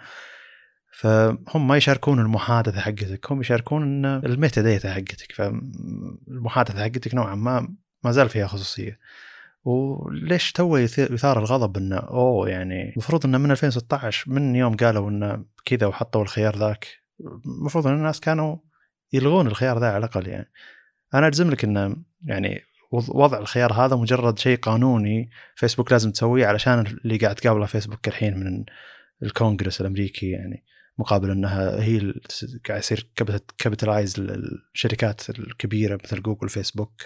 فهم 0.92 1.68
ما 1.68 1.76
يشاركون 1.76 2.20
المحادثة 2.20 2.80
حقتك 2.80 3.32
هم 3.32 3.40
يشاركون 3.40 4.04
ال 4.04 4.62
metadata 4.62 4.94
حقتك. 4.94 5.32
فالمحادثة 5.32 6.84
حقتك 6.84 7.14
نوعا 7.14 7.34
ما 7.34 7.76
ما 8.04 8.12
زال 8.12 8.28
فيها 8.28 8.46
خصوصية. 8.46 8.98
وليش 9.64 10.52
تو 10.52 10.76
يثار 10.76 11.38
الغضب 11.38 11.76
انه 11.76 11.96
أوه 11.96 12.48
يعني 12.48 12.92
المفروض 12.92 13.26
انه 13.26 13.38
من 13.38 13.50
2016 13.50 14.30
من 14.30 14.56
يوم 14.56 14.76
قالوا 14.76 15.10
انه 15.10 15.44
كذا 15.64 15.86
وحطوا 15.86 16.22
الخيار 16.22 16.56
ذاك 16.56 16.86
المفروض 17.46 17.86
إن 17.86 17.94
الناس 17.94 18.20
كانوا 18.20 18.56
يلغون 19.12 19.46
الخيار 19.46 19.78
ذا 19.78 19.88
على 19.88 19.98
الأقل 19.98 20.28
يعني. 20.28 20.50
أنا 21.14 21.26
اجزم 21.26 21.50
لك 21.50 21.64
انه 21.64 21.96
يعني 22.24 22.60
وض- 22.92 23.10
وضع 23.16 23.38
الخيار 23.38 23.72
هذا 23.72 23.96
مجرد 23.96 24.38
شيء 24.38 24.58
قانوني 24.58 25.30
فيسبوك 25.56 25.92
لازم 25.92 26.10
تسويه 26.10 26.46
علشان 26.46 26.86
اللي 27.04 27.16
قاعد 27.16 27.34
تقابله 27.34 27.66
فيسبوك 27.66 28.08
الحين 28.08 28.38
من 28.38 28.64
الكونغرس 29.22 29.80
الأمريكي 29.80 30.30
يعني 30.30 30.64
مقابل 30.98 31.30
إنها 31.30 31.82
هي 31.82 32.14
قاعد 32.68 32.78
يصير 32.80 33.08
capitalize 33.58 34.14
الشركات 34.74 35.30
الكبيرة 35.30 35.98
مثل 36.04 36.22
جوجل 36.22 36.48
فيسبوك. 36.48 37.02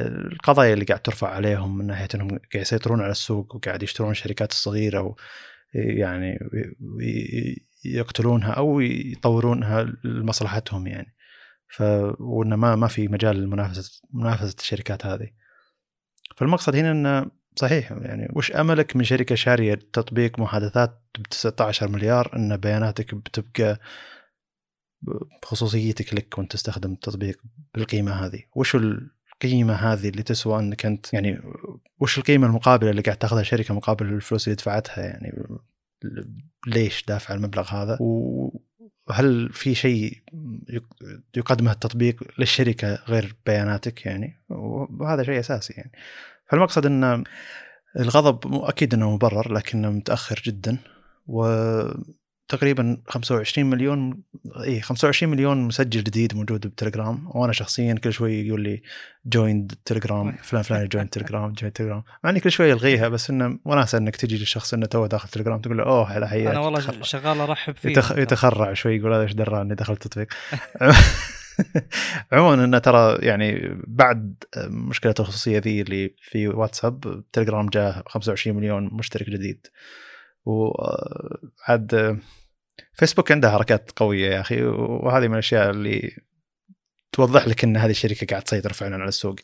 القضايا 0.00 0.74
اللي 0.74 0.84
قاعد 0.84 1.00
ترفع 1.00 1.28
عليهم 1.28 1.78
من 1.78 1.86
ناحية 1.86 2.08
إنهم 2.14 2.28
قاعد 2.28 2.40
يسيطرون 2.54 3.00
على 3.00 3.10
السوق 3.10 3.54
وقاعد 3.54 3.82
يشترون 3.82 4.10
الشركات 4.10 4.50
الصغيرة 4.50 5.02
و 5.02 5.14
يعني 5.74 6.38
يقتلونها 7.84 8.50
أو 8.50 8.80
يطورونها 8.80 9.92
لمصلحتهم 10.04 10.86
يعني. 10.86 11.15
ف 11.68 11.82
وإنه 12.20 12.56
ما 12.56 12.76
ما 12.76 12.86
في 12.86 13.08
مجال 13.08 13.42
لمنافسة 13.42 14.00
منافسة 14.12 14.56
الشركات 14.60 15.06
هذه. 15.06 15.30
فالمقصد 16.36 16.76
هنا 16.76 16.90
إنه 16.90 17.30
صحيح 17.56 17.92
يعني 17.92 18.28
وش 18.32 18.52
أملك 18.52 18.96
من 18.96 19.04
شركة 19.04 19.34
شارية 19.34 19.74
تطبيق 19.74 20.38
محادثات 20.38 21.02
ب 21.18 21.22
19 21.22 21.88
مليار 21.88 22.36
إن 22.36 22.56
بياناتك 22.56 23.14
بتبقى 23.14 23.80
بخصوصيتك 25.42 26.14
لك 26.14 26.38
وأنت 26.38 26.52
تستخدم 26.52 26.92
التطبيق 26.92 27.42
بالقيمة 27.74 28.12
هذه؟ 28.12 28.42
وش 28.56 28.76
القيمة 28.76 29.74
هذه 29.74 30.08
اللي 30.08 30.22
تسوى 30.22 30.58
إنك 30.58 30.86
أنت 30.86 31.14
يعني 31.14 31.40
وش 32.00 32.18
القيمة 32.18 32.46
المقابلة 32.46 32.90
اللي 32.90 33.02
قاعد 33.02 33.16
تاخذها 33.16 33.40
الشركة 33.40 33.74
مقابل 33.74 34.06
الفلوس 34.06 34.48
اللي 34.48 34.56
دفعتها؟ 34.56 35.04
يعني 35.04 35.32
ليش 36.66 37.04
دافع 37.04 37.34
المبلغ 37.34 37.68
هذا؟ 37.68 37.98
وهل 39.08 39.50
في 39.52 39.74
شيء 39.74 40.22
يقدمه 41.36 41.72
التطبيق 41.72 42.22
للشركة 42.38 42.94
غير 43.08 43.36
بياناتك 43.46 44.06
يعني؟ 44.06 44.40
وهذا 44.48 45.22
شيء 45.22 45.40
أساسي 45.40 45.72
يعني. 45.72 45.92
فالمقصد 46.48 46.86
إن 46.86 47.24
الغضب 47.98 48.54
أكيد 48.54 48.94
إنه 48.94 49.10
مبرر 49.14 49.52
لكنه 49.52 49.90
متأخر 49.90 50.42
جدا 50.44 50.78
و 51.26 51.46
تقريبا 52.48 53.02
25 53.08 53.70
مليون 53.70 54.22
اي 54.64 54.80
25 54.80 55.32
مليون 55.32 55.58
مسجل 55.58 56.04
جديد 56.04 56.34
موجود 56.34 56.66
بتليجرام. 56.66 57.30
وأنا 57.34 57.52
شخصيا 57.52 57.94
كل 57.94 58.12
شوي 58.12 58.46
يقول 58.46 58.60
لي 58.60 58.82
joined 59.26 59.68
تليجرام 59.84 60.32
فلان 60.48 60.62
فلان 60.62 60.88
joined 60.88 61.10
تليجرام 61.10 61.52
joined 61.52 61.72
تليجرام 61.72 62.02
مع 62.24 62.30
إني 62.30 62.40
كل 62.40 62.50
شوي 62.50 62.72
ألغيها 62.72 63.08
بس 63.08 63.30
إنه 63.30 63.58
وناسه 63.64 63.98
إنك 63.98 64.16
تجي 64.16 64.38
للشخص 64.38 64.74
إنه 64.74 64.86
تو 64.86 65.06
داخل 65.06 65.28
تليجرام 65.28 65.60
تقول 65.60 65.78
له 65.78 65.84
أوه 65.84 66.18
هلا 66.18 66.26
حياك 66.26 66.46
أنا 66.46 66.58
والله 66.58 67.02
شغال 67.02 67.40
أرحب 67.40 67.76
فيه. 67.76 67.90
يتخ... 67.90 68.12
يتخرع 68.18 68.72
شوي 68.72 68.96
يقول 68.96 69.12
هذا 69.12 69.22
إيش 69.22 69.32
درى 69.32 69.62
إني 69.62 69.74
دخلت 69.74 70.02
تطبيق. 70.02 70.28
عموما 72.32 72.64
إنه 72.64 72.78
ترى 72.78 73.18
يعني 73.26 73.78
بعد 73.86 74.44
مشكلة 74.66 75.14
الخصوصية 75.20 75.58
ذي 75.58 75.80
اللي 75.80 76.14
في 76.20 76.48
واتساب 76.48 77.22
تليجرام 77.32 77.68
جاء 77.68 78.02
25 78.06 78.56
مليون 78.56 78.88
مشترك 78.92 79.30
جديد. 79.30 79.66
وعاد 80.46 82.18
فيسبوك 82.92 83.32
عندها 83.32 83.50
حركات 83.50 83.90
قوية 83.96 84.30
يا 84.30 84.40
أخي 84.40 84.62
وهذه 84.62 85.28
من 85.28 85.32
الأشياء 85.32 85.70
اللي 85.70 86.16
توضح 87.12 87.48
لك 87.48 87.64
إن 87.64 87.76
هذه 87.76 87.90
الشركة 87.90 88.26
قاعد 88.26 88.42
تسيطر 88.42 88.72
فعلا 88.72 88.96
على 88.96 89.08
السوق. 89.08 89.36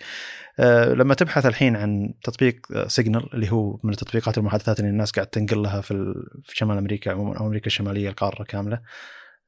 أه 0.60 0.92
لما 0.92 1.14
تبحث 1.14 1.46
الحين 1.46 1.76
عن 1.76 2.14
تطبيق 2.24 2.86
سيجنال 2.86 3.34
اللي 3.34 3.52
هو 3.52 3.80
من 3.84 3.92
التطبيقات 3.92 4.38
المحادثات 4.38 4.80
اللي 4.80 4.90
الناس 4.90 5.10
قاعد 5.10 5.26
تنقل 5.26 5.62
لها 5.62 5.80
في 5.80 6.14
في 6.44 6.56
شمال 6.56 6.78
أمريكا 6.78 7.10
عموما 7.12 7.38
أو 7.38 7.46
أمريكا 7.46 7.66
الشمالية 7.66 8.08
القارة 8.08 8.44
كاملة. 8.44 8.80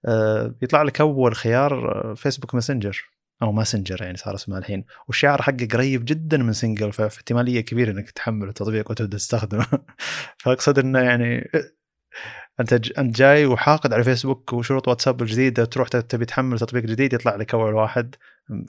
أه 0.07 0.55
يطلع 0.63 0.83
لك 0.83 1.01
أول 1.01 1.35
خيار 1.35 2.15
فيسبوك 2.17 2.55
ماسنجر 2.55 3.14
أو 3.43 3.53
ماسنجر 3.53 4.03
يعني 4.03 4.17
صار 4.17 4.35
اسمها 4.35 4.59
الحين. 4.59 4.85
والشعار 5.09 5.43
حقه 5.43 5.69
قريب 5.73 6.05
جدا 6.05 6.37
من 6.37 6.53
سيجنال 6.53 6.93
فاحتماليه 6.93 7.61
كبيرة 7.61 7.91
إنك 7.91 8.11
تحمل 8.11 8.49
التطبيق 8.49 8.91
وتبدأ 8.91 9.17
تستخدمه. 9.17 9.67
فأقصد 10.43 10.79
إنه 10.79 11.01
يعني 11.01 11.51
أنت 12.61 12.73
أنت 12.99 13.17
جاي 13.17 13.47
وحاقد 13.47 13.93
على 13.93 14.05
فيسبوك 14.05 14.53
وشروط 14.53 14.89
واتساب 14.89 15.23
الجديدة 15.23 15.65
تروح 15.65 15.89
تبي 15.89 16.25
تحمل 16.25 16.59
تطبيق 16.59 16.83
جديد 16.83 17.13
يطلع 17.13 17.37
لك 17.37 17.55
أول 17.55 17.75
واحد. 17.75 18.15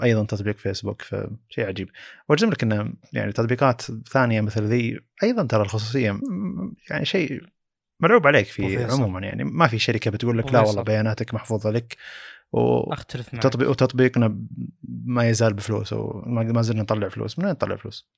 أيضا 0.04 0.26
تطبيق 0.26 0.58
فيسبوك 0.58 1.02
فشيء 1.02 1.68
عجيب. 1.68 1.90
وأجزم 2.30 2.50
لك 2.50 2.64
انه 2.64 2.94
يعني 3.14 3.32
تطبيقات 3.32 3.82
ثانية 4.08 4.42
مثل 4.42 4.64
ذي 4.64 5.00
أيضا 5.24 5.44
ترى 5.44 5.62
الخصوصية 5.62 6.20
يعني 6.90 7.06
شيء 7.06 7.42
ملعوب 8.00 8.28
عليك 8.28 8.46
فيه 8.46 8.86
عموما 8.86 9.20
يعني. 9.20 9.44
ما 9.44 9.68
في 9.68 9.80
شركة 9.80 10.12
بتقول 10.12 10.38
لك 10.38 10.54
لا 10.54 10.60
والله 10.60 10.82
بياناتك 10.82 11.34
محفوظة 11.34 11.72
لك. 11.72 11.98
و... 12.56 12.94
أختلف 12.94 13.34
معك. 13.34 13.44
تطبيق 13.44 13.70
وتطبيقنا 13.70 14.46
ما 15.06 15.30
يزال 15.30 15.54
بفلوس 15.54 15.94
وما 15.94 16.62
زلنا 16.62 16.82
نطلع 16.82 17.10
فلوس. 17.10 17.40
من 17.40 17.46
وين 17.46 17.54
نطلع 17.54 17.76
فلوس؟ 17.76 18.10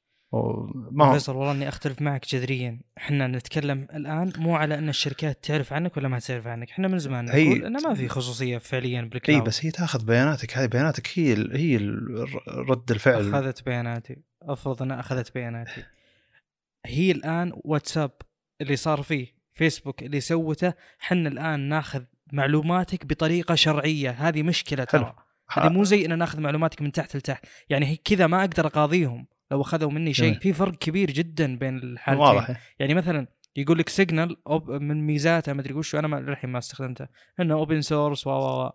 ما 0.91 1.13
فيصل 1.13 1.35
والله 1.35 1.51
إني 1.51 1.67
أختلف 1.67 2.01
معك 2.01 2.27
جذريا. 2.27 2.81
إحنا 2.97 3.27
نتكلم 3.27 3.87
الآن 3.93 4.33
مو 4.37 4.55
على 4.55 4.77
أن 4.77 4.89
الشركات 4.89 5.43
تعرف 5.43 5.73
عنك 5.73 5.97
ولا 5.97 6.07
ما 6.07 6.19
تعرف 6.19 6.47
عنك. 6.47 6.69
إحنا 6.69 6.87
من 6.87 6.99
زمان 6.99 7.25
نقول 7.25 7.39
هي... 7.39 7.67
إنه 7.67 7.79
ما 7.79 7.93
في 7.93 8.07
خصوصية 8.07 8.57
فعليا 8.57 9.01
بالكلاود 9.01 9.41
إي 9.41 9.47
بس 9.47 9.65
هي 9.65 9.71
تأخذ 9.71 10.05
بياناتك. 10.05 10.57
هذه 10.57 10.65
بياناتك 10.65 11.07
هي 11.19 11.33
ال... 11.33 11.57
هي 11.57 11.77
رد 12.47 12.91
الفعل. 12.91 13.35
أخذت 13.35 13.65
بياناتي. 13.65 14.17
أفرض 14.41 14.81
أنها 14.81 14.99
أخذت 14.99 15.33
بياناتي. 15.33 15.83
هي 16.85 17.11
الآن 17.11 17.51
واتساب 17.55 18.11
اللي 18.61 18.75
صار 18.75 19.01
فيه 19.01 19.37
فيسبوك 19.53 20.03
اللي 20.03 20.19
سوته 20.19 20.73
حنا 20.99 21.29
الآن 21.29 21.59
ناخذ 21.59 22.03
معلوماتك 22.31 23.05
بطريقة 23.05 23.55
شرعية. 23.55 24.09
هذه 24.09 24.43
مشكلة 24.43 24.83
ترى. 24.83 25.15
هذه 25.49 25.69
مو 25.69 25.83
زي 25.83 26.05
إن 26.05 26.17
ناخذ 26.17 26.39
معلوماتك 26.39 26.81
من 26.81 26.91
تحت 26.91 27.17
لتحت. 27.17 27.45
يعني 27.69 27.95
كذا 27.95 28.27
ما 28.27 28.39
أقدر 28.39 28.67
أقاضيهم. 28.67 29.27
لو 29.51 29.61
أخذوا 29.61 29.91
مني 29.91 30.13
شيء. 30.13 30.39
في 30.39 30.53
فرق 30.53 30.77
كبير 30.77 31.11
جدا 31.11 31.57
بين 31.57 31.77
الحالتين. 31.77 32.23
واضح. 32.23 32.75
يعني 32.79 32.93
مثلا 32.93 33.27
يقول 33.55 33.79
لك 33.79 33.89
سيجنال 33.89 34.35
من 34.67 35.07
ميزاته 35.07 35.53
ما 35.53 35.61
أدري 35.61 35.73
وش 35.73 35.95
أنا 35.95 36.15
للحين 36.15 36.49
ما 36.49 36.57
استخدمته. 36.57 37.07
إنه 37.39 37.53
open 37.53 37.81
source 37.81 38.27
و 38.27 38.29
و 38.29 38.71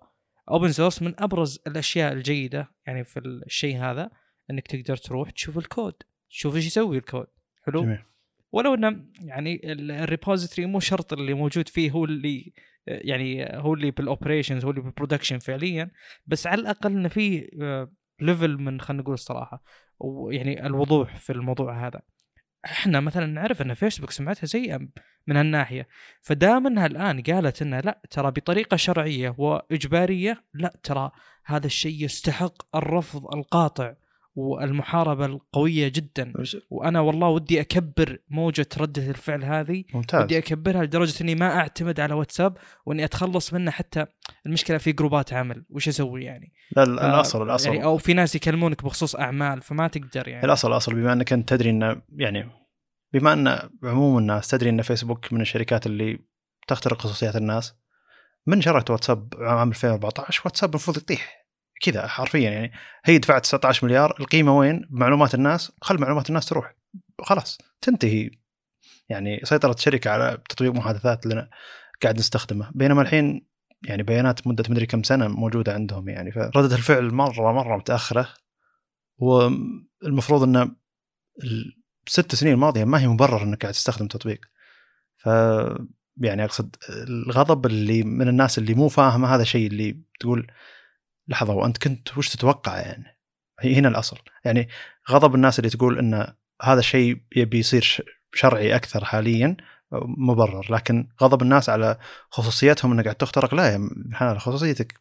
open 0.51 0.73
source 0.73 1.03
من 1.03 1.15
أبرز 1.19 1.61
الأشياء 1.67 2.13
الجيدة. 2.13 2.71
يعني 2.87 3.05
في 3.05 3.21
الشيء 3.21 3.79
هذا 3.79 4.11
إنك 4.51 4.67
تقدر 4.67 4.97
تروح 4.97 5.31
تشوف 5.31 5.59
الكود. 5.59 5.95
تشوف 6.31 6.57
إيش 6.57 6.67
يسوي 6.67 6.97
الكود. 6.99 7.27
حلو؟ 7.67 7.83
جميل. 7.83 7.99
ولو 8.53 8.75
إنه 8.75 9.05
يعني 9.21 9.61
ال 9.73 9.81
repository 9.81 10.67
مو 10.67 10.81
شرط 10.81 11.13
اللي 11.13 11.35
موجود 11.35 11.69
فيه 11.69 11.91
هو 11.91 12.05
اللي 12.05 12.53
يعني 12.87 13.47
هو 13.59 13.75
اللي 13.75 13.91
بال 13.91 14.03
operations 14.03 14.65
هو 14.65 14.71
اللي 14.71 14.83
بال 14.83 14.92
production 14.92 15.39
فعليا. 15.39 15.91
بس 16.27 16.47
على 16.47 16.61
الأقل 16.61 16.93
إنه 16.93 17.09
في 17.09 17.51
level 18.21 18.59
من 18.59 18.81
خلينا 18.81 19.03
نقول 19.03 19.15
الصراحة 19.15 19.63
ويعني 19.99 20.67
الوضوح 20.67 21.17
في 21.17 21.33
الموضوع 21.33 21.87
هذا. 21.87 22.01
إحنا 22.65 23.01
مثلا 23.01 23.27
نعرف 23.27 23.63
إن 23.63 23.75
فيسبوك 23.75 24.11
سمعتها 24.11 24.47
سيئه 24.47 24.81
من 25.27 25.37
هالناحية. 25.37 25.89
فدام 26.21 26.67
إنها 26.67 26.87
الآن 26.87 27.23
قالت 27.23 27.63
انها 27.63 27.81
لا 27.81 28.03
ترى 28.11 28.31
بطريقة 28.31 28.77
شرعية 28.77 29.35
وإجبارية 29.39 30.45
لا 30.55 30.73
ترى 30.83 31.11
هذا 31.45 31.67
الشيء 31.67 32.05
يستحق 32.05 32.77
الرفض 32.77 33.35
القاطع. 33.35 33.95
والمحاربة 34.35 35.27
القوية 35.27 35.89
جدا. 35.89 36.33
وأنا 36.71 37.01
والله 37.01 37.29
ودي 37.29 37.61
أكبر 37.61 38.19
موجة 38.31 38.67
ردة 38.79 39.11
الفعل 39.11 39.45
هذه. 39.45 39.85
ممتاز. 39.95 40.23
ودي 40.23 40.39
أكبرها 40.39 40.83
لدرجة 40.85 41.23
إني 41.23 41.35
ما 41.35 41.57
أعتمد 41.57 42.01
على 42.01 42.15
واتساب 42.15 42.57
وإني 42.87 43.05
أتخلص 43.05 43.55
منه 43.55 43.71
حتى 43.71 44.07
المشكلة 44.47 44.79
في 44.79 44.93
جروبات 44.93 45.33
عمل. 45.33 45.65
وش 45.71 45.89
أسوي 45.89 46.25
يعني؟ 46.25 46.53
لا 46.77 46.83
الأصل 46.83 47.43
الأصل. 47.43 47.69
يعني 47.69 47.85
أو 47.85 47.99
في 47.99 48.15
ناس 48.15 48.35
يكلمونك 48.35 48.85
بخصوص 48.85 49.17
أعمال 49.17 49.63
فما 49.63 49.89
تقدر 49.89 50.29
يعني. 50.29 50.45
الأصل 50.45 50.73
الأصل. 50.73 50.95
بما 50.95 51.13
أنك 51.13 51.33
أنت 51.33 51.49
تدري 51.49 51.71
انه 51.71 52.03
يعني 52.17 52.51
بما 53.13 53.33
أن 53.33 53.71
عموم 53.85 54.19
الناس 54.19 54.49
تدري 54.49 54.71
إن 54.71 54.83
فيسبوك 54.83 55.33
من 55.33 55.41
الشركات 55.41 55.87
اللي 55.87 56.19
تخترق 56.69 57.01
خصوصيات 57.01 57.37
الناس 57.37 57.75
من 58.47 58.61
شركة 58.61 58.93
واتساب 58.93 59.35
عام 59.41 59.69
2014 59.69 60.43
واتساب 60.45 60.71
المفروض 60.71 60.97
يطيح. 60.97 61.42
كذا 61.83 62.07
حرفيا 62.07 62.51
يعني. 62.51 62.73
هي 63.05 63.19
دفعت 63.19 63.43
19 63.43 63.87
مليار 63.87 64.17
القيمة 64.21 64.59
وين؟ 64.59 64.87
معلومات 64.91 65.35
الناس 65.35 65.73
خل 65.83 66.01
معلومات 66.01 66.29
الناس 66.29 66.47
تروح. 66.47 66.75
خلاص 67.23 67.59
تنتهي. 67.81 68.31
يعني 69.09 69.41
سيطرت 69.45 69.79
شركة 69.79 70.11
على 70.11 70.39
تطبيق 70.49 70.73
محادثات 70.73 71.27
لنا 71.27 71.51
قاعد 72.03 72.19
نستخدمه 72.19 72.71
بينما 72.75 73.03
الحين 73.03 73.47
يعني 73.85 74.03
بيانات 74.03 74.47
مدة 74.47 74.65
مدري 74.69 74.87
كم 74.87 75.03
سنة 75.03 75.29
موجودة 75.29 75.75
عندهم 75.75 76.09
يعني. 76.09 76.33
فردة 76.33 76.77
الفعل 76.77 77.15
مرة 77.15 77.53
مرة 77.53 77.77
متأخرة. 77.77 78.29
والمفروض 79.19 80.43
إن 80.43 80.77
الست 82.07 82.35
سنين 82.35 82.53
الماضية 82.53 82.85
ما 82.85 83.01
هي 83.01 83.09
مبرر 83.09 83.43
إنك 83.43 83.63
قاعد 83.63 83.75
تستخدم 83.75 84.07
تطبيق. 84.07 84.41
ف 85.17 85.27
يعني 86.17 86.45
أقصد 86.45 86.77
الغضب 86.91 87.67
اللي 87.67 88.03
من 88.03 88.29
الناس 88.29 88.59
اللي 88.59 88.75
مو 88.75 88.89
فاهمة 88.89 89.35
هذا 89.35 89.45
شيء 89.45 89.67
اللي 89.67 90.01
تقول 90.21 90.47
لحظة 91.29 91.55
وأنت 91.55 91.79
كنت 91.79 92.19
وش 92.19 92.29
تتوقع 92.29 92.81
يعني؟ 92.81 93.19
هنا 93.65 93.89
الأصل. 93.89 94.19
يعني 94.45 94.69
غضب 95.11 95.35
الناس 95.35 95.59
اللي 95.59 95.71
تقول 95.71 95.99
إن 95.99 96.35
هذا 96.63 96.81
الشيء 96.81 97.21
يبي 97.37 97.59
يصير 97.59 97.99
شرعي 98.35 98.77
أكثر 98.77 99.05
حاليا 99.05 99.57
مبرر. 100.19 100.73
لكن 100.75 101.09
غضب 101.23 101.43
الناس 101.43 101.69
على 101.69 101.99
خصوصيتهم 102.31 102.93
إنك 102.93 103.05
قاعد 103.05 103.17
تخترق. 103.17 103.55
لا 103.55 103.73
يا 104.21 104.39
خصوصيتك. 104.39 105.01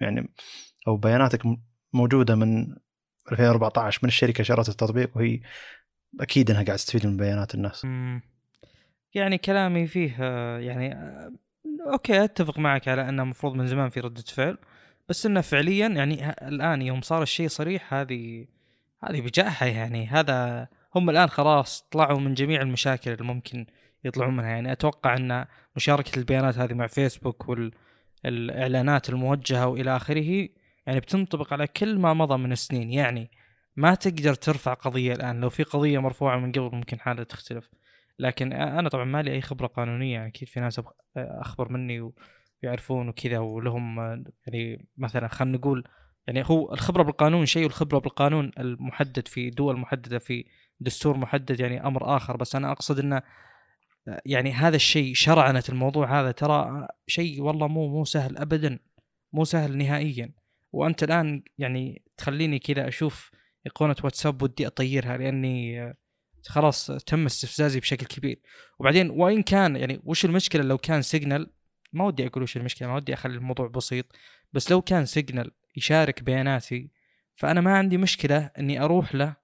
يعني 0.00 0.34
أو 0.88 0.96
بياناتك 0.96 1.42
موجودة 1.92 2.34
من 2.34 2.76
2014 3.32 4.00
من 4.02 4.08
الشركة 4.08 4.44
شرت 4.44 4.68
التطبيق 4.68 5.16
وهي 5.16 5.40
أكيد 6.20 6.50
إنها 6.50 6.62
قاعد 6.62 6.78
تستفيد 6.78 7.06
من 7.06 7.16
بيانات 7.16 7.54
الناس. 7.54 7.86
يعني 9.14 9.38
كلامي 9.38 9.86
فيه 9.86 10.24
يعني 10.58 10.96
أوكي 11.92 12.24
أتفق 12.24 12.58
معك 12.58 12.88
على 12.88 13.08
أنه 13.08 13.22
المفروض 13.22 13.54
من 13.54 13.66
زمان 13.66 13.88
في 13.88 14.00
ردة 14.00 14.22
فعل. 14.22 14.58
بس 15.10 15.26
إنه 15.26 15.40
فعليا 15.40 15.88
يعني 15.88 16.30
الآن 16.30 16.82
يوم 16.82 17.00
صار 17.00 17.22
الشيء 17.22 17.48
صريح 17.48 17.94
هذه 17.94 18.46
هذه 19.04 19.20
بجاحه 19.20 19.66
يعني. 19.66 20.06
هذا 20.06 20.68
هم 20.94 21.10
الآن 21.10 21.28
خلاص 21.28 21.88
طلعوا 21.90 22.20
من 22.20 22.34
جميع 22.34 22.62
المشاكل 22.62 23.10
اللي 23.10 23.24
ممكن 23.24 23.66
يطلعون 24.04 24.36
منها. 24.36 24.48
يعني 24.48 24.72
أتوقع 24.72 25.16
إن 25.16 25.46
مشاركة 25.76 26.18
البيانات 26.18 26.58
هذه 26.58 26.74
مع 26.74 26.86
فيسبوك 26.86 27.48
والاعلانات 27.48 29.10
الموجهة 29.10 29.66
وإلى 29.66 29.96
آخره 29.96 30.48
يعني 30.86 31.00
بتنطبق 31.00 31.52
على 31.52 31.66
كل 31.66 31.98
ما 31.98 32.14
مضى 32.14 32.36
من 32.36 32.52
السنين 32.52 32.92
يعني 32.92 33.30
ما 33.76 33.94
تقدر 33.94 34.34
ترفع 34.34 34.74
قضية 34.74 35.12
الآن. 35.12 35.40
لو 35.40 35.50
في 35.50 35.62
قضية 35.62 35.98
مرفوعة 35.98 36.38
من 36.38 36.52
قبل 36.52 36.76
ممكن 36.76 37.00
حالها 37.00 37.24
تختلف. 37.24 37.70
لكن 38.18 38.52
أنا 38.52 38.88
طبعا 38.88 39.04
ما 39.04 39.22
لي 39.22 39.32
أي 39.32 39.40
خبرة 39.40 39.66
قانونية. 39.66 40.14
يعني 40.14 40.28
أكيد 40.28 40.48
في 40.48 40.60
ناس 40.60 40.80
أخبر 41.16 41.72
مني 41.72 42.12
ويعرفون 42.62 43.08
وكذا 43.08 43.38
ولهم 43.38 43.98
يعني 44.46 44.88
مثلا 44.96 45.28
خلينا 45.28 45.58
نقول 45.58 45.84
يعني 46.26 46.42
هو 46.46 46.72
الخبرة 46.72 47.02
بالقانون 47.02 47.46
شيء 47.46 47.64
والخبرة 47.64 47.98
بالقانون 47.98 48.50
المحدد 48.58 49.28
في 49.28 49.50
دول 49.50 49.76
محددة 49.76 50.18
في 50.18 50.44
دستور 50.80 51.16
محدد 51.16 51.60
يعني 51.60 51.86
أمر 51.86 52.16
آخر. 52.16 52.36
بس 52.36 52.56
أنا 52.56 52.72
أقصد 52.72 52.98
إنه 52.98 53.22
يعني 54.26 54.52
هذا 54.52 54.76
الشيء 54.76 55.14
شرعنة 55.14 55.64
الموضوع 55.68 56.20
هذا 56.20 56.30
ترى 56.30 56.88
شيء 57.06 57.42
والله 57.42 57.68
مو 57.68 57.88
مو 57.88 58.04
سهل 58.04 58.38
ابدا 58.38 58.78
مو 59.32 59.44
سهل 59.44 59.76
نهائيا. 59.76 60.32
وأنت 60.72 61.02
الآن 61.02 61.42
يعني 61.58 62.02
تخليني 62.16 62.58
كذا 62.58 62.88
أشوف 62.88 63.30
ايقونه 63.66 63.96
واتساب 64.04 64.42
ودي 64.42 64.66
أطيرها 64.66 65.16
لأني 65.16 65.94
خلاص 66.46 66.86
تم 66.86 67.26
استفزازي 67.26 67.80
بشكل 67.80 68.06
كبير. 68.06 68.40
وبعدين 68.78 69.10
وإن 69.10 69.42
كان 69.42 69.76
يعني 69.76 70.00
وش 70.04 70.24
المشكلة 70.24 70.62
لو 70.62 70.78
كان 70.78 71.02
سيجنال 71.02 71.50
ما 71.92 72.04
ودي 72.04 72.26
أقول 72.26 72.42
وش 72.42 72.56
المشكلة 72.56 72.88
ما 72.88 72.94
ودي 72.94 73.14
أخلي 73.14 73.34
الموضوع 73.34 73.68
بسيط 73.68 74.06
بس 74.52 74.70
لو 74.70 74.82
كان 74.82 75.06
سيجنال 75.06 75.50
يشارك 75.76 76.22
بياناتي 76.22 76.90
فأنا 77.34 77.60
ما 77.60 77.78
عندي 77.78 77.98
مشكلة 77.98 78.50
إني 78.58 78.84
أروح 78.84 79.14
له 79.14 79.36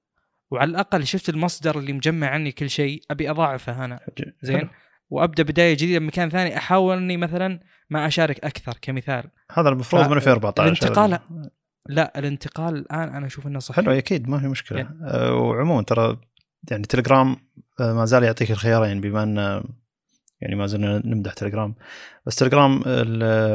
وعلى 0.51 0.71
الأقل 0.71 1.07
شفت 1.07 1.29
المصدر 1.29 1.79
اللي 1.79 1.93
مجمع 1.93 2.29
عني 2.29 2.53
كل 2.53 2.71
شيء 2.71 3.03
أبي 3.11 3.31
أضاعفه 3.31 3.85
أنا. 3.85 4.01
زين؟ 4.43 4.69
وأبدأ 5.11 5.43
بداية 5.43 5.75
جديدة 5.75 5.99
بمكان 5.99 6.31
ثاني 6.31 6.57
أحاول 6.57 6.97
إني 6.97 7.17
مثلا 7.17 7.61
ما 7.91 8.07
أشارك 8.07 8.45
أكثر 8.45 8.79
كمثال. 8.83 9.31
هذا 9.53 9.69
المفروض 9.69 10.09
من 10.11 10.17
2014 10.17 10.63
الانتقال 10.63 11.19
لا 11.89 12.19
الانتقال 12.19 12.77
الآن 12.77 13.09
أنا 13.09 13.27
أشوف 13.27 13.47
إنه 13.47 13.59
صحيح. 13.59 13.85
حلو 13.85 13.93
أكيد 13.95 14.29
ما 14.29 14.39
في 14.39 14.47
مشكلة. 14.47 14.79
يعني. 14.79 15.31
وعموما 15.31 15.83
ترى 15.83 16.21
يعني 16.71 16.83
تليجرام 16.83 17.37
أه، 17.81 17.93
ما 17.93 18.05
زال 18.05 18.23
يعطيك 18.23 18.51
الخيارين 18.51 19.01
بما 19.01 19.23
إن 19.23 19.65
يعني 20.41 20.55
ما 20.55 20.67
زلنا 20.67 21.03
نمدح 21.05 21.33
تليجرام. 21.33 21.75
بس 22.27 22.37
تليجرام 22.37 22.83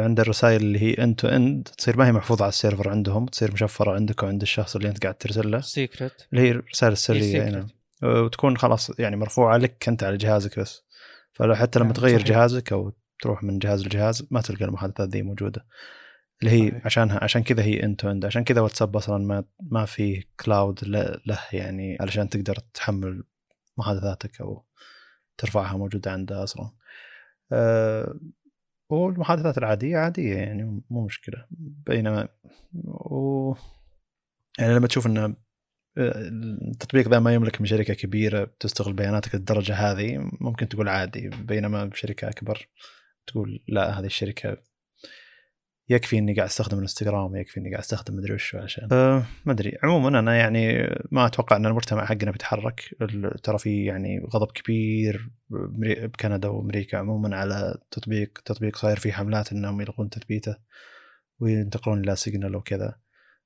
عنده 0.04 0.24
الرسائل 0.24 0.62
اللي 0.62 0.80
هي 0.80 0.94
end-to-end 0.94 1.68
تصير 1.78 1.98
ما 1.98 2.08
هي 2.08 2.12
محفوظة 2.12 2.44
على 2.44 2.50
السيرفر 2.50 2.90
عندهم 2.90 3.26
تصير 3.26 3.54
مشفرة 3.54 3.92
عندك 3.92 4.24
وعند 4.24 4.42
الشخص 4.42 4.76
اللي 4.76 4.88
أنت 4.88 5.04
قاعد 5.04 5.16
ترسل 5.16 5.52
له. 5.52 5.60
secret 5.60 6.28
اللي 6.34 6.48
هي 6.48 6.52
الرسائل 6.52 6.92
السرية 6.94 7.50
نعم. 7.50 7.68
وتكون 8.04 8.58
خلاص 8.58 9.00
يعني 9.00 9.16
مرفوعة 9.16 9.58
لك 9.58 9.88
أنت 9.88 10.04
على 10.04 10.18
جهازك 10.18 10.60
بس. 10.60 10.84
فلو 11.34 11.56
حتى 11.56 11.80
لما 11.80 11.88
نعم 11.88 11.94
تغير 11.96 12.20
صحيح. 12.20 12.30
جهازك 12.30 12.74
أو 12.74 12.94
تروح 13.22 13.44
من 13.44 13.60
جهاز 13.60 13.86
لجهاز 13.86 14.28
ما 14.32 14.42
تلقى 14.42 14.66
المحادثات 14.66 15.10
ذي 15.10 15.22
موجودة. 15.22 15.66
اللي 16.44 16.52
هي 16.52 16.70
صحيح. 16.70 16.86
عشانها 16.86 17.24
عشان 17.24 17.44
كذا 17.44 17.64
هي 17.64 17.84
end-to-end 17.84 18.26
عشان 18.26 18.44
كذا 18.44 18.62
واتساب 18.62 18.96
أصلا 18.96 19.18
ما 19.26 19.44
ما 19.60 19.86
في 19.86 20.24
cloud 20.40 20.80
له 21.26 21.40
يعني 21.54 21.98
علشان 22.00 22.30
تقدر 22.30 22.58
تحمل 22.74 23.24
محادثاتك 23.78 24.42
أو 24.42 24.66
ترفعها 25.38 25.78
موجودة 25.78 26.12
عنده 26.12 26.44
أصلا. 26.44 26.72
أه 27.52 28.20
والمحادثات 28.90 29.58
العادية 29.58 29.98
عادية 29.98 30.36
يعني 30.36 30.84
مو 30.90 31.06
مشكلة. 31.06 31.46
بينما 31.88 32.28
و 32.86 33.54
يعني 34.60 34.74
لما 34.76 34.88
تشوف 34.88 35.08
إن 35.08 35.18
آه، 35.18 35.36
التطبيق 35.98 37.08
ذا 37.08 37.20
ما 37.20 37.34
يملك 37.34 37.62
من 37.62 37.68
شركة 37.68 37.94
كبيرة 37.94 38.44
بتستغل 38.44 38.94
بياناتك 38.94 39.36
للدرجة 39.36 39.74
هذه 39.74 40.30
ممكن 40.42 40.70
تقول 40.70 40.90
عادي. 40.90 41.30
بينما 41.30 41.86
بشركه 41.86 42.30
أكبر 42.30 42.68
تقول 43.28 43.64
لا 43.68 44.00
هذه 44.00 44.06
الشركة 44.06 44.58
يكفي 45.92 46.18
إني 46.18 46.34
قاعد 46.34 46.48
أستخدم 46.48 46.78
الإنستغرام 46.78 47.36
يكفي 47.36 47.60
إني 47.60 47.70
قاعد 47.70 47.82
أستخدم 47.82 48.16
مدري 48.16 48.34
وش 48.34 48.56
عشان. 48.56 48.88
أه 48.92 49.24
ما 49.46 49.54
أدري. 49.54 49.78
عموما 49.84 50.20
أنا 50.20 50.36
يعني 50.36 50.88
ما 51.12 51.26
أتوقع 51.26 51.56
إن 51.56 51.66
المجتمع 51.66 52.06
حقنا 52.06 52.32
بيتحرك. 52.32 52.96
ترى 53.44 53.58
في 53.58 53.86
يعني 53.86 54.26
غضب 54.34 54.52
كبير 54.52 55.30
بكندا 55.50 56.48
وأمريكا 56.48 56.98
عموما 56.98 57.36
على 57.36 57.78
تطبيق 57.92 58.42
تطبيق 58.46 58.76
صاير 58.76 59.00
فيه 59.00 59.12
حملات 59.12 59.52
إنهم 59.52 59.82
يلغون 59.82 60.10
تثبيته 60.10 60.56
وينتقلون 61.40 62.04
إلى 62.04 62.16
سيجنال 62.16 62.56
وكذا. 62.56 62.96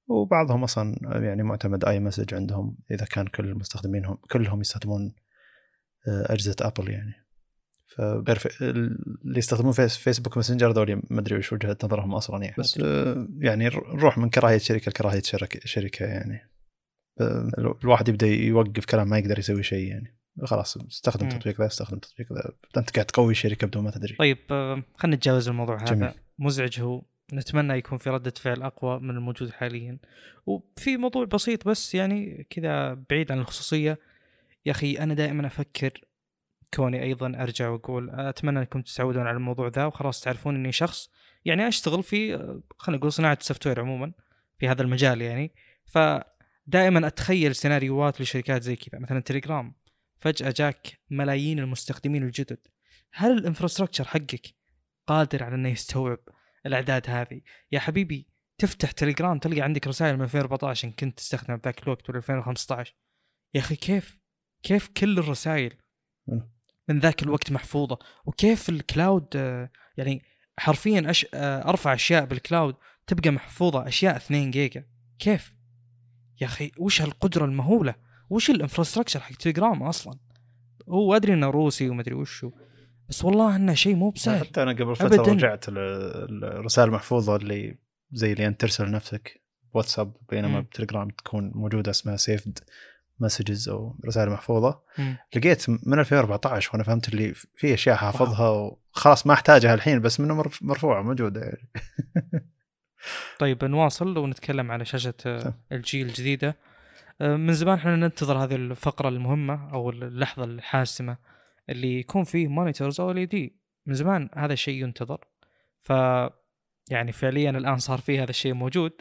وبعضهم 0.08 0.64
أصلا 0.64 0.96
يعني 1.04 1.44
معتمد 1.44 1.86
iMessage 1.86 2.34
عندهم 2.34 2.78
إذا 2.92 3.06
كان 3.06 3.28
كل 3.28 3.56
مستخدمينهم 3.56 4.18
كلهم 4.32 4.62
يستخدمون 4.62 5.14
آه، 6.08 6.34
أجهزة 6.34 6.56
ابل 6.62 6.90
يعني. 6.90 7.25
فغير 7.98 8.40
اللي 8.62 9.38
يستخدمون 9.38 9.74
فيس 9.74 9.98
فيسبوك 9.98 10.38
ماسنجر 10.38 10.72
ذولي 10.72 10.96
ما 10.96 11.20
أدري 11.20 11.38
وش 11.38 11.54
وجهة 11.54 11.78
نظرهم 11.84 12.16
أصلا 12.16 12.44
يعني. 12.44 12.56
بس 12.58 12.80
آه، 12.84 13.28
يعني 13.40 13.66
نروح 13.66 14.18
من 14.18 14.30
كراهية 14.30 14.58
شركة 14.58 14.90
لكراهية 14.90 15.22
شركة 15.66 16.06
يعني. 16.06 16.50
الواحد 17.84 18.10
يبدأ 18.10 18.28
يوقف 18.28 18.86
كلام 18.86 19.10
ما 19.10 19.18
يقدر 19.18 19.40
يسوي 19.40 19.64
شيء 19.64 19.88
يعني. 19.88 20.18
خلاص 20.44 20.78
استخدم 20.78 21.30
تطبيق 21.30 21.62
ذا 21.62 21.68
استخدم 21.68 22.00
تطبيق 22.00 22.34
ذا. 22.34 22.52
أنت 22.78 22.90
قاعد 22.90 23.06
تقوي 23.06 23.32
الشركة 23.32 23.68
بدون 23.68 23.84
ما 23.84 23.92
تدري. 23.92 24.16
طيب 24.16 24.38
آه، 24.52 24.84
خلينا 24.98 25.18
نتجاوز 25.18 25.48
الموضوع 25.50 25.76
جميل. 25.76 26.04
هذا 26.04 26.14
مزعج 26.40 26.82
هو. 26.82 27.04
نتمنى 27.34 27.74
يكون 27.74 27.98
في 27.98 28.10
ردة 28.10 28.34
فعل 28.38 28.62
أقوى 28.62 29.00
من 29.00 29.10
الموجود 29.10 29.50
حاليا. 29.50 29.98
وفي 30.46 30.98
موضوع 30.98 31.26
بسيط 31.26 31.68
بس 31.68 31.96
يعني 31.96 32.48
كذا 32.50 32.94
بعيد 33.10 33.32
عن 33.32 33.40
الخصوصية. 33.40 34.00
يا 34.66 34.72
أخي 34.72 34.94
أنا 34.94 35.14
دائما 35.14 35.48
أفكر 35.48 36.02
كوني 36.76 37.04
أيضا 37.04 37.28
أرجع 37.28 37.70
وأقول 37.70 38.10
أتمنى 38.10 38.60
أنكم 38.60 38.82
تتعودون 38.82 39.28
على 39.28 39.38
الموضوع 39.38 39.68
ذا 39.68 39.86
وخلاص 39.86 40.22
تعرفون 40.22 40.56
إني 40.56 40.72
شخص 40.72 41.10
يعني 41.46 41.68
أشتغل 41.68 42.04
في 42.04 42.38
خلينا 42.78 43.00
نقول 43.00 43.12
صناعة 43.12 43.38
ال 43.42 43.68
software 43.68 43.80
عموما 43.80 44.12
في 44.60 44.68
هذا 44.68 44.82
المجال 44.82 45.22
يعني. 45.22 45.52
فدائما 45.86 47.08
أتخيل 47.08 47.56
سيناريوهات 47.56 48.22
لشركات 48.22 48.62
زي 48.62 48.76
كذا 48.76 49.00
مثلا 49.00 49.20
تليجرام 49.20 49.76
فجأة 50.18 50.54
جاك 50.58 51.00
ملايين 51.10 51.60
المستخدمين 51.60 52.24
الجدد. 52.24 52.68
هل 53.14 53.32
ال 53.32 53.37
infrastructure 53.37 54.04
حقك 54.04 54.56
قادر 55.08 55.44
على 55.44 55.56
إنه 55.56 55.70
يستوعب 55.70 56.20
الأعداد 56.66 57.10
هذه؟ 57.10 57.42
يا 57.72 57.80
حبيبي 57.80 58.28
تفتح 58.58 58.92
تليجرام 58.92 59.40
تلقى 59.40 59.62
عندك 59.62 59.88
رسائل 59.88 60.16
من 60.16 60.22
2014 60.22 60.88
إن 60.88 60.94
كنت 60.94 61.18
تستخدم 61.18 61.60
ذاك 61.66 61.84
الوقت 61.84 62.10
ولا 62.10 62.18
2015 62.18 62.96
يا 63.54 63.60
أخي 63.60 63.76
كيف 63.76 64.20
كيف 64.64 64.88
كل 64.88 65.20
الرسائل 65.20 65.74
من 66.90 67.00
ذاك 67.00 67.24
الوقت 67.24 67.52
محفوظة. 67.52 68.00
وكيف 68.26 68.70
ال 68.70 68.81
cloud 68.81 69.36
يعني 69.98 70.22
حرفيا 70.58 71.10
أش... 71.10 71.26
أرفع 71.34 71.94
أشياء 71.94 72.26
بال 72.26 72.40
cloud 72.40 72.76
تبقى 73.08 73.32
محفوظة 73.32 73.88
أشياء 73.88 74.16
2 74.16 74.52
جيجا. 74.52 74.86
كيف؟ 75.20 75.54
يا 76.42 76.46
أخي 76.46 76.72
وش 76.78 77.02
هالقدرة 77.02 77.46
المهولة؟ 77.46 77.96
وش 78.30 78.50
ال 78.50 78.55
infrastructure 78.55 79.20
حق 79.20 79.36
تليجرام 79.36 79.84
أصلا؟ 79.84 80.20
هو 80.90 81.16
أدري 81.16 81.34
إنه 81.34 81.50
روسي 81.50 81.90
ومدري 81.90 82.16
وشو 82.16 82.52
بس 83.10 83.26
والله 83.26 83.56
إنه 83.56 83.74
شيء 83.74 83.96
مو 83.96 84.10
بسهل. 84.10 84.46
حتى 84.46 84.64
أنا 84.64 84.72
قبل 84.72 84.96
فترة 84.96 85.08
أبداً. 85.08 85.32
رجعت 85.32 85.66
الرسائل 85.70 86.88
المحفوظه 86.88 87.36
اللي 87.36 87.78
زي 88.12 88.34
اللي 88.34 88.48
أنت 88.48 88.62
ترسل 88.62 88.88
لنفسك. 88.88 89.42
واتساب 89.74 90.14
بينما 90.30 90.60
بتليجرام 90.60 91.10
تكون 91.10 91.52
موجودة 91.56 91.92
اسمها 91.92 92.16
saved 92.18 92.60
messages 93.20 93.70
أو 93.70 93.96
رسائل 94.06 94.30
محفوظة. 94.30 94.80
م. 94.98 95.14
لقيت 95.36 95.70
من 95.70 96.00
2014 96.00 96.70
وأنا 96.74 96.84
فهمت 96.84 97.10
اللي 97.10 97.34
في 97.34 97.74
أشياء 97.74 97.96
حافظها 97.96 98.50
وخلاص 98.50 99.28
ما 99.28 99.34
أحتاجها 99.34 99.74
الحين 99.74 100.02
بس 100.02 100.20
منه 100.20 100.44
مرفوعة 100.62 101.02
موجودة 101.02 101.42
يعني. 101.42 101.70
طيب 103.40 103.66
نواصل 103.66 104.18
ونتكلم 104.18 104.72
على 104.72 104.86
شاشة 104.86 105.54
الجيل 105.72 106.08
الجديدة. 106.08 106.58
آه، 107.22 107.36
من 107.36 107.54
زمان 107.54 107.78
إحنا 107.78 107.96
ننتظر 107.96 108.38
هذه 108.38 108.56
الفقرة 108.56 109.10
المهمة 109.10 109.74
أو 109.74 109.90
اللحظة 109.90 110.44
الحاسمة 110.44 111.18
اللي 111.70 112.00
يكون 112.00 112.24
فيه 112.24 112.48
monitors 112.48 113.02
OLED 113.02 113.56
من 113.86 113.94
زمان 113.94 114.30
هذا 114.36 114.54
الشيء 114.54 114.84
ينتظر. 114.84 115.20
ف 115.80 115.94
يعني 116.90 117.12
فعليا 117.12 117.50
الآن 117.50 117.78
صار 117.78 117.98
في 117.98 118.20
هذا 118.20 118.30
الشيء 118.30 118.54
موجود 118.54 118.92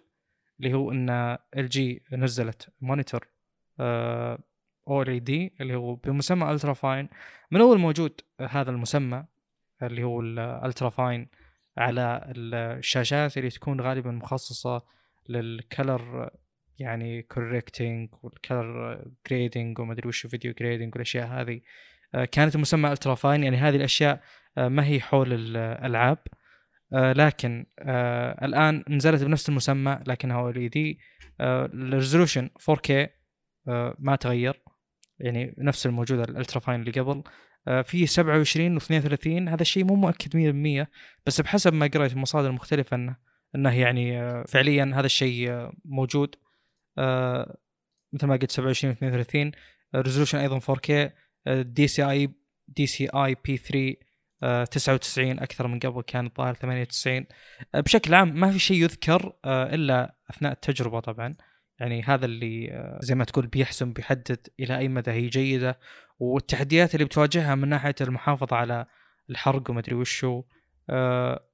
اللي 0.61 0.75
هو 0.75 0.91
إن 0.91 1.11
LG 1.57 2.03
نزلت 2.13 2.69
monitor 2.81 3.29
OLED 3.81 5.55
اللي 5.61 5.75
هو 5.75 5.95
بمسمى 5.95 6.51
UltraFine 6.51 7.09
من 7.51 7.61
أول 7.61 7.79
موجود 7.79 8.21
هذا 8.41 8.71
المسمى 8.71 9.25
اللي 9.83 10.03
هو 10.03 10.21
ال 10.21 10.89
UltraFine 10.89 11.29
على 11.79 12.33
الشاشات 12.37 13.39
اللي 13.39 13.51
تكون 13.51 13.81
غالبا 13.81 14.11
مخصصة 14.11 14.83
لل 15.29 15.58
color 15.58 16.31
يعني 16.79 17.23
correcting 17.23 18.09
وال 18.23 18.46
color 18.46 19.05
grading 19.31 19.79
وما 19.79 19.93
أدري 19.93 20.09
وش 20.09 20.27
video 20.27 20.55
grading 20.61 20.95
والأشياء 20.95 21.27
هذه. 21.27 21.61
آه، 22.15 22.25
كانت 22.25 22.57
مسمى 22.57 22.93
UltraFine 22.93 23.45
يعني 23.45 23.57
هذه 23.57 23.77
الأشياء 23.77 24.21
آه، 24.59 24.69
ما 24.69 24.87
هي 24.87 25.01
حول 25.01 25.33
الألعاب. 25.33 26.19
آه، 26.93 27.13
لكن 27.13 27.67
الآن 28.43 28.85
نزلت 28.89 29.25
بنفس 29.25 29.49
المسمى 29.49 30.01
لكنها 30.07 30.37
OLED 30.37 30.51
ال 30.51 30.71
resolution 30.71 32.51
4K 32.71 32.91
آه، 32.91 33.11
ما 33.99 34.17
تغير. 34.17 34.63
يعني 35.19 35.55
نفس 35.59 35.87
الموجود 35.87 36.19
ال 36.19 36.61
UltraFine 36.61 36.81
اللي 36.81 37.01
قبل. 37.01 37.23
آه، 37.69 37.83
في 37.83 38.07
27 38.07 38.81
و32 38.81 39.49
هذا 39.49 39.63
الشيء 39.63 39.85
مو 39.85 39.95
مؤكد 39.95 40.37
100% 40.85 40.91
بس 41.27 41.41
بحسب 41.41 41.73
ما 41.73 41.87
قريت 41.87 42.17
مصادر 42.17 42.53
مختلفه 42.53 42.95
إنه 42.95 43.17
إنه 43.55 43.79
يعني 43.81 44.21
آه، 44.21 44.45
فعليا 44.49 44.93
هذا 44.95 45.07
الشيء 45.07 45.71
موجود. 45.85 46.35
مثل 48.13 48.27
ما 48.27 48.37
قلت 48.37 48.51
27 48.51 48.91
و 48.91 48.97
32 48.97 49.53
resolution 49.97 50.39
أيضا 50.39 50.59
4K 50.59 51.13
DCI 51.49 52.31
دي 52.69 52.87
سي 52.87 53.09
اي 53.09 53.37
بي 53.45 53.57
3 53.57 53.97
99 54.71 55.39
أكثر 55.39 55.67
من 55.67 55.79
قبل 55.79 56.03
كان 56.03 56.27
الظاهر 56.27 56.55
98 56.55 57.27
بشكل 57.75 58.15
عام 58.15 58.41
ما 58.41 58.51
في 58.51 58.59
شيء 58.59 58.83
يذكر 58.83 59.33
إلا 59.47 60.17
أثناء 60.31 60.53
التجربة 60.53 61.01
طبعا. 61.01 61.37
يعني 61.81 62.03
هذا 62.03 62.27
اللي 62.27 62.73
آه، 62.73 62.99
زي 63.03 63.15
ما 63.15 63.25
تقول 63.25 63.47
بيحسم 63.47 63.93
بيحدد 63.93 64.47
إلى 64.61 64.79
أي 64.79 64.89
مدى 64.89 65.11
هي 65.11 65.29
جيدة. 65.29 65.79
والتحديات 66.19 66.95
اللي 66.95 67.05
بتواجهها 67.05 67.55
من 67.55 67.69
ناحية 67.69 67.95
المحافظة 68.01 68.57
على 68.57 68.87
الحرق 69.31 69.71
وما 69.71 69.81
ادري 69.81 69.95
وشو 69.95 70.43
آه، 70.91 71.49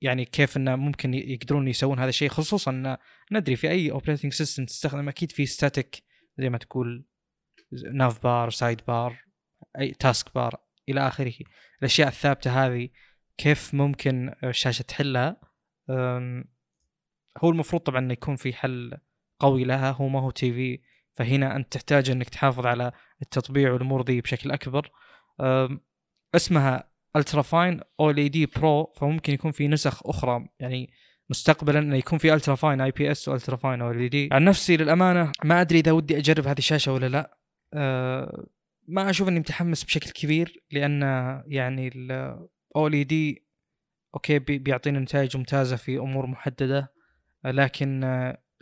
يعني 0.00 0.24
كيف 0.24 0.56
إنه 0.56 0.76
ممكن 0.76 1.14
يقدرون 1.14 1.68
يسوون 1.68 1.98
هذا 1.98 2.08
الشيء. 2.08 2.28
خصوصا 2.28 2.70
إن 2.70 2.96
ندري 3.32 3.56
في 3.56 3.70
أي 3.70 3.90
operating 3.90 4.32
system 4.32 4.64
تستخدم 4.64 5.08
أكيد 5.08 5.32
في 5.32 5.46
static 5.46 6.02
زي 6.38 6.50
ما 6.50 6.58
تقول 6.58 7.06
nav 7.92 8.22
bar 8.22 8.50
side 8.50 8.80
bar 8.86 9.24
أي 9.78 9.90
task 9.90 10.34
bar 10.34 10.60
إلى 10.88 11.08
آخره. 11.08 11.34
الأشياء 11.78 12.08
الثابتة 12.08 12.66
هذه 12.66 12.88
كيف 13.38 13.74
ممكن 13.74 14.34
الشاشة 14.44 14.82
تحلها؟ 14.82 15.40
هو 17.38 17.50
المفروض 17.50 17.82
طبعا 17.82 17.98
إنه 17.98 18.12
يكون 18.12 18.36
في 18.36 18.52
حل 18.52 18.98
قوي 19.44 19.64
لها 19.64 19.90
هو 19.90 20.08
ما 20.08 20.20
هو 20.20 20.30
TV 20.30 20.80
فهنا 21.12 21.56
أنت 21.56 21.72
تحتاج 21.72 22.10
إنك 22.10 22.28
تحافظ 22.28 22.66
على 22.66 22.92
التطبيع 23.22 23.72
والأمور 23.72 24.02
دي 24.02 24.20
بشكل 24.20 24.50
أكبر. 24.50 24.90
اسمها 26.34 26.90
UltraFine 27.16 27.80
OLED 28.00 28.46
Pro 28.46 28.92
فممكن 28.96 29.32
يكون 29.32 29.50
في 29.50 29.68
نسخ 29.68 30.06
أخرى 30.06 30.48
يعني 30.60 30.90
مستقبلا 31.30 31.78
إنه 31.78 31.96
يكون 31.96 32.18
في 32.18 32.34
UltraFine 32.34 32.80
IPS 32.80 33.28
و 33.28 33.31
UltraFine 33.31 33.56
OLED 33.56 34.28
عن 34.32 34.44
نفسي 34.44 34.76
للأمانة 34.76 35.32
ما 35.44 35.60
أدري 35.60 35.78
إذا 35.78 35.92
ودي 35.92 36.18
أجرب 36.18 36.46
هذه 36.46 36.58
الشاشة 36.58 36.92
ولا 36.92 37.08
لا. 37.08 37.38
أه 37.74 38.46
ما 38.88 39.10
أشوف 39.10 39.28
إني 39.28 39.40
متحمس 39.40 39.84
بشكل 39.84 40.10
كبير 40.10 40.62
لأن 40.70 41.02
يعني 41.46 41.88
ال 41.88 43.06
OLED 43.06 43.46
okay 44.14 44.38
بيعطينا 44.38 45.00
نتائج 45.00 45.36
ممتازة 45.36 45.76
في 45.76 45.98
أمور 45.98 46.26
محددة 46.26 46.92
لكن 47.44 48.04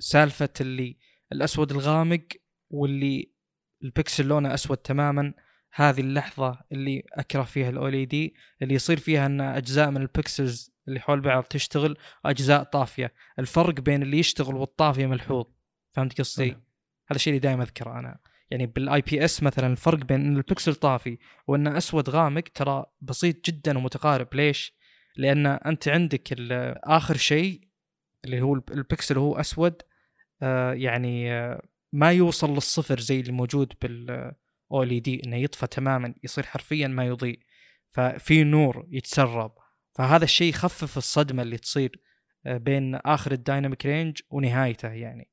سالفة 0.02 0.48
اللي 0.60 0.96
الأسود 1.32 1.72
الغامق 1.72 2.22
واللي 2.70 3.32
البكسل 3.84 4.26
لونه 4.26 4.54
أسود 4.54 4.76
تماما 4.76 5.34
هذه 5.74 6.00
اللحظة 6.00 6.60
اللي 6.72 7.02
أكره 7.12 7.42
فيها 7.42 7.68
ال 7.70 8.04
OLED 8.04 8.34
اللي 8.62 8.74
يصير 8.74 8.98
فيها 8.98 9.26
إن 9.26 9.40
أجزاء 9.40 9.90
من 9.90 9.96
ال 9.96 10.07
pixels 10.07 10.72
اللي 10.88 11.00
حول 11.00 11.20
بعض 11.20 11.44
تشتغل 11.44 11.96
أجزاء 12.24 12.62
طافية. 12.62 13.12
الفرق 13.38 13.80
بين 13.80 14.02
اللي 14.02 14.18
يشتغل 14.18 14.54
والطافية 14.54 15.06
ملحوظ. 15.06 15.44
فهمت 15.90 16.20
قصدي؟ 16.20 16.50
هذا 16.50 17.16
الشيء 17.16 17.30
اللي 17.30 17.40
دائما 17.40 17.62
أذكره 17.62 17.98
أنا. 17.98 18.18
يعني 18.50 18.66
بال 18.66 19.00
IPS 19.00 19.42
مثلا 19.42 19.66
الفرق 19.66 19.98
بين 19.98 20.20
إن 20.20 20.36
البكسل 20.36 20.74
طافي 20.74 21.18
وإن 21.46 21.66
أسود 21.66 22.10
غامق 22.10 22.44
ترى 22.54 22.84
بسيط 23.00 23.46
جدا 23.46 23.78
ومتقارب. 23.78 24.34
ليش؟ 24.34 24.74
لأن 25.16 25.46
أنت 25.46 25.88
عندك 25.88 26.34
آخر 26.84 27.16
شيء 27.16 27.60
اللي 28.24 28.40
هو 28.40 28.54
البكسل 28.54 29.18
هو 29.18 29.40
أسود 29.40 29.82
يعني 30.72 31.32
آه 31.32 31.62
ما 31.92 32.12
يوصل 32.12 32.54
للصفر 32.54 33.00
زي 33.00 33.20
اللي 33.20 33.32
موجود 33.32 33.72
بال 33.82 34.84
OLED 34.84 35.22
إنه 35.26 35.36
يطفى 35.36 35.66
تماما 35.66 36.14
يصير 36.24 36.46
حرفيا 36.46 36.88
ما 36.88 37.04
يضيء. 37.04 37.40
ففي 37.88 38.44
نور 38.44 38.86
يتسرب. 38.90 39.52
فهذا 39.92 40.24
الشيء 40.24 40.48
يخفف 40.48 40.96
الصدمة 40.96 41.42
اللي 41.42 41.58
تصير 41.58 42.00
آه 42.46 42.56
بين 42.56 42.94
آخر 42.94 43.32
ال 43.32 43.39
dynamic 43.39 43.86
range 43.86 44.20
ونهايته 44.30 44.88
يعني. 44.88 45.28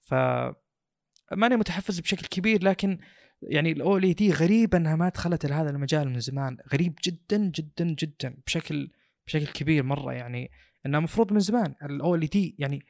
ف 0.00 0.14
ماني 1.32 1.56
متحفز 1.56 2.00
بشكل 2.00 2.26
كبير 2.26 2.64
لكن 2.64 2.98
يعني 3.42 3.72
ال 3.72 3.98
OLED 3.98 4.32
غريب 4.32 4.74
إنها 4.74 4.96
ما 4.96 5.08
دخلت 5.08 5.46
لهذا 5.46 5.70
المجال 5.70 6.08
من 6.08 6.20
زمان. 6.20 6.56
غريب 6.72 6.94
جدا 7.04 7.36
جدا 7.54 7.84
جدا 7.98 8.36
بشكل 8.46 8.90
بشكل 9.26 9.46
كبير 9.46 9.82
مرة 9.82 10.12
يعني 10.12 10.50
إنها 10.86 11.00
مفروض 11.00 11.32
من 11.32 11.40
زمان. 11.40 11.74
ال 11.82 12.16
OLED 12.16 12.56
يعني 12.58 12.82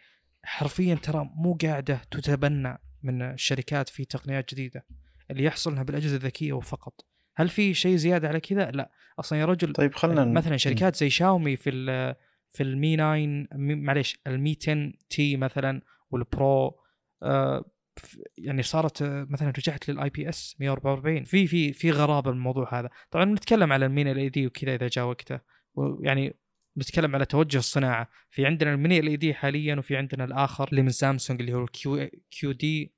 حرفيا 0.44 0.94
ترى 0.94 1.30
مو 1.34 1.58
قاعدة 1.62 2.00
تتبنى 2.10 2.78
من 3.02 3.22
الشركات 3.22 3.88
في 3.88 4.04
تقنيات 4.04 4.54
جديدة. 4.54 4.84
اللي 5.30 5.44
يحصل 5.44 5.72
انها 5.72 5.82
بالأجهزة 5.82 6.16
الذكية 6.16 6.52
وفقط. 6.52 7.06
هل 7.36 7.48
في 7.48 7.74
شيء 7.74 7.96
زيادة 7.96 8.28
على 8.28 8.40
كذا؟ 8.40 8.70
لا. 8.70 8.90
أصلا 9.20 9.38
يا 9.38 9.44
رجل 9.44 9.72
طيب 9.72 9.94
خلينا 9.94 10.24
مثلا 10.24 10.56
شركات 10.56 10.96
زي 10.96 11.10
شاومي 11.10 11.56
في 11.56 11.70
ال 11.70 12.14
في 12.50 12.62
ال 12.62 12.73
Mi 12.73 12.96
9 12.96 13.46
معليش 13.56 14.20
ال 14.26 14.56
Mi 14.62 14.92
10T 15.10 15.36
مثلا 15.36 15.82
وال 16.10 16.38
Pro 16.38 16.80
آه 17.22 17.64
يعني 18.38 18.62
صارت 18.62 19.02
مثلا 19.02 19.52
رجعت 19.58 19.88
لل 19.88 20.10
IPS 20.10 20.56
144 20.60 21.24
في 21.24 21.46
في 21.46 21.72
في 21.72 21.90
غرابة 21.90 22.30
بالموضوع 22.30 22.80
هذا. 22.80 22.90
طبعا 23.10 23.24
نتكلم 23.24 23.72
على 23.72 23.86
ال 23.86 24.18
Mini 24.18 24.28
LED 24.28 24.46
وكذا 24.46 24.74
إذا 24.74 24.88
جاء 24.88 25.04
وقته. 25.04 25.40
ويعني 25.74 26.34
نتكلم 26.78 27.14
على 27.14 27.24
توجه 27.24 27.58
الصناعة. 27.58 28.08
في 28.30 28.46
عندنا 28.46 28.74
ال 28.74 29.16
Mini 29.16 29.26
LED 29.26 29.34
حاليا 29.34 29.76
وفي 29.76 29.96
عندنا 29.96 30.24
الآخر 30.24 30.68
اللي 30.68 30.82
من 30.82 30.90
سامسونج 30.90 31.40
اللي 31.40 31.52
هو 31.52 31.64
ال 31.64 32.10
Q 32.30 32.52
QD 32.52 32.94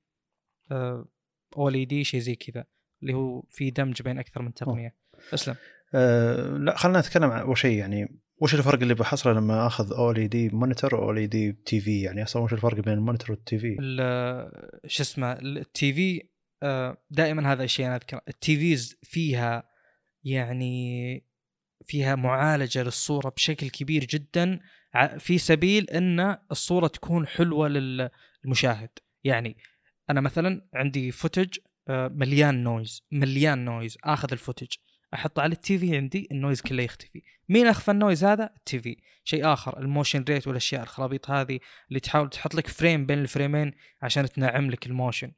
OLED 1.57 2.05
شيء 2.05 2.21
زي 2.21 2.35
كذا 2.35 2.65
اللي 3.03 3.15
هو 3.15 3.43
في 3.51 3.71
دمج 3.71 4.03
بين 4.03 4.19
أكثر 4.19 4.43
من 4.43 4.55
تقنية. 4.55 4.95
أسلم. 5.35 5.57
أه 5.95 6.57
لا 6.57 6.77
خلينا 6.77 7.01
نتكلم 7.01 7.31
عن 7.31 7.41
اول 7.41 7.59
شيء 7.59 7.79
يعني 7.79 8.21
وش 8.39 8.55
الفرق 8.55 8.81
اللي 8.81 8.95
بحصله 8.95 9.33
لما 9.33 9.67
أخذ 9.67 9.93
OLED 9.93 10.49
monitor 10.49 10.99
OLED 10.99 11.53
TV؟ 11.53 12.03
يعني 12.03 12.23
أصلا 12.23 12.43
وش 12.43 12.53
الفرق 12.53 12.81
بين 12.81 12.95
ال 12.95 12.98
monitor 12.98 13.23
وال 13.23 13.31
TV؟ 13.31 13.77
شو 14.87 15.03
اسمه 15.03 15.33
ال 15.33 15.93
TV 15.93 16.23
آه، 16.63 16.97
دائما 17.11 17.53
هذا 17.53 17.65
الشيء 17.65 17.87
أنا 17.87 17.97
أذكره. 17.97 18.23
ال 18.29 18.57
TVs 18.57 18.97
فيها 19.03 19.71
يعني 20.25 21.25
فيها 21.91 22.15
معالجة 22.15 22.83
للصورة 22.83 23.29
بشكل 23.29 23.71
كبير 23.71 24.05
جدا 24.05 24.61
في 25.19 25.39
سبيل 25.39 25.91
إن 25.91 26.37
الصورة 26.51 26.87
تكون 26.87 27.27
حلوة 27.27 27.69
للمشاهد. 27.69 28.91
يعني 29.25 29.57
أنا 30.11 30.21
مثلا 30.21 30.69
عندي 30.75 31.11
footage 31.11 31.59
آه، 31.89 32.09
مليان 32.09 32.63
noise 32.63 33.03
مليان 33.11 33.65
noise 33.65 33.99
آخذ 34.05 34.29
ال 34.33 34.37
footage 34.37 34.69
احطه 35.15 35.43
على 35.43 35.53
ال 35.53 35.79
TV 35.79 35.97
عندي 35.97 36.29
ال 36.33 36.37
noise 36.37 36.61
كله 36.61 36.83
يختفي. 36.83 37.23
مين 37.49 37.67
اخفى 37.67 37.91
ال 37.91 37.96
noise 37.96 38.25
هذا؟ 38.25 38.51
ال 38.57 38.79
TV. 38.79 38.97
شيء 39.25 39.53
آخر 39.53 39.79
ال 39.79 39.85
motion 39.85 40.25
rate 40.29 40.47
والأشياء 40.47 40.83
الخرابيط 40.83 41.31
هذه 41.31 41.59
اللي 41.89 42.01
تحاول 42.01 42.31
تحط 42.31 42.55
لك 42.55 42.67
frame 42.67 43.07
بين 43.07 43.19
ال 43.19 43.25
frameين 43.26 43.73
عشان 44.03 44.29
تنعم 44.29 44.71
لك 44.71 44.87
ال 44.87 44.92
motion. 44.93 45.33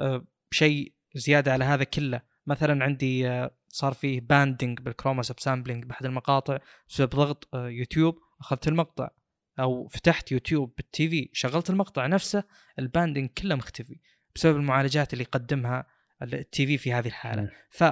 أه 0.00 0.26
شيء 0.50 0.92
زيادة 1.14 1.52
على 1.52 1.64
هذا 1.64 1.84
كله. 1.84 2.35
مثلا 2.46 2.84
عندي 2.84 3.28
أه 3.28 3.56
صار 3.68 3.94
فيه 3.94 4.20
banding 4.20 4.80
بال 4.80 5.22
chroma 5.22 5.40
subsampling 5.40 5.84
بأحد 5.84 6.04
المقاطع 6.06 6.58
بسبب 6.88 7.10
ضغط 7.10 7.48
أه 7.54 7.68
يوتيوب. 7.68 8.18
أخذت 8.40 8.68
المقطع 8.68 9.08
أو 9.60 9.88
فتحت 9.88 10.32
يوتيوب 10.32 10.74
بال 10.76 11.08
TV 11.08 11.28
شغلت 11.32 11.70
المقطع 11.70 12.06
نفسه 12.06 12.44
ال 12.78 12.84
banding 12.84 13.28
كله 13.28 13.54
مختفي 13.54 14.00
بسبب 14.34 14.56
المعالجات 14.56 15.12
اللي 15.12 15.22
يقدمها 15.22 15.86
ال 16.22 16.66
TV 16.66 16.78
في 16.78 16.92
هذه 16.92 17.06
الحالة. 17.06 17.50
ف 17.70 17.84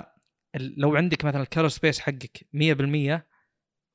لو 0.56 0.96
عندك 0.96 1.24
مثلا 1.24 1.42
ال 1.42 1.47
color 1.47 1.68
space 1.68 2.00
حقك 2.00 2.46
100% 2.54 3.20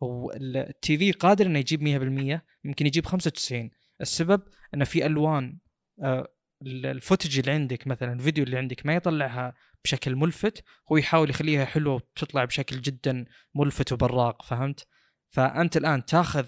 وال 0.02 0.98
TV 0.98 1.12
قادر 1.12 1.46
إنه 1.46 1.60
يجيب 1.60 1.82
100% 1.82 2.42
يمكن 2.66 2.86
يجيب 2.86 3.06
95 3.06 3.70
السبب 4.02 4.42
إنه 4.74 4.86
في 4.86 5.06
ألوان 5.06 5.60
آه، 6.04 6.28
ال 6.62 6.72
footage 6.72 7.40
اللي 7.40 7.52
عندك 7.52 7.88
مثلا 7.88 8.14
الفيديو 8.14 8.44
اللي 8.44 8.58
عندك 8.58 8.86
ما 8.86 8.96
يطلعها 8.96 9.54
بشكل 9.84 10.16
ملفت 10.16 10.64
هو 10.92 10.98
يحاول 10.98 11.30
يخليها 11.30 11.66
حلوة 11.66 11.94
وتطلع 11.94 12.46
بشكل 12.46 12.82
جدا 12.82 13.26
ملفت 13.56 13.92
وبراق 13.92 14.44
فهمت؟ 14.44 14.88
فأنت 15.30 15.78
الآن 15.78 16.06
تاخذ 16.06 16.46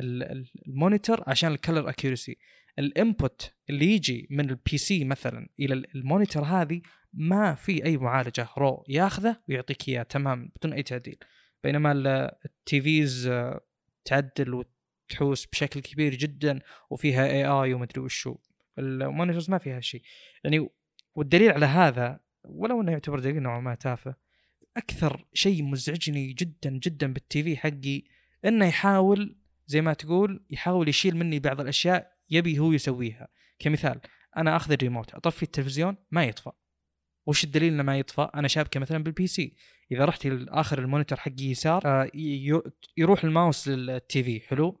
ال 0.00 0.16
monitor 0.16 1.24
عشان 1.26 1.52
ال 1.52 1.58
color 1.58 1.88
accuracy 1.88 2.38
ال 2.78 2.90
input 2.90 3.52
اللي 3.70 3.86
يجي 3.94 4.28
من 4.30 4.50
ال 4.50 4.78
PC 4.78 5.04
مثلا 5.04 5.48
إلى 5.60 5.74
ال 5.94 6.00
monitor 6.00 6.44
هذه 6.44 6.82
ما 7.12 7.54
في 7.54 7.84
أي 7.84 7.96
معالجة. 7.96 8.48
raw 8.58 8.84
ياخذه 8.88 9.36
ويعطيك 9.48 9.88
إياه 9.88 10.02
تمام 10.02 10.52
بدون 10.56 10.72
أي 10.72 10.82
تعديل. 10.82 11.18
بينما 11.64 11.92
ال 11.92 12.80
TVs 12.80 13.26
آه، 13.26 13.60
تعدل 14.04 14.64
وتحوس 15.10 15.46
بشكل 15.46 15.80
كبير 15.80 16.14
جدا 16.14 16.60
وفيها 16.90 17.26
AI 17.26 17.74
ومدري 17.74 18.00
وشو. 18.00 18.36
ال 18.78 18.86
monitors 18.86 19.50
ما 19.50 19.58
فيها 19.58 19.80
شيء 19.80 20.02
يعني 20.44 20.68
والدليل 21.14 21.52
على 21.52 21.66
هذا 21.66 22.20
ولو 22.44 22.80
إنه 22.80 22.92
يعتبر 22.92 23.18
دليل 23.18 23.42
نوعا 23.42 23.60
ما 23.60 23.74
تافه 23.74 24.14
أكثر 24.76 25.24
شيء 25.34 25.62
مزعجني 25.62 26.32
جدا 26.32 26.70
جدا 26.70 27.12
بال 27.12 27.42
TV 27.42 27.56
حقي 27.56 28.02
إنه 28.44 28.66
يحاول 28.66 29.36
زي 29.66 29.80
ما 29.80 29.92
تقول 29.92 30.44
يحاول 30.50 30.88
يشيل 30.88 31.16
مني 31.16 31.38
بعض 31.38 31.60
الأشياء 31.60 32.12
يبي 32.30 32.58
هو 32.58 32.72
يسويها. 32.72 33.28
كمثال 33.58 34.00
أنا 34.36 34.56
آخذ 34.56 34.72
الريموت 34.72 35.14
أطفي 35.14 35.42
التلفزيون 35.42 35.96
ما 36.10 36.24
يطفى. 36.24 36.50
وش 37.26 37.44
الدليل 37.44 37.72
إنه 37.72 37.82
ما 37.82 37.98
يطفى؟ 37.98 38.28
أنا 38.34 38.48
شابكه 38.48 38.80
مثلا 38.80 39.04
بال 39.04 39.26
PC 39.26 39.54
إذا 39.92 40.04
رحت 40.04 40.26
لاخر 40.26 40.78
ال 40.78 40.83
monitor 40.83 41.18
حقي 41.18 41.44
يسار 41.44 41.82
آه، 41.84 42.10
يروح 42.96 43.24
ال 43.24 43.31
mouse 43.31 43.68
لل 43.68 44.22
TV 44.22 44.40
حلو؟ 44.40 44.80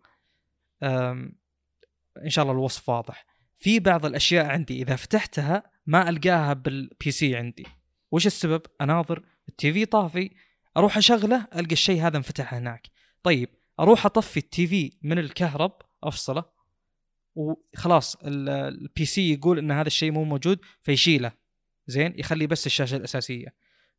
إن 2.24 2.28
شاء 2.28 2.42
الله 2.42 2.52
الوصف 2.54 2.88
واضح. 2.88 3.26
في 3.58 3.80
بعض 3.80 4.06
الأشياء 4.06 4.46
عندي 4.46 4.82
إذا 4.82 4.96
فتحتها 4.96 5.62
ما 5.86 6.08
ألقاها 6.08 6.52
بال 6.52 7.10
PC 7.10 7.36
عندي. 7.36 7.66
وش 8.10 8.26
السبب؟ 8.26 8.62
أناظر 8.80 9.24
ال 9.48 9.72
TV 9.72 9.84
طافي 9.84 10.30
أروح 10.76 10.96
أشغله 10.96 11.46
ألقى 11.56 11.72
الشيء 11.72 12.02
هذا 12.02 12.16
انفتح 12.16 12.54
هناك. 12.54 12.86
طيب 13.22 13.48
أروح 13.80 14.06
أطفي 14.06 14.36
ال 14.40 14.66
TV 14.66 14.92
من 15.02 15.18
الكهرب 15.18 15.72
أفصله 16.04 16.44
وخلاص 17.34 18.16
ال- 18.16 18.48
ال 18.48 19.04
PC 19.04 19.32
يقول 19.32 19.58
إن 19.58 19.70
هذا 19.70 19.86
الشيء 19.86 20.10
مو 20.12 20.24
موجود 20.24 20.58
فيشيله. 20.80 21.32
زين؟ 21.86 22.14
يخلي 22.18 22.46
بس 22.46 22.66
الشاشة 22.66 22.96
الأساسية. 22.96 23.54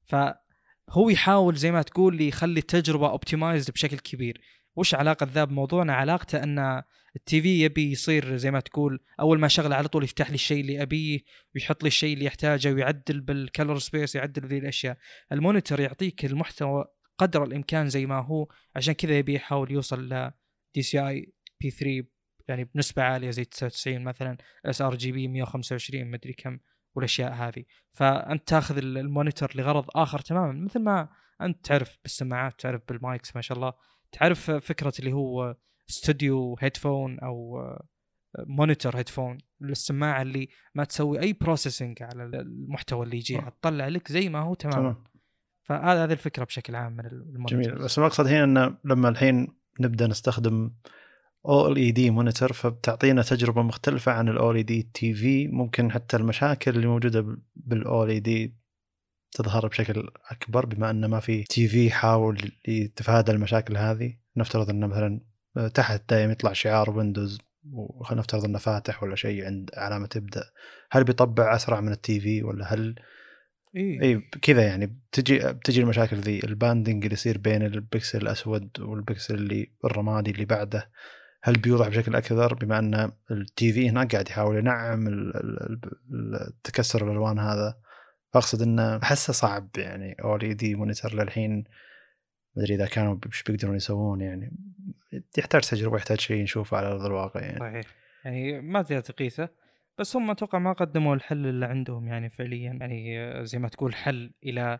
فهو 0.05 1.09
يحاول 1.09 1.55
زي 1.55 1.71
ما 1.71 1.81
تقول 1.81 2.15
لي 2.15 2.27
يخلي 2.27 2.59
التجربة 2.59 3.09
optimized 3.09 3.71
بشكل 3.71 3.99
كبير. 3.99 4.41
وش 4.75 4.95
علاقة 4.95 5.27
ذا 5.33 5.43
بموضوعنا؟ 5.43 5.93
علاقته 5.93 6.43
إن 6.43 6.83
ال 7.15 7.41
TV 7.41 7.61
يبي 7.63 7.91
يصير 7.91 8.37
زي 8.37 8.51
ما 8.51 8.59
تقول 8.59 8.99
أول 9.19 9.39
ما 9.39 9.47
شغله 9.47 9.75
على 9.75 9.87
طول 9.87 10.03
يفتح 10.03 10.29
لي 10.29 10.35
الشيء 10.35 10.61
اللي 10.61 10.81
أبيه 10.81 11.19
ويحط 11.55 11.83
لي 11.83 11.87
الشيء 11.87 12.13
اللي 12.13 12.25
يحتاجه 12.25 12.73
ويعدل 12.73 13.19
بال 13.21 13.37
color 13.37 13.77
space 13.77 14.15
يعدل 14.15 14.45
ذي 14.47 14.57
الأشياء. 14.57 14.97
ال 15.31 15.37
monitor 15.37 15.79
يعطيك 15.79 16.25
المحتوى 16.25 16.85
قدر 17.17 17.43
الإمكان 17.43 17.89
زي 17.89 18.05
ما 18.05 18.19
هو. 18.19 18.47
عشان 18.75 18.93
كذا 18.93 19.17
يبي 19.17 19.33
يحاول 19.33 19.71
يوصل 19.71 20.09
ل 20.13 20.31
دي 20.75 20.81
سي 20.81 21.07
اي 21.07 21.33
بي 21.61 21.69
3 21.71 22.07
يعني 22.47 22.63
بنسبة 22.75 23.03
عالية 23.03 23.29
زي 23.29 23.45
99 23.45 24.03
مثلا 24.03 24.37
sRGB 24.65 25.27
125 25.27 26.11
مدري 26.11 26.33
كم 26.33 26.59
والأشياء 26.95 27.33
هذه. 27.33 27.63
فأنت 27.91 28.47
تاخذ 28.47 28.77
ال- 28.77 28.97
ال 28.97 29.04
monitor 29.04 29.51
لغرض 29.55 29.85
آخر 29.95 30.19
تماما 30.19 30.51
مثل 30.65 30.79
ما 30.79 31.09
أنت 31.41 31.65
تعرف 31.65 31.97
بالسماعات 32.03 32.59
تعرف 32.61 32.81
بال 32.89 33.05
mics 33.05 33.35
ما 33.35 33.41
شاء 33.41 33.57
الله. 33.57 33.73
تعرف 34.11 34.51
فكرة 34.51 34.93
اللي 34.99 35.13
هو 35.13 35.55
studio 35.89 36.55
headphone 36.59 37.19
أو 37.19 37.63
monitor 38.39 38.97
headphone 38.97 39.37
السماعه 39.61 40.21
اللي 40.21 40.49
ما 40.75 40.83
تسوي 40.83 41.19
أي 41.19 41.33
processing 41.33 42.03
على 42.03 42.23
المحتوى 42.23 43.05
اللي 43.05 43.17
يجيها. 43.17 43.47
آه. 43.47 43.53
تطلع 43.61 43.87
لك 43.87 44.11
زي 44.11 44.29
ما 44.29 44.39
هو 44.39 44.53
تماما 44.53 44.79
تمام. 44.79 45.03
فهذا 45.61 46.03
هذه 46.03 46.11
الفكرة 46.11 46.43
بشكل 46.43 46.75
عام 46.75 46.93
من 46.93 47.05
ال 47.05 47.12
monitor. 47.12 47.61
جميل. 47.61 47.75
بس 47.75 47.97
المقصد 47.97 48.27
هنا 48.27 48.43
انه 48.43 48.77
لما 48.85 49.09
الحين 49.09 49.47
نبدأ 49.79 50.07
نستخدم 50.07 50.71
OLED 51.45 52.09
monitor 52.09 52.53
فبتعطينا 52.53 53.21
تجربة 53.21 53.61
مختلفة 53.61 54.11
عن 54.11 54.29
ال 54.29 54.65
OLED 54.65 54.89
TV 54.93 55.47
ممكن 55.47 55.91
حتى 55.91 56.17
المشاكل 56.17 56.75
اللي 56.75 56.87
موجودة 56.87 57.37
بال 57.55 58.03
OLED 58.03 58.55
تظهر 59.31 59.67
بشكل 59.67 60.09
أكبر 60.31 60.65
بما 60.65 60.89
انه 60.89 61.07
ما 61.07 61.19
في 61.19 61.43
TV 61.43 61.87
يحاول 61.87 62.51
يتفادى 62.67 63.31
المشاكل 63.31 63.77
هذه. 63.77 64.17
نفترض 64.37 64.69
انه 64.69 64.87
مثلا 64.87 65.28
تحت 65.67 66.01
دائما 66.09 66.31
يطلع 66.31 66.53
شعار 66.53 66.89
ويندوز 66.89 67.39
وخلينا 67.73 68.21
نفترض 68.21 68.45
إنه 68.45 68.57
فاتح 68.57 69.03
ولا 69.03 69.15
شيء 69.15 69.45
عند 69.45 69.69
علامة 69.73 70.07
تبدا 70.07 70.43
هل 70.91 71.03
بيطبع 71.03 71.55
أسرع 71.55 71.81
من 71.81 71.91
ال 71.91 72.19
TV 72.19 72.43
ولا 72.43 72.73
هل؟ 72.73 72.95
إي. 73.75 74.01
إي 74.01 74.29
كذا 74.41 74.63
يعني. 74.67 74.85
بتجي 74.85 75.39
بتجي 75.39 75.81
المشاكل 75.81 76.15
ذي. 76.17 76.39
ال 76.43 76.51
banding 76.51 77.03
اللي 77.03 77.13
يصير 77.13 77.37
بين 77.37 77.63
البكسل 77.63 78.21
الأسود 78.21 78.69
والبكسل 78.79 79.35
اللي 79.35 79.71
الرمادي 79.85 80.31
اللي 80.31 80.45
بعده 80.45 80.89
هل 81.43 81.53
بيوضح 81.53 81.87
بشكل 81.87 82.15
أكثر؟ 82.15 82.53
بما 82.53 82.79
إن 82.79 83.11
ال 83.31 83.73
TV 83.73 83.89
هناك 83.89 84.11
قاعد 84.11 84.29
يحاول 84.29 84.57
ينعم 84.57 85.07
ال- 85.07 85.35
ال- 85.37 85.79
ال- 86.11 86.47
التكسر 86.47 87.07
الألوان 87.07 87.39
هذا. 87.39 87.77
فاقصد 88.33 88.61
إنه 88.61 88.97
أحسه 88.97 89.33
صعب 89.33 89.69
يعني. 89.77 90.15
OLED 90.23 90.75
monitor 90.75 91.13
للحين 91.13 91.63
ما 92.59 92.65
أدري 92.65 92.75
إذا 92.75 92.85
كانوا 92.85 93.17
إيش 93.25 93.43
بيقدرون 93.43 93.75
يسوون 93.75 94.21
يعني. 94.21 94.51
يحتاج 95.37 95.61
تجربة 95.61 95.97
يحتاج 95.97 96.19
شيء 96.19 96.43
نشوفه 96.43 96.77
على 96.77 96.87
أرض 96.87 97.05
الواقع 97.05 97.41
يعني. 97.41 97.59
صحيح. 97.59 97.85
يعني 98.25 98.61
ما 98.61 98.81
تقدر 98.81 98.99
تقيسه 98.99 99.49
بس 99.97 100.15
هم 100.15 100.31
أتوقع 100.31 100.59
ما 100.59 100.73
قدموا 100.73 101.15
الحل 101.15 101.45
اللي 101.47 101.65
عندهم 101.65 102.07
يعني 102.07 102.29
فعليا. 102.29 102.73
يعني 102.73 103.31
زي 103.45 103.59
ما 103.59 103.67
تقول 103.67 103.95
حل 103.95 104.31
إلى 104.43 104.79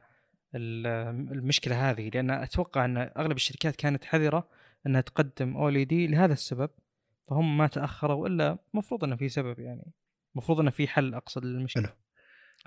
ال- 0.56 0.88
المشكلة 1.32 1.90
هذه. 1.92 2.10
لأن 2.10 2.32
أتوقع 2.32 2.86
إن 2.86 2.98
أغلب 2.98 3.36
الشركات 3.36 3.76
كانت 3.76 4.06
حذرة 4.06 4.50
إنها 4.88 5.02
تقدم 5.02 5.58
اولي 5.58 5.86
دي 5.86 6.08
لهذا 6.08 6.34
السبب 6.34 6.70
فهم 7.30 7.58
ما 7.58 7.68
تأخروا 7.68 8.28
إلا 8.28 8.58
المفروض 8.74 9.04
إنه 9.04 9.16
في 9.16 9.30
سبب 9.30 9.60
يعني. 9.60 9.92
المفروض 10.36 10.60
إنه 10.60 10.70
في 10.72 10.88
حل 10.88 11.14
أقصد 11.14 11.46
للمشكلة. 11.46 11.94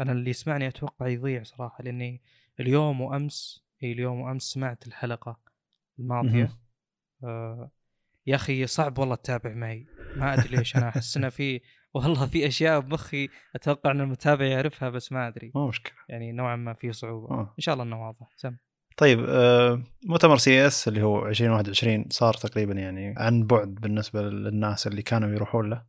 أنا 0.00 0.12
اللي 0.12 0.30
يسمعني 0.30 0.68
أتوقع 0.68 1.08
يضيع 1.08 1.42
صراحة 1.42 1.84
لأني 1.84 2.22
اليوم 2.60 3.00
وأمس 3.00 3.64
اي 3.82 3.92
اليوم 3.92 4.20
وأمس 4.20 4.42
سمعت 4.42 4.86
الحلقة 4.86 5.40
الماضية. 5.98 6.58
آه 7.24 7.70
يا 8.26 8.34
أخي 8.34 8.66
صعب 8.66 8.98
والله 8.98 9.14
تتابع 9.14 9.54
معي. 9.54 9.86
ما 10.16 10.34
أدري 10.34 10.56
ليش 10.56 10.76
أنا 10.76 10.88
أحس 10.88 11.16
إنه 11.16 11.28
في 11.28 11.60
والله 11.94 12.26
في 12.26 12.46
أشياء 12.46 12.80
بمخي 12.80 13.28
أتوقع 13.54 13.90
إن 13.90 14.00
المتابع 14.00 14.44
يعرفها 14.44 14.90
بس 14.90 15.12
ما 15.12 15.28
أدري. 15.28 15.52
مو 15.54 15.68
مشكلة. 15.68 15.94
يعني 16.08 16.32
نوعا 16.32 16.56
ما 16.56 16.74
في 16.74 16.92
صعوبة. 16.92 17.30
آه. 17.34 17.54
إن 17.58 17.62
شاء 17.62 17.72
الله 17.72 17.84
إنه 17.84 18.06
واضح. 18.06 18.28
سم. 18.36 18.56
طيب 18.96 19.24
آه، 19.28 19.82
مؤتمر 20.06 20.36
CES 20.36 20.88
اللي 20.88 21.02
هو 21.02 21.28
2021 21.28 22.04
صار 22.10 22.34
تقريبا 22.34 22.74
يعني 22.74 23.14
عن 23.16 23.46
بعد 23.46 23.68
بالنسبة 23.74 24.22
للناس 24.22 24.86
اللي 24.86 25.02
كانوا 25.02 25.28
يروحون 25.28 25.70
له. 25.70 25.84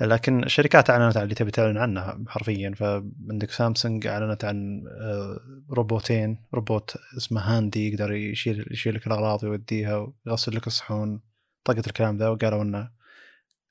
لكن 0.00 0.44
الشركات 0.44 0.90
أعلنت 0.90 1.16
عن 1.16 1.22
اللي 1.22 1.34
تبي 1.34 1.50
تعلن 1.50 1.78
عنها 1.78 2.24
حرفيا. 2.28 2.74
فعندك 2.74 3.50
سامسونج 3.50 4.06
أعلنت 4.06 4.44
عن 4.44 4.84
آه، 5.00 5.40
روبوتين 5.70 6.44
روبوت 6.54 6.96
اسمه 7.16 7.40
Handy 7.40 7.88
يقدر 7.88 8.12
يشيل 8.12 8.66
يشيل 8.70 8.94
لك 8.94 9.06
الاغراض 9.06 9.44
ويوديها 9.44 10.12
ويغسل 10.26 10.56
لك 10.56 10.66
الصحون 10.66 11.20
طقت 11.64 11.86
الكلام 11.86 12.16
ذا 12.16 12.28
وقالوا 12.28 12.62
إنه 12.62 12.90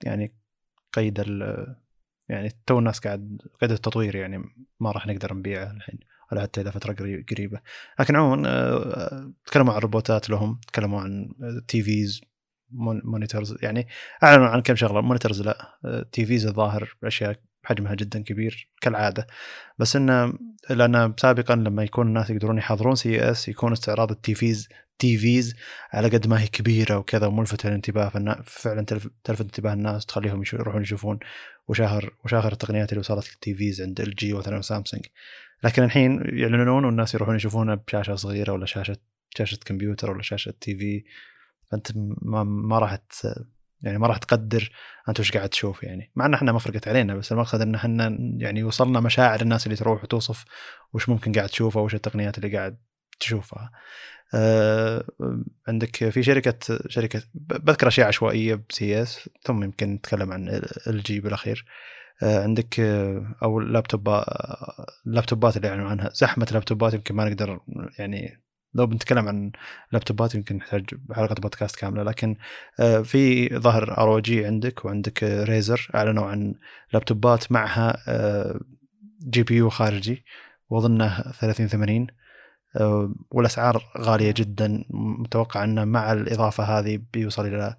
يعني 0.03 0.35
قيد 0.93 1.19
ال 1.19 1.65
يعني 2.29 2.51
تو 2.65 2.79
الناس 2.79 2.99
قاعد 2.99 3.41
قيد 3.61 3.71
التطوير 3.71 4.15
يعني 4.15 4.43
ما 4.79 4.91
راح 4.91 5.07
نقدر 5.07 5.33
نبيعه 5.33 5.71
الحين 5.71 5.99
ولا 6.31 6.41
حتى 6.41 6.61
إلى 6.61 6.71
فترة 6.71 6.93
قري- 6.93 7.21
قريبة. 7.31 7.61
لكن 7.99 8.15
عموما 8.15 8.49
آه، 8.49 9.31
تكلموا 9.45 9.73
عن 9.73 9.79
روبوتات 9.79 10.29
لهم 10.29 10.59
تكلموا 10.67 11.01
عن 11.01 11.29
TVs 11.67 12.21
monitors 12.71 13.57
يعني 13.61 13.87
أعلنوا 14.23 14.47
عن 14.47 14.61
كم 14.61 14.75
شغلة 14.75 15.01
monitors 15.01 15.41
لا 15.41 15.79
TVs 16.11 16.45
الظاهر 16.45 16.95
أشياء 17.03 17.39
حجمها 17.67 17.95
جدا 17.95 18.23
كبير 18.23 18.69
كالعادة. 18.81 19.27
بس 19.79 19.95
انه 19.95 20.33
لأن 20.69 21.13
سابقا 21.17 21.55
لما 21.55 21.83
يكون 21.83 22.07
الناس 22.07 22.29
يقدرون 22.29 22.57
يحضرون 22.57 22.95
CES 22.95 23.47
يكون 23.49 23.71
استعراض 23.71 24.11
ال 24.11 24.35
TVs 24.35 24.69
TVs 24.99 25.55
على 25.93 26.07
قد 26.07 26.27
ما 26.27 26.41
هي 26.41 26.47
كبيرة 26.47 26.97
وكذا 26.97 27.27
وملفته 27.27 27.69
للانتباه 27.69 28.09
فعلا 28.45 28.85
تلف- 28.85 29.09
تلفت 29.23 29.41
انتباه 29.41 29.73
الناس 29.73 30.05
تخليهم 30.05 30.43
يروحون 30.53 30.81
يشوفون 30.81 31.19
وش 31.67 31.87
آخر 31.87 32.13
وش 32.25 32.36
آخر 32.36 32.51
التقنيات 32.51 32.89
اللي 32.89 32.99
وصلت 32.99 33.29
لل 33.33 33.53
TVs 33.53 33.81
عند 33.81 34.01
LG 34.01 34.33
مثلا 34.33 34.57
وسامسونج 34.57 35.05
لكن 35.63 35.83
الحين 35.83 36.21
يعلنون 36.25 36.85
والناس 36.85 37.13
يروحون 37.13 37.35
يشوفونها 37.35 37.75
بشاشة 37.75 38.15
صغيرة 38.15 38.53
ولا 38.53 38.65
شاشة 38.65 38.97
شاشة 39.37 39.59
كمبيوتر 39.65 40.11
ولا 40.11 40.21
شاشة 40.21 40.53
TV. 40.61 41.03
فأنت 41.71 41.87
ما 42.21 42.43
ما 42.43 42.79
راح 42.79 42.99
يعني 43.81 43.97
ما 43.97 44.07
راح 44.07 44.17
تقدر 44.17 44.71
أنت 45.09 45.19
وش 45.19 45.31
قاعد 45.31 45.49
تشوف 45.49 45.83
يعني. 45.83 46.11
مع 46.15 46.25
إن 46.25 46.33
إحنا 46.33 46.51
ما 46.51 46.59
فرقت 46.59 46.87
علينا 46.87 47.15
بس 47.15 47.31
المقصد 47.31 47.61
إن 47.61 47.75
إحنا 47.75 48.17
يعني 48.37 48.63
وصلنا 48.63 48.99
مشاعر 48.99 49.41
الناس 49.41 49.65
اللي 49.65 49.75
تروح 49.77 50.03
وتوصف 50.03 50.45
وش 50.93 51.09
ممكن 51.09 51.31
قاعد 51.31 51.49
تشوفه 51.49 51.81
وش 51.81 51.95
التقنيات 51.95 52.37
اللي 52.37 52.57
قاعد 52.57 52.77
تشوفها. 53.19 53.71
آه، 54.33 55.03
عندك 55.67 56.09
في 56.09 56.23
شركة 56.23 56.79
شركة 56.87 57.21
بذكر 57.33 57.87
أشياء 57.87 58.07
عشوائية 58.07 58.63
ب 58.69 59.01
CES 59.01 59.29
ثم 59.43 59.63
يمكن 59.63 59.93
نتكلم 59.93 60.31
عن 60.33 60.47
LG 60.87 61.19
بالأخير. 61.19 61.65
آه، 62.23 62.43
عندك 62.43 62.79
آه، 62.79 63.35
أو 63.43 63.59
اللابتوب 63.59 64.09
آه، 64.09 64.85
اللابتوبات 65.07 65.57
اللي 65.57 65.69
اعلنوا 65.69 65.89
عنها. 65.89 66.09
زحمة 66.13 66.47
لابتوبات 66.51 66.93
يمكن 66.93 67.15
ما 67.15 67.29
نقدر 67.29 67.59
يعني 67.99 68.41
لو 68.73 68.85
بنتكلم 68.85 69.27
عن 69.27 69.51
لابتوبات 69.91 70.35
يمكن 70.35 70.55
نحتاج 70.55 70.89
حلقة 71.11 71.35
بودكاست 71.35 71.75
كاملة 71.75 72.03
لكن 72.03 72.35
آه، 72.79 73.01
في 73.01 73.49
الظاهر 73.59 73.97
ROG 73.97 74.45
عندك 74.45 74.85
وعندك 74.85 75.23
Razer 75.23 75.91
أعلنوا 75.95 76.25
عن 76.25 76.55
لابتوبات 76.93 77.51
معها 77.51 77.97
آه، 78.07 78.59
GPU 79.29 79.69
خارجي 79.69 80.25
واظنه 80.69 81.21
3080 81.21 82.07
آه، 82.75 83.15
والأسعار 83.31 83.83
غالية 83.97 84.33
جدا 84.37 84.83
متوقع 84.89 85.63
أنه 85.63 85.85
مع 85.85 86.13
الإضافة 86.13 86.63
هذه 86.63 86.99
بيوصل 87.13 87.45
إلى 87.45 87.75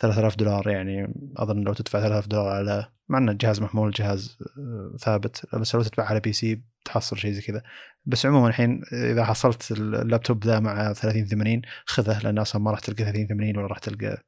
3000 0.00 0.36
دولار 0.36 0.68
يعني 0.68 1.14
أظن 1.36 1.60
لو 1.60 1.72
تدفع 1.72 2.00
3000 2.00 2.26
دولار 2.26 2.48
على 2.48 2.86
مع 3.08 3.18
انه 3.18 3.32
الجهاز 3.32 3.60
محمول 3.60 3.90
جهاز 3.90 4.38
آه، 4.58 4.96
ثابت 4.98 5.54
بس 5.54 5.74
لو 5.74 5.82
تدفع 5.82 6.04
على 6.04 6.20
PC 6.20 6.62
تحصل 6.84 7.18
شيء 7.18 7.32
زي 7.32 7.40
كذا. 7.40 7.62
بس 8.06 8.26
عموما 8.26 8.48
الحين 8.48 8.82
إذا 8.92 9.24
حصلت 9.24 9.70
اللابتوب 9.72 10.44
ذا 10.44 10.60
مع 10.60 10.92
3080 10.92 11.62
خذه 11.86 12.18
لأن 12.18 12.38
أصلا 12.38 12.62
ما 12.62 12.70
راح 12.70 12.80
تلقى 12.80 13.04
3080 13.04 13.56
ولا 13.56 13.66
راح 13.66 13.78
تلقى 13.78 14.24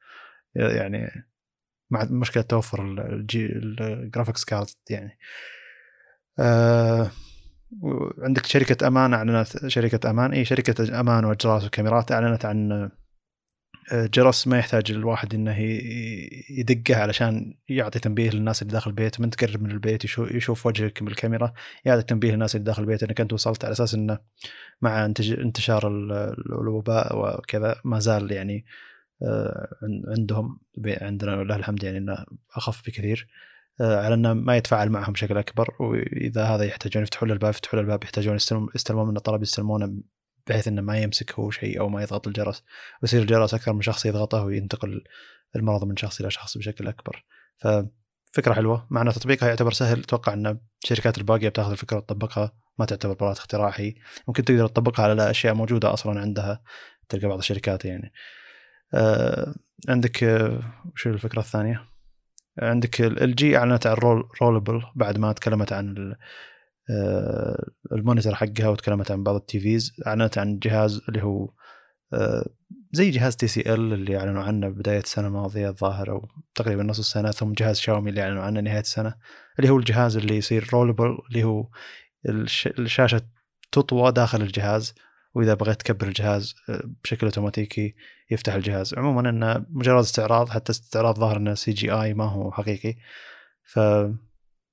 يعني 0.57 1.27
مع 1.91 2.05
مشكلة 2.11 2.43
توفر 2.43 2.85
ال 3.81 3.88
graphics 3.88 4.45
card 4.45 4.67
يعني. 4.91 5.19
آه 6.39 7.11
عندك 8.19 8.47
شركة 8.47 8.87
أمان 8.87 9.15
أعلنت 9.15 9.67
شركة 9.67 10.11
أمان 10.11 10.33
إي 10.33 10.45
شركة 10.45 11.01
أمان 11.01 11.25
واجراس 11.25 11.65
وكاميرات 11.65 12.13
أعلنت 12.13 12.45
عن 12.45 12.91
جرس 13.93 14.47
ما 14.49 14.59
يحتاج 14.59 14.91
الواحد 14.91 15.35
إنه 15.35 15.57
يدقه 16.51 16.97
علشان 16.97 17.55
يعطي 17.69 17.99
تنبيه 17.99 18.31
للناس 18.31 18.63
اللي 18.63 18.73
داخل 18.73 18.91
البيت 18.91 19.21
من 19.21 19.31
تقرب 19.31 19.63
من 19.63 19.71
البيت 19.71 20.05
يشوف 20.19 20.67
وجهك 20.67 21.03
بالكاميرا 21.03 21.53
يعطي 21.85 22.03
تنبيه 22.03 22.33
للناس 22.33 22.57
اللي 22.57 22.65
داخل 22.65 22.83
البيت 22.83 23.03
إنك 23.03 23.21
أنت 23.21 23.33
وصلت 23.33 23.65
على 23.65 23.73
أساس 23.73 23.95
إنه 23.95 24.19
مع 24.83 25.05
انتشار 25.21 25.89
الوباء 26.49 27.19
وكذا 27.19 27.81
ما 27.85 27.99
زال 27.99 28.33
يعني 28.33 28.65
آه، 29.23 29.69
عندهم 30.09 30.59
عندنا 30.87 31.37
ولله 31.37 31.57
الحمد 31.57 31.83
يعني 31.83 31.99
إنه 31.99 32.25
أخف 32.57 32.83
بكثير. 32.87 33.29
آه، 33.81 34.05
على 34.05 34.15
إنه 34.15 34.33
ما 34.33 34.57
يتفاعل 34.57 34.91
معهم 34.91 35.13
بشكل 35.13 35.39
أكبر 35.39 35.75
وإذا 35.81 36.45
هذا 36.45 36.65
يحتاجون 36.65 37.03
يفتحون 37.03 37.31
الباب 37.31 37.51
يفتحون 37.51 37.81
الباب 37.81 38.05
يحتاجون 38.05 38.35
يستلمون 38.75 39.09
منه 39.09 39.21
طلب 39.21 39.43
يستلمونه 39.43 39.95
بحيث 40.47 40.69
إنه 40.69 40.83
ما 40.83 40.99
يمسك 40.99 41.33
هو 41.33 41.51
شيء 41.51 41.81
أو 41.81 41.89
ما 41.89 42.03
يضغط 42.03 42.27
الجرس 42.27 42.65
ويصير 43.03 43.23
الجرس 43.23 43.55
أكثر 43.55 43.73
من 43.73 43.83
شخص 43.83 44.07
يضغطه 44.07 44.45
وينتقل 44.45 45.05
المرض 45.57 45.85
من 45.85 45.97
شخص 45.97 46.21
إلى 46.21 46.31
شخص 46.31 46.59
بشكل 46.59 46.89
أكبر. 46.89 47.25
ففكرة 47.59 48.55
حلوة. 48.55 48.87
مع 48.91 49.03
ان 49.03 49.13
تطبيقها 49.13 49.49
يعتبر 49.49 49.73
سهل 49.73 50.01
أتوقع 50.01 50.33
إن 50.33 50.59
الشركات 50.85 51.19
الباقية 51.19 51.49
بتأخذ 51.49 51.71
الفكرة 51.71 51.97
وتطبقها 51.97 52.53
ما 52.79 52.85
تعتبر 52.85 53.15
براءة 53.15 53.33
اختراع 53.33 53.73
هي 53.75 53.95
ممكن 54.29 54.45
تقدر 54.45 54.67
تطبقها 54.67 55.03
على 55.05 55.31
أشياء 55.31 55.55
موجودة 55.55 55.93
أصلا 55.93 56.21
عندها 56.21 56.63
تلقى 57.09 57.29
بعض 57.29 57.39
الشركات 57.39 57.85
يعني. 57.85 58.13
آه 58.95 59.55
عندك 59.89 60.25
آه 60.25 60.61
شو 60.95 61.11
الفكرة 61.11 61.41
الثانية؟ 61.41 61.93
عندك 62.59 63.01
LG 63.01 63.57
أعلنت 63.57 63.87
عن 63.87 63.95
roll 63.95 64.29
rollable 64.43 64.83
بعد 64.95 65.19
ما 65.19 65.33
تكلمت 65.33 65.73
عن 65.73 66.15
آه، 66.91 67.71
ال 67.93 67.98
monitor 67.98 68.35
حقها 68.35 68.69
وتكلمت 68.69 69.11
عن 69.11 69.23
بعض 69.23 69.35
ال 69.35 69.61
TVs 69.61 69.93
أعلنت 70.07 70.39
عن 70.39 70.59
جهاز 70.59 71.01
اللي 71.09 71.23
هو 71.23 71.49
آه، 72.13 72.47
زي 72.93 73.11
جهاز 73.11 73.37
TCL 73.37 73.93
اللي 73.93 74.17
أعلنوا 74.17 74.43
عنه 74.43 74.69
بداية 74.69 74.99
السنة 74.99 75.27
الماضية 75.27 75.69
الظاهر 75.69 76.11
أو 76.11 76.29
تقريبا 76.55 76.83
نص 76.83 76.99
السنة 76.99 77.31
ثم 77.31 77.53
جهاز 77.53 77.79
شاومي 77.79 78.11
اللي 78.11 78.23
أعلنوا 78.23 78.43
عنه 78.43 78.61
نهاية 78.61 78.81
السنة 78.81 79.15
اللي 79.59 79.71
هو 79.71 79.79
الجهاز 79.79 80.17
اللي 80.17 80.37
يصير 80.37 80.69
rollable 80.73 81.19
اللي 81.29 81.45
هو 81.45 81.69
الشاشة 82.79 83.21
تطوى 83.73 84.13
داخل 84.13 84.43
الجهاز 84.43 84.95
وإذا 85.35 85.55
بغيت 85.55 85.81
تكبر 85.81 86.09
الجهاز 86.09 86.55
آه، 86.69 86.83
بشكل 87.05 87.27
أوتوماتيكي 87.27 87.95
يفتح 88.31 88.55
الجهاز. 88.55 88.95
عموما 88.95 89.31
إنه 89.31 89.67
مجرد 89.71 90.03
استعراض 90.03 90.49
حتى 90.49 90.73
استعراض 90.73 91.19
ظاهر 91.19 91.37
إنه 91.37 91.55
CGI 91.55 92.15
ما 92.15 92.25
هو 92.25 92.53
حقيقي. 92.53 92.95
ف 93.65 93.79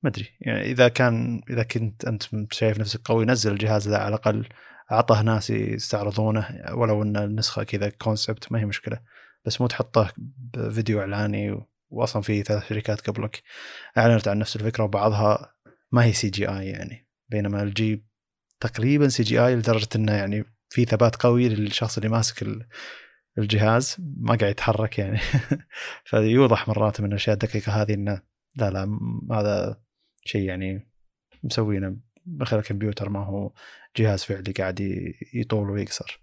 ما 0.03 0.09
أدري. 0.09 0.27
يعني 0.41 0.61
إذا 0.61 0.87
كان 0.87 1.41
إذا 1.49 1.63
كنت 1.63 2.05
أنت 2.05 2.23
شايف 2.53 2.79
نفسك 2.79 3.01
قوي 3.05 3.25
نزل 3.25 3.51
الجهاز 3.51 3.89
ذا 3.89 3.97
على 3.97 4.07
الأقل 4.07 4.49
اعطه 4.91 5.21
ناس 5.21 5.49
يستعرضونه 5.49 6.63
ولو 6.71 7.03
إن 7.03 7.17
النسخة 7.17 7.63
كذا 7.63 7.89
concept 7.89 8.51
ما 8.51 8.59
هي 8.59 8.65
مشكلة. 8.65 8.99
بس 9.45 9.61
مو 9.61 9.67
تحطه 9.67 10.11
بفيديو 10.17 10.99
إعلاني 11.01 11.65
واصلا 11.89 12.21
في 12.21 12.43
ثلاث 12.43 12.69
شركات 12.69 13.09
قبلك 13.09 13.43
أعلنت 13.97 14.27
عن 14.27 14.39
نفس 14.39 14.55
الفكرة 14.55 14.83
وبعضها 14.83 15.53
ما 15.91 16.03
هي 16.03 16.13
CGI 16.13 16.67
يعني. 16.67 17.07
بينما 17.29 17.63
LG 17.63 18.05
تقريبا 18.59 19.07
CGI 19.07 19.55
لدرجة 19.55 19.87
إنه 19.95 20.11
يعني 20.13 20.45
في 20.69 20.85
ثبات 20.85 21.15
قوي 21.15 21.49
للشخص 21.49 21.97
اللي 21.97 22.09
ماسك 22.09 22.47
الجهاز 23.37 23.97
ما 23.99 24.35
قاعد 24.35 24.51
يتحرك 24.51 24.99
يعني. 24.99 25.19
فيوضح 26.05 26.67
مرات 26.67 27.01
من 27.01 27.07
الأشياء 27.09 27.33
الدقيقة 27.33 27.81
هذه 27.81 27.93
إنه 27.93 28.21
لا 28.55 28.69
لا 28.69 28.99
هذا 29.31 29.81
شيء 30.29 30.41
يعني 30.41 30.89
مسوينه 31.43 31.97
من 32.25 32.45
خلال 32.45 32.61
الكمبيوتر 32.61 33.09
ما 33.09 33.25
هو 33.25 33.51
جهاز 33.97 34.23
فعلي 34.23 34.51
قاعد 34.51 34.79
يطول 35.33 35.69
ويقصر 35.69 36.19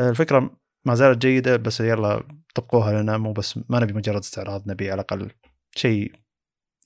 الفكرة 0.00 0.56
ما 0.84 0.94
زالت 0.94 1.26
جيدة 1.26 1.56
بس 1.56 1.80
يلا 1.80 2.22
طبقوها 2.54 3.02
لنا 3.02 3.18
مو 3.18 3.32
بس 3.32 3.58
ما 3.68 3.80
نبي 3.80 3.92
مجرد 3.92 4.18
استعراض 4.18 4.70
نبي 4.70 4.90
على 4.90 4.94
الأقل 5.00 5.30
شيء 5.74 6.12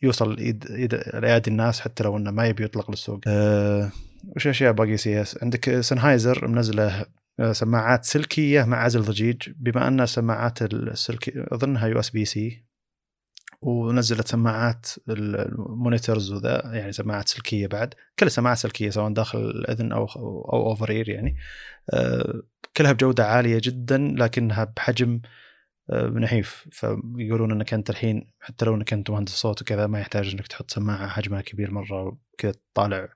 يوصل 0.03 0.35
لأيادي 0.35 1.51
الناس 1.51 1.81
حتى 1.81 2.05
لو 2.05 2.17
إنه 2.17 2.31
ما 2.31 2.47
يبي 2.47 2.65
يطلق 2.65 2.91
للسوق. 2.91 3.21
أه 3.27 3.91
وش 4.37 4.47
أشياء 4.47 4.73
باقي 4.73 4.97
CES؟ 4.97 5.43
عندك 5.43 5.81
Sennheiser 5.81 6.49
منزله 6.49 7.07
أه، 7.41 7.53
سماعات 7.53 8.05
سلكية 8.05 8.65
مع 8.65 8.85
عزل 8.85 9.03
ضجيج 9.03 9.51
بما 9.57 9.89
أن 9.89 10.07
سماعات 10.07 10.63
السلكي 10.63 11.33
أظنها 11.37 11.87
USB-C 11.87 12.66
ونزلت 13.67 14.29
سماعات 14.29 14.87
ال 15.09 15.22
monitors 15.22 16.33
وذا 16.33 16.63
يعني 16.75 16.93
سماعات 16.93 17.29
سلكية 17.29 17.67
بعد. 17.67 17.95
كلها 18.19 18.31
سماعات 18.31 18.59
سلكية 18.59 18.91
سواء 18.91 19.13
داخل 19.13 19.39
الأذن 19.39 19.93
أو 19.93 20.05
أو 20.53 20.67
over 20.71 20.91
ear 20.91 21.09
يعني. 21.09 21.37
آه، 21.95 22.43
كلها 22.77 22.93
بجودة 22.93 23.27
عالية 23.27 23.61
جدا 23.63 23.99
لكنها 23.99 24.65
بحجم 24.65 25.21
آه، 25.91 26.07
نحيف. 26.07 26.69
فيقولون 26.73 27.53
إنك 27.53 27.75
أنت 27.75 27.91
الحين 27.91 28.33
حتى 28.41 28.65
لو 28.65 28.75
إنك 28.75 28.93
أنت 28.93 29.11
مهندس 29.11 29.33
صوت 29.33 29.63
وكذا 29.63 29.87
ما 29.87 30.01
يحتاج 30.01 30.35
إنك 30.35 30.47
تحط 30.47 30.71
سماعة 30.71 31.09
حجمها 31.09 31.41
كبير 31.41 31.71
مرة 31.71 32.03
وكذا 32.03 32.53
تطالع 32.75 33.09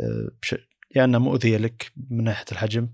آه، 0.00 0.30
يا 0.52 0.58
يعني 0.90 1.18
مؤذية 1.18 1.56
لك 1.56 1.92
من 2.10 2.24
ناحية 2.24 2.46
الحجم. 2.52 2.88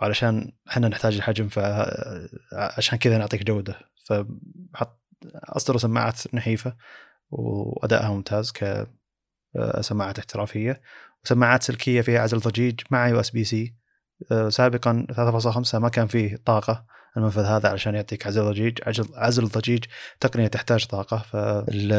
وعلشان 0.00 0.52
إحنا 0.68 0.88
نحتاج 0.88 1.16
الحجم 1.16 1.48
فعشان 1.48 2.98
كذا 2.98 3.18
نعطيك 3.18 3.42
جودة. 3.42 3.78
فحط 4.04 5.03
اصدروا 5.34 5.78
سماعات 5.78 6.34
نحيفة 6.34 6.76
وأدائها 7.30 8.10
ممتاز 8.10 8.52
كسماعات 8.52 10.18
احترافية. 10.18 10.82
وسماعات 11.24 11.62
سلكية 11.62 12.00
فيها 12.00 12.20
عزل 12.20 12.38
ضجيج 12.38 12.80
مع 12.90 13.08
USB-C 13.08 13.74
سابقا 14.48 15.06
3.5 15.12 15.74
ما 15.74 15.88
كان 15.88 16.06
فيه 16.06 16.36
طاقة. 16.36 16.86
المنفذ 17.16 17.44
هذا 17.44 17.68
علشان 17.68 17.94
يعطيك 17.94 18.26
عزل 18.26 18.42
ضجيج 18.42 18.78
عزل, 18.86 19.08
عزل 19.14 19.44
ضجيج 19.46 19.84
تقنية 20.20 20.46
تحتاج 20.46 20.86
طاقة. 20.86 21.18
فال 21.18 21.90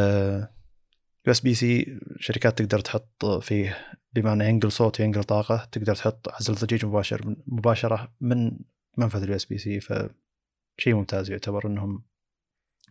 USB-C 1.27 1.99
شركات 2.19 2.57
تقدر 2.57 2.79
تحط 2.79 3.25
فيه 3.25 3.77
بما 4.13 4.33
إنه 4.33 4.45
ينقل 4.45 4.71
صوت 4.71 5.01
وينقل 5.01 5.23
طاقة 5.23 5.67
تقدر 5.71 5.95
تحط 5.95 6.29
عزل 6.29 6.53
ضجيج 6.53 6.85
مباشر 6.85 7.35
مباشرة 7.47 8.13
من 8.21 8.51
منفذ 8.97 9.23
ال 9.23 9.35
USB-C 9.35 9.79
فشيء 9.79 10.95
ممتاز 10.95 11.29
يعتبر 11.31 11.67
إنهم 11.67 12.03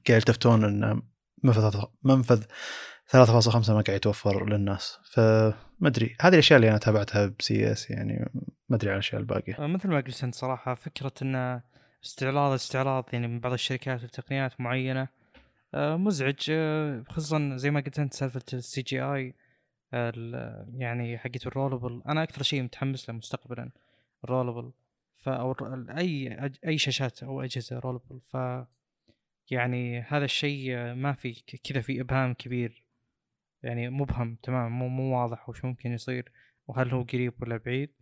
قاعد 0.08 0.18
يلتفتون 0.18 0.64
إن 0.64 1.02
منفذ 1.42 1.84
منفذ 2.02 2.44
3.5 3.06 3.70
ما 3.70 3.80
قاعد 3.80 3.96
يتوفر 3.96 4.48
للناس. 4.48 4.98
فما 5.04 5.54
أدري. 5.82 6.16
هذه 6.20 6.32
الأشياء 6.32 6.56
اللي 6.56 6.70
أنا 6.70 6.78
تابعتها 6.78 7.26
ب 7.38 7.72
CES 7.72 7.90
يعني 7.90 8.30
ما 8.68 8.76
أدري 8.76 8.90
عن 8.90 8.94
الأشياء 8.94 9.20
الباقية. 9.20 9.54
آه، 9.58 9.66
مثل 9.66 9.88
ما 9.88 10.00
قلت 10.00 10.24
أنت 10.24 10.34
صراحة 10.34 10.74
فكرة 10.74 11.12
إن 11.22 11.60
استعراض 12.04 12.52
استعراض 12.52 13.04
يعني 13.12 13.28
من 13.28 13.40
بعض 13.40 13.52
الشركات 13.52 14.04
وتقنيات 14.04 14.60
معينة 14.60 15.08
آه، 15.74 15.96
مزعج. 15.96 16.46
آه، 16.50 17.04
خصوصا 17.08 17.56
زي 17.56 17.70
ما 17.70 17.80
قلت 17.80 17.98
أنت 17.98 18.14
سالفة 18.14 18.42
ال 18.52 18.82
CGI 18.82 19.34
يعني 20.74 21.18
حقت 21.18 21.46
ال 21.46 21.52
rollable 21.52 22.02
أنا 22.08 22.22
أكثر 22.22 22.42
شيء 22.42 22.62
متحمس 22.62 23.08
له 23.08 23.16
مستقبلا 23.16 23.70
ال 24.24 24.29
rollable 24.29 24.72
ف 25.22 25.28
أو 25.28 25.54
أي 25.98 26.38
أي 26.66 26.78
شاشات 26.78 27.22
أو 27.22 27.42
أجهزة 27.42 27.78
rollable 27.78 28.20
ف 28.20 28.36
يعني 29.50 30.00
هذا 30.00 30.24
الشيء 30.24 30.94
ما 30.94 31.12
في 31.12 31.34
كذا 31.64 31.80
في 31.80 32.00
إبهام 32.00 32.34
كبير. 32.34 32.84
يعني 33.62 33.90
مبهم 33.90 34.38
تمام 34.42 34.72
مو 34.72 34.88
مو 34.88 35.20
واضح 35.20 35.48
وش 35.48 35.64
ممكن 35.64 35.92
يصير 35.92 36.32
وهل 36.66 36.90
هو 36.90 37.02
قريب 37.02 37.42
ولا 37.42 37.56
بعيد. 37.56 37.94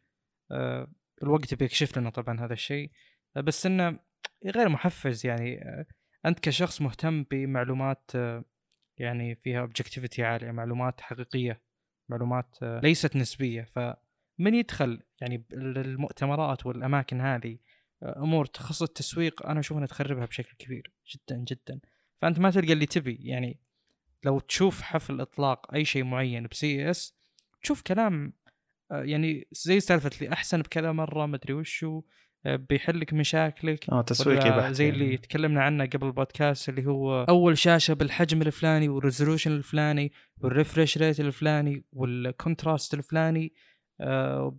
أه 0.52 0.92
الوقت 1.22 1.54
بيكشف 1.54 1.98
لنا 1.98 2.10
طبعا 2.10 2.40
هذا 2.40 2.52
الشيء. 2.52 2.90
أه 3.36 3.40
بس 3.40 3.66
إنه 3.66 3.98
غير 4.46 4.68
محفز 4.68 5.26
يعني. 5.26 5.62
أه 5.62 5.86
أنت 6.26 6.40
كشخص 6.40 6.82
مهتم 6.82 7.22
بمعلومات 7.22 8.10
أه 8.14 8.44
يعني 8.98 9.34
فيها 9.34 9.60
objectivity 9.60 10.24
عالية 10.24 10.50
معلومات 10.50 11.00
حقيقية 11.00 11.62
معلومات 12.08 12.58
أه 12.62 12.80
ليست 12.80 13.16
نسبية. 13.16 13.62
فمن 13.62 14.54
يدخل 14.54 15.02
يعني 15.20 15.44
المؤتمرات 15.52 16.66
والأماكن 16.66 17.20
هذه 17.20 17.58
أمور 18.02 18.46
تخص 18.46 18.82
التسويق 18.82 19.46
أنا 19.46 19.60
أشوف 19.60 19.76
إنها 19.76 19.86
تخربها 19.86 20.26
بشكل 20.26 20.56
كبير 20.58 20.92
جدا 21.14 21.44
جدا. 21.48 21.80
فأنت 22.16 22.38
ما 22.38 22.50
تلقى 22.50 22.72
اللي 22.72 22.86
تبي. 22.86 23.18
يعني 23.20 23.60
لو 24.24 24.38
تشوف 24.38 24.82
حفل 24.82 25.20
إطلاق 25.20 25.74
أي 25.74 25.84
شيء 25.84 26.04
معين 26.04 26.46
ب 26.46 26.90
CES 26.90 27.14
تشوف 27.62 27.82
كلام 27.82 28.32
آه، 28.90 29.02
يعني 29.02 29.48
زي 29.52 29.80
سالفة 29.80 30.10
اللي 30.16 30.32
أحسن 30.32 30.62
بكذا 30.62 30.92
مرة 30.92 31.26
ما 31.26 31.36
أدري 31.36 31.52
وشو 31.52 32.02
آه، 32.46 32.56
بيحل 32.56 33.00
لك 33.00 33.12
مشاكلك. 33.12 33.90
آه 33.90 34.02
تسويقي 34.02 34.50
بحت 34.50 34.72
زي 34.72 34.88
اللي 34.88 35.04
يعني. 35.04 35.16
تكلمنا 35.16 35.62
عنه 35.62 35.86
قبل 35.86 36.06
البودكاست 36.06 36.68
اللي 36.68 36.86
هو 36.86 37.24
أول 37.24 37.58
شاشة 37.58 37.94
بالحجم 37.94 38.42
الفلاني 38.42 38.88
وال 38.88 38.99
resolution 38.99 39.52
الفلاني 39.52 40.12
وال 40.38 40.52
refresh 40.52 40.98
rate 40.98 41.20
الفلاني 41.20 41.84
وال 41.92 42.13
contrast 42.13 42.94
الفلاني 42.94 43.52
آه، 44.00 44.58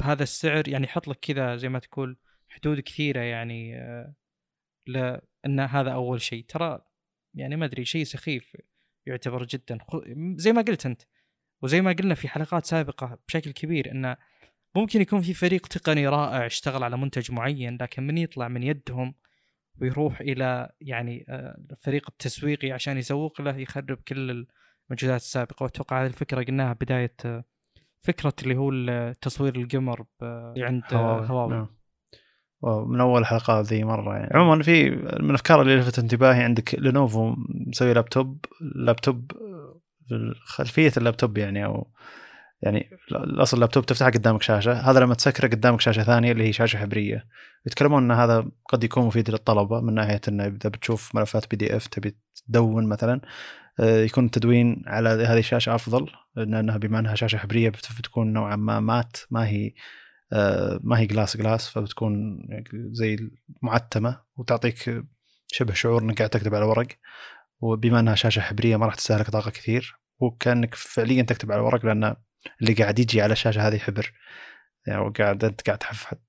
بهذا 0.00 0.22
السعر. 0.22 0.68
يعني 0.68 0.84
يحط 0.84 1.08
لك 1.08 1.18
كذا 1.20 1.56
زي 1.56 1.68
ما 1.68 1.78
تقول 1.78 2.16
حدود 2.48 2.80
كثيرة 2.80 3.20
يعني 3.20 3.76
آه، 3.76 4.14
لأن 4.86 5.60
هذا 5.60 5.90
أول 5.90 6.20
شيء. 6.20 6.44
ترى 6.44 6.80
يعني 7.34 7.56
ما 7.56 7.64
أدري 7.64 7.84
شيء 7.84 8.04
سخيف 8.04 8.56
يعتبر 9.06 9.44
جدا. 9.44 9.78
زي 10.36 10.52
ما 10.52 10.62
قلت 10.62 10.86
أنت 10.86 11.02
وزي 11.62 11.80
ما 11.80 11.92
قلنا 11.92 12.14
في 12.14 12.28
حلقات 12.28 12.66
سابقة 12.66 13.18
بشكل 13.28 13.50
كبير 13.50 13.90
انه 13.90 14.16
ممكن 14.76 15.00
يكون 15.00 15.20
في 15.20 15.34
فريق 15.34 15.66
تقني 15.66 16.08
رائع 16.08 16.46
اشتغل 16.46 16.84
على 16.84 16.96
منتج 16.96 17.32
معين 17.32 17.78
لكن 17.80 18.06
من 18.06 18.18
يطلع 18.18 18.48
من 18.48 18.62
يدهم 18.62 19.14
ويروح 19.80 20.20
إلى 20.20 20.72
يعني 20.80 21.24
الفريق 21.70 22.06
آه، 22.06 22.08
التسويقي 22.08 22.72
عشان 22.72 22.98
يسوق 22.98 23.40
له 23.40 23.56
يخرب 23.56 23.98
كل 24.08 24.46
المنتجات 24.90 25.20
السابقة. 25.20 25.62
وأتوقع 25.62 26.02
هذه 26.02 26.06
الفكرة 26.06 26.44
قلناها 26.44 26.72
بداية 26.72 27.14
آه، 27.24 27.44
فكرة 27.98 28.34
اللي 28.42 28.56
هو 28.56 29.12
تصوير 29.12 29.56
القمر 29.56 30.04
عند 30.56 30.82
هواوي. 30.94 31.54
نعم. 31.54 31.75
من 32.62 33.00
أول 33.00 33.26
حلقة 33.26 33.60
ذي 33.60 33.84
مرة 33.84 34.16
يعني. 34.16 34.30
عموما 34.34 34.62
في 34.62 34.90
من 34.90 35.30
الأفكار 35.30 35.62
اللي 35.62 35.76
لفت 35.76 35.98
انتباهي 35.98 36.42
عندك 36.42 36.74
لينوفو 36.74 37.34
مسوي 37.66 37.92
لابتوب 37.92 38.44
لابتوب 38.74 39.32
خلفية 40.44 40.92
اللابتوب 40.96 41.38
يعني 41.38 41.64
أو 41.64 41.90
يعني 42.62 42.90
الأصل 43.12 43.56
اللابتوب 43.56 43.86
تفتح 43.86 44.06
قدامك 44.06 44.42
شاشة. 44.42 44.72
هذا 44.72 45.00
لما 45.00 45.14
تسكره 45.14 45.48
قدامك 45.48 45.80
شاشة 45.80 46.02
ثانية 46.02 46.32
اللي 46.32 46.48
هي 46.48 46.52
شاشة 46.52 46.76
حبرية. 46.76 47.26
يتكلمون 47.66 48.02
إن 48.02 48.10
هذا 48.10 48.46
قد 48.68 48.84
يكون 48.84 49.06
مفيد 49.06 49.30
للطلبة 49.30 49.80
من 49.80 49.94
ناحية 49.94 50.20
إنه 50.28 50.46
إذا 50.46 50.70
بتشوف 50.70 51.14
ملفات 51.14 51.50
PDF 51.50 51.86
تبي 51.86 52.16
تدون 52.48 52.88
مثلا 52.88 53.20
آه، 53.80 54.00
يكون 54.00 54.24
التدوين 54.24 54.82
على 54.86 55.08
هذه 55.08 55.38
الشاشة 55.38 55.74
أفضل 55.74 56.06
لأنها 56.36 56.76
بما 56.76 56.98
إنها 56.98 57.14
شاشة 57.14 57.36
حبرية 57.36 57.68
بتكون 57.68 58.32
نوعا 58.32 58.56
ما 58.56 58.80
matte 58.80 59.16
ما 59.30 59.46
هي 59.46 59.72
ما 60.80 60.98
هي 60.98 61.06
glass 61.06 61.36
glass 61.36 61.68
فبتكون 61.68 62.38
زي 62.72 63.30
معتمه 63.62 64.22
وتعطيك 64.36 65.04
شبه 65.48 65.74
شعور 65.74 66.02
إنك 66.02 66.18
قاعد 66.18 66.30
تكتب 66.30 66.54
على 66.54 66.64
ورق. 66.64 66.88
وبما 67.60 68.00
إنها 68.00 68.14
شاشة 68.14 68.40
حبرية 68.40 68.76
ما 68.76 68.86
راح 68.86 68.94
تستهلك 68.94 69.30
طاقة 69.30 69.50
كثير. 69.50 70.00
وكأنك 70.18 70.74
فعليا 70.74 71.22
تكتب 71.22 71.52
على 71.52 71.60
ورق 71.60 71.86
لأن 71.86 72.16
اللي 72.60 72.72
قاعد 72.72 72.98
يجي 72.98 73.22
على 73.22 73.32
الشاشة 73.32 73.68
هذه 73.68 73.78
حبر. 73.78 74.12
يعني 74.86 75.10
قاعد 75.10 75.44
أنت 75.44 75.60
قاعد 75.60 75.78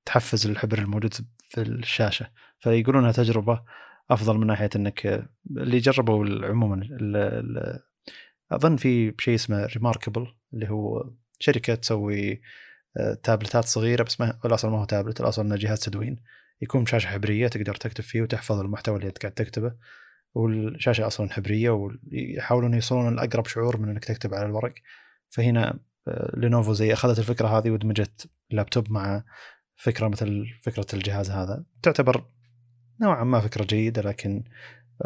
تحفز 0.06 0.48
الحبر 0.48 0.78
الموجود 0.78 1.14
في 1.50 1.62
الشاشة. 1.62 2.32
فيقولون 2.60 3.02
إنها 3.02 3.12
تجربة 3.12 3.64
أفضل 4.10 4.38
من 4.38 4.48
ناحية 4.48 4.70
إنك 4.76 5.28
اللي 5.58 5.78
جربوا 5.78 6.46
عموما 6.48 6.90
أظن 8.52 8.76
في 8.76 9.14
شيء 9.20 9.36
اسمه 9.36 9.66
ريماركبل 9.66 10.28
اللي 10.54 10.70
هو 10.70 11.12
شركة 11.40 11.76
تسوي 11.76 12.32
آه، 12.32 12.40
تابلتات 13.24 13.66
صغيرة 13.66 14.04
بس 14.04 14.22
ما 14.22 14.40
الأصل 14.46 14.70
ما 14.70 14.80
هو 14.80 14.86
تابلت 14.86 15.22
الأصل 15.22 15.42
إنه 15.42 15.56
جهاز 15.56 15.80
تدوين. 15.80 16.16
يكون 16.62 16.84
بشاشة 16.84 17.08
حبرية 17.08 17.48
تقدر 17.48 17.76
تكتب 17.76 18.04
فيه 18.04 18.22
وتحفظ 18.22 18.60
المحتوى 18.60 18.96
اللي 18.96 19.08
أنت 19.08 19.18
قاعد 19.18 19.34
تكتبه. 19.34 19.74
والشاشة 20.34 21.08
أصلا 21.08 21.30
حبرية 21.30 21.70
ويحاولون 21.70 22.74
يوصلون 22.74 23.16
لأقرب 23.16 23.46
شعور 23.46 23.78
من 23.78 23.90
إنك 23.90 24.06
تكتب 24.06 24.34
على 24.34 24.46
الورق. 24.46 24.74
فهنا 25.30 25.80
لينوفو 26.34 26.74
زي 26.74 26.94
أخذت 26.94 27.20
الفكرة 27.20 27.48
هذه 27.48 27.70
ودمجت 27.70 28.30
اللابتوب 28.52 28.92
مع 28.92 29.24
فكرة 29.76 30.08
مثل 30.08 30.46
فكرة 30.62 30.86
الجهاز 30.94 31.30
هذا. 31.32 31.64
تعتبر 31.84 32.26
نوعا 33.02 33.24
ما 33.24 33.40
فكرة 33.40 33.66
جيدة 33.66 34.02
لكن 34.02 34.44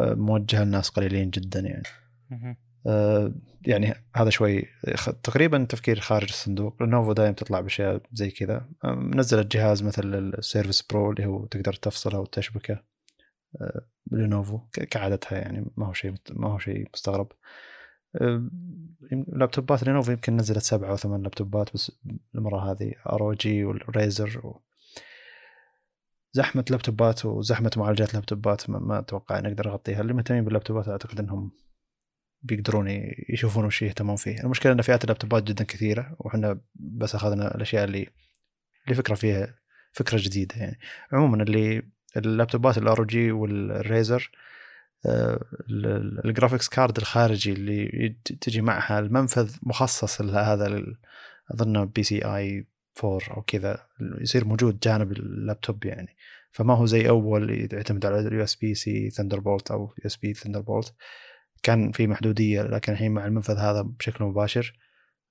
آه، 0.00 0.14
موجهة 0.14 0.64
لناس 0.64 0.88
قليلين 0.88 1.30
جدا 1.30 1.60
يعني. 1.60 1.82
آه، 2.32 2.56
يعني 3.66 3.94
هذا 4.16 4.30
شوي 4.30 4.66
تقريبا 5.22 5.64
تفكير 5.64 6.00
خارج 6.00 6.28
الصندوق. 6.28 6.82
لينوفو 6.82 7.12
دائما 7.12 7.32
تطلع 7.34 7.60
بأشياء 7.60 8.00
زي 8.12 8.30
كذا. 8.30 8.68
نزلت 9.14 9.56
جهاز 9.56 9.82
مثل 9.82 10.14
ال 10.14 10.23
Surface 10.23 10.82
Pro 10.82 11.10
اللي 11.10 11.26
هو 11.26 11.46
تقدر 11.46 11.72
تفصله 11.72 12.20
وتشبكه. 12.20 12.82
آه، 13.60 13.86
لينوفو 14.10 14.58
كعادتها 14.90 15.38
يعني 15.38 15.70
ما 15.76 15.86
هو 15.86 15.92
شيء 15.92 16.14
ما 16.30 16.48
هو 16.48 16.58
شيء 16.58 16.88
مستغرب. 16.94 17.32
لابتوبات 19.12 19.82
لينوفو 19.84 20.12
يمكن 20.12 20.36
نزلت 20.36 20.62
سبعة 20.62 20.90
أو 20.90 20.96
ثمان 20.96 21.22
لابتوبات 21.22 21.74
بس 21.74 21.92
المرة 22.34 22.70
هذه. 22.70 22.92
ROG 23.06 23.34
وال 23.34 23.64
Razer 23.64 24.46
و... 24.46 24.60
زحمة 26.32 26.64
لابتوبات 26.70 27.24
وزحمة 27.26 27.70
معالجات 27.76 28.14
لابتوبات 28.14 28.70
ما, 28.70 28.78
ما 28.78 28.98
أتوقع 28.98 29.40
نقدر 29.40 29.68
نغطيها 29.68 30.00
اللي 30.00 30.12
مهتمين 30.12 30.44
باللابتوبات 30.44 30.88
أعتقد 30.88 31.20
أنهم 31.20 31.50
بيقدرون 32.42 33.12
يشوفون 33.28 33.64
وش 33.64 33.82
يهتمون 33.82 34.16
فيه. 34.16 34.40
المشكلة 34.40 34.72
أن 34.72 34.82
فئات 34.82 35.04
اللابتوبات 35.04 35.42
جدا 35.42 35.64
كثيرة 35.64 36.16
وإحنا 36.18 36.60
بس 36.74 37.14
أخذنا 37.14 37.54
الأشياء 37.54 37.84
اللي 37.84 38.08
اللي 38.84 38.94
فكرة 38.94 39.14
فيها 39.14 39.54
فكرة 39.92 40.18
جديدة 40.22 40.56
يعني. 40.56 40.78
عموما 41.12 41.42
اللي 41.42 41.82
اللابتوبات 42.16 42.78
ال 42.78 43.04
ROG 43.04 43.32
وال 43.32 43.60
Razer 43.60 44.30
ال 46.24 46.29
graphics 46.29 46.68
card 46.68 46.96
الخارجي 46.96 47.52
اللي 47.52 48.16
تجي 48.40 48.60
معها 48.60 48.98
المنفذ 48.98 49.56
مخصص 49.62 50.20
لهذا 50.20 50.82
أظن 51.50 51.84
PCI 51.84 52.66
4 53.04 53.20
أو 53.36 53.42
كذا 53.42 53.86
يصير 54.00 54.44
موجود 54.44 54.78
جانب 54.78 55.12
اللابتوب 55.12 55.84
يعني. 55.84 56.16
فما 56.50 56.74
هو 56.74 56.86
زي 56.86 57.08
أول 57.08 57.68
يعتمد 57.72 58.06
على 58.06 58.18
ال 58.20 58.44
USB-C 58.44 59.10
Thunderbolt 59.10 59.70
أو 59.70 59.80
USB 59.80 60.34
Thunderbolt 60.34 60.94
كان 61.62 61.92
في 61.92 62.06
محدودية 62.06 62.62
لكن 62.62 62.92
الحين 62.92 63.12
مع 63.12 63.26
المنفذ 63.26 63.56
هذا 63.58 63.82
بشكل 63.82 64.24
مباشر 64.24 64.78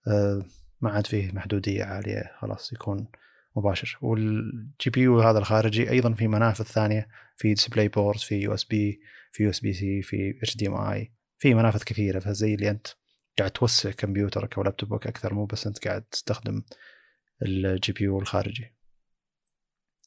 آه، 0.08 0.46
ما 0.82 0.92
عاد 0.92 1.08
فيه 1.08 1.32
محدودية 1.32 1.84
عالية 1.84 2.32
خلاص 2.40 2.74
يكون 2.74 3.08
مباشر. 3.56 3.98
وال 4.02 4.90
GPU 4.94 5.22
هذا 5.22 5.40
الخارجي 5.40 5.90
أيضا 5.90 6.14
في 6.14 6.28
منافذ 6.28 6.64
ثانية 6.64 7.08
في 7.38 7.54
DisplayPort 7.54 8.20
في 8.20 8.36
يو 8.36 8.54
اس 8.54 8.64
بي 8.64 9.02
في 9.32 9.44
يو 9.44 9.50
اس 9.50 9.60
بي 9.60 9.74
سي 9.74 10.02
في 10.02 10.40
HDMI 10.44 11.12
في 11.38 11.54
منافذ 11.54 11.84
كثيرة. 11.84 12.20
فزي 12.20 12.54
اللي 12.56 12.70
أنت 12.70 12.88
قاعد 13.40 13.52
توسع 13.52 13.92
كمبيوترك 13.92 14.58
أو 14.58 14.64
لابتوبك 14.64 15.08
أكثر 15.08 15.34
مو 15.34 15.46
بس 15.46 15.68
أنت 15.68 15.88
قاعد 15.88 16.02
تستخدم 16.02 16.64
ال 17.42 17.94
GPU 17.94 18.20
الخارجي. 18.20 18.74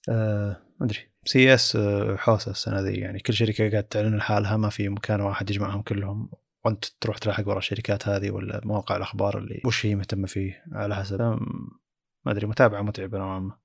أه 0.09 0.64
ما 0.81 0.87
أدري. 0.87 0.99
CES 1.25 1.77
آه، 1.77 2.17
حوسة 2.17 2.51
السنة 2.51 2.81
ذي 2.81 2.95
يعني. 2.95 3.19
كل 3.19 3.35
شركة 3.35 3.71
قاعد 3.71 3.85
تعلن 3.85 4.17
لحالها 4.17 4.57
ما 4.57 4.69
في 4.69 4.89
مكان 4.89 5.21
واحد 5.21 5.51
يجمعهم 5.51 5.83
كلهم. 5.83 6.31
وأنت 6.65 6.85
تروح 7.01 7.19
تلاحق 7.19 7.49
ورا 7.49 7.59
الشركات 7.59 8.09
هذه 8.09 8.31
ولا 8.31 8.61
مواقع 8.65 8.97
الأخبار 8.97 9.39
اللي 9.39 9.63
وش 9.65 9.87
هي 9.87 9.95
مهتمه 9.95 10.27
فيه 10.27 10.65
على 10.73 10.97
حسب. 10.97 11.21
ما 12.27 12.33
أدري. 12.33 12.47
متابعة 12.47 12.83
متعبه 12.83 13.19
نوعا 13.19 13.39
ما. 13.39 13.57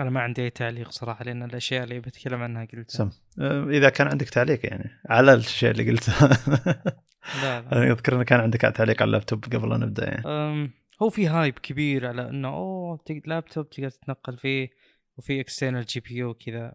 أنا 0.00 0.10
ما 0.10 0.20
عندي 0.20 0.42
أي 0.42 0.50
تعليق 0.50 0.90
صراحة 0.90 1.24
لأن 1.24 1.42
الأشياء 1.42 1.84
اللي 1.84 2.00
بتكلم 2.00 2.42
عنها 2.42 2.64
قلتها. 2.64 2.84
سم. 2.84 3.10
أه، 3.40 3.64
إذا 3.64 3.88
كان 3.88 4.08
عندك 4.08 4.28
تعليق 4.28 4.66
يعني. 4.66 4.90
على 5.08 5.34
الأشياء 5.34 5.72
اللي 5.72 5.90
قلتها. 5.90 6.28
لا 7.42 7.60
لا. 7.60 7.72
أنا 7.72 7.92
أذكر 7.92 8.14
انه 8.14 8.22
كان 8.22 8.40
عندك 8.40 8.60
تعليق 8.60 9.02
على 9.02 9.08
اللابتوب 9.08 9.44
قبل 9.44 9.68
لا 9.68 9.76
نبدأ 9.76 10.04
يعني. 10.04 10.72
هو 11.02 11.10
في 11.10 11.26
hype 11.26 11.58
كبير 11.58 12.06
على 12.06 12.28
إنه 12.28 12.48
أوه 12.48 13.00
لابتوب 13.26 13.70
تقدر 13.70 13.90
تتنقل 13.90 14.38
فيه. 14.38 14.70
وفي 15.16 15.40
external 15.40 15.84
GPU 15.84 16.34
كذا 16.34 16.74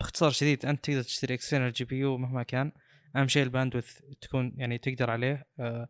باختصار 0.00 0.30
شديد 0.30 0.66
أنت 0.66 0.84
تقدر 0.84 1.02
تشتري 1.02 1.34
external 1.34 1.72
GPU 1.72 2.18
مهما 2.18 2.42
كان. 2.42 2.72
أهم 3.16 3.28
شيء 3.28 3.42
ال 3.42 3.48
bandwidth 3.48 4.00
تكون 4.20 4.52
يعني 4.56 4.78
تقدر 4.78 5.10
عليه. 5.10 5.46
أه، 5.60 5.88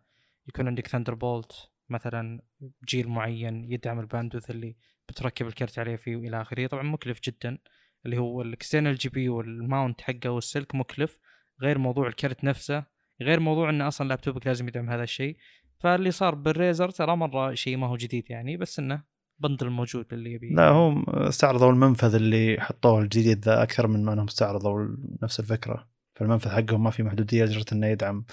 يكون 0.49 0.67
عندك 0.67 0.87
Thunderbolt 0.87 1.53
مثلا 1.89 2.41
جيل 2.89 3.09
معين 3.09 3.73
يدعم 3.73 4.01
ال 4.01 4.06
bandwidth 4.06 4.51
اللي 4.51 4.77
بتركب 5.09 5.47
الكرت 5.47 5.79
عليه 5.79 5.97
فيه 5.97 6.17
وإلى 6.17 6.43
آخره. 6.43 6.67
طبعا 6.67 6.83
مكلف 6.83 7.21
جدا 7.21 7.59
اللي 8.07 8.19
هو 8.19 8.43
ال 8.43 8.49
external 8.49 8.95
GPU 8.95 9.29
وال 9.29 9.49
mount 9.49 10.01
حقه 10.01 10.31
والسلك 10.31 10.75
مكلف. 10.75 11.19
غير 11.63 11.79
موضوع 11.79 12.09
الكرت 12.09 12.45
نفسه 12.45 12.85
غير 13.23 13.41
موضوع 13.41 13.71
إنه 13.71 13.89
أصلا 13.89 14.09
لابتوبك 14.09 14.47
لازم 14.47 14.69
يدعم 14.69 14.91
هذا 14.91 15.03
الشيء. 15.03 15.37
فاللي 15.81 16.11
صار 16.11 16.35
بال 16.35 16.51
Razer 16.51 16.91
ترى 16.91 17.17
مرة 17.17 17.55
شيء 17.55 17.77
ما 17.77 17.87
هو 17.87 17.97
جديد 17.97 18.31
يعني 18.31 18.57
بس 18.57 18.79
إنه 18.79 19.14
bundle 19.49 19.71
موجود 19.71 20.07
اللي 20.13 20.33
يبي. 20.33 20.49
لا 20.49 20.69
هم 20.69 21.05
استعرضوا 21.11 21.71
المنفذ 21.71 22.15
اللي 22.15 22.57
حطوه 22.61 23.01
الجديد 23.01 23.45
ذا 23.45 23.63
أكثر 23.63 23.87
من 23.87 24.05
ما 24.05 24.13
إنهم 24.13 24.27
استعرضوا 24.27 24.89
نفس 25.23 25.41
الفكرة. 25.41 25.89
فالمنفذ 26.15 26.51
حقهم 26.51 26.85
ما 26.85 26.91
في 26.91 27.03
محدودية 27.03 27.45
لدرجة 27.45 27.65
إنه 27.73 27.87
يدعم 27.87 28.25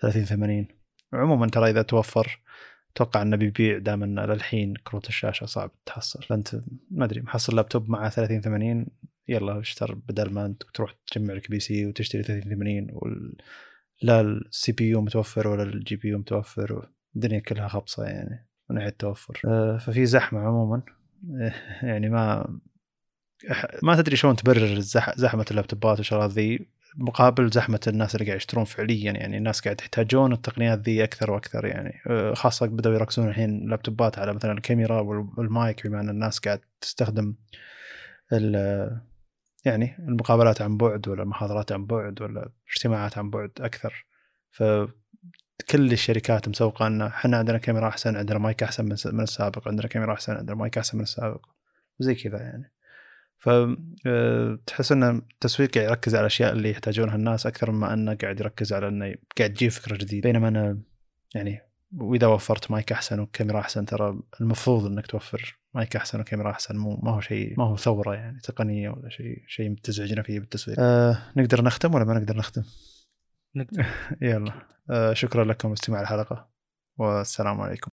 30 0.00 0.24
80 0.24 0.68
عموما 1.12 1.46
ترى 1.46 1.70
إذا 1.70 1.82
توفر 1.82 2.40
أتوقع 2.92 3.22
إنه 3.22 3.36
بيبيع 3.36 3.78
دام 3.78 4.02
انه 4.02 4.24
للحين 4.24 4.74
كروت 4.74 5.08
الشاشة 5.08 5.46
صعب 5.46 5.70
تحصل. 5.86 6.22
فانت 6.22 6.60
ما 6.90 7.04
أدري 7.04 7.20
محصل 7.20 7.56
لابتوب 7.56 7.90
مع 7.90 8.08
30 8.08 8.40
80 8.40 8.86
يلا 9.28 9.60
اشتر 9.60 9.94
بدل 9.94 10.30
ما 10.30 10.46
أنت 10.46 10.62
تروح 10.74 10.94
تجمع 11.06 11.34
لك 11.34 11.50
PC 11.50 11.86
وتشتري 11.86 12.22
30 12.22 12.50
80 12.50 12.86
وال... 12.92 13.36
لا 14.02 14.20
ال 14.20 14.72
CPU 14.72 15.00
متوفر 15.00 15.48
ولا 15.48 15.62
ال 15.62 15.96
GPU 15.96 16.18
متوفر 16.18 16.88
الدنيا 17.16 17.38
كلها 17.38 17.68
خبصة 17.68 18.04
يعني. 18.04 18.47
من 18.70 18.76
ناحية 18.76 18.88
التوفر. 18.88 19.40
آه، 19.44 19.76
ففي 19.78 20.06
زحمة 20.06 20.40
عموما. 20.40 20.82
يعني 21.82 22.08
ما 22.08 22.58
ما 23.82 23.96
تدري 23.96 24.16
شلون 24.16 24.36
تبرر 24.36 24.78
زحمة 25.16 25.46
اللابتوبات 25.50 25.98
والشغلات 25.98 26.30
ذي 26.30 26.68
مقابل 26.96 27.50
زحمة 27.50 27.80
الناس 27.86 28.14
اللي 28.14 28.26
قاعد 28.26 28.36
يشترون 28.36 28.64
فعليا. 28.64 29.12
يعني 29.12 29.36
الناس 29.36 29.60
قاعد 29.60 29.80
يحتاجون 29.80 30.32
التقنيات 30.32 30.78
ذي 30.78 31.04
أكثر 31.04 31.30
وأكثر. 31.30 31.66
يعني 31.66 32.00
آه، 32.06 32.34
خاصة 32.34 32.66
بدأوا 32.66 32.94
يركزون 32.94 33.28
الحين 33.28 33.68
لابتوبات 33.68 34.18
على 34.18 34.32
مثلا 34.32 34.52
الكاميرا 34.52 35.00
والمايك 35.00 35.86
بما 35.86 36.00
أن 36.00 36.08
الناس 36.08 36.38
قاعد 36.38 36.60
تستخدم 36.80 37.34
يعني 39.64 39.96
المقابلات 39.98 40.62
عن 40.62 40.76
بعد 40.76 41.08
ولا 41.08 41.22
المحاضرات 41.22 41.72
عن 41.72 41.86
بعد 41.86 42.22
ولا 42.22 42.50
اجتماعات 42.74 43.18
عن 43.18 43.30
بعد 43.30 43.50
أكثر. 43.60 44.06
فكل 45.58 45.92
الشركات 45.92 46.48
مسوقة 46.48 46.86
ان 46.86 47.02
إحنا 47.02 47.36
عندنا 47.36 47.58
كاميرا 47.58 47.88
أحسن 47.88 48.16
عندنا 48.16 48.38
مايك 48.38 48.62
أحسن 48.62 48.84
من 49.12 49.20
السابق 49.22 49.68
عندنا 49.68 49.88
كاميرا 49.88 50.12
أحسن 50.12 50.32
عندنا 50.32 50.56
مايك 50.56 50.78
أحسن 50.78 50.98
من 50.98 51.02
السابق 51.02 51.46
وزي 52.00 52.14
كذا 52.14 52.38
يعني 52.38 52.72
فتحس 53.38 54.92
ان 54.92 55.02
التسويق 55.02 55.74
قاعد 55.74 55.88
يركز 55.88 56.14
على 56.14 56.20
الأشياء 56.20 56.52
اللي 56.52 56.70
يحتاجونها 56.70 57.14
الناس 57.16 57.46
أكثر 57.46 57.70
مما 57.70 57.92
إنه 57.94 58.14
قاعد 58.14 58.40
يركز 58.40 58.72
على 58.72 58.88
إنه 58.88 59.14
قاعد 59.38 59.54
تجيب 59.54 59.70
فكرة 59.70 59.96
جديدة 59.96 60.30
بينما 60.30 60.48
أنا 60.48 60.78
يعني 61.34 61.60
وإذا 61.96 62.26
وفرت 62.26 62.70
مايك 62.70 62.92
أحسن 62.92 63.20
وكاميرا 63.20 63.60
أحسن 63.60 63.86
ترى 63.86 64.20
المفروض 64.40 64.86
إنك 64.86 65.06
توفر 65.06 65.58
مايك 65.74 65.96
أحسن 65.96 66.20
وكاميرا 66.20 66.50
أحسن 66.50 66.76
مو 66.76 66.96
ما 67.02 67.10
هو 67.10 67.20
شيء 67.20 67.54
ما 67.58 67.64
هو 67.64 67.76
ثورة 67.76 68.14
يعني 68.14 68.40
تقنية 68.40 68.90
ولا 68.90 69.08
شيء 69.08 69.42
شيء 69.46 69.74
تزعجنا 69.82 70.22
فيه 70.22 70.40
بالتسويق. 70.40 70.76
آه 70.80 71.18
نقدر 71.36 71.64
نختم 71.64 71.94
ولا 71.94 72.04
ما 72.04 72.14
نقدر 72.14 72.36
نختم؟ 72.36 72.62
نقدر. 73.58 73.86
يلا. 74.22 74.52
آه 74.90 75.12
شكرا 75.12 75.44
لكم 75.44 75.72
استماع 75.72 76.00
الحلقة. 76.00 76.48
والسلام 76.98 77.60
عليكم. 77.60 77.86